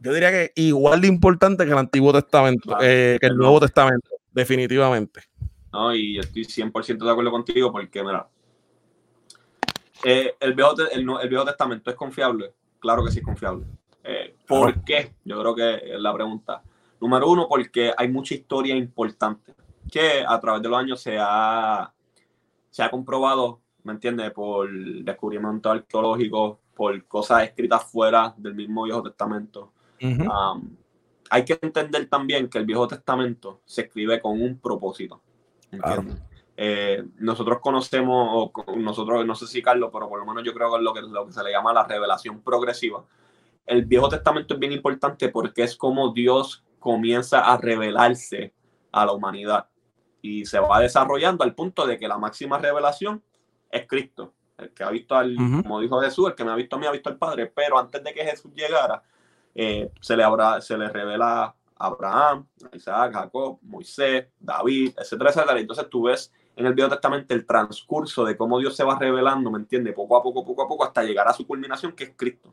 yo 0.00 0.12
diría 0.12 0.30
que 0.30 0.52
igual 0.56 1.00
de 1.00 1.08
importante 1.08 1.64
que 1.64 1.70
el 1.70 1.78
Antiguo 1.78 2.12
Testamento, 2.12 2.76
eh, 2.82 3.16
que 3.18 3.26
el 3.26 3.38
Nuevo 3.38 3.58
Testamento, 3.58 4.10
definitivamente. 4.32 5.22
No, 5.72 5.94
y 5.94 6.18
estoy 6.18 6.44
100% 6.44 7.06
de 7.06 7.10
acuerdo 7.10 7.30
contigo 7.30 7.72
porque, 7.72 8.04
mira, 8.04 8.28
eh, 10.04 10.34
el, 10.40 10.52
viejo, 10.52 10.74
el, 10.92 11.28
Viejo 11.30 11.46
Testamento 11.46 11.90
es 11.90 11.96
confiable. 11.96 12.52
Claro 12.80 13.02
que 13.02 13.12
sí 13.12 13.20
es 13.20 13.24
confiable. 13.24 13.64
Eh, 14.02 14.36
¿Por 14.46 14.84
qué? 14.84 15.14
Yo 15.24 15.40
creo 15.40 15.54
que 15.54 15.94
es 15.94 15.98
la 15.98 16.12
pregunta. 16.12 16.62
Número 17.00 17.30
uno, 17.30 17.48
porque 17.48 17.94
hay 17.96 18.08
mucha 18.08 18.34
historia 18.34 18.76
importante 18.76 19.54
que 19.90 20.24
a 20.26 20.40
través 20.40 20.62
de 20.62 20.68
los 20.68 20.78
años 20.78 21.00
se 21.00 21.16
ha, 21.20 21.92
se 22.70 22.82
ha 22.82 22.90
comprobado, 22.90 23.60
¿me 23.82 23.92
entiendes? 23.92 24.32
Por 24.32 24.70
descubrimiento 25.04 25.70
arqueológico, 25.70 26.60
por 26.74 27.04
cosas 27.06 27.44
escritas 27.44 27.84
fuera 27.84 28.34
del 28.36 28.54
mismo 28.54 28.84
Viejo 28.84 29.02
Testamento. 29.02 29.72
Um, 30.00 30.76
hay 31.30 31.44
que 31.44 31.58
entender 31.60 32.08
también 32.08 32.48
que 32.48 32.58
el 32.58 32.66
Viejo 32.66 32.86
Testamento 32.86 33.60
se 33.64 33.82
escribe 33.82 34.20
con 34.20 34.40
un 34.40 34.58
propósito. 34.58 35.22
Eh, 36.56 37.02
nosotros 37.18 37.58
conocemos, 37.60 38.50
o 38.52 38.76
nosotros, 38.76 39.26
no 39.26 39.34
sé 39.34 39.46
si 39.46 39.62
Carlos, 39.62 39.90
pero 39.92 40.08
por 40.08 40.20
lo 40.20 40.26
menos 40.26 40.44
yo 40.44 40.52
creo 40.52 40.70
que 40.70 40.76
es 40.76 40.82
lo 40.82 40.92
que, 40.92 41.02
lo 41.02 41.26
que 41.26 41.32
se 41.32 41.42
le 41.42 41.50
llama 41.50 41.72
la 41.72 41.84
revelación 41.84 42.40
progresiva. 42.42 43.04
El 43.66 43.84
Viejo 43.86 44.08
Testamento 44.08 44.54
es 44.54 44.60
bien 44.60 44.72
importante 44.72 45.28
porque 45.30 45.62
es 45.62 45.76
como 45.76 46.12
Dios 46.12 46.62
comienza 46.78 47.40
a 47.40 47.56
revelarse 47.56 48.52
a 48.92 49.06
la 49.06 49.12
humanidad 49.12 49.68
y 50.24 50.46
se 50.46 50.58
va 50.58 50.80
desarrollando 50.80 51.44
al 51.44 51.54
punto 51.54 51.86
de 51.86 51.98
que 51.98 52.08
la 52.08 52.16
máxima 52.16 52.56
revelación 52.56 53.22
es 53.70 53.86
Cristo. 53.86 54.32
El 54.56 54.70
que 54.70 54.82
ha 54.82 54.88
visto 54.88 55.14
al, 55.14 55.36
como 55.36 55.80
dijo 55.80 56.00
Jesús, 56.00 56.28
el 56.28 56.34
que 56.34 56.44
me 56.44 56.50
ha 56.50 56.54
visto 56.54 56.76
a 56.76 56.78
mí 56.78 56.86
ha 56.86 56.90
visto 56.92 57.10
al 57.10 57.18
Padre, 57.18 57.52
pero 57.54 57.78
antes 57.78 58.02
de 58.02 58.14
que 58.14 58.24
Jesús 58.24 58.50
llegara, 58.54 59.02
eh, 59.54 59.90
se, 60.00 60.16
le 60.16 60.24
habrá, 60.24 60.62
se 60.62 60.78
le 60.78 60.88
revela 60.88 61.42
a 61.44 61.54
Abraham, 61.76 62.46
Isaac, 62.72 63.12
Jacob, 63.12 63.58
Moisés, 63.60 64.28
David, 64.40 64.94
etcétera, 64.96 65.28
etcétera. 65.28 65.60
Entonces 65.60 65.90
tú 65.90 66.04
ves 66.04 66.32
en 66.56 66.64
el 66.64 66.72
Viejo 66.72 66.88
Testamento 66.88 67.34
el 67.34 67.44
transcurso 67.44 68.24
de 68.24 68.34
cómo 68.34 68.58
Dios 68.58 68.74
se 68.74 68.82
va 68.82 68.98
revelando, 68.98 69.50
¿me 69.50 69.58
entiendes? 69.58 69.92
Poco 69.92 70.16
a 70.16 70.22
poco, 70.22 70.42
poco 70.42 70.62
a 70.62 70.68
poco, 70.68 70.84
hasta 70.84 71.02
llegar 71.02 71.28
a 71.28 71.34
su 71.34 71.46
culminación, 71.46 71.92
que 71.92 72.04
es 72.04 72.12
Cristo. 72.16 72.50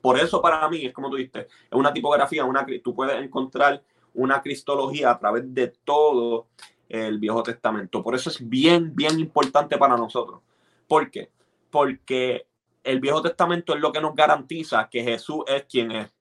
Por 0.00 0.18
eso 0.18 0.42
para 0.42 0.68
mí, 0.68 0.86
es 0.86 0.92
como 0.92 1.10
tú 1.10 1.16
dijiste, 1.16 1.40
es 1.42 1.78
una 1.78 1.92
tipografía, 1.92 2.42
una, 2.42 2.66
tú 2.82 2.92
puedes 2.92 3.22
encontrar 3.22 3.82
una 4.14 4.42
cristología 4.42 5.10
a 5.10 5.18
través 5.18 5.52
de 5.54 5.68
todo 5.68 6.48
el 6.88 7.18
Viejo 7.18 7.42
Testamento. 7.42 8.02
Por 8.02 8.14
eso 8.14 8.30
es 8.30 8.48
bien, 8.48 8.94
bien 8.94 9.18
importante 9.18 9.78
para 9.78 9.96
nosotros. 9.96 10.40
¿Por 10.86 11.10
qué? 11.10 11.30
Porque 11.70 12.46
el 12.84 13.00
Viejo 13.00 13.22
Testamento 13.22 13.74
es 13.74 13.80
lo 13.80 13.92
que 13.92 14.00
nos 14.00 14.14
garantiza 14.14 14.88
que 14.90 15.02
Jesús 15.02 15.44
es 15.46 15.64
quien 15.64 15.90
es. 15.92 16.12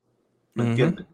¿Me 0.54 0.70
entiendes? 0.70 1.06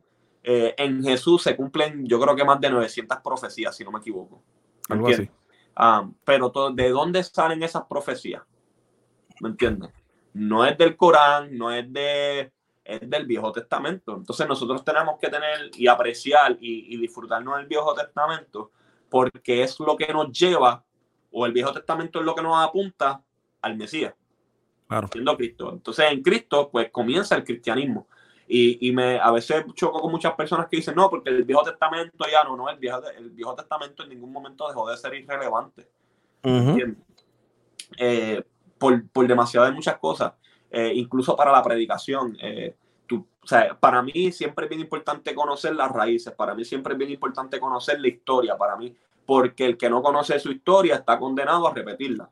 Eh, 0.44 0.76
en 0.78 1.04
Jesús 1.04 1.44
se 1.44 1.56
cumplen, 1.56 2.08
yo 2.08 2.20
creo 2.20 2.36
que 2.36 2.46
más 2.46 2.62
de 2.62 2.70
900 2.70 3.20
profecías, 3.22 3.76
si 3.76 3.84
no 3.84 3.92
me 3.92 4.00
equivoco. 4.00 4.42
Algo 4.90 5.08
así. 5.08 5.30
Ah, 5.76 6.10
pero 6.24 6.52
¿de 6.74 6.90
dónde 6.90 7.24
salen 7.24 7.62
esas 7.64 7.84
profecías? 7.86 8.44
¿Me 9.42 9.50
entiendes? 9.50 9.92
No 10.34 10.66
es 10.66 10.78
del 10.78 10.96
Corán, 10.96 11.58
no 11.58 11.72
es, 11.72 11.92
de, 11.92 12.52
es 12.88 13.10
del 13.10 13.26
Viejo 13.26 13.52
Testamento. 13.52 14.16
Entonces 14.16 14.48
nosotros 14.48 14.84
tenemos 14.84 15.20
que 15.20 15.28
tener 15.28 15.72
y 15.76 15.88
apreciar 15.88 16.58
y, 16.60 16.96
disfrutarnos 16.98 17.58
del 17.58 17.68
Viejo 17.68 17.94
Testamento 17.94 18.72
porque 19.10 19.64
es 19.64 19.80
lo 19.80 19.96
que 19.98 20.12
nos 20.12 20.32
lleva, 20.32 20.84
o 21.32 21.46
el 21.46 21.52
Viejo 21.52 21.74
Testamento 21.74 22.20
es 22.20 22.26
lo 22.26 22.34
que 22.34 22.42
nos 22.42 22.58
apunta 22.58 23.22
al 23.62 23.76
Mesías, 23.76 24.14
claro. 24.88 25.10
siendo 25.12 25.36
Cristo. 25.36 25.72
Entonces 25.74 26.12
en 26.12 26.22
Cristo 26.22 26.70
pues 26.72 26.90
comienza 26.90 27.36
el 27.36 27.44
cristianismo. 27.44 28.08
Y, 28.50 28.94
me, 28.94 29.20
a 29.20 29.30
veces 29.32 29.66
choco 29.74 30.00
con 30.00 30.10
muchas 30.10 30.34
personas 30.36 30.68
que 30.70 30.78
dicen, 30.78 30.96
no, 30.96 31.10
porque 31.10 31.30
el 31.30 31.44
Viejo 31.44 31.64
Testamento 31.64 32.26
ya 32.32 32.46
no, 32.46 32.56
no, 32.56 32.70
el 32.70 32.78
Viejo, 32.78 33.02
el 33.18 33.32
viejo 33.32 33.54
Testamento 33.54 34.04
en 34.04 34.10
ningún 34.10 34.32
momento 34.32 34.66
dejó 34.70 34.90
de 34.90 34.96
ser 34.96 35.14
irrelevante. 35.16 35.90
Eh, 37.98 38.44
por, 38.78 39.10
por 39.10 39.28
demasiado 39.28 39.66
de 39.66 39.74
muchas 39.74 39.98
cosas, 39.98 40.32
eh, 40.72 40.92
incluso 40.96 41.36
para 41.36 41.52
la 41.52 41.64
predicación. 41.64 42.38
Eh, 42.42 42.76
tú, 43.06 43.26
o 43.42 43.48
sea, 43.48 43.78
para 43.80 44.02
mí 44.02 44.32
siempre 44.32 44.66
es 44.66 44.70
bien 44.70 44.82
importante 44.82 45.34
conocer 45.34 45.76
las 45.76 45.92
raíces, 45.92 46.34
para 46.34 46.54
mí 46.54 46.66
siempre 46.66 46.94
es 46.94 47.00
bien 47.00 47.12
importante 47.12 47.60
conocer 47.60 48.00
la 48.00 48.08
historia, 48.08 48.58
para 48.58 48.76
mí, 48.76 48.96
porque 49.26 49.66
el 49.66 49.78
que 49.78 49.90
no 49.90 50.02
conoce 50.02 50.40
su 50.40 50.52
historia 50.52 50.96
está 50.96 51.18
condenado 51.20 51.68
a 51.68 51.74
repetirla. 51.74 52.30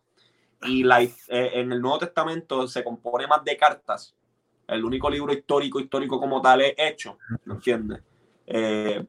Y 0.63 0.83
la, 0.83 1.01
en 1.01 1.71
el 1.71 1.81
Nuevo 1.81 1.99
Testamento 1.99 2.67
se 2.67 2.83
compone 2.83 3.27
más 3.27 3.43
de 3.43 3.55
cartas 3.57 4.15
el 4.67 4.83
único 4.83 5.09
libro 5.09 5.33
histórico, 5.33 5.79
histórico 5.79 6.19
como 6.19 6.41
tal 6.41 6.61
es 6.61 6.73
hecho, 6.77 7.17
¿me 7.45 7.55
entiendes? 7.55 8.01
Eh, 8.47 9.05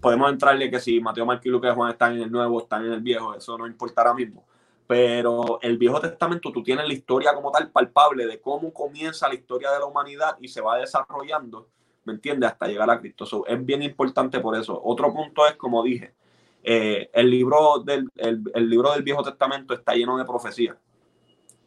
podemos 0.00 0.30
entrarle 0.30 0.70
que 0.70 0.80
si 0.80 1.00
Mateo, 1.00 1.26
Marco 1.26 1.48
y 1.48 1.50
Juan 1.50 1.92
están 1.92 2.16
en 2.16 2.22
el 2.22 2.30
nuevo, 2.30 2.60
están 2.60 2.84
en 2.86 2.92
el 2.92 3.00
viejo, 3.00 3.34
eso 3.34 3.56
no 3.58 3.66
importa 3.66 4.02
ahora 4.02 4.14
mismo. 4.14 4.46
Pero 4.88 5.60
el 5.60 5.76
Viejo 5.76 6.00
Testamento, 6.00 6.50
tú 6.50 6.62
tienes 6.62 6.88
la 6.88 6.94
historia 6.94 7.34
como 7.34 7.52
tal 7.52 7.70
palpable 7.70 8.26
de 8.26 8.40
cómo 8.40 8.72
comienza 8.72 9.28
la 9.28 9.34
historia 9.34 9.70
de 9.70 9.80
la 9.80 9.84
humanidad 9.84 10.38
y 10.40 10.48
se 10.48 10.62
va 10.62 10.78
desarrollando, 10.78 11.68
¿me 12.06 12.14
entiendes? 12.14 12.50
Hasta 12.50 12.68
llegar 12.68 12.88
a 12.88 12.98
Cristo. 12.98 13.44
es 13.46 13.66
bien 13.66 13.82
importante 13.82 14.40
por 14.40 14.56
eso. 14.56 14.80
Otro 14.82 15.12
punto 15.12 15.46
es, 15.46 15.56
como 15.56 15.82
dije, 15.82 16.14
eh, 16.62 17.10
el, 17.12 17.28
libro 17.30 17.80
del, 17.84 18.08
el, 18.16 18.70
libro 18.70 18.92
del 18.92 19.02
Viejo 19.02 19.22
Testamento 19.22 19.74
está 19.74 19.92
lleno 19.92 20.16
de 20.16 20.24
profecía. 20.24 20.78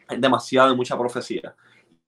Es 0.09 0.19
demasiado, 0.19 0.75
mucha 0.75 0.97
profecía. 0.97 1.55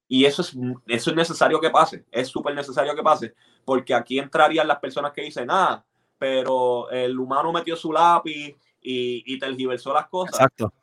Y 0.07 0.25
eso 0.25 0.41
es, 0.41 0.57
eso 0.87 1.11
es 1.11 1.15
necesario 1.15 1.61
que 1.61 1.69
pase, 1.69 2.05
es 2.11 2.27
súper 2.27 2.55
necesario 2.55 2.95
que 2.95 3.03
pase, 3.03 3.35
porque 3.63 3.93
aquí 3.93 4.17
entrarían 4.17 4.67
las 4.67 4.79
personas 4.79 5.13
que 5.13 5.21
dicen, 5.21 5.47
ah, 5.51 5.85
pero 6.17 6.89
el 6.89 7.19
humano 7.19 7.53
metió 7.53 7.75
su 7.75 7.93
lápiz 7.93 8.57
y, 8.81 9.23
y 9.31 9.37
tergiversó 9.37 9.93
las 9.93 10.07
cosas. 10.07 10.33
Exacto. 10.33 10.73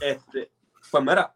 Este, 0.00 0.50
pues 0.90 1.04
mira, 1.04 1.34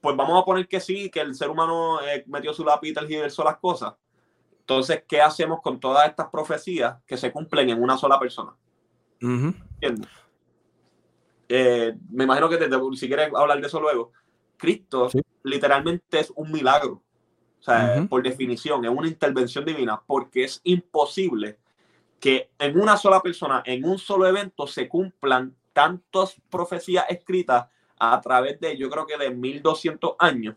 pues 0.00 0.16
vamos 0.16 0.40
a 0.40 0.44
poner 0.44 0.68
que 0.68 0.80
sí, 0.80 1.10
que 1.10 1.20
el 1.20 1.34
ser 1.34 1.48
humano 1.48 2.00
eh, 2.02 2.24
metió 2.26 2.52
su 2.52 2.64
lápiz 2.64 2.90
y 2.90 2.94
tergiversó 2.94 3.42
las 3.44 3.56
cosas. 3.58 3.94
Entonces, 4.60 5.04
¿qué 5.06 5.20
hacemos 5.20 5.60
con 5.60 5.78
todas 5.78 6.08
estas 6.08 6.28
profecías 6.28 6.96
que 7.06 7.16
se 7.16 7.32
cumplen 7.32 7.70
en 7.70 7.82
una 7.82 7.96
sola 7.96 8.18
persona? 8.18 8.52
Eh, 11.48 11.94
me 12.10 12.24
imagino 12.24 12.48
que 12.48 12.58
si 12.96 13.06
quieres 13.06 13.30
hablar 13.34 13.60
de 13.60 13.66
eso 13.66 13.80
luego, 13.80 14.12
Cristo 14.56 15.10
literalmente 15.42 16.20
es 16.20 16.32
un 16.34 16.50
milagro. 16.50 17.02
O 17.60 17.62
sea, 17.62 18.06
por 18.08 18.22
definición, 18.22 18.84
es 18.84 18.90
una 18.90 19.08
intervención 19.08 19.64
divina, 19.64 20.02
porque 20.06 20.44
es 20.44 20.60
imposible 20.64 21.58
que 22.20 22.50
en 22.58 22.78
una 22.78 22.96
sola 22.98 23.22
persona, 23.22 23.62
en 23.64 23.84
un 23.84 23.98
solo 23.98 24.26
evento, 24.26 24.66
se 24.66 24.86
cumplan 24.86 25.54
tantas 25.74 26.40
profecías 26.48 27.04
escritas 27.10 27.66
a 27.98 28.18
través 28.22 28.58
de, 28.60 28.78
yo 28.78 28.88
creo 28.88 29.06
que 29.06 29.18
de 29.18 29.30
1200 29.30 30.14
años, 30.18 30.56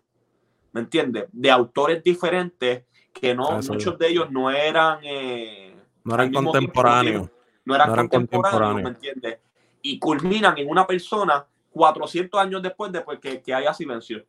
¿me 0.71 0.81
entiendes? 0.81 1.25
De 1.33 1.51
autores 1.51 2.01
diferentes 2.01 2.85
que 3.13 3.35
no, 3.35 3.59
muchos 3.61 3.97
de 3.97 4.07
ellos 4.07 4.31
no 4.31 4.49
eran... 4.49 4.99
Eh, 5.03 5.75
no 6.05 6.15
eran 6.15 6.31
contemporáneos. 6.31 7.29
no 7.65 7.75
eran, 7.75 8.07
contemporáneos, 8.07 8.83
¿me 8.83 8.89
entiendes? 8.89 9.39
Y 9.81 9.99
culminan 9.99 10.57
en 10.57 10.69
una 10.69 10.87
persona 10.87 11.45
400 11.71 12.39
años 12.39 12.61
después 12.61 12.91
de 12.93 13.03
que, 13.19 13.41
que 13.41 13.53
haya 13.53 13.73
silencio. 13.73 14.25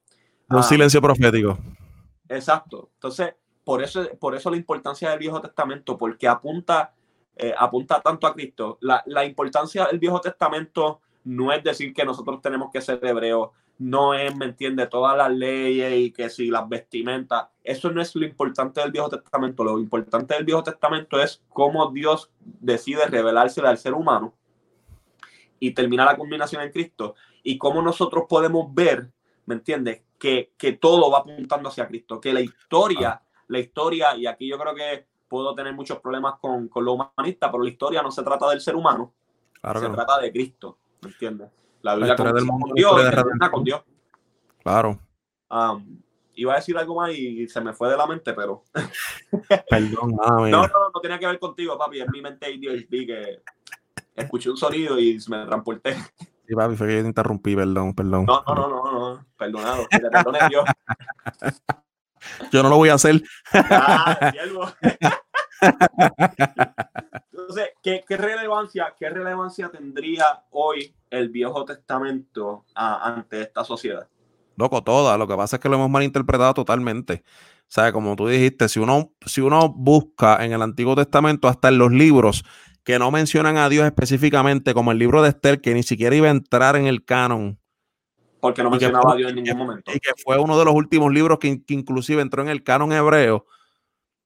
Un 0.48 0.58
ah, 0.58 0.62
silencio 0.62 1.00
profético. 1.00 1.58
Exacto. 2.28 2.90
Entonces, 2.94 3.34
por 3.64 3.82
eso, 3.82 4.08
por 4.18 4.34
eso 4.34 4.50
la 4.50 4.56
importancia 4.56 5.10
del 5.10 5.18
Viejo 5.18 5.40
Testamento, 5.40 5.98
porque 5.98 6.26
apunta, 6.26 6.94
eh, 7.38 7.54
apunta 7.56 8.00
tanto 8.00 8.26
a 8.26 8.34
Cristo. 8.34 8.78
La, 8.80 9.02
la 9.06 9.24
importancia 9.24 9.86
del 9.86 9.98
Viejo 9.98 10.20
Testamento 10.20 11.00
no 11.24 11.52
es 11.52 11.62
decir 11.62 11.92
que 11.92 12.04
nosotros 12.04 12.40
tenemos 12.40 12.70
que 12.72 12.80
ser 12.80 13.04
hebreos, 13.04 13.50
no 13.78 14.12
es, 14.14 14.34
¿me 14.34 14.46
entiende?, 14.46 14.86
todas 14.86 15.16
las 15.16 15.30
leyes 15.30 15.92
y 15.96 16.10
que 16.10 16.28
si 16.30 16.50
las 16.50 16.68
vestimentas, 16.68 17.46
eso 17.62 17.90
no 17.90 18.02
es 18.02 18.14
lo 18.16 18.26
importante 18.26 18.80
del 18.80 18.90
Viejo 18.90 19.08
Testamento. 19.08 19.62
Lo 19.62 19.78
importante 19.78 20.34
del 20.34 20.44
Viejo 20.44 20.62
Testamento 20.62 21.20
es 21.20 21.42
cómo 21.48 21.90
Dios 21.92 22.30
decide 22.40 23.06
revelarse 23.06 23.60
al 23.60 23.78
ser 23.78 23.94
humano 23.94 24.34
y 25.60 25.72
termina 25.72 26.04
la 26.04 26.16
culminación 26.16 26.62
en 26.62 26.72
Cristo 26.72 27.14
y 27.42 27.56
cómo 27.56 27.82
nosotros 27.82 28.24
podemos 28.28 28.74
ver, 28.74 29.10
¿me 29.46 29.54
entiendes?, 29.54 30.02
que, 30.18 30.52
que 30.58 30.72
todo 30.72 31.10
va 31.10 31.18
apuntando 31.18 31.68
hacia 31.68 31.86
Cristo, 31.86 32.20
que 32.20 32.32
la 32.32 32.40
historia, 32.40 33.10
ah. 33.10 33.22
la 33.46 33.60
historia, 33.60 34.16
y 34.16 34.26
aquí 34.26 34.48
yo 34.48 34.58
creo 34.58 34.74
que 34.74 35.06
puedo 35.28 35.54
tener 35.54 35.74
muchos 35.74 35.98
problemas 36.00 36.34
con, 36.40 36.68
con 36.68 36.84
lo 36.84 36.94
humanista, 36.94 37.50
pero 37.50 37.62
la 37.62 37.70
historia 37.70 38.02
no 38.02 38.10
se 38.10 38.22
trata 38.22 38.48
del 38.50 38.60
ser 38.60 38.74
humano, 38.74 39.12
se 39.54 39.88
trata 39.88 40.18
de 40.20 40.32
Cristo, 40.32 40.78
¿me 41.02 41.10
entiendes? 41.10 41.50
La 41.82 41.94
Biblia 41.94 42.14
del 42.14 42.44
mundo, 42.44 42.66
con 42.66 42.74
Dios, 42.74 42.92
con 43.50 43.64
Dios. 43.64 43.82
Claro. 44.62 44.98
iba 46.34 46.52
a 46.52 46.56
decir 46.56 46.76
algo 46.76 46.96
más 46.96 47.12
y 47.12 47.46
se 47.48 47.60
me 47.60 47.72
fue 47.72 47.90
de 47.90 47.96
la 47.96 48.06
mente, 48.06 48.32
pero. 48.32 48.64
Perdón, 49.70 50.16
no, 50.16 50.48
no, 50.48 50.66
no 50.66 51.00
tenía 51.00 51.18
que 51.18 51.26
ver 51.26 51.38
contigo, 51.38 51.78
papi. 51.78 52.00
En 52.00 52.10
mi 52.10 52.20
mente 52.20 52.50
vi 52.50 53.06
que 53.06 53.42
escuché 54.14 54.50
un 54.50 54.56
sonido 54.56 54.98
y 54.98 55.18
me 55.28 55.46
transporté. 55.46 55.94
Sí, 56.46 56.54
papi, 56.54 56.76
fue 56.76 56.88
que 56.88 56.96
yo 56.96 57.02
te 57.02 57.08
interrumpí, 57.08 57.54
perdón, 57.54 57.94
perdón. 57.94 58.24
No, 58.26 58.42
no, 58.46 58.54
no, 58.54 58.68
no, 58.68 59.14
no. 59.14 59.26
perdonado. 59.36 59.86
Perdone 59.90 60.38
Dios. 60.48 60.64
Yo 62.52 62.62
no 62.62 62.68
lo 62.68 62.76
voy 62.76 62.88
a 62.88 62.94
hacer. 62.94 63.22
Ah, 63.52 64.32
Entonces, 67.32 67.70
¿qué, 67.82 68.04
relevancia, 68.16 68.94
¿qué 68.98 69.08
relevancia 69.10 69.70
tendría 69.70 70.44
hoy 70.50 70.94
el 71.10 71.30
Viejo 71.30 71.64
Testamento 71.64 72.64
ante 72.74 73.42
esta 73.42 73.64
sociedad? 73.64 74.08
Loco, 74.56 74.82
toda. 74.82 75.16
Lo 75.16 75.26
que 75.26 75.36
pasa 75.36 75.56
es 75.56 75.62
que 75.62 75.68
lo 75.68 75.76
hemos 75.76 75.90
malinterpretado 75.90 76.52
totalmente. 76.54 77.22
O 77.62 77.70
sea, 77.70 77.92
como 77.92 78.16
tú 78.16 78.26
dijiste, 78.26 78.68
si 78.68 78.80
uno, 78.80 79.12
si 79.24 79.40
uno 79.40 79.68
busca 79.68 80.44
en 80.44 80.52
el 80.52 80.62
Antiguo 80.62 80.96
Testamento, 80.96 81.48
hasta 81.48 81.68
en 81.68 81.78
los 81.78 81.92
libros 81.92 82.44
que 82.82 82.98
no 82.98 83.10
mencionan 83.10 83.58
a 83.58 83.68
Dios 83.68 83.84
específicamente, 83.84 84.72
como 84.72 84.92
el 84.92 84.98
libro 84.98 85.22
de 85.22 85.28
Esther, 85.28 85.60
que 85.60 85.74
ni 85.74 85.82
siquiera 85.82 86.16
iba 86.16 86.28
a 86.28 86.30
entrar 86.30 86.74
en 86.74 86.86
el 86.86 87.04
canon. 87.04 87.60
Porque 88.48 88.62
no 88.62 88.70
mencionaba 88.70 89.12
a 89.12 89.16
Dios 89.16 89.30
en 89.30 89.36
ningún 89.36 89.58
momento. 89.58 89.92
Y 89.94 90.00
que 90.00 90.10
fue 90.22 90.38
uno 90.38 90.58
de 90.58 90.64
los 90.64 90.74
últimos 90.74 91.12
libros 91.12 91.38
que, 91.38 91.62
que 91.64 91.74
inclusive 91.74 92.22
entró 92.22 92.42
en 92.42 92.48
el 92.48 92.62
canon 92.62 92.92
hebreo 92.92 93.46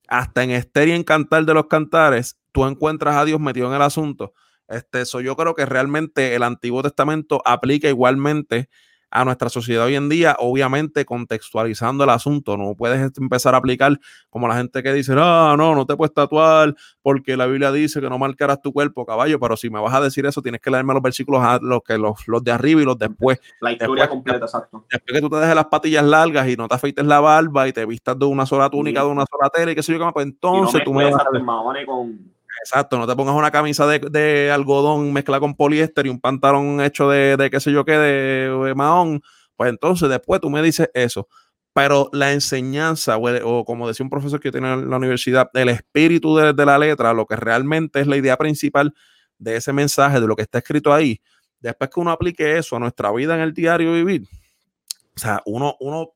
hasta 0.09 0.43
en 0.43 0.51
Esther 0.51 0.89
y 0.89 0.93
en 0.93 1.05
Cantar 1.05 1.45
de 1.45 1.55
los 1.55 1.67
Cantares, 1.67 2.39
tú 2.53 2.67
encuentras 2.67 3.17
a 3.17 3.25
Dios 3.25 3.41
metido 3.41 3.69
en 3.69 3.75
el 3.75 3.83
asunto. 3.83 4.35
Este, 4.69 5.03
eso 5.03 5.21
yo 5.21 5.37
creo 5.37 5.55
que 5.55 5.67
realmente 5.67 6.35
el 6.35 6.43
Antiguo 6.43 6.83
Testamento 6.83 7.43
aplica 7.45 7.89
igualmente 7.89 8.69
a 9.13 9.25
nuestra 9.27 9.51
sociedad 9.51 9.85
hoy 9.85 9.95
en 9.95 10.09
día, 10.09 10.35
obviamente 10.39 11.05
contextualizando 11.05 12.05
el 12.05 12.11
asunto. 12.11 12.57
No 12.57 12.75
puedes 12.75 13.13
empezar 13.19 13.55
a 13.55 13.59
aplicar 13.59 14.01
como 14.31 14.49
la 14.49 14.57
gente 14.57 14.83
que 14.83 14.93
dice, 14.93 15.15
no, 15.15 15.57
no, 15.57 15.75
no 15.75 15.87
te 15.87 15.97
puedes 15.97 16.15
tatuar 16.15 16.75
porque 17.03 17.37
la 17.37 17.47
Biblia 17.47 17.71
dice 17.71 18.01
que 18.01 18.09
no 18.09 18.19
marcarás 18.19 18.63
tu 18.63 18.73
cuerpo, 18.73 19.05
caballo, 19.05 19.39
pero 19.39 19.57
si 19.57 19.69
me 19.69 19.81
vas 19.81 19.93
a 19.93 20.01
decir 20.01 20.25
eso, 20.25 20.41
tienes 20.41 20.63
que 20.63 20.71
leerme 20.71 20.95
los 20.95 21.03
versículos, 21.03 21.43
los, 21.61 21.83
que, 21.83 21.99
los, 21.99 22.27
los 22.27 22.43
de 22.43 22.53
arriba 22.53 22.81
y 22.81 22.85
los 22.87 22.99
después. 22.99 23.39
La 23.61 23.73
historia 23.73 24.09
completa, 24.09 24.47
exacto. 24.47 24.87
Después 24.91 25.15
que 25.15 25.21
tú 25.21 25.29
te 25.29 25.37
dejes 25.37 25.55
las 25.55 25.67
patillas 25.67 26.05
largas 26.05 26.49
y 26.49 26.57
no 26.57 26.67
te 26.67 26.75
afeites 26.75 27.05
la 27.05 27.21
barba 27.21 27.69
y 27.69 27.73
te 27.75 27.85
vistas 27.85 28.19
de 28.19 28.25
una 28.25 28.47
sola 28.47 28.71
túnica, 28.71 29.01
de 29.01 29.09
una 29.09 29.27
sola 29.31 29.51
tela 29.51 29.73
y 29.73 29.75
qué 29.75 29.83
sé 29.83 29.93
yo, 29.93 30.13
pues 30.13 30.27
entonces 30.27 30.83
tú 30.85 30.95
me 30.95 31.11
vas 31.11 31.21
a... 31.21 31.27
Con 31.85 32.33
Exacto, 32.65 32.97
no 32.97 33.09
te 33.09 33.17
pongas 33.17 33.35
una 33.35 33.51
camisa 33.51 33.87
de, 33.89 34.51
algodón 34.53 35.13
mezclada 35.13 35.41
con 35.41 35.57
poliéster 35.57 36.07
y 36.07 36.11
un 36.11 36.21
pantalón 36.21 36.81
hecho 36.81 37.11
de, 37.11 37.37
de 37.37 37.51
qué 37.51 37.59
sé 37.59 37.73
yo 37.73 37.85
qué, 37.85 37.99
de, 37.99 38.73
mahón. 38.77 39.21
Pues 39.57 39.71
entonces 39.71 40.09
después 40.09 40.41
tú 40.41 40.49
me 40.49 40.63
dices 40.63 40.89
eso. 40.95 41.29
Pero 41.75 42.09
la 42.13 42.33
enseñanza, 42.33 43.17
o, 43.17 43.65
como 43.65 43.89
decía 43.89 44.05
un 44.05 44.11
profesor 44.11 44.39
que 44.39 44.53
tiene 44.53 44.73
en 44.75 44.91
la 44.91 44.97
universidad, 44.97 45.51
el 45.55 45.71
espíritu 45.71 46.37
de, 46.37 46.53
de, 46.53 46.67
la 46.67 46.79
letra, 46.79 47.13
lo 47.15 47.27
que 47.27 47.35
realmente 47.35 48.01
es 48.01 48.07
la 48.07 48.17
idea 48.17 48.37
principal 48.37 48.95
de 49.39 49.57
ese 49.57 49.73
mensaje, 49.73 50.21
de 50.21 50.27
lo 50.29 50.37
que 50.37 50.43
está 50.43 50.59
escrito 50.59 50.93
ahí, 50.95 51.21
después 51.59 51.91
que 51.91 51.99
uno 51.99 52.13
aplique 52.13 52.59
eso 52.59 52.77
a 52.77 52.79
nuestra 52.79 53.11
vida 53.11 53.35
en 53.35 53.41
el 53.41 53.53
diario 53.55 53.93
vivir, 53.95 54.29
o 55.17 55.19
sea, 55.19 55.43
uno, 55.47 55.77
uno 55.81 56.13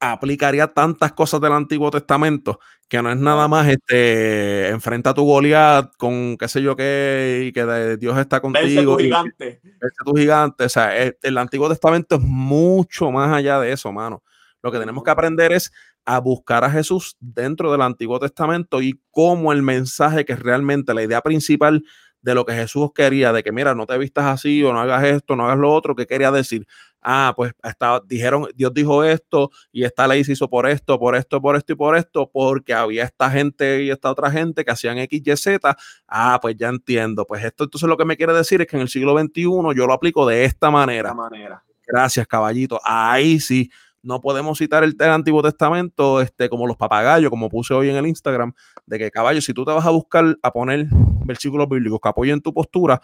aplicaría 0.00 0.66
tantas 0.66 1.12
cosas 1.12 1.40
del 1.42 1.52
Antiguo 1.52 1.90
Testamento 1.90 2.58
que 2.88 3.00
no 3.02 3.12
es 3.12 3.18
nada 3.18 3.46
más 3.46 3.68
este 3.68 4.68
enfrenta 4.68 5.10
a 5.10 5.14
tu 5.14 5.24
Goliat 5.24 5.92
con 5.96 6.36
qué 6.36 6.48
sé 6.48 6.60
yo 6.60 6.74
qué 6.74 7.44
y 7.46 7.52
que 7.52 7.96
Dios 7.98 8.18
está 8.18 8.40
contigo. 8.40 8.96
tu 8.96 9.02
gigante. 9.04 9.60
tu 10.04 10.14
gigante. 10.14 10.64
O 10.64 10.68
sea, 10.68 10.96
el, 10.96 11.38
Antiguo 11.38 11.68
Testamento 11.68 12.16
es 12.16 12.22
mucho 12.22 13.12
más 13.12 13.32
allá 13.32 13.60
de 13.60 13.70
eso, 13.70 13.92
mano. 13.92 14.24
Lo 14.60 14.72
que 14.72 14.78
tenemos 14.78 15.04
que 15.04 15.10
aprender 15.10 15.52
es 15.52 15.70
a 16.04 16.18
buscar 16.18 16.64
a 16.64 16.70
Jesús 16.70 17.16
dentro 17.20 17.70
del 17.70 17.82
Antiguo 17.82 18.18
Testamento 18.18 18.82
y 18.82 19.00
cómo 19.12 19.52
el 19.52 19.62
mensaje 19.62 20.24
que 20.24 20.32
es 20.32 20.40
realmente 20.40 20.92
la 20.92 21.04
idea 21.04 21.20
principal 21.20 21.84
de 22.22 22.34
lo 22.34 22.44
que 22.44 22.54
Jesús 22.54 22.90
quería, 22.92 23.32
de 23.32 23.42
que 23.42 23.52
mira, 23.52 23.74
no 23.74 23.86
te 23.86 23.96
vistas 23.98 24.24
así 24.24 24.62
o 24.64 24.72
no 24.72 24.80
hagas 24.80 25.04
esto, 25.04 25.36
no 25.36 25.44
hagas 25.44 25.58
lo 25.58 25.72
otro, 25.72 25.94
¿qué 25.94 26.06
quería 26.06 26.30
decir? 26.32 26.66
Ah, 27.02 27.32
pues 27.36 27.52
estaba, 27.62 28.00
dijeron, 28.04 28.48
Dios 28.54 28.72
dijo 28.74 29.04
esto 29.04 29.50
y 29.72 29.84
esta 29.84 30.06
ley 30.06 30.24
se 30.24 30.32
hizo 30.32 30.48
por 30.48 30.68
esto, 30.68 30.98
por 30.98 31.16
esto, 31.16 31.40
por 31.40 31.56
esto 31.56 31.72
y 31.72 31.76
por 31.76 31.96
esto, 31.96 32.30
porque 32.32 32.74
había 32.74 33.04
esta 33.04 33.30
gente 33.30 33.84
y 33.84 33.90
esta 33.90 34.10
otra 34.10 34.30
gente 34.30 34.64
que 34.64 34.70
hacían 34.70 34.98
X, 34.98 35.22
Y, 35.24 35.36
Z. 35.36 35.76
Ah, 36.06 36.38
pues 36.40 36.56
ya 36.56 36.68
entiendo. 36.68 37.26
Pues 37.26 37.44
esto 37.44 37.64
entonces 37.64 37.88
lo 37.88 37.96
que 37.96 38.04
me 38.04 38.16
quiere 38.16 38.32
decir 38.32 38.60
es 38.60 38.66
que 38.66 38.76
en 38.76 38.82
el 38.82 38.88
siglo 38.88 39.18
XXI 39.18 39.42
yo 39.74 39.86
lo 39.86 39.92
aplico 39.92 40.26
de 40.26 40.44
esta 40.44 40.70
manera. 40.70 41.14
manera. 41.14 41.62
Gracias, 41.86 42.26
caballito. 42.26 42.80
Ahí 42.84 43.40
sí. 43.40 43.70
No 44.02 44.18
podemos 44.22 44.56
citar 44.56 44.82
el, 44.82 44.96
el, 44.98 45.10
Antiguo 45.10 45.42
Testamento 45.42 46.22
este, 46.22 46.48
como 46.48 46.66
los 46.66 46.78
papagayos, 46.78 47.28
como 47.28 47.50
puse 47.50 47.74
hoy 47.74 47.90
en 47.90 47.96
el 47.96 48.06
Instagram, 48.06 48.54
de 48.86 48.98
que 48.98 49.10
caballo, 49.10 49.42
si 49.42 49.52
tú 49.52 49.62
te 49.62 49.72
vas 49.72 49.84
a 49.84 49.90
buscar 49.90 50.38
a 50.42 50.50
poner 50.50 50.86
versículos 51.26 51.68
bíblicos 51.68 52.00
que 52.02 52.08
apoyen 52.08 52.40
tu 52.40 52.54
postura, 52.54 53.00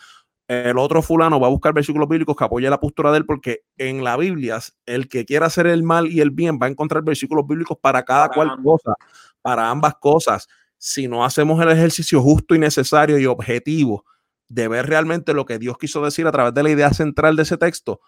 el 0.49 0.79
otro 0.79 1.03
fulano 1.03 1.41
va 1.41 1.49
a 1.49 1.51
buscar 1.51 1.73
versículos 1.73 2.09
bíblicos 2.09 2.37
que 2.37 2.45
apoyen 2.45 2.71
la 2.71 2.79
postura 2.79 3.11
de 3.11 3.19
él, 3.19 3.27
porque 3.27 3.63
en 3.77 4.05
la 4.05 4.17
Biblia, 4.17 4.61
el 4.87 5.09
que 5.09 5.25
quiera 5.25 5.47
hacer 5.47 5.67
el 5.67 5.83
mal 5.83 6.07
y 6.07 6.21
el 6.21 6.31
bien 6.31 6.59
va 6.63 6.67
a 6.67 6.71
encontrar 6.71 7.03
versículos 7.03 7.47
bíblicos 7.47 7.79
para 7.81 8.05
cada 8.05 8.29
cual 8.29 8.57
cosa, 8.63 8.95
para 9.43 9.71
ambas 9.71 9.95
cosas. 9.97 10.49
Si 10.79 11.09
no 11.09 11.25
hacemos 11.25 11.61
el 11.61 11.71
ejercicio 11.71 12.23
justo 12.23 12.55
y 12.55 12.59
necesario 12.59 13.19
y 13.19 13.27
objetivo 13.27 14.05
de 14.49 14.69
ver 14.69 14.87
realmente 14.87 15.35
lo 15.35 15.45
que 15.47 15.59
Dios 15.59 15.77
quiso 15.79 16.05
decir 16.05 16.27
a 16.27 16.33
través 16.33 16.55
de 16.55 16.63
la 16.63 16.71
idea 16.71 16.91
central 16.91 17.35
de 17.35 17.43
ese 17.43 17.57
texto, 17.57 18.01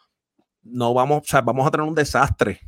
no 0.63 0.95
vamos, 0.95 1.23
o 1.23 1.27
sea, 1.27 1.41
vamos 1.41 1.67
a 1.67 1.71
tener 1.71 1.87
un 1.87 1.95
desastre. 1.95 2.61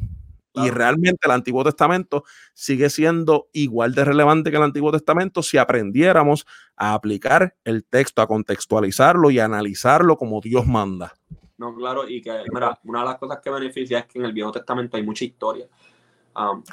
Y 0.54 0.70
realmente 0.70 1.26
el 1.26 1.30
Antiguo 1.30 1.62
Testamento 1.62 2.24
sigue 2.54 2.90
siendo 2.90 3.48
igual 3.52 3.94
de 3.94 4.04
relevante 4.04 4.50
que 4.50 4.56
el 4.56 4.62
Antiguo 4.62 4.90
Testamento 4.90 5.42
si 5.42 5.58
aprendiéramos 5.58 6.46
a 6.76 6.94
aplicar 6.94 7.54
el 7.64 7.84
texto, 7.84 8.20
a 8.20 8.26
contextualizarlo 8.26 9.30
y 9.30 9.38
a 9.38 9.44
analizarlo 9.44 10.16
como 10.16 10.40
Dios 10.40 10.66
manda. 10.66 11.14
No, 11.56 11.74
claro, 11.74 12.08
y 12.08 12.20
que 12.22 12.32
mira, 12.52 12.78
una 12.84 13.00
de 13.00 13.04
las 13.04 13.18
cosas 13.18 13.38
que 13.42 13.50
beneficia 13.50 14.00
es 14.00 14.06
que 14.06 14.18
en 14.18 14.24
el 14.24 14.32
Viejo 14.32 14.50
Testamento 14.50 14.96
hay 14.96 15.04
mucha 15.04 15.24
historia. 15.24 15.68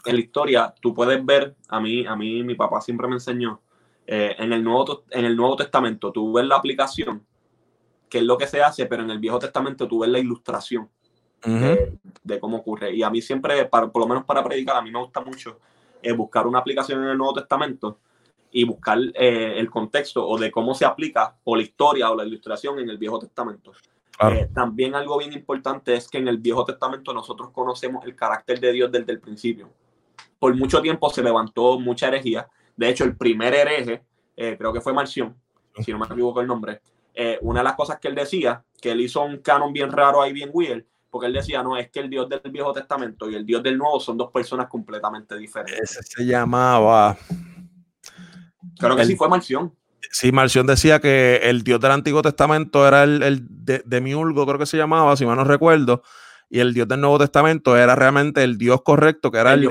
en 0.06 0.16
la 0.16 0.22
historia 0.22 0.74
tú 0.82 0.94
puedes 0.94 1.24
ver, 1.24 1.56
a 1.68 1.80
mí, 1.80 2.06
a 2.06 2.16
mí 2.16 2.42
mi 2.44 2.56
papá 2.56 2.82
siempre 2.82 3.08
me 3.08 3.16
enseñó, 3.16 3.62
eh, 4.08 4.36
en, 4.40 4.54
el 4.54 4.64
Nuevo, 4.64 5.04
en 5.12 5.26
el 5.26 5.36
Nuevo 5.36 5.58
Testamento 5.58 6.12
tú 6.12 6.34
ves 6.34 6.46
la 6.46 6.56
aplicación, 6.56 7.26
que 8.10 8.20
es 8.20 8.24
lo 8.24 8.38
que 8.38 8.48
se 8.48 8.64
hace, 8.64 8.86
pero 8.86 9.04
en 9.04 9.12
el 9.12 9.20
Viejo 9.20 9.38
Testamento 9.38 9.88
tú 9.88 10.00
ves 10.00 10.10
la 10.10 10.20
ilustración 10.20 10.90
de, 11.44 12.40
cómo 12.40 12.58
ocurre. 12.58 12.94
Y 12.94 13.04
a 13.04 13.10
mí 13.10 13.22
siempre, 13.22 13.66
para, 13.66 13.88
por 13.90 14.02
lo 14.02 14.08
menos 14.08 14.26
para 14.26 14.44
predicar, 14.44 14.76
a 14.78 14.82
mí 14.82 14.92
me 14.92 15.00
gusta 15.00 15.22
mucho 15.22 15.60
eh, 16.02 16.12
buscar 16.12 16.48
una 16.48 16.60
aplicación 16.60 17.04
en 17.04 17.10
el 17.10 17.18
Nuevo 17.18 17.34
Testamento 17.34 18.00
y 18.52 18.64
buscar 18.64 18.98
eh, 19.14 19.56
el 19.58 19.70
contexto 19.70 20.28
o 20.28 20.38
de 20.38 20.52
cómo 20.52 20.74
se 20.74 20.86
aplica 20.86 21.36
o 21.44 21.56
la 21.56 21.64
historia 21.64 22.10
o 22.12 22.16
la 22.16 22.26
ilustración 22.26 22.80
en 22.80 22.90
el 22.90 22.98
Viejo 22.98 23.20
Testamento. 23.20 23.72
Eh, 24.32 24.50
también 24.54 24.96
algo 24.96 25.18
bien 25.18 25.34
importante 25.34 25.96
es 25.96 26.08
que 26.08 26.18
en 26.18 26.28
el 26.28 26.38
Viejo 26.38 26.66
Testamento 26.66 27.14
nosotros 27.14 27.52
conocemos 27.52 28.06
el 28.06 28.16
carácter 28.16 28.60
de 28.60 28.72
Dios 28.72 28.92
desde 28.92 29.12
el 29.12 29.20
principio. 29.20 29.70
Por 30.40 30.56
mucho 30.56 30.82
tiempo 30.82 31.10
se 31.10 31.24
levantó 31.24 31.80
mucha 31.80 32.08
herejía. 32.08 32.48
De 32.76 32.90
hecho, 32.90 33.04
el 33.04 33.16
primer 33.16 33.54
hereje, 33.54 34.04
creo 34.36 34.72
que 34.72 34.82
fue 34.82 34.94
Marción, 34.94 35.36
si 35.80 35.92
no 35.92 36.00
me 36.00 36.06
equivoco 36.06 36.42
el 36.42 36.48
nombre, 36.48 36.82
una 37.42 37.62
de 37.62 37.64
las 37.64 37.76
cosas 37.76 38.00
que 38.00 38.08
él 38.08 38.16
decía, 38.16 38.64
que 38.80 38.92
él 38.92 39.02
hizo 39.02 39.24
un 39.24 39.38
canon 39.38 39.74
bien 39.74 39.92
raro 39.92 40.22
ahí, 40.22 40.32
bien 40.32 40.52
weird, 40.54 40.86
porque 41.18 41.26
él 41.26 41.34
decía, 41.34 41.64
no, 41.64 41.76
es 41.76 41.90
que 41.90 42.00
el 42.00 42.12
Dios 42.12 42.30
del 42.30 42.52
Viejo 42.52 42.72
Testamento 42.74 43.28
y 43.28 43.34
el 43.34 43.44
Dios 43.44 43.64
del 43.64 43.76
Nuevo 43.76 44.00
son 44.00 44.20
dos 44.20 44.32
personas 44.32 44.68
completamente 44.68 45.36
diferentes. 45.36 45.98
Ese 45.98 46.04
se 46.04 46.24
llamaba... 46.28 47.18
Creo 48.78 48.96
que 48.96 49.04
sí 49.04 49.16
fue 49.16 49.28
Mansión. 49.28 49.74
Sí, 50.12 50.32
Marción 50.32 50.68
decía 50.68 51.00
que 51.00 51.38
el 51.38 51.64
Dios 51.64 51.80
del 51.80 51.90
Antiguo 51.90 52.22
Testamento 52.22 52.88
era 52.88 53.04
el, 53.04 53.24
el 53.24 53.48
de, 53.50 53.82
Demiurgo, 53.84 54.46
creo 54.46 54.60
que 54.60 54.68
se 54.68 54.78
llamaba, 54.78 55.18
si 55.18 55.26
mal 55.26 55.38
no 55.38 55.44
recuerdo, 55.44 56.04
y 56.52 56.60
el 56.60 56.76
Dios 56.76 56.88
del 56.88 57.02
Nuevo 57.02 57.18
Testamento 57.18 57.76
era 57.76 57.96
realmente 57.96 58.44
el 58.44 58.60
Dios 58.60 58.84
correcto, 58.84 59.32
que 59.32 59.40
era 59.40 59.54
el, 59.54 59.68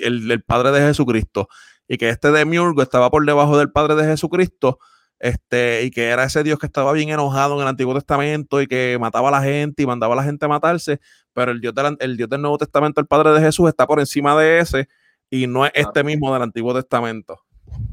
el, 0.00 0.30
el 0.30 0.42
Padre 0.44 0.70
de 0.70 0.86
Jesucristo, 0.86 1.48
y 1.88 1.98
que 1.98 2.08
este 2.08 2.30
Demiurgo 2.30 2.82
estaba 2.82 3.10
por 3.10 3.26
debajo 3.26 3.58
del 3.58 3.72
Padre 3.72 3.96
de 3.96 4.04
Jesucristo, 4.04 4.78
este, 5.22 5.84
y 5.84 5.92
que 5.92 6.08
era 6.08 6.24
ese 6.24 6.42
Dios 6.42 6.58
que 6.58 6.66
estaba 6.66 6.92
bien 6.92 7.10
enojado 7.10 7.54
en 7.54 7.62
el 7.62 7.68
Antiguo 7.68 7.94
Testamento 7.94 8.60
y 8.60 8.66
que 8.66 8.98
mataba 9.00 9.28
a 9.28 9.30
la 9.30 9.40
gente 9.40 9.84
y 9.84 9.86
mandaba 9.86 10.14
a 10.14 10.16
la 10.16 10.24
gente 10.24 10.44
a 10.46 10.48
matarse, 10.48 10.98
pero 11.32 11.52
el 11.52 11.60
Dios 11.60 11.72
del, 11.76 11.96
el 12.00 12.16
Dios 12.16 12.28
del 12.28 12.42
Nuevo 12.42 12.58
Testamento, 12.58 13.00
el 13.00 13.06
Padre 13.06 13.30
de 13.30 13.40
Jesús, 13.40 13.68
está 13.68 13.86
por 13.86 14.00
encima 14.00 14.36
de 14.36 14.58
ese 14.58 14.88
y 15.30 15.46
no 15.46 15.64
es 15.64 15.70
este 15.76 16.02
mismo 16.02 16.32
del 16.32 16.42
Antiguo 16.42 16.74
Testamento. 16.74 17.38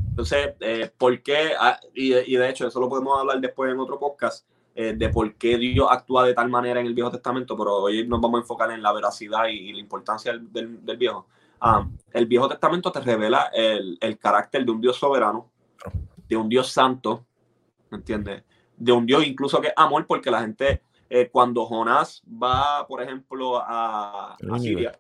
Entonces, 0.09 0.55
eh, 0.59 0.91
¿por 0.97 1.21
qué? 1.21 1.51
Ah, 1.59 1.79
y, 1.93 2.09
de 2.09 2.49
hecho, 2.49 2.67
eso 2.67 2.79
lo 2.79 2.89
podemos 2.89 3.19
hablar 3.19 3.39
después 3.39 3.71
en 3.71 3.79
otro 3.79 3.99
podcast, 3.99 4.47
eh, 4.73 4.93
de 4.97 5.09
por 5.09 5.35
qué 5.35 5.55
Dios 5.59 5.87
actúa 5.87 6.25
de 6.25 6.33
tal 6.33 6.49
manera 6.49 6.79
en 6.79 6.87
el 6.87 6.95
Viejo 6.95 7.11
Testamento, 7.11 7.55
pero 7.55 7.75
hoy 7.75 8.07
nos 8.07 8.19
vamos 8.19 8.39
a 8.39 8.41
enfocar 8.41 8.71
en 8.71 8.81
la 8.81 8.91
veracidad 8.91 9.45
y, 9.47 9.71
la 9.71 9.79
importancia 9.79 10.33
del, 10.33 10.97
Viejo. 10.97 11.27
Ah, 11.61 11.87
el 12.11 12.25
Viejo 12.25 12.49
Testamento 12.49 12.91
te 12.91 13.01
revela 13.01 13.51
el, 13.53 14.17
carácter 14.17 14.65
de 14.65 14.71
un 14.71 14.81
Dios 14.81 14.97
soberano, 14.97 15.51
de 16.29 16.37
un 16.37 16.47
Dios 16.47 16.71
santo, 16.71 17.25
¿me 17.89 17.97
entiendes? 17.97 18.43
De 18.77 18.91
un 18.93 19.05
Dios 19.05 19.25
incluso 19.25 19.59
que 19.59 19.67
es 19.67 19.73
amor, 19.75 20.05
porque 20.07 20.31
la 20.31 20.39
gente, 20.39 20.81
eh, 21.09 21.27
cuando 21.29 21.65
Jonás 21.65 22.23
va, 22.25 22.87
por 22.87 23.01
ejemplo, 23.01 23.57
a, 23.57 24.35
a 24.35 24.59
Siria, 24.59 24.97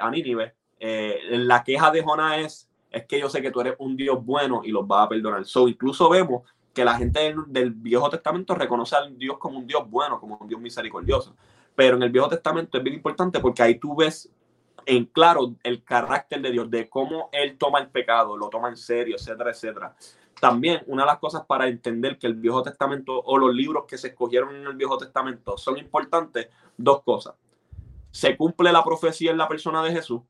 a 0.00 0.10
Nínive, 0.10 0.54
la 1.30 1.62
queja 1.62 1.90
de 1.90 2.02
Jonás 2.02 2.38
es 2.38 2.68
es 2.96 3.06
que 3.06 3.20
yo 3.20 3.28
sé 3.28 3.42
que 3.42 3.50
tú 3.50 3.60
eres 3.60 3.74
un 3.78 3.96
Dios 3.96 4.24
bueno 4.24 4.62
y 4.64 4.70
los 4.70 4.86
vas 4.86 5.04
a 5.04 5.08
perdonar. 5.08 5.44
So, 5.44 5.68
incluso 5.68 6.08
vemos 6.08 6.42
que 6.72 6.84
la 6.84 6.94
gente 6.94 7.34
del, 7.48 7.70
Viejo 7.72 8.08
Testamento 8.08 8.54
reconoce 8.54 8.96
al 8.96 9.16
Dios 9.18 9.36
como 9.38 9.58
un 9.58 9.66
Dios 9.66 9.88
bueno, 9.88 10.18
como 10.18 10.38
un 10.40 10.48
Dios 10.48 10.60
misericordioso. 10.60 11.36
Pero 11.74 11.96
en 11.96 12.02
el 12.02 12.10
Viejo 12.10 12.28
Testamento 12.28 12.78
es 12.78 12.84
bien 12.84 12.96
importante 12.96 13.40
porque 13.40 13.62
ahí 13.62 13.78
tú 13.78 13.96
ves 13.96 14.30
en 14.86 15.04
claro 15.04 15.54
el 15.62 15.82
carácter 15.82 16.40
de 16.40 16.50
Dios, 16.50 16.70
de 16.70 16.88
cómo 16.88 17.28
Él 17.32 17.58
toma 17.58 17.80
el 17.80 17.88
pecado, 17.88 18.36
lo 18.36 18.48
toma 18.48 18.68
en 18.68 18.76
serio, 18.76 19.16
etcétera, 19.16 19.50
etcétera. 19.50 19.94
También 20.40 20.82
una 20.86 21.02
de 21.02 21.06
las 21.06 21.18
cosas 21.18 21.44
para 21.46 21.66
entender 21.66 22.18
que 22.18 22.26
el 22.26 22.34
Viejo 22.34 22.62
Testamento 22.62 23.20
o 23.20 23.38
los 23.38 23.54
libros 23.54 23.84
que 23.88 23.96
se 23.96 24.08
escogieron 24.08 24.54
en 24.54 24.66
el 24.66 24.74
Viejo 24.74 24.98
Testamento 24.98 25.56
son 25.56 25.78
importantes, 25.78 26.48
dos 26.76 27.02
cosas. 27.02 27.34
Se 28.10 28.36
cumple 28.36 28.72
la 28.72 28.84
profecía 28.84 29.30
en 29.30 29.38
la 29.38 29.48
persona 29.48 29.82
de 29.82 29.92
Jesús, 29.92 30.20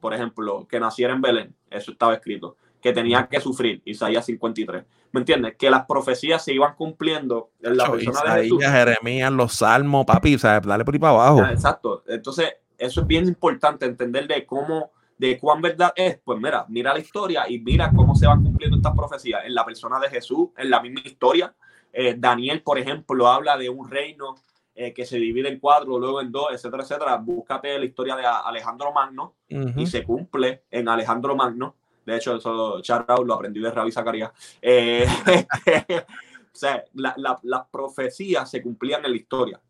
por 0.00 0.14
ejemplo, 0.14 0.66
que 0.68 0.80
naciera 0.80 1.12
en 1.12 1.20
Belén, 1.20 1.54
eso 1.70 1.92
estaba 1.92 2.14
escrito, 2.14 2.56
que 2.80 2.92
tenía 2.92 3.28
que 3.28 3.40
sufrir, 3.40 3.82
Isaías 3.84 4.24
53. 4.24 4.84
¿Me 5.12 5.20
entiendes? 5.20 5.56
Que 5.56 5.70
las 5.70 5.86
profecías 5.86 6.42
se 6.42 6.54
iban 6.54 6.74
cumpliendo 6.74 7.50
en 7.60 7.76
la 7.76 7.90
persona 7.90 8.34
de 8.34 8.42
Jesús. 8.44 8.62
Jeremías, 8.62 9.32
los 9.32 9.52
salmos, 9.54 10.06
papi, 10.06 10.38
¿sabes? 10.38 10.66
dale 10.66 10.84
por 10.84 10.94
ahí 10.94 11.00
para 11.00 11.12
abajo. 11.12 11.44
exacto. 11.46 12.04
Entonces, 12.06 12.54
eso 12.78 13.02
es 13.02 13.06
bien 13.06 13.26
importante, 13.26 13.84
entender 13.84 14.26
de 14.26 14.46
cómo, 14.46 14.92
de 15.20 15.38
cuán 15.38 15.60
verdad 15.60 15.92
es. 15.94 16.18
Pues 16.24 16.40
mira, 16.40 16.64
mira 16.68 16.94
la 16.94 16.98
historia 16.98 17.44
y 17.46 17.58
mira 17.58 17.92
cómo 17.94 18.14
se 18.14 18.26
van 18.26 18.42
cumpliendo 18.42 18.78
estas 18.78 18.96
profecías 18.96 19.44
en 19.44 19.54
la 19.54 19.66
persona 19.66 20.00
de 20.00 20.08
Jesús, 20.08 20.48
en 20.56 20.70
la 20.70 20.80
misma 20.80 21.02
historia. 21.04 21.54
Eh, 21.92 22.14
Daniel, 22.16 22.62
por 22.62 22.78
ejemplo, 22.78 23.28
habla 23.28 23.58
de 23.58 23.68
un 23.68 23.90
reino 23.90 24.36
eh, 24.74 24.94
que 24.94 25.04
se 25.04 25.18
divide 25.18 25.50
en 25.50 25.60
cuatro, 25.60 25.98
luego 25.98 26.22
en 26.22 26.32
dos, 26.32 26.46
etcétera, 26.52 26.84
etcétera. 26.84 27.16
Búscate 27.18 27.78
la 27.78 27.84
historia 27.84 28.16
de 28.16 28.24
Alejandro 28.24 28.92
Magno 28.92 29.34
y 29.76 29.86
se 29.86 30.04
cumple 30.04 30.62
en 30.70 30.88
Alejandro 30.88 31.36
Magno. 31.36 31.74
De 32.06 32.16
hecho, 32.16 32.36
eso 32.36 32.80
Charles 32.80 33.26
lo 33.26 33.34
aprendí 33.34 33.60
de 33.60 33.70
Ravi 33.70 33.92
Zacarías. 33.92 34.30
Eh, 34.62 35.06
o 36.50 36.56
sea, 36.56 36.82
las 36.94 37.66
profecías 37.70 38.50
se 38.50 38.62
cumplían 38.62 39.04
en 39.04 39.10
la 39.10 39.16
historia. 39.18 39.60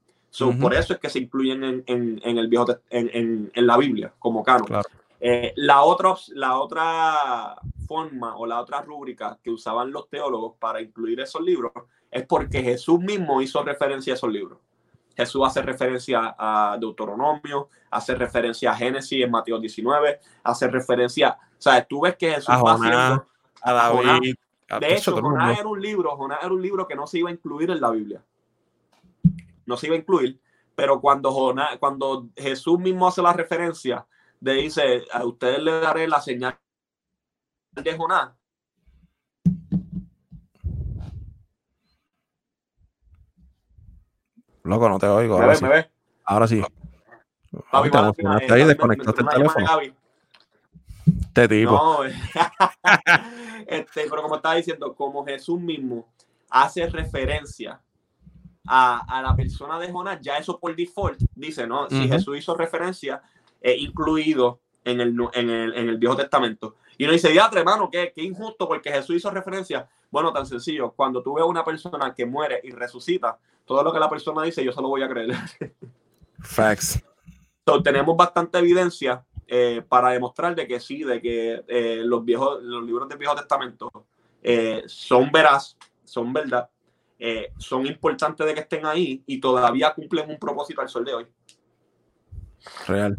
Por 0.60 0.74
eso 0.74 0.92
es 0.92 1.00
que 1.00 1.10
se 1.10 1.18
incluyen 1.18 1.64
en, 1.64 2.20
en, 2.22 2.38
el 2.38 2.46
viejo 2.46 2.66
en, 2.88 3.50
en, 3.52 3.66
la 3.66 3.76
Biblia 3.76 4.12
como 4.16 4.44
canon. 4.44 4.68
Eh, 5.20 5.52
la, 5.56 5.82
otra, 5.82 6.14
la 6.28 6.58
otra 6.58 7.56
forma 7.86 8.36
o 8.36 8.46
la 8.46 8.60
otra 8.60 8.80
rúbrica 8.80 9.38
que 9.42 9.50
usaban 9.50 9.92
los 9.92 10.08
teólogos 10.08 10.56
para 10.58 10.80
incluir 10.80 11.20
esos 11.20 11.42
libros 11.42 11.72
es 12.10 12.26
porque 12.26 12.62
Jesús 12.62 12.98
mismo 13.00 13.42
hizo 13.42 13.62
referencia 13.62 14.14
a 14.14 14.16
esos 14.16 14.32
libros. 14.32 14.58
Jesús 15.14 15.42
hace 15.46 15.60
referencia 15.60 16.34
a 16.38 16.78
Deuteronomio, 16.80 17.68
hace 17.90 18.14
referencia 18.14 18.70
a 18.70 18.76
Génesis 18.76 19.22
en 19.22 19.30
Mateo 19.30 19.58
19, 19.58 20.18
hace 20.42 20.68
referencia, 20.68 21.36
o 21.38 21.60
sea, 21.60 21.84
tú 21.84 22.00
ves 22.00 22.16
que 22.16 22.30
Jesús 22.32 22.48
a 22.48 22.62
va 22.62 22.72
haciendo, 22.74 23.26
a 23.60 23.72
David. 23.72 24.34
de 24.80 24.94
hecho, 24.94 25.20
Jonás 25.20 25.58
era 25.58 25.68
un 25.68 25.80
libro, 25.80 26.16
Jonás 26.16 26.38
era 26.42 26.52
un 26.54 26.62
libro 26.62 26.88
que 26.88 26.94
no 26.94 27.06
se 27.06 27.18
iba 27.18 27.28
a 27.28 27.32
incluir 27.32 27.70
en 27.70 27.80
la 27.80 27.90
Biblia. 27.90 28.22
No 29.66 29.76
se 29.76 29.88
iba 29.88 29.96
a 29.96 29.98
incluir, 29.98 30.40
pero 30.74 31.00
cuando 31.00 31.30
Jonás, 31.32 31.76
cuando 31.78 32.28
Jesús 32.34 32.78
mismo 32.78 33.06
hace 33.06 33.20
la 33.20 33.34
referencia, 33.34 34.06
de 34.40 34.54
dice, 34.54 35.04
a 35.12 35.24
ustedes 35.24 35.62
le 35.62 35.80
daré 35.80 36.08
la 36.08 36.20
señal 36.20 36.58
de 37.72 37.96
Jonás, 37.96 38.32
Loco, 44.64 44.88
no 44.88 44.98
te 44.98 45.06
oigo. 45.06 45.34
ahora 45.34 45.54
sí. 45.54 45.64
Ahora 46.24 46.46
sí. 46.46 46.62
Papi, 47.70 47.90
te 47.90 48.52
ahí, 48.52 48.64
desconectaste 48.64 49.22
el 49.22 49.28
teléfono. 49.28 49.66
Este 51.06 51.48
tipo. 51.48 51.72
No, 51.72 52.04
este, 53.66 54.06
pero 54.08 54.22
como 54.22 54.36
estaba 54.36 54.54
diciendo, 54.54 54.94
como 54.94 55.24
Jesús 55.24 55.60
mismo 55.60 56.06
hace 56.50 56.86
referencia 56.86 57.80
a, 58.66 59.18
a, 59.18 59.22
la 59.22 59.34
persona 59.34 59.78
de 59.78 59.90
Jonás, 59.90 60.20
ya 60.20 60.36
eso 60.36 60.58
por 60.60 60.76
default 60.76 61.20
dice, 61.34 61.66
¿no? 61.66 61.88
Si 61.88 62.08
Jesús 62.08 62.38
hizo 62.38 62.54
referencia, 62.54 63.20
es 63.60 63.78
incluido 63.78 64.60
en 64.84 65.00
el, 65.00 65.16
en 65.34 65.50
el, 65.50 65.74
en 65.74 65.88
el 65.88 65.98
Viejo 65.98 66.16
Testamento. 66.16 66.76
Y 66.98 67.06
no 67.06 67.12
dice, 67.12 67.30
diatre, 67.30 67.60
hermano, 67.60 67.88
qué, 67.90 68.12
qué 68.14 68.22
injusto, 68.22 68.68
porque 68.68 68.90
Jesús 68.90 69.16
hizo 69.16 69.30
referencia. 69.30 69.88
Bueno, 70.10 70.32
tan 70.32 70.46
sencillo, 70.46 70.92
cuando 70.92 71.22
tú 71.22 71.34
ves 71.34 71.44
una 71.44 71.64
persona 71.64 72.14
que 72.14 72.26
muere 72.26 72.60
y 72.62 72.70
resucita, 72.72 73.38
todo 73.64 73.82
lo 73.82 73.92
que 73.92 74.00
la 74.00 74.10
persona 74.10 74.42
dice, 74.42 74.64
yo 74.64 74.72
se 74.72 74.82
lo 74.82 74.88
voy 74.88 75.02
a 75.02 75.08
creer. 75.08 75.30
Facts. 76.40 77.02
tenemos 77.84 78.16
bastante 78.16 78.58
evidencia 78.58 79.24
eh, 79.46 79.82
para 79.88 80.10
demostrar 80.10 80.54
de 80.54 80.66
que 80.66 80.80
sí, 80.80 81.04
de 81.04 81.20
que 81.20 81.64
eh, 81.68 82.02
los, 82.04 82.24
viejos, 82.24 82.62
los 82.62 82.84
libros 82.84 83.08
del 83.08 83.18
Viejo 83.18 83.34
Testamento 83.34 83.90
eh, 84.42 84.82
son 84.86 85.30
veraz, 85.30 85.76
son 86.04 86.32
verdad, 86.32 86.68
son 87.58 87.86
importantes 87.86 88.46
de 88.46 88.54
que 88.54 88.60
estén 88.60 88.86
ahí 88.86 89.22
y 89.26 89.40
todavía 89.40 89.92
cumplen 89.92 90.30
un 90.30 90.38
propósito 90.38 90.80
al 90.80 90.88
sol 90.88 91.04
de 91.04 91.14
hoy. 91.14 91.26
Real. 92.86 93.16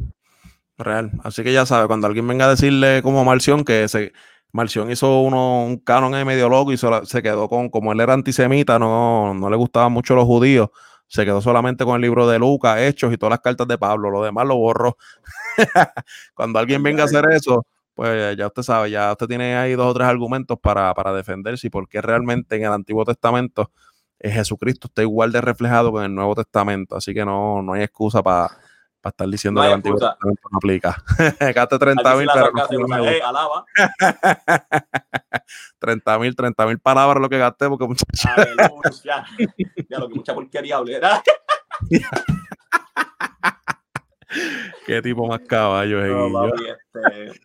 Real. 0.84 1.12
Así 1.24 1.44
que 1.44 1.54
ya 1.54 1.66
sabe, 1.66 1.88
cuando 1.88 2.08
alguien 2.08 2.28
venga 2.28 2.46
a 2.46 2.50
decirle 2.50 3.02
como 3.02 3.24
Marción 3.24 3.64
que 3.64 3.88
se, 3.88 4.14
Marción 4.52 4.92
hizo 4.92 5.22
uno, 5.22 5.64
un 5.64 5.78
canon 5.78 6.14
en 6.16 6.28
medio 6.28 6.50
loco 6.50 6.72
y 6.72 6.78
se, 6.78 7.22
quedó 7.22 7.48
con, 7.48 7.70
como 7.70 7.92
él 7.94 8.00
era 8.00 8.14
antisemita, 8.14 8.80
no, 8.80 9.34
no 9.34 9.50
le 9.50 9.56
gustaban 9.56 9.92
mucho 9.92 10.16
los 10.16 10.26
judíos, 10.26 10.70
se 11.08 11.26
quedó 11.26 11.42
solamente 11.42 11.86
con 11.86 11.96
el 11.96 12.02
libro 12.02 12.28
de 12.28 12.40
Lucas, 12.40 12.80
Hechos 12.80 13.14
y 13.14 13.18
todas 13.18 13.32
las 13.32 13.40
cartas 13.40 13.68
de 13.68 13.78
Pablo, 13.78 14.10
lo 14.10 14.24
demás 14.24 14.46
lo 14.48 14.58
borró. 14.58 14.98
Cuando 16.34 16.60
alguien 16.60 16.84
venga 16.84 17.04
a 17.04 17.06
hacer 17.06 17.26
eso, 17.32 17.66
pues 17.94 18.36
ya 18.38 18.48
usted 18.48 18.64
sabe, 18.64 18.92
ya 18.92 19.12
usted 19.12 19.28
tiene 19.28 19.56
ahí 19.56 19.74
dos 19.74 19.88
o 19.88 19.94
tres 19.94 20.08
argumentos 20.08 20.60
para, 20.60 20.94
para 20.94 21.14
defenderse 21.14 21.68
y 21.68 21.70
por 21.70 21.88
qué 21.88 22.02
realmente 22.02 22.56
en 22.56 22.64
el 22.64 22.74
Antiguo 22.74 23.06
Testamento 23.06 23.72
eh, 24.20 24.32
Jesucristo 24.32 24.88
está 24.88 25.02
igual 25.02 25.32
de 25.32 25.42
reflejado 25.42 25.92
que 25.94 26.00
en 26.00 26.06
el 26.06 26.16
Nuevo 26.16 26.36
Testamento, 26.36 26.96
así 26.96 27.14
que 27.14 27.26
no, 27.26 27.62
no 27.62 27.74
hay 27.74 27.84
excusa 27.84 28.22
para 28.22 28.52
para 29.02 29.12
estar 29.12 29.28
diciendo 29.28 29.62
que 29.62 29.68
el 29.68 29.74
antiguo 29.74 30.00
no 30.00 30.58
aplica. 30.58 31.04
Gaste 31.56 31.80
30 31.80 32.16
mil, 32.16 32.30
pero 32.32 32.52
no 32.88 33.04
hey, 33.04 33.20
alaba. 33.24 33.66
30 35.80 36.20
mil, 36.20 36.36
30 36.36 36.68
mil 36.68 36.78
palabras 36.80 37.22
lo 37.22 37.28
que 37.28 37.40
gasté, 37.40 37.68
porque 37.68 37.88
muchachos. 37.88 39.04
ya, 39.04 39.26
ya, 39.90 40.00
lo 40.00 40.08
que 40.08 40.16
mucha 40.16 40.36
porquería 40.36 40.78
hablé. 40.78 41.02
Qué 44.86 45.02
tipo 45.02 45.28
más 45.28 45.42
caballo. 45.48 46.30
No, 46.30 46.48
este... 46.48 47.42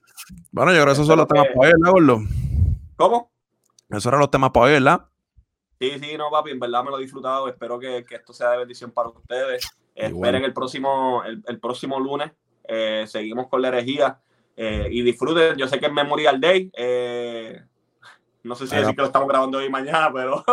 Bueno, 0.53 0.73
yo 0.73 0.83
creo 0.83 0.87
que 0.87 0.93
esos 0.93 1.07
son 1.07 1.19
los 1.19 1.27
temas 1.27 1.47
para 1.55 1.61
hoy, 1.61 1.73
¿verdad, 1.73 1.91
Gordo? 1.91 2.21
¿Cómo? 2.97 3.31
Esos 3.89 4.07
eran 4.07 4.21
los 4.21 4.31
temas 4.31 4.51
para 4.51 4.67
hoy, 4.67 4.73
¿verdad? 4.73 5.07
Sí, 5.81 5.99
sí, 5.99 6.17
no, 6.17 6.31
papi, 6.31 6.51
en 6.51 6.61
verdad 6.61 6.85
me 6.85 6.91
lo 6.91 6.99
he 6.99 7.03
disfrutado. 7.03 7.49
Espero 7.49 7.79
que, 7.79 8.05
que 8.05 8.17
esto 8.17 8.33
sea 8.33 8.51
de 8.51 8.59
bendición 8.59 8.91
para 8.91 9.09
ustedes. 9.09 9.67
Esperen 9.97 10.45
el 10.45 10.53
próximo, 10.53 11.23
el, 11.25 11.59
próximo 11.59 11.99
lunes. 11.99 12.31
Eh, 12.69 13.05
seguimos 13.07 13.49
con 13.49 13.63
la 13.63 13.69
herejía. 13.69 14.21
Eh, 14.57 14.89
y 14.91 15.03
disfruten. 15.03 15.57
Yo 15.57 15.67
sé 15.67 15.81
que 15.81 15.87
es 15.87 15.93
Memorial 15.93 16.41
Day. 16.41 16.71
Eh, 16.77 17.61
no 18.43 18.55
sé 18.55 18.67
si 18.67 18.77
decir 18.77 18.95
que 18.95 19.01
lo 19.01 19.07
estamos 19.07 19.29
grabando 19.29 19.59
hoy 19.59 19.65
y 19.65 19.71
mañana, 19.71 20.11
pero. 20.13 20.45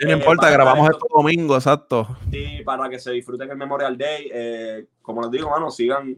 No 0.00 0.12
importa, 0.12 0.50
grabamos 0.50 0.90
esto 0.90 1.06
domingo, 1.14 1.54
exacto. 1.54 2.16
Sí, 2.30 2.62
para 2.64 2.88
que 2.88 2.98
se 2.98 3.12
disfruten 3.12 3.50
el 3.50 3.56
Memorial 3.56 3.96
Day. 3.96 4.88
como 5.02 5.22
les 5.22 5.30
digo, 5.30 5.50
mano, 5.50 5.70
sigan, 5.70 6.16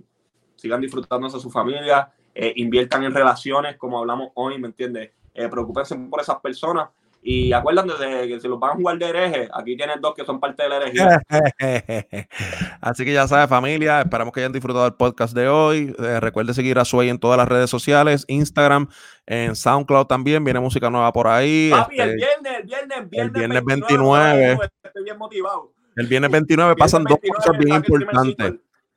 sigan 0.57 0.81
disfrutándose 0.81 1.37
a 1.37 1.41
su 1.41 1.51
familia. 1.51 2.13
inviertan 2.35 3.05
en 3.05 3.13
relaciones, 3.13 3.77
como 3.77 3.99
hablamos 3.99 4.31
hoy, 4.35 4.59
¿me 4.59 4.69
entiendes? 4.69 5.11
preocupense 5.51 5.95
por 6.11 6.21
esas 6.21 6.41
personas 6.41 6.89
Y 7.21 7.53
acuérdense 7.53 8.05
de 8.05 8.29
que 8.29 8.41
si 8.41 8.49
los 8.49 8.61
van 8.61 8.71
a 8.71 8.75
jugar 8.75 8.99
de 8.99 9.07
hereje, 9.07 9.49
aquí 9.53 9.77
tienes 9.77 10.01
dos 10.01 10.15
que 10.15 10.25
son 10.25 10.39
parte 10.39 10.63
de 10.63 10.69
la 10.69 10.77
herejía. 10.77 11.23
Así 12.81 13.05
que 13.05 13.13
ya 13.13 13.27
sabes, 13.27 13.49
familia, 13.49 14.01
esperamos 14.01 14.33
que 14.33 14.41
hayan 14.41 14.53
disfrutado 14.53 14.85
del 14.85 14.95
podcast 14.95 15.35
de 15.35 15.49
hoy. 15.49 15.95
Eh, 15.99 16.21
recuerde 16.21 16.55
seguir 16.55 16.79
a 16.79 16.85
Sway 16.85 17.09
en 17.09 17.19
todas 17.19 17.37
las 17.37 17.49
redes 17.49 17.69
sociales, 17.71 18.25
Instagram, 18.29 18.89
en 19.27 19.57
SoundCloud 19.57 20.07
también. 20.07 20.45
Viene 20.45 20.61
música 20.61 20.91
nueva 20.91 21.13
por 21.13 21.27
ahí. 21.27 21.71
Papi, 21.71 22.01
el 22.01 22.11
este, 22.11 22.17
viernes, 22.17 22.53
el 22.61 22.67
viernes, 22.67 23.11
viernes, 23.11 23.27
el 23.27 23.31
viernes 23.31 23.65
29. 23.65 24.59
estoy 24.85 25.05
bien 25.05 25.19
motivado. 25.19 25.73
El 25.97 26.07
viernes 26.07 26.31
29 26.31 26.77
pasan 26.77 27.05
dos 27.05 27.19
cosas 27.29 27.59
bien 27.59 27.75
importantes. 27.75 28.55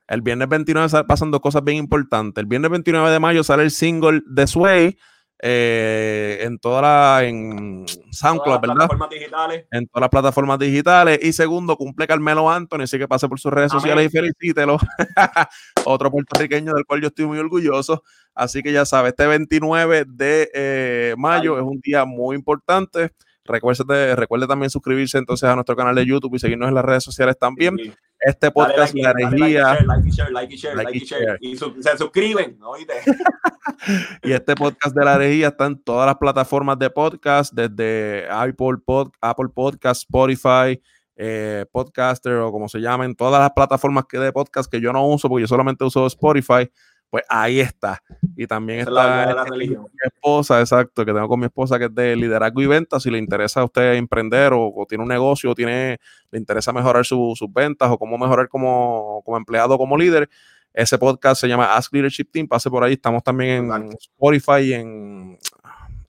El 0.07 0.21
viernes 0.21 0.47
29 0.47 1.03
pasan 1.05 1.31
dos 1.31 1.41
cosas 1.41 1.63
bien 1.63 1.77
importantes. 1.77 2.39
El 2.41 2.45
viernes 2.45 2.69
29 2.69 3.09
de 3.09 3.19
mayo 3.19 3.43
sale 3.43 3.63
el 3.63 3.71
single 3.71 4.21
de 4.27 4.45
Sway 4.45 4.97
eh, 5.43 6.37
en 6.41 6.59
toda 6.59 6.81
la 6.83 7.23
en 7.23 7.83
SoundCloud, 8.11 8.59
¿verdad? 8.59 8.75
Plataformas 8.75 9.09
digitales. 9.09 9.65
En 9.71 9.87
todas 9.87 10.01
las 10.01 10.09
plataformas 10.09 10.59
digitales. 10.59 11.19
Y 11.23 11.33
segundo, 11.33 11.75
cumple 11.77 12.05
Carmelo 12.05 12.47
Anthony, 12.47 12.81
así 12.83 12.99
que 12.99 13.07
pase 13.07 13.27
por 13.27 13.39
sus 13.39 13.51
redes 13.51 13.71
sociales 13.71 14.05
y 14.05 14.09
felicítelo. 14.09 14.77
Otro 15.85 16.11
puertorriqueño 16.11 16.73
del 16.73 16.85
cual 16.85 17.01
yo 17.01 17.07
estoy 17.07 17.25
muy 17.25 17.39
orgulloso. 17.39 18.03
Así 18.35 18.61
que 18.61 18.71
ya 18.71 18.85
sabes, 18.85 19.13
este 19.13 19.25
29 19.25 20.05
de 20.07 20.51
eh, 20.53 21.15
mayo 21.17 21.57
es 21.57 21.63
un 21.63 21.79
día 21.81 22.05
muy 22.05 22.35
importante. 22.35 23.11
Recuerde, 23.43 24.15
recuerde 24.15 24.45
también 24.45 24.69
suscribirse 24.69 25.17
entonces 25.17 25.49
a 25.49 25.55
nuestro 25.55 25.75
canal 25.75 25.95
de 25.95 26.05
YouTube 26.05 26.35
y 26.35 26.39
seguirnos 26.39 26.69
en 26.69 26.75
las 26.75 26.85
redes 26.85 27.03
sociales 27.03 27.35
también. 27.39 27.77
Este 28.21 28.51
podcast, 28.51 28.93
La. 28.93 29.13
Like 29.13 29.35
y 29.35 30.11
share, 30.11 30.31
like 30.31 30.53
y 30.53 30.55
share, 30.55 30.75
like 30.75 30.95
y 30.95 30.99
share. 30.99 31.37
Y 31.41 31.57
se 31.57 31.97
suscriben, 31.97 32.55
y 34.23 34.31
este 34.31 34.55
podcast 34.55 34.95
de 34.95 35.03
La 35.03 35.15
Herejía 35.15 35.47
está 35.47 35.65
en 35.65 35.81
todas 35.81 36.05
las 36.05 36.17
plataformas 36.17 36.77
de 36.77 36.91
podcast, 36.91 37.51
desde 37.51 38.27
Apple, 38.29 38.77
Pod, 38.85 39.09
Apple 39.19 39.49
Podcast, 39.51 40.03
Spotify, 40.03 40.79
eh, 41.15 41.65
Podcaster 41.71 42.33
o 42.33 42.51
como 42.51 42.69
se 42.69 42.79
llamen, 42.79 43.15
todas 43.15 43.41
las 43.41 43.51
plataformas 43.53 44.05
que 44.07 44.19
de 44.19 44.31
podcast 44.31 44.71
que 44.71 44.79
yo 44.79 44.93
no 44.93 45.07
uso 45.07 45.27
porque 45.27 45.41
yo 45.41 45.47
solamente 45.47 45.83
uso 45.83 46.05
Spotify 46.05 46.69
pues 47.11 47.25
ahí 47.27 47.59
está. 47.59 48.01
Y 48.37 48.47
también 48.47 48.79
está 48.79 49.45
mi 49.55 49.75
esposa, 50.01 50.61
exacto, 50.61 51.05
que 51.05 51.11
tengo 51.13 51.27
con 51.27 51.41
mi 51.41 51.45
esposa 51.45 51.77
que 51.77 51.85
es 51.85 51.93
de 51.93 52.15
liderazgo 52.15 52.61
y 52.61 52.67
ventas. 52.67 53.03
Si 53.03 53.11
le 53.11 53.17
interesa 53.17 53.59
a 53.59 53.65
usted 53.65 53.95
emprender 53.95 54.53
o, 54.55 54.85
tiene 54.87 55.03
un 55.03 55.09
negocio, 55.09 55.51
o 55.51 55.53
tiene, 55.55 55.99
le 56.31 56.39
interesa 56.39 56.71
mejorar 56.71 57.05
sus 57.05 57.37
ventas 57.53 57.91
o 57.91 57.97
cómo 57.97 58.17
mejorar 58.17 58.47
como, 58.47 59.21
como 59.25 59.35
empleado, 59.35 59.77
como 59.77 59.97
líder, 59.97 60.29
ese 60.73 60.97
podcast 60.97 61.41
se 61.41 61.49
llama 61.49 61.75
Ask 61.75 61.93
Leadership 61.93 62.29
Team. 62.31 62.47
Pase 62.47 62.69
por 62.69 62.81
ahí. 62.81 62.93
Estamos 62.93 63.21
también 63.21 63.69
en 63.69 63.89
Spotify, 63.99 64.73
en 64.73 65.37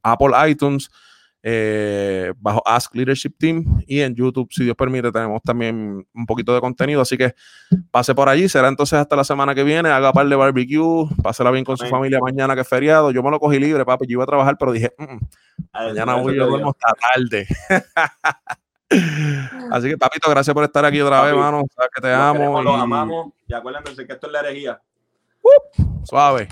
Apple 0.05 0.31
iTunes. 0.49 0.89
Eh, 1.45 2.33
bajo 2.39 2.63
Ask 2.65 2.95
Leadership 2.95 3.35
Team 3.37 3.83
y 3.89 4.01
en 4.01 4.15
YouTube, 4.15 4.49
si 4.53 4.63
Dios 4.63 4.77
permite, 4.77 5.11
tenemos 5.11 5.43
también 5.43 6.07
un 6.15 6.27
poquito 6.27 6.55
de 6.55 6.61
contenido, 6.61 7.01
así 7.01 7.19
que 7.19 7.35
pase 7.91 8.15
por 8.15 8.29
allí, 8.29 8.49
será 8.49 8.69
entonces 8.69 9.01
hasta 9.01 9.17
la 9.17 9.25
semana 9.25 9.53
que 9.53 9.65
viene, 9.65 9.89
haga 9.89 10.13
par 10.13 10.29
de 10.29 10.37
barbecue, 10.37 11.09
pásela 11.21 11.51
bien 11.51 11.65
con 11.65 11.77
su 11.77 11.87
familia 11.87 12.21
mañana 12.21 12.55
que 12.55 12.61
es 12.61 12.69
feriado, 12.69 13.11
yo 13.11 13.25
me 13.25 13.31
lo 13.31 13.41
cogí 13.41 13.59
libre, 13.59 13.85
papi, 13.85 14.07
yo 14.07 14.13
iba 14.13 14.23
a 14.23 14.27
trabajar, 14.27 14.57
pero 14.57 14.71
dije, 14.71 14.93
mm, 14.97 15.17
mañana 15.73 16.15
voy, 16.15 16.37
yo 16.37 16.47
duermo 16.47 16.71
hasta 16.71 16.95
tarde. 16.95 17.47
Así 19.73 19.89
que, 19.89 19.97
papito, 19.97 20.31
gracias 20.31 20.53
por 20.53 20.65
estar 20.65 20.85
aquí 20.85 21.01
otra 21.01 21.23
vez. 21.23 21.35
Sabes 21.35 21.91
que 21.95 22.01
te 22.03 22.13
amo. 22.13 22.63
Los 22.63 22.79
amamos 22.79 23.33
y 23.49 23.55
acuérdense 23.55 24.07
que 24.07 24.13
esto 24.13 24.27
es 24.27 24.33
la 24.33 24.41
herejía. 24.41 24.81
suave. 26.05 26.49